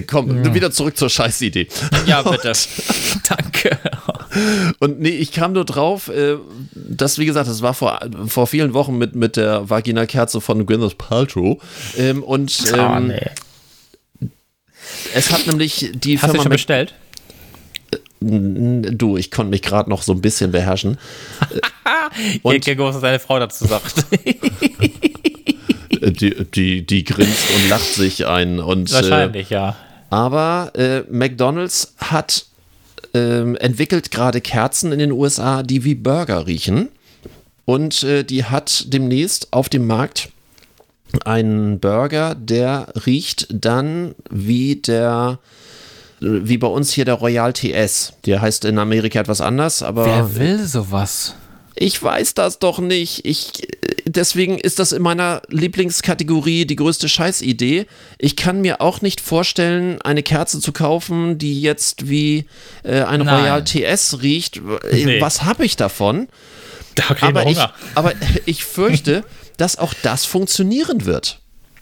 Komm, 0.07 0.53
wieder 0.53 0.71
zurück 0.71 0.97
zur 0.97 1.09
Scheißidee. 1.09 1.67
Ja, 2.05 2.21
bitte. 2.29 2.51
Danke. 3.29 3.79
Und 4.79 4.99
nee, 4.99 5.09
ich 5.09 5.31
kam 5.31 5.53
nur 5.53 5.63
drauf, 5.63 6.09
äh, 6.09 6.35
das, 6.75 7.17
wie 7.17 7.25
gesagt, 7.25 7.47
das 7.49 7.61
war 7.61 7.73
vor, 7.73 7.99
vor 8.27 8.45
vielen 8.45 8.73
Wochen 8.73 8.97
mit, 8.97 9.15
mit 9.15 9.37
der 9.37 9.69
Vagina-Kerze 9.69 10.41
von 10.41 10.65
Gwyneth 10.65 10.97
Paltrow. 10.97 11.61
Ähm, 11.97 12.23
und 12.23 12.63
ähm, 12.73 12.79
Ah, 12.79 12.99
nee. 12.99 14.29
es 15.13 15.31
hat 15.31 15.47
nämlich 15.47 15.91
die 15.93 16.17
Hast 16.17 16.23
du 16.23 16.27
Firma 16.27 16.35
schon 16.43 16.43
Mac- 16.49 16.51
bestellt? 16.57 16.93
Du, 18.23 19.17
ich 19.17 19.31
konnte 19.31 19.49
mich 19.49 19.63
gerade 19.63 19.89
noch 19.89 20.03
so 20.03 20.11
ein 20.13 20.21
bisschen 20.21 20.51
beherrschen. 20.51 20.97
Und- 22.43 22.67
Und 22.67 22.77
was 22.77 23.01
deine 23.01 23.19
Frau 23.19 23.39
dazu 23.39 23.65
sagt. 23.65 24.05
Äh, 26.01 26.11
Die, 26.11 26.45
die, 26.45 26.85
die 26.85 27.03
grinst 27.03 27.43
und 27.55 27.69
lacht 27.69 27.93
sich 27.93 28.25
ein. 28.27 28.59
Und, 28.59 28.89
äh, 28.91 28.95
Wahrscheinlich, 28.95 29.49
ja. 29.51 29.75
aber 30.09 30.71
äh, 30.75 31.01
McDonald's 31.11 31.93
hat 31.99 32.45
ähm, 33.13 33.55
entwickelt 33.57 34.09
gerade 34.11 34.41
Kerzen 34.41 34.91
in 34.91 34.99
den 34.99 35.11
USA, 35.11 35.63
die 35.63 35.83
wie 35.83 35.95
Burger 35.95 36.47
riechen. 36.47 36.89
Und 37.65 38.01
äh, 38.03 38.23
die 38.23 38.45
hat 38.45 38.85
demnächst 38.93 39.51
auf 39.53 39.69
dem 39.69 39.85
Markt 39.85 40.29
einen 41.25 41.79
Burger, 41.79 42.35
der 42.35 42.87
riecht 43.05 43.47
dann 43.51 44.15
wie 44.29 44.77
der 44.77 45.39
wie 46.21 46.57
bei 46.57 46.67
uns 46.67 46.91
hier 46.93 47.05
der 47.05 47.15
Royal 47.15 47.51
TS. 47.51 48.13
Der 48.25 48.41
heißt 48.41 48.65
in 48.65 48.77
Amerika 48.79 49.19
etwas 49.19 49.41
anders, 49.41 49.83
aber 49.83 50.05
Wer 50.05 50.35
will 50.35 50.65
sowas? 50.65 51.35
ich 51.75 52.01
weiß 52.01 52.35
das 52.35 52.59
doch 52.59 52.77
nicht. 52.79 53.25
Ich, 53.25 53.67
deswegen 54.05 54.59
ist 54.59 54.77
das 54.77 54.91
in 54.91 55.01
meiner 55.01 55.41
Lieblingskategorie 55.47 56.65
die 56.65 56.75
größte 56.75 57.09
Scheißidee. 57.09 57.87
Ich 58.19 58.35
kann 58.35 58.61
mir 58.61 58.81
auch 58.81 59.01
nicht 59.01 59.19
vorstellen, 59.19 59.99
eine 60.01 60.21
Kerze 60.21 60.59
zu 60.59 60.73
kaufen, 60.73 61.37
die 61.39 61.59
jetzt 61.61 62.07
wie 62.09 62.45
äh, 62.83 63.01
ein 63.01 63.21
Nein. 63.21 63.41
Royal 63.41 63.63
TS 63.63 64.21
riecht. 64.21 64.57
Äh, 64.91 65.05
Nee. 65.05 65.21
Was 65.21 65.43
habe 65.43 65.65
ich 65.65 65.75
davon? 65.75 66.27
Wir 66.95 67.23
Aber 67.23 67.47
ich, 67.47 67.57
aber 67.95 68.13
ich 68.45 68.63
fürchte, 68.65 69.23
dass 69.57 69.77
auch 69.77 69.93
das 70.03 70.25
funktionieren 70.25 71.05
wird. 71.05 71.39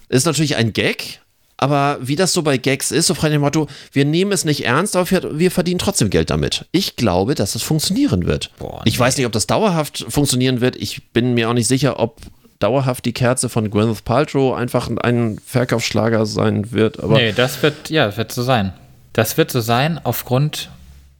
Ist 0.07 0.25
natürlich 0.25 0.55
ein 0.55 0.71
Gag, 0.71 1.19
aber 1.59 1.97
wie 2.01 2.15
das 2.15 2.31
so 2.31 2.41
bei 2.41 2.57
Gags 2.57 2.89
ist, 2.91 3.07
so 3.07 3.13
frei 3.13 3.29
dem 3.29 3.41
Motto, 3.41 3.67
wir 3.91 4.05
nehmen 4.05 4.31
es 4.31 4.45
nicht 4.45 4.65
ernst, 4.65 4.95
aber 4.95 5.09
wir, 5.37 5.51
verdienen 5.51 5.77
trotzdem 5.77 6.09
Geld 6.09 6.29
damit. 6.29 6.65
Ich 6.71 6.95
glaube, 6.95 7.35
dass 7.35 7.53
es 7.55 7.63
funktionieren 7.63 8.25
wird. 8.25 8.51
Boah, 8.59 8.81
Ich 8.85 8.97
weiß 8.97 9.17
nicht, 9.17 9.25
ob 9.25 9.33
das 9.33 9.45
dauerhaft 9.45 10.05
funktionieren 10.07 10.61
wird. 10.61 10.77
Ich 10.77 11.11
bin 11.11 11.33
mir 11.33 11.49
auch 11.49 11.53
nicht 11.53 11.67
sicher, 11.67 11.99
ob 11.99 12.21
dauerhaft 12.59 13.03
die 13.05 13.11
Kerze 13.13 13.49
von 13.49 13.69
Gwyneth 13.69 14.05
Paltrow 14.05 14.55
einfach 14.55 14.89
ein 15.03 15.39
Verkaufsschlager 15.45 16.25
sein 16.25 16.71
wird. 16.71 17.01
Aber 17.01 17.15
Nee, 17.15 17.33
das 17.33 17.61
wird, 17.61 17.89
ja, 17.89 18.05
das 18.05 18.17
wird 18.17 18.31
so 18.31 18.43
sein. 18.43 18.73
Das 19.11 19.37
wird 19.37 19.51
so 19.51 19.59
sein 19.59 19.99
aufgrund, 20.01 20.69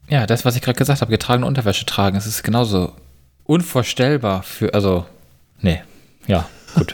ja, 0.07 0.25
das, 0.25 0.45
was 0.45 0.55
ich 0.55 0.61
gerade 0.61 0.77
gesagt 0.77 1.01
habe, 1.01 1.11
getragene 1.11 1.45
Unterwäsche 1.45 1.85
tragen. 1.85 2.15
Es 2.15 2.25
ist 2.25 2.43
genauso 2.43 2.93
unvorstellbar 3.43 4.43
für, 4.43 4.73
also, 4.73 5.05
nee, 5.59 5.81
ja, 6.27 6.47
gut. 6.75 6.93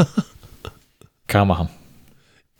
Kann 1.28 1.48
man 1.48 1.58
machen. 1.58 1.70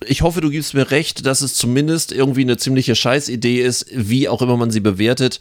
Ich 0.08 0.22
hoffe, 0.22 0.42
du 0.42 0.50
gibst 0.50 0.74
mir 0.74 0.92
recht, 0.92 1.26
dass 1.26 1.42
es 1.42 1.56
zumindest 1.56 2.12
irgendwie 2.12 2.42
eine 2.42 2.58
ziemliche 2.58 2.96
Scheißidee 2.96 3.62
ist, 3.62 3.86
wie 3.92 4.30
auch 4.30 4.42
immer 4.42 4.58
man 4.58 4.72
sie 4.72 4.80
bewertet, 4.80 5.40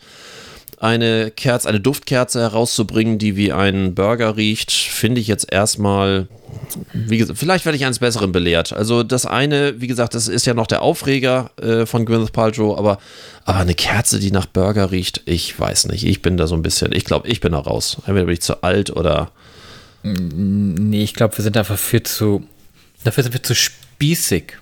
eine 0.79 1.31
Kerze, 1.31 1.69
eine 1.69 1.81
Duftkerze 1.81 2.41
herauszubringen, 2.41 3.19
die 3.19 3.37
wie 3.37 3.53
ein 3.53 3.95
Burger 3.95 4.37
riecht, 4.37 4.73
finde 4.73 5.21
ich 5.21 5.29
jetzt 5.29 5.51
erstmal, 5.51 6.29
wie 6.93 7.17
gesagt, 7.17 7.39
vielleicht 7.39 7.65
werde 7.65 7.77
ich 7.77 7.85
eines 7.85 8.01
Besseren 8.01 8.33
belehrt. 8.33 8.73
Also 8.73 9.03
das 9.03 9.25
eine, 9.25 9.81
wie 9.81 9.87
gesagt, 9.87 10.15
das 10.15 10.29
ist 10.29 10.47
ja 10.47 10.55
noch 10.55 10.67
der 10.67 10.83
Aufreger 10.83 11.51
äh, 11.63 11.87
von 11.87 12.05
Gwyneth 12.05 12.33
Paltrow, 12.33 12.77
aber, 12.77 12.99
aber 13.45 13.61
eine 13.61 13.75
Kerze, 13.75 14.19
die 14.19 14.33
nach 14.33 14.47
Burger 14.47 14.91
riecht, 14.91 15.23
ich 15.27 15.59
weiß 15.59 15.87
nicht. 15.87 16.05
Ich 16.05 16.23
bin 16.23 16.37
da 16.37 16.47
so 16.47 16.55
ein 16.55 16.63
bisschen, 16.63 16.93
ich 16.93 17.05
glaube, 17.05 17.29
ich 17.29 17.41
bin 17.41 17.53
da 17.53 17.61
raus. 17.61 17.99
Entweder 18.07 18.27
bin 18.27 18.35
ich 18.35 18.43
zu 18.43 18.63
alt 18.63 18.91
oder 18.91 19.31
Nee, 20.05 21.03
ich 21.03 21.15
glaube, 21.15 21.37
wir 21.39 21.43
sind 21.43 21.57
dafür 21.57 21.79
viel 21.79 22.03
zu, 22.03 22.47
dafür 23.05 23.23
sind 23.23 23.33
wir 23.33 23.43
zu 23.43 23.55
spießig. 23.95 24.55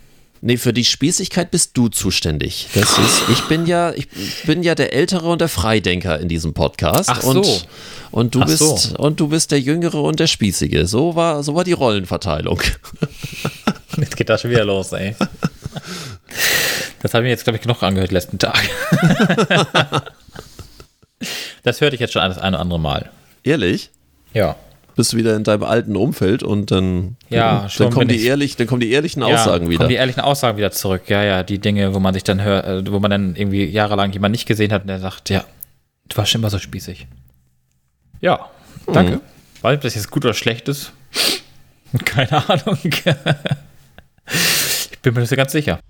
Nee, 0.45 0.57
für 0.57 0.73
die 0.73 0.85
Spießigkeit 0.85 1.53
bist 1.53 1.77
du 1.77 1.89
zuständig. 1.89 2.69
Das 2.75 2.99
ist, 2.99 3.23
ich 3.31 3.43
bin 3.43 3.65
ja, 3.67 3.93
ich 3.93 4.09
bin 4.45 4.65
ja 4.65 4.75
der 4.75 4.93
Ältere 4.93 5.29
und 5.29 5.41
der 5.41 5.49
Freidenker 5.49 6.19
in 6.19 6.29
diesem 6.29 6.53
Podcast. 6.53 7.09
Ach 7.11 7.23
so. 7.23 7.31
Und, 7.31 7.67
und 8.11 8.35
du 8.35 8.41
Ach 8.43 8.47
bist, 8.47 8.59
so. 8.59 8.97
und 8.97 9.21
du 9.21 9.29
bist 9.29 9.53
der 9.53 9.61
Jüngere 9.61 10.03
und 10.03 10.19
der 10.19 10.27
Spießige. 10.27 10.87
So 10.87 11.15
war, 11.15 11.45
so 11.45 11.55
war 11.55 11.63
die 11.63 11.73
Rollenverteilung. 11.73 12.61
Jetzt 13.97 14.17
geht 14.17 14.29
das 14.29 14.41
schon 14.41 14.51
wieder 14.51 14.65
los, 14.65 14.91
ey. 14.93 15.15
Das 17.03 17.15
habe 17.15 17.25
ich 17.25 17.29
mir 17.29 17.31
jetzt, 17.31 17.45
glaube 17.45 17.57
ich, 17.57 17.63
genug 17.63 17.83
angehört 17.83 18.11
letzten 18.11 18.39
Tage. 18.39 18.69
Das 21.63 21.81
hörte 21.81 21.95
ich 21.95 22.01
jetzt 22.01 22.13
schon 22.13 22.23
das 22.23 22.39
eine 22.39 22.57
oder 22.57 22.61
andere 22.61 22.81
Mal. 22.81 23.11
Ehrlich? 23.45 23.91
Ja. 24.35 24.57
Bist 24.95 25.13
du 25.13 25.17
wieder 25.17 25.35
in 25.37 25.45
deinem 25.45 25.63
alten 25.63 25.97
Umfeld 25.97 26.43
und 26.43 26.71
dann, 26.71 27.17
Ja, 27.31 27.67
schon 27.69 27.87
dann, 27.87 27.95
kommen 27.95 28.09
die 28.09 28.17
ich. 28.17 28.25
ehrlich, 28.27 28.57
dann 28.57 28.67
kommen 28.67 28.81
die 28.81 28.91
ehrlichen 28.91 29.23
ja, 29.23 29.29
Aussagen 29.29 29.69
wieder. 29.69 29.79
Kommen 29.79 29.89
die 29.89 29.95
ehrlichen 29.97 30.21
Aussagen 30.21 30.59
wieder 30.59 30.71
zurück. 30.71 31.03
Ja, 31.09 31.23
ja, 31.23 31.43
die 31.43 31.59
Dinge, 31.59 31.95
wo 31.95 31.99
man 31.99 32.13
sich 32.13 32.25
dann 32.25 32.43
hört, 32.43 32.67
äh, 32.67 32.93
wo 32.93 32.99
man 33.01 33.11
dann 33.11 33.35
irgendwie 33.37 33.65
jahrelang 33.65 34.13
jemanden 34.13 34.33
nicht 34.33 34.47
gesehen 34.47 34.71
hat 34.73 34.83
und 34.83 34.89
der 34.89 34.99
sagt, 35.01 35.31
ja, 35.31 35.45
du 36.09 36.17
warst 36.17 36.31
schon 36.31 36.41
immer 36.43 36.51
so 36.51 36.59
spießig. 36.59 37.07
Ja, 38.21 38.51
danke. 38.87 39.21
Weiß 39.63 39.71
nicht, 39.71 39.79
ob 39.79 39.83
das 39.83 39.95
jetzt 39.95 40.11
gut 40.11 40.25
oder 40.25 40.35
schlecht 40.35 40.69
ist. 40.69 40.93
Keine 42.05 42.49
Ahnung. 42.49 42.79
ich 42.83 43.05
bin 45.03 45.15
mir 45.15 45.21
nicht 45.21 45.31
so 45.31 45.37
ganz 45.37 45.53
sicher. 45.53 45.81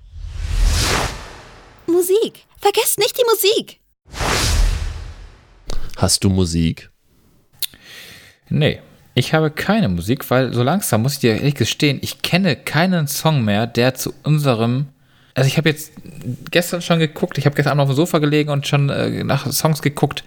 Musik. 1.86 2.44
Vergesst 2.59 2.98
nicht 2.98 3.16
die 3.18 3.24
Musik. 3.28 3.80
Hast 5.96 6.22
du 6.24 6.30
Musik? 6.30 6.90
Nee, 8.48 8.80
ich 9.14 9.34
habe 9.34 9.50
keine 9.50 9.88
Musik, 9.88 10.28
weil 10.30 10.52
so 10.52 10.62
langsam 10.62 11.02
muss 11.02 11.14
ich 11.14 11.18
dir 11.20 11.34
ehrlich 11.36 11.54
gestehen, 11.54 11.98
ich 12.02 12.22
kenne 12.22 12.56
keinen 12.56 13.06
Song 13.08 13.44
mehr, 13.44 13.66
der 13.66 13.94
zu 13.94 14.14
unserem. 14.22 14.86
Also 15.34 15.48
ich 15.48 15.56
habe 15.56 15.68
jetzt 15.68 15.92
gestern 16.50 16.82
schon 16.82 16.98
geguckt, 16.98 17.38
ich 17.38 17.46
habe 17.46 17.56
gestern 17.56 17.72
Abend 17.72 17.82
auf 17.82 17.88
dem 17.90 17.96
Sofa 17.96 18.18
gelegen 18.18 18.50
und 18.50 18.66
schon 18.66 18.90
äh, 18.90 19.24
nach 19.24 19.50
Songs 19.50 19.80
geguckt. 19.82 20.24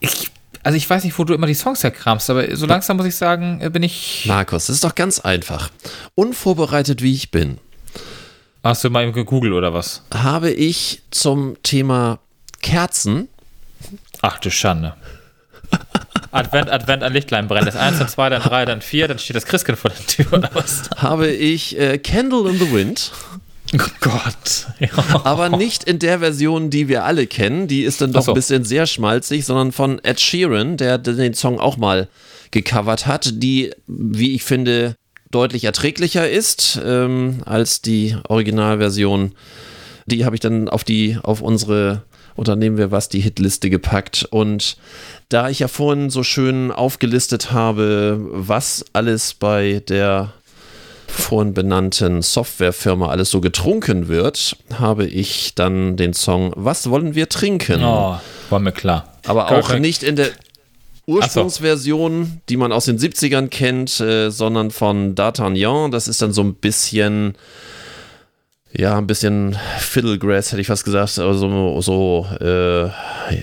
Ich, 0.00 0.30
also 0.62 0.76
ich 0.76 0.88
weiß 0.88 1.04
nicht, 1.04 1.18
wo 1.18 1.24
du 1.24 1.34
immer 1.34 1.46
die 1.46 1.54
Songs 1.54 1.82
herkramst, 1.82 2.30
aber 2.30 2.54
so 2.56 2.66
langsam 2.66 2.96
muss 2.96 3.06
ich 3.06 3.16
sagen, 3.16 3.60
bin 3.72 3.82
ich. 3.82 4.24
Markus, 4.26 4.66
das 4.66 4.76
ist 4.76 4.84
doch 4.84 4.94
ganz 4.94 5.20
einfach. 5.20 5.70
Unvorbereitet 6.14 7.02
wie 7.02 7.14
ich 7.14 7.30
bin, 7.30 7.58
Hast 8.64 8.82
du 8.84 8.90
mal 8.90 9.04
eben 9.04 9.12
gegoogelt 9.12 9.54
oder 9.54 9.72
was? 9.72 10.02
habe 10.12 10.50
ich 10.50 11.02
zum 11.10 11.56
Thema 11.62 12.18
Kerzen 12.60 13.28
Ach 14.20 14.38
du 14.40 14.50
Schande. 14.50 14.94
Advent, 16.30 16.70
Advent, 16.70 17.02
ein 17.02 17.12
Lichtlein 17.12 17.48
brennt. 17.48 17.66
Das 17.66 17.76
1, 17.76 17.98
dann 17.98 18.08
2, 18.08 18.28
dann 18.30 18.42
3, 18.42 18.64
dann 18.66 18.80
4, 18.82 19.08
dann 19.08 19.18
steht 19.18 19.36
das 19.36 19.46
Christkind 19.46 19.78
vor 19.78 19.90
der 19.90 20.06
Tür 20.06 20.32
oder 20.38 20.50
was? 20.52 20.90
habe 20.96 21.28
ich 21.28 21.78
äh, 21.78 21.98
Candle 21.98 22.50
in 22.50 22.58
the 22.58 22.72
Wind, 22.72 23.12
Oh 23.74 23.78
Gott. 24.00 24.66
Ja. 24.80 24.88
aber 25.24 25.50
nicht 25.50 25.84
in 25.84 25.98
der 25.98 26.20
Version, 26.20 26.70
die 26.70 26.88
wir 26.88 27.04
alle 27.04 27.26
kennen. 27.26 27.68
Die 27.68 27.82
ist 27.82 28.00
dann 28.00 28.12
doch 28.12 28.22
so. 28.22 28.32
ein 28.32 28.34
bisschen 28.34 28.64
sehr 28.64 28.86
schmalzig, 28.86 29.44
sondern 29.44 29.72
von 29.72 30.02
Ed 30.02 30.20
Sheeran, 30.20 30.76
der 30.76 30.98
den 30.98 31.34
Song 31.34 31.60
auch 31.60 31.76
mal 31.76 32.08
gecovert 32.50 33.06
hat, 33.06 33.42
die, 33.42 33.72
wie 33.86 34.34
ich 34.34 34.44
finde, 34.44 34.94
deutlich 35.30 35.64
erträglicher 35.64 36.28
ist 36.28 36.80
ähm, 36.82 37.42
als 37.44 37.82
die 37.82 38.16
Originalversion. 38.28 39.32
Die 40.06 40.24
habe 40.24 40.36
ich 40.36 40.40
dann 40.40 40.68
auf 40.70 40.84
die, 40.84 41.18
auf 41.22 41.42
unsere 41.42 42.02
Unternehmen 42.38 42.78
wir 42.78 42.90
was, 42.92 43.08
die 43.08 43.20
Hitliste 43.20 43.68
gepackt. 43.68 44.26
Und 44.30 44.76
da 45.28 45.48
ich 45.48 45.58
ja 45.58 45.68
vorhin 45.68 46.08
so 46.08 46.22
schön 46.22 46.70
aufgelistet 46.70 47.50
habe, 47.50 48.18
was 48.30 48.84
alles 48.92 49.34
bei 49.34 49.82
der 49.88 50.32
vorhin 51.08 51.52
benannten 51.52 52.22
Softwarefirma 52.22 53.08
alles 53.08 53.30
so 53.30 53.40
getrunken 53.40 54.08
wird, 54.08 54.56
habe 54.74 55.06
ich 55.06 55.54
dann 55.56 55.96
den 55.96 56.12
Song 56.12 56.52
Was 56.54 56.88
wollen 56.90 57.14
wir 57.14 57.28
trinken? 57.28 57.82
Oh, 57.82 58.18
war 58.50 58.60
mir 58.60 58.72
klar. 58.72 59.12
Aber 59.26 59.46
Gar 59.46 59.58
auch 59.58 59.78
nicht 59.78 60.02
in 60.04 60.14
der 60.14 60.28
Ursprungsversion, 61.06 62.40
die 62.48 62.56
man 62.56 62.70
aus 62.70 62.84
den 62.84 62.98
70ern 62.98 63.48
kennt, 63.48 63.98
äh, 63.98 64.30
sondern 64.30 64.70
von 64.70 65.14
D'Artagnan. 65.14 65.90
Das 65.90 66.06
ist 66.06 66.22
dann 66.22 66.32
so 66.32 66.42
ein 66.42 66.54
bisschen, 66.54 67.34
ja, 68.72 68.96
ein 68.98 69.06
bisschen 69.06 69.56
Fiddlegrass, 69.78 70.52
hätte 70.52 70.60
ich 70.60 70.66
fast 70.66 70.84
gesagt. 70.84 71.18
Also 71.18 71.80
so, 71.80 72.26
äh, 72.40 72.88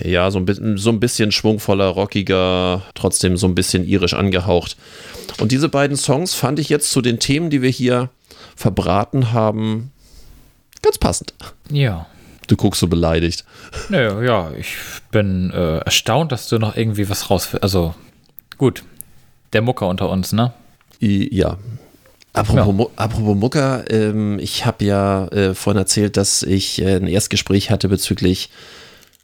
ja, 0.09 0.29
so 0.31 0.37
ein, 0.39 0.45
bisschen, 0.45 0.77
so 0.77 0.89
ein 0.91 0.99
bisschen 0.99 1.31
schwungvoller, 1.31 1.87
rockiger, 1.87 2.83
trotzdem 2.93 3.35
so 3.37 3.47
ein 3.47 3.55
bisschen 3.55 3.85
irisch 3.85 4.13
angehaucht. 4.13 4.77
Und 5.39 5.51
diese 5.51 5.67
beiden 5.69 5.97
Songs 5.97 6.33
fand 6.35 6.59
ich 6.59 6.69
jetzt 6.69 6.91
zu 6.91 7.01
den 7.01 7.19
Themen, 7.19 7.49
die 7.49 7.61
wir 7.61 7.69
hier 7.69 8.09
verbraten 8.55 9.33
haben, 9.33 9.91
ganz 10.81 10.97
passend. 10.97 11.33
Ja. 11.69 12.05
Du 12.47 12.55
guckst 12.55 12.79
so 12.79 12.87
beleidigt. 12.87 13.43
Nö, 13.89 14.23
ja, 14.25 14.51
ich 14.57 14.75
bin 15.11 15.49
äh, 15.51 15.79
erstaunt, 15.79 16.31
dass 16.31 16.47
du 16.47 16.59
noch 16.59 16.77
irgendwie 16.77 17.09
was 17.09 17.29
raus. 17.31 17.55
Also, 17.59 17.95
gut. 18.59 18.83
Der 19.53 19.61
Mucker 19.63 19.87
unter 19.87 20.09
uns, 20.09 20.31
ne? 20.31 20.53
I- 21.01 21.35
Ja. 21.35 21.57
Apropos, 22.35 22.73
Mu- 22.73 22.89
apropos 22.95 23.35
Mucker, 23.35 23.85
ähm, 23.89 24.39
ich 24.39 24.65
habe 24.65 24.83
ja 24.83 25.27
äh, 25.27 25.53
vorhin 25.53 25.79
erzählt, 25.79 26.17
dass 26.17 26.43
ich 26.43 26.81
äh, 26.81 26.97
ein 26.97 27.07
Erstgespräch 27.07 27.71
hatte 27.71 27.87
bezüglich 27.87 28.49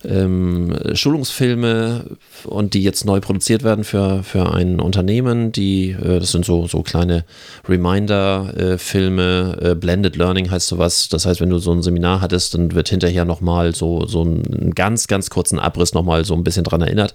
ähm, 0.03 0.75
Schulungsfilme 0.93 2.05
und 2.45 2.73
die 2.73 2.81
jetzt 2.81 3.05
neu 3.05 3.19
produziert 3.19 3.63
werden 3.63 3.83
für, 3.83 4.23
für 4.23 4.51
ein 4.53 4.79
Unternehmen, 4.79 5.51
die, 5.51 5.91
äh, 5.91 6.19
das 6.19 6.31
sind 6.31 6.45
so, 6.45 6.67
so 6.67 6.81
kleine 6.81 7.25
Reminder-Filme, 7.67 9.57
äh, 9.61 9.75
Blended 9.75 10.15
Learning 10.15 10.49
heißt 10.49 10.67
sowas. 10.67 11.09
Das 11.09 11.25
heißt, 11.25 11.41
wenn 11.41 11.49
du 11.49 11.59
so 11.59 11.71
ein 11.71 11.83
Seminar 11.83 12.21
hattest, 12.21 12.53
dann 12.53 12.73
wird 12.73 12.89
hinterher 12.89 13.25
nochmal 13.25 13.75
so, 13.75 14.07
so 14.07 14.21
einen 14.21 14.73
ganz, 14.73 15.07
ganz 15.07 15.29
kurzen 15.29 15.59
Abriss 15.59 15.93
nochmal 15.93 16.25
so 16.25 16.33
ein 16.33 16.43
bisschen 16.43 16.63
dran 16.63 16.81
erinnert. 16.81 17.13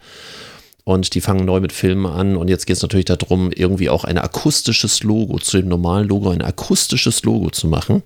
Und 0.88 1.16
die 1.16 1.20
fangen 1.20 1.44
neu 1.44 1.58
mit 1.58 1.72
Filmen 1.72 2.06
an. 2.06 2.36
Und 2.36 2.46
jetzt 2.46 2.64
geht 2.64 2.76
es 2.76 2.82
natürlich 2.82 3.06
darum, 3.06 3.50
irgendwie 3.50 3.90
auch 3.90 4.04
ein 4.04 4.18
akustisches 4.18 5.02
Logo 5.02 5.40
zu 5.40 5.56
dem 5.56 5.66
normalen 5.66 6.06
Logo, 6.06 6.30
ein 6.30 6.42
akustisches 6.42 7.24
Logo 7.24 7.50
zu 7.50 7.66
machen. 7.66 8.04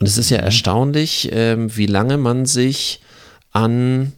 Und 0.00 0.08
es 0.08 0.18
ist 0.18 0.28
ja 0.28 0.38
erstaunlich, 0.38 1.28
ähm, 1.30 1.76
wie 1.76 1.86
lange 1.86 2.16
man 2.16 2.46
sich 2.46 3.00
an 3.52 4.12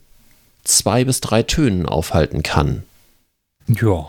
zwei 0.65 1.05
bis 1.05 1.21
drei 1.21 1.43
Tönen 1.43 1.85
aufhalten 1.85 2.43
kann. 2.43 2.83
Ja. 3.69 4.07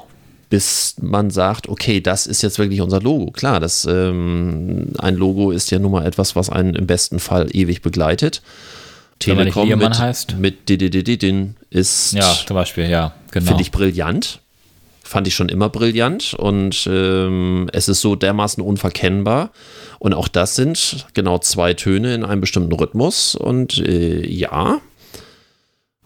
Bis 0.49 0.95
man 1.01 1.29
sagt, 1.29 1.67
okay, 1.67 1.99
das 1.99 2.25
ist 2.25 2.41
jetzt 2.41 2.59
wirklich 2.59 2.79
unser 2.79 3.01
Logo. 3.01 3.31
Klar, 3.31 3.59
das, 3.59 3.83
ähm, 3.83 4.93
ein 4.97 5.15
Logo 5.15 5.51
ist 5.51 5.71
ja 5.71 5.79
nun 5.79 5.91
mal 5.91 6.05
etwas, 6.05 6.37
was 6.37 6.49
einen 6.49 6.75
im 6.75 6.87
besten 6.87 7.19
Fall 7.19 7.49
ewig 7.53 7.81
begleitet. 7.81 8.43
Telekom 9.23 9.69
mit, 9.69 9.99
heißt. 9.99 10.37
mit 10.37 10.69
Dididididin 10.69 11.55
ist, 11.69 12.13
Ja, 12.13 12.33
zum 12.45 12.55
Beispiel, 12.55 12.89
ja, 12.89 13.13
genau. 13.31 13.47
finde 13.47 13.61
ich 13.61 13.71
brillant. 13.71 14.39
Fand 15.05 15.27
ich 15.27 15.35
schon 15.35 15.49
immer 15.49 15.69
brillant 15.69 16.33
und 16.33 16.87
ähm, 16.89 17.69
es 17.73 17.89
ist 17.89 18.01
so 18.01 18.15
dermaßen 18.15 18.63
unverkennbar. 18.63 19.51
Und 19.99 20.13
auch 20.13 20.27
das 20.27 20.55
sind 20.55 21.05
genau 21.13 21.39
zwei 21.39 21.73
Töne 21.73 22.15
in 22.15 22.23
einem 22.23 22.41
bestimmten 22.41 22.73
Rhythmus. 22.73 23.35
Und 23.35 23.77
äh, 23.79 24.25
ja. 24.25 24.79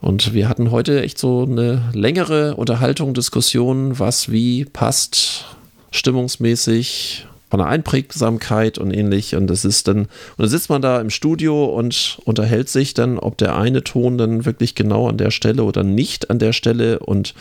Und 0.02 0.34
wir 0.34 0.50
hatten 0.50 0.72
heute 0.72 1.04
echt 1.04 1.18
so 1.20 1.44
eine 1.44 1.90
längere 1.94 2.56
Unterhaltung, 2.56 3.14
Diskussion, 3.14 3.98
was 4.00 4.32
wie 4.32 4.66
passt 4.66 5.46
stimmungsmäßig 5.92 7.26
von 7.50 7.60
der 7.60 7.68
Einprägsamkeit 7.68 8.78
und 8.78 8.92
ähnlich. 8.92 9.36
Und 9.36 9.48
das 9.48 9.64
ist 9.66 9.88
dann, 9.88 10.00
und 10.00 10.10
dann 10.38 10.50
sitzt 10.50 10.70
man 10.70 10.82
da 10.82 11.00
im 11.00 11.10
Studio 11.10 11.66
und 11.66 12.20
unterhält 12.26 12.70
sich 12.70 12.94
dann, 12.94 13.18
ob 13.18 13.38
der 13.38 13.56
eine 13.58 13.84
Ton 13.84 14.18
dann 14.18 14.46
wirklich 14.46 14.76
genau 14.76 15.08
an 15.08 15.18
der 15.18 15.32
Stelle 15.32 15.64
oder 15.64 15.84
nicht 15.84 16.30
an 16.30 16.40
der 16.40 16.54
Stelle 16.54 17.00
und 17.00 17.34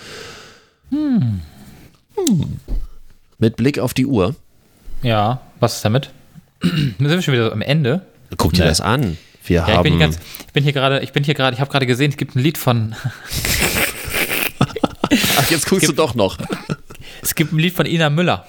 Hm. 0.91 1.41
mit 3.39 3.57
Blick 3.57 3.79
auf 3.81 3.93
die 3.95 4.07
Uhr. 4.07 4.35
Ja, 5.03 5.41
was 5.61 5.77
ist 5.77 5.85
damit? 5.85 6.11
Wir 6.61 7.09
sind 7.09 7.25
schon 7.25 7.35
wieder 7.35 7.53
am 7.53 7.61
Ende. 7.63 8.03
Guck 8.37 8.53
dir 8.53 8.63
Nee. 8.63 8.69
das 8.69 8.81
an. 8.81 9.19
Wir 9.45 9.61
Ja, 9.61 9.69
ich 9.69 9.75
haben. 9.75 9.83
bin, 9.85 9.93
hier 9.95 10.01
ganz, 10.01 10.19
ich 10.47 10.53
bin 10.53 10.65
hier 10.65 10.73
gerade, 10.73 11.01
ich 11.01 11.13
bin 11.13 11.23
hier 11.25 11.35
gerade, 11.35 11.55
ich 11.55 11.61
habe 11.61 11.71
gerade 11.71 11.87
gesehen, 11.87 12.11
es 12.11 12.17
gibt 12.17 12.35
ein 12.37 12.41
Lied 12.41 12.59
von, 12.59 12.95
Ach, 15.39 15.51
jetzt 15.51 15.69
guckst 15.69 15.89
du 15.89 15.93
doch 15.93 16.15
noch. 16.15 16.39
es 17.23 17.35
gibt 17.35 17.53
ein 17.53 17.59
Lied 17.59 17.75
von 17.75 17.87
Ina 17.87 18.11
Müller, 18.11 18.47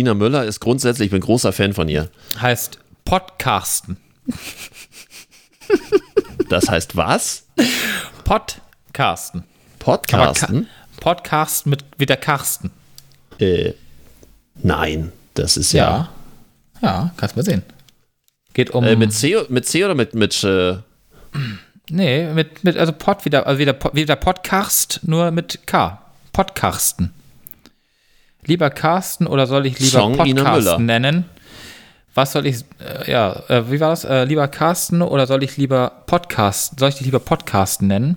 Ina 0.00 0.14
Müller 0.14 0.44
ist 0.46 0.60
grundsätzlich, 0.60 1.06
ich 1.06 1.10
bin 1.12 1.20
großer 1.20 1.52
Fan 1.52 1.74
von 1.74 1.86
ihr. 1.86 2.08
heißt 2.40 2.78
Podcasten. 3.04 3.98
Das 6.48 6.70
heißt 6.70 6.96
was? 6.96 7.44
Podcasten. 8.24 9.44
Podcasten? 9.78 10.68
Podcasten 11.00 11.68
mit 11.70 11.84
wie 11.98 12.06
der 12.06 12.16
Karsten. 12.16 12.70
Äh, 13.38 13.74
nein, 14.62 15.12
das 15.34 15.58
ist 15.58 15.72
ja. 15.72 16.10
Ja. 16.80 16.82
Ja, 16.82 17.14
kannst 17.18 17.36
mal 17.36 17.44
sehen. 17.44 17.62
Geht 18.54 18.70
um. 18.70 18.84
Äh, 18.84 18.96
mit, 18.96 19.12
C, 19.12 19.36
mit 19.50 19.66
C 19.66 19.84
oder 19.84 19.94
mit, 19.94 20.14
mit 20.14 20.42
äh, 20.42 20.78
nee, 21.90 22.32
mit, 22.32 22.64
mit, 22.64 22.78
also 22.78 22.92
Pod 22.92 23.26
wieder, 23.26 23.46
also 23.46 23.58
wieder, 23.58 23.76
wieder 23.92 24.16
Podcast, 24.16 25.00
nur 25.02 25.30
mit 25.30 25.66
K. 25.66 26.00
Podcasten. 26.32 27.12
Lieber 28.46 28.70
Carsten 28.70 29.26
oder 29.26 29.46
soll 29.46 29.66
ich 29.66 29.78
lieber 29.78 29.90
Song. 30.00 30.16
Podcasten 30.16 30.86
nennen? 30.86 31.24
Was 32.14 32.32
soll 32.32 32.46
ich, 32.46 32.64
äh, 32.80 33.10
ja, 33.10 33.42
äh, 33.48 33.70
wie 33.70 33.78
war 33.80 33.90
das? 33.90 34.04
Äh, 34.04 34.24
lieber 34.24 34.48
Carsten 34.48 35.00
oder 35.02 35.26
soll 35.26 35.42
ich 35.44 35.56
lieber 35.56 36.02
Podcast, 36.06 36.78
soll 36.80 36.88
ich 36.88 36.96
dich 36.96 37.04
lieber 37.04 37.20
Podcasten 37.20 37.86
nennen? 37.86 38.16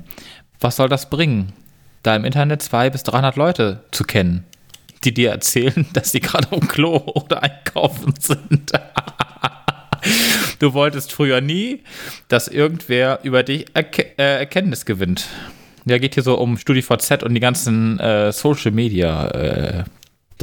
Was 0.59 0.77
soll 0.77 0.89
das 0.89 1.09
bringen? 1.09 1.53
Da 2.01 2.15
im 2.15 2.25
Internet 2.25 2.61
zwei 2.61 2.89
bis 2.89 3.03
300 3.03 3.35
Leute 3.35 3.83
zu 3.91 4.03
kennen, 4.03 4.45
die 5.03 5.13
dir 5.13 5.29
erzählen, 5.31 5.85
dass 5.93 6.11
sie 6.11 6.21
gerade 6.21 6.47
am 6.51 6.67
Klo 6.67 6.95
oder 6.95 7.43
einkaufen 7.43 8.13
sind. 8.19 8.71
Du 10.59 10.73
wolltest 10.73 11.13
früher 11.13 11.39
nie, 11.39 11.81
dass 12.27 12.49
irgendwer 12.49 13.19
über 13.23 13.43
dich 13.43 13.65
Erke 13.73 14.17
äh, 14.17 14.39
Erkenntnis 14.39 14.85
gewinnt. 14.85 15.27
Ja, 15.85 15.97
geht 15.97 16.13
hier 16.13 16.23
so 16.23 16.37
um 16.37 16.57
StudiVZ 16.57 17.23
und 17.23 17.33
die 17.33 17.39
ganzen 17.39 17.99
äh, 17.99 18.31
Social 18.33 18.71
Media. 18.71 19.85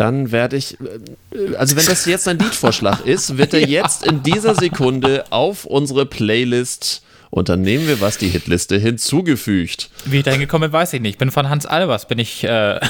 Dann 0.00 0.32
werde 0.32 0.56
ich, 0.56 0.78
äh, 0.80 1.56
also 1.56 1.76
wenn 1.76 1.84
das 1.84 2.06
jetzt 2.06 2.26
ein 2.26 2.38
Liedvorschlag 2.38 3.00
ist, 3.04 3.36
wird 3.36 3.52
er 3.52 3.68
jetzt 3.68 4.06
in 4.06 4.22
dieser 4.22 4.54
Sekunde 4.54 5.26
auf 5.28 5.66
unsere 5.66 6.06
Playlist 6.06 7.02
und 7.30 7.48
dann 7.48 7.62
nehmen 7.62 7.86
wir 7.86 8.00
was 8.00 8.18
die 8.18 8.28
Hitliste 8.28 8.76
hinzugefügt. 8.76 9.88
Wie 10.04 10.18
ich 10.18 10.24
dahin 10.24 10.40
gekommen 10.40 10.62
bin, 10.62 10.72
weiß 10.72 10.92
ich 10.94 11.00
nicht. 11.00 11.12
Ich 11.12 11.18
bin 11.18 11.30
von 11.30 11.48
Hans 11.48 11.64
Albers, 11.64 12.08
bin 12.08 12.18
ich 12.18 12.42
äh, 12.42 12.80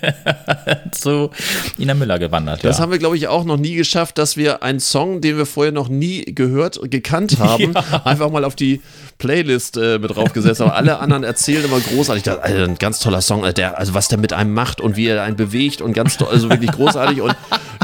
zu 0.90 1.30
Ina 1.78 1.94
Müller 1.94 2.18
gewandert. 2.18 2.64
Das 2.64 2.78
ja. 2.78 2.82
haben 2.82 2.90
wir, 2.90 2.98
glaube 2.98 3.16
ich, 3.16 3.28
auch 3.28 3.44
noch 3.44 3.56
nie 3.56 3.76
geschafft, 3.76 4.18
dass 4.18 4.36
wir 4.36 4.64
einen 4.64 4.80
Song, 4.80 5.20
den 5.20 5.36
wir 5.36 5.46
vorher 5.46 5.72
noch 5.72 5.88
nie 5.88 6.24
gehört, 6.24 6.80
gekannt 6.90 7.36
haben, 7.38 7.76
einfach 8.04 8.30
mal 8.30 8.44
auf 8.44 8.56
die 8.56 8.80
Playlist 9.18 9.76
äh, 9.76 9.98
mit 10.00 10.14
draufgesetzt 10.14 10.60
haben. 10.60 10.70
Alle 10.70 10.98
anderen 10.98 11.22
erzählen 11.22 11.64
immer 11.64 11.78
großartig, 11.78 12.24
das, 12.24 12.38
also 12.38 12.64
ein 12.64 12.78
ganz 12.78 12.98
toller 12.98 13.20
Song, 13.20 13.44
äh, 13.44 13.54
der, 13.54 13.78
also 13.78 13.94
was 13.94 14.08
der 14.08 14.18
mit 14.18 14.32
einem 14.32 14.54
macht 14.54 14.80
und 14.80 14.96
wie 14.96 15.06
er 15.06 15.22
einen 15.22 15.36
bewegt 15.36 15.82
und 15.82 15.92
ganz 15.92 16.16
toll, 16.16 16.28
also 16.32 16.50
wirklich 16.50 16.72
großartig 16.72 17.20
und 17.20 17.36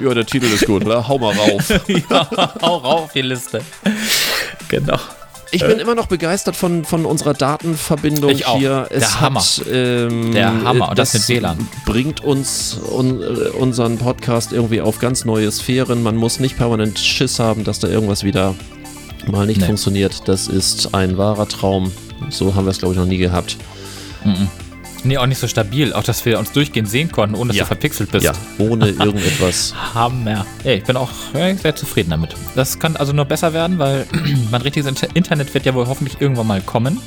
ja, 0.03 0.13
der 0.13 0.27
Titel 0.27 0.47
ist 0.47 0.67
gut, 0.67 0.85
ne? 0.85 1.07
hau 1.07 1.19
mal 1.19 1.35
rauf. 1.35 1.69
ja, 2.11 2.29
hau 2.63 2.77
rauf 2.79 3.13
die 3.13 3.23
Liste. 3.23 3.61
Genau. 4.69 4.99
Ich 5.53 5.63
bin 5.65 5.79
immer 5.79 5.95
noch 5.95 6.07
begeistert 6.07 6.57
von, 6.57 6.85
von 6.85 7.07
unserer 7.07 7.33
Datenverbindung 7.35 8.31
Ich 8.31 8.47
auch. 8.47 8.59
hier. 8.59 8.87
Es 8.91 9.01
Der 9.01 9.21
Hammer. 9.21 9.41
Hat, 9.41 9.63
ähm, 9.71 10.33
Der 10.33 10.65
Hammer. 10.65 10.91
Und 10.91 10.99
das 10.99 11.15
mit 11.15 11.29
WLAN. 11.29 11.69
Bringt 11.85 12.23
uns 12.25 12.79
un, 12.93 13.23
äh, 13.23 13.27
unseren 13.51 13.97
Podcast 13.99 14.53
irgendwie 14.53 14.81
auf 14.81 14.99
ganz 14.99 15.25
neue 15.25 15.51
Sphären. 15.53 16.03
Man 16.03 16.17
muss 16.17 16.41
nicht 16.41 16.57
permanent 16.57 16.99
Schiss 16.99 17.39
haben, 17.39 17.65
dass 17.65 17.79
da 17.79 17.89
irgendwas 17.89 18.25
wieder 18.25 18.55
mal 19.31 19.47
nicht 19.47 19.61
Nee. 19.61 19.67
funktioniert. 19.67 20.23
Das 20.29 20.49
ist 20.49 20.95
ein 20.95 21.17
wahrer 21.17 21.49
Traum. 21.49 21.93
So 22.31 22.55
haben 22.55 22.65
wir 22.67 22.71
es, 22.71 22.79
glaube 22.79 22.95
ich, 22.95 22.99
noch 23.01 23.07
nie 23.07 23.19
gehabt. 23.19 23.57
Nee, 25.05 25.19
auch 25.19 25.27
nicht 25.27 25.39
so 25.39 25.47
stabil. 25.47 25.93
Auch, 25.93 26.03
dass 26.03 26.25
wir 26.25 26.39
uns 26.39 26.51
durchgehend 26.53 26.89
sehen 26.89 27.13
konnten, 27.13 27.37
ohne 27.37 27.49
dass 27.49 27.57
Ja. 27.57 27.63
du 27.65 27.69
verpixelt 27.69 28.11
bist. 28.11 28.25
Ja, 28.25 28.33
ohne 28.59 28.89
irgendetwas. 28.89 29.75
Hammer. 29.95 30.45
Ey, 30.65 30.79
ich 30.79 30.85
bin 30.85 30.97
auch 30.97 31.11
sehr 31.33 31.77
zufrieden 31.77 32.11
damit. 32.11 32.35
Das 32.57 32.79
kann 32.79 32.97
also 32.97 33.13
nur 33.13 33.25
besser 33.25 33.53
werden, 33.53 33.79
weil 33.79 34.07
mein 34.51 34.63
richtiges 34.63 34.89
Inter 34.89 35.09
Internet 35.15 35.55
wird 35.55 35.65
ja 35.67 35.75
wohl 35.75 35.87
hoffentlich 35.87 36.21
irgendwann 36.21 36.47
mal 36.47 36.61
kommen. 36.61 37.01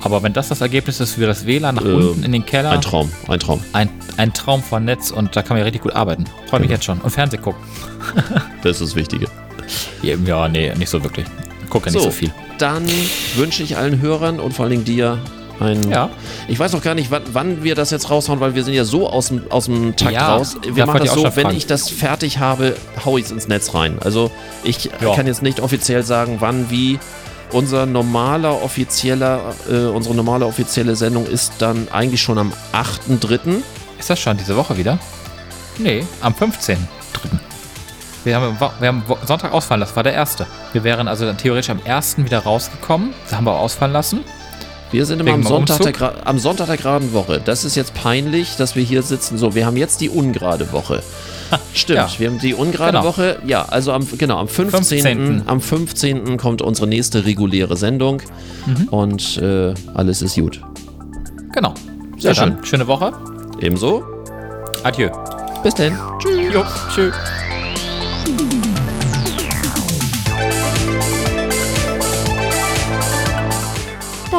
Aber 0.00 0.22
wenn 0.22 0.32
das 0.32 0.48
das 0.48 0.60
Ergebnis 0.60 0.98
ist 1.00 1.14
für 1.14 1.26
das 1.26 1.46
WLAN 1.46 1.76
nach 1.76 1.84
Ähm, 1.84 1.94
unten 1.96 2.22
in 2.24 2.32
den 2.32 2.44
Keller, 2.46 2.70
Ein 2.70 2.80
Traum, 2.80 3.10
ein 3.28 3.38
Traum. 3.40 3.60
ein, 3.72 3.88
ein 4.16 4.32
Traum 4.32 4.62
von 4.62 4.84
Netz 4.84 5.10
und 5.12 5.34
da 5.36 5.42
kann 5.42 5.50
man 5.56 5.58
ja 5.58 5.64
richtig 5.64 5.82
gut 5.82 5.92
arbeiten. 5.94 6.24
Freue 6.48 6.60
mich 6.60 6.70
jetzt 6.70 6.84
schon. 6.84 7.00
Und 7.00 7.10
Fernseh 7.10 7.36
gucken. 7.38 7.60
Das 8.62 8.80
ist 8.80 8.90
das 8.90 8.94
Wichtige. 8.96 9.26
Ja, 10.02 10.48
nee, 10.48 10.72
nicht 10.76 10.88
so 10.90 11.02
wirklich. 11.02 11.26
Gucke 11.70 11.86
ja 11.88 11.92
nicht 11.94 12.02
so, 12.04 12.10
viel. 12.10 12.30
Dann 12.58 12.84
wünsche 13.36 13.62
ich 13.62 13.76
allen 13.76 14.00
Hörern 14.00 14.40
und 14.40 14.52
vor 14.54 14.64
allen 14.64 14.72
Dingen 14.72 14.84
dir 14.84 15.18
ein. 15.62 15.90
Ja. 15.90 16.10
Ich 16.48 16.58
weiß 16.58 16.72
noch 16.72 16.82
gar 16.82 16.94
nicht, 16.94 17.10
wann, 17.10 17.22
wann 17.32 17.62
wir 17.62 17.74
das 17.74 17.90
jetzt 17.90 18.10
raushauen, 18.10 18.40
weil 18.40 18.54
wir 18.54 18.64
sind 18.64 18.74
ja 18.74 18.84
so 18.84 19.08
aus 19.08 19.28
dem, 19.28 19.42
aus 19.50 19.64
dem 19.66 19.96
Takt 19.96 20.12
Ja, 20.12 20.34
raus. 20.36 20.56
Wir 20.62 20.74
da 20.74 20.86
machen 20.86 21.00
das 21.04 21.14
so, 21.14 21.24
wenn 21.24 21.32
fragen. 21.32 21.56
ich 21.56 21.66
das 21.66 21.88
fertig 21.88 22.38
habe, 22.38 22.74
hau 23.04 23.16
ich 23.18 23.24
es 23.26 23.30
ins 23.30 23.48
Netz 23.48 23.74
rein. 23.74 23.98
Also 24.00 24.30
ich 24.64 24.90
Ja. 25.00 25.14
kann 25.14 25.26
jetzt 25.26 25.42
nicht 25.42 25.60
offiziell 25.60 26.02
sagen, 26.02 26.36
wann, 26.40 26.70
wie. 26.70 26.98
Unser 27.52 27.84
normaler 27.84 28.62
offizieller, 28.62 29.54
äh, 29.70 29.74
unsere 29.84 30.14
normale 30.14 30.46
offizielle 30.46 30.96
Sendung 30.96 31.26
ist 31.26 31.52
dann 31.58 31.86
eigentlich 31.92 32.22
schon 32.22 32.38
am 32.38 32.50
8.3. 32.72 33.62
Ist 33.98 34.08
das 34.08 34.18
schon 34.18 34.38
diese 34.38 34.56
Woche 34.56 34.78
wieder? 34.78 34.98
Nee, 35.76 36.02
am 36.22 36.32
15.3. 36.32 36.78
Wir 38.24 38.36
haben, 38.36 38.56
wir 38.78 38.88
haben 38.88 39.02
Sonntag 39.26 39.52
ausfallen 39.52 39.80
lassen, 39.80 39.90
das 39.90 39.96
war 39.96 40.02
der 40.04 40.14
erste. 40.14 40.46
Wir 40.72 40.84
wären 40.84 41.08
also 41.08 41.26
dann 41.26 41.36
theoretisch 41.36 41.70
am 41.70 41.80
1. 41.84 42.18
wieder 42.24 42.38
rausgekommen. 42.38 43.12
Das 43.24 43.36
haben 43.36 43.44
wir 43.44 43.52
auch 43.52 43.60
ausfallen 43.60 43.92
lassen. 43.92 44.20
Wir 44.92 45.06
sind 45.06 45.20
immer 45.20 45.32
am 45.32 45.42
Sonntag, 45.42 45.80
der, 45.98 46.26
am 46.26 46.38
Sonntag 46.38 46.66
der 46.66 46.76
geraden 46.76 47.12
Woche. 47.14 47.40
Das 47.44 47.64
ist 47.64 47.74
jetzt 47.76 47.94
peinlich, 47.94 48.56
dass 48.56 48.76
wir 48.76 48.82
hier 48.84 49.02
sitzen. 49.02 49.38
So, 49.38 49.54
wir 49.54 49.64
haben 49.66 49.76
jetzt 49.78 50.00
die 50.02 50.10
ungerade 50.10 50.70
Woche. 50.72 51.02
Stimmt, 51.74 51.96
Ja. 51.96 52.08
wir 52.18 52.28
haben 52.30 52.38
die 52.38 52.54
ungerade 52.54 52.92
Genau. 52.98 53.04
Woche. 53.04 53.38
Ja, 53.46 53.64
also 53.64 53.92
am, 53.92 54.06
genau, 54.18 54.38
am 54.38 54.48
15. 54.48 54.82
15.. 55.00 55.42
Am 55.46 55.60
15. 55.60 56.36
kommt 56.36 56.62
unsere 56.62 56.86
nächste 56.86 57.24
reguläre 57.24 57.76
Sendung. 57.76 58.22
Mhm. 58.66 58.88
Und 58.88 59.38
äh, 59.38 59.74
alles 59.94 60.20
ist 60.22 60.34
gut. 60.36 60.60
Genau. 61.52 61.74
Sehr 62.18 62.32
Ja, 62.32 62.44
dann, 62.46 62.64
Schöne 62.64 62.86
Woche. 62.86 63.12
Ebenso. 63.60 64.04
Adieu. 64.82 65.08
Bis 65.62 65.74
dann. 65.74 65.98
Tschüss. 66.18 66.52
Jo, 66.52 66.64
tschüss. 66.94 67.14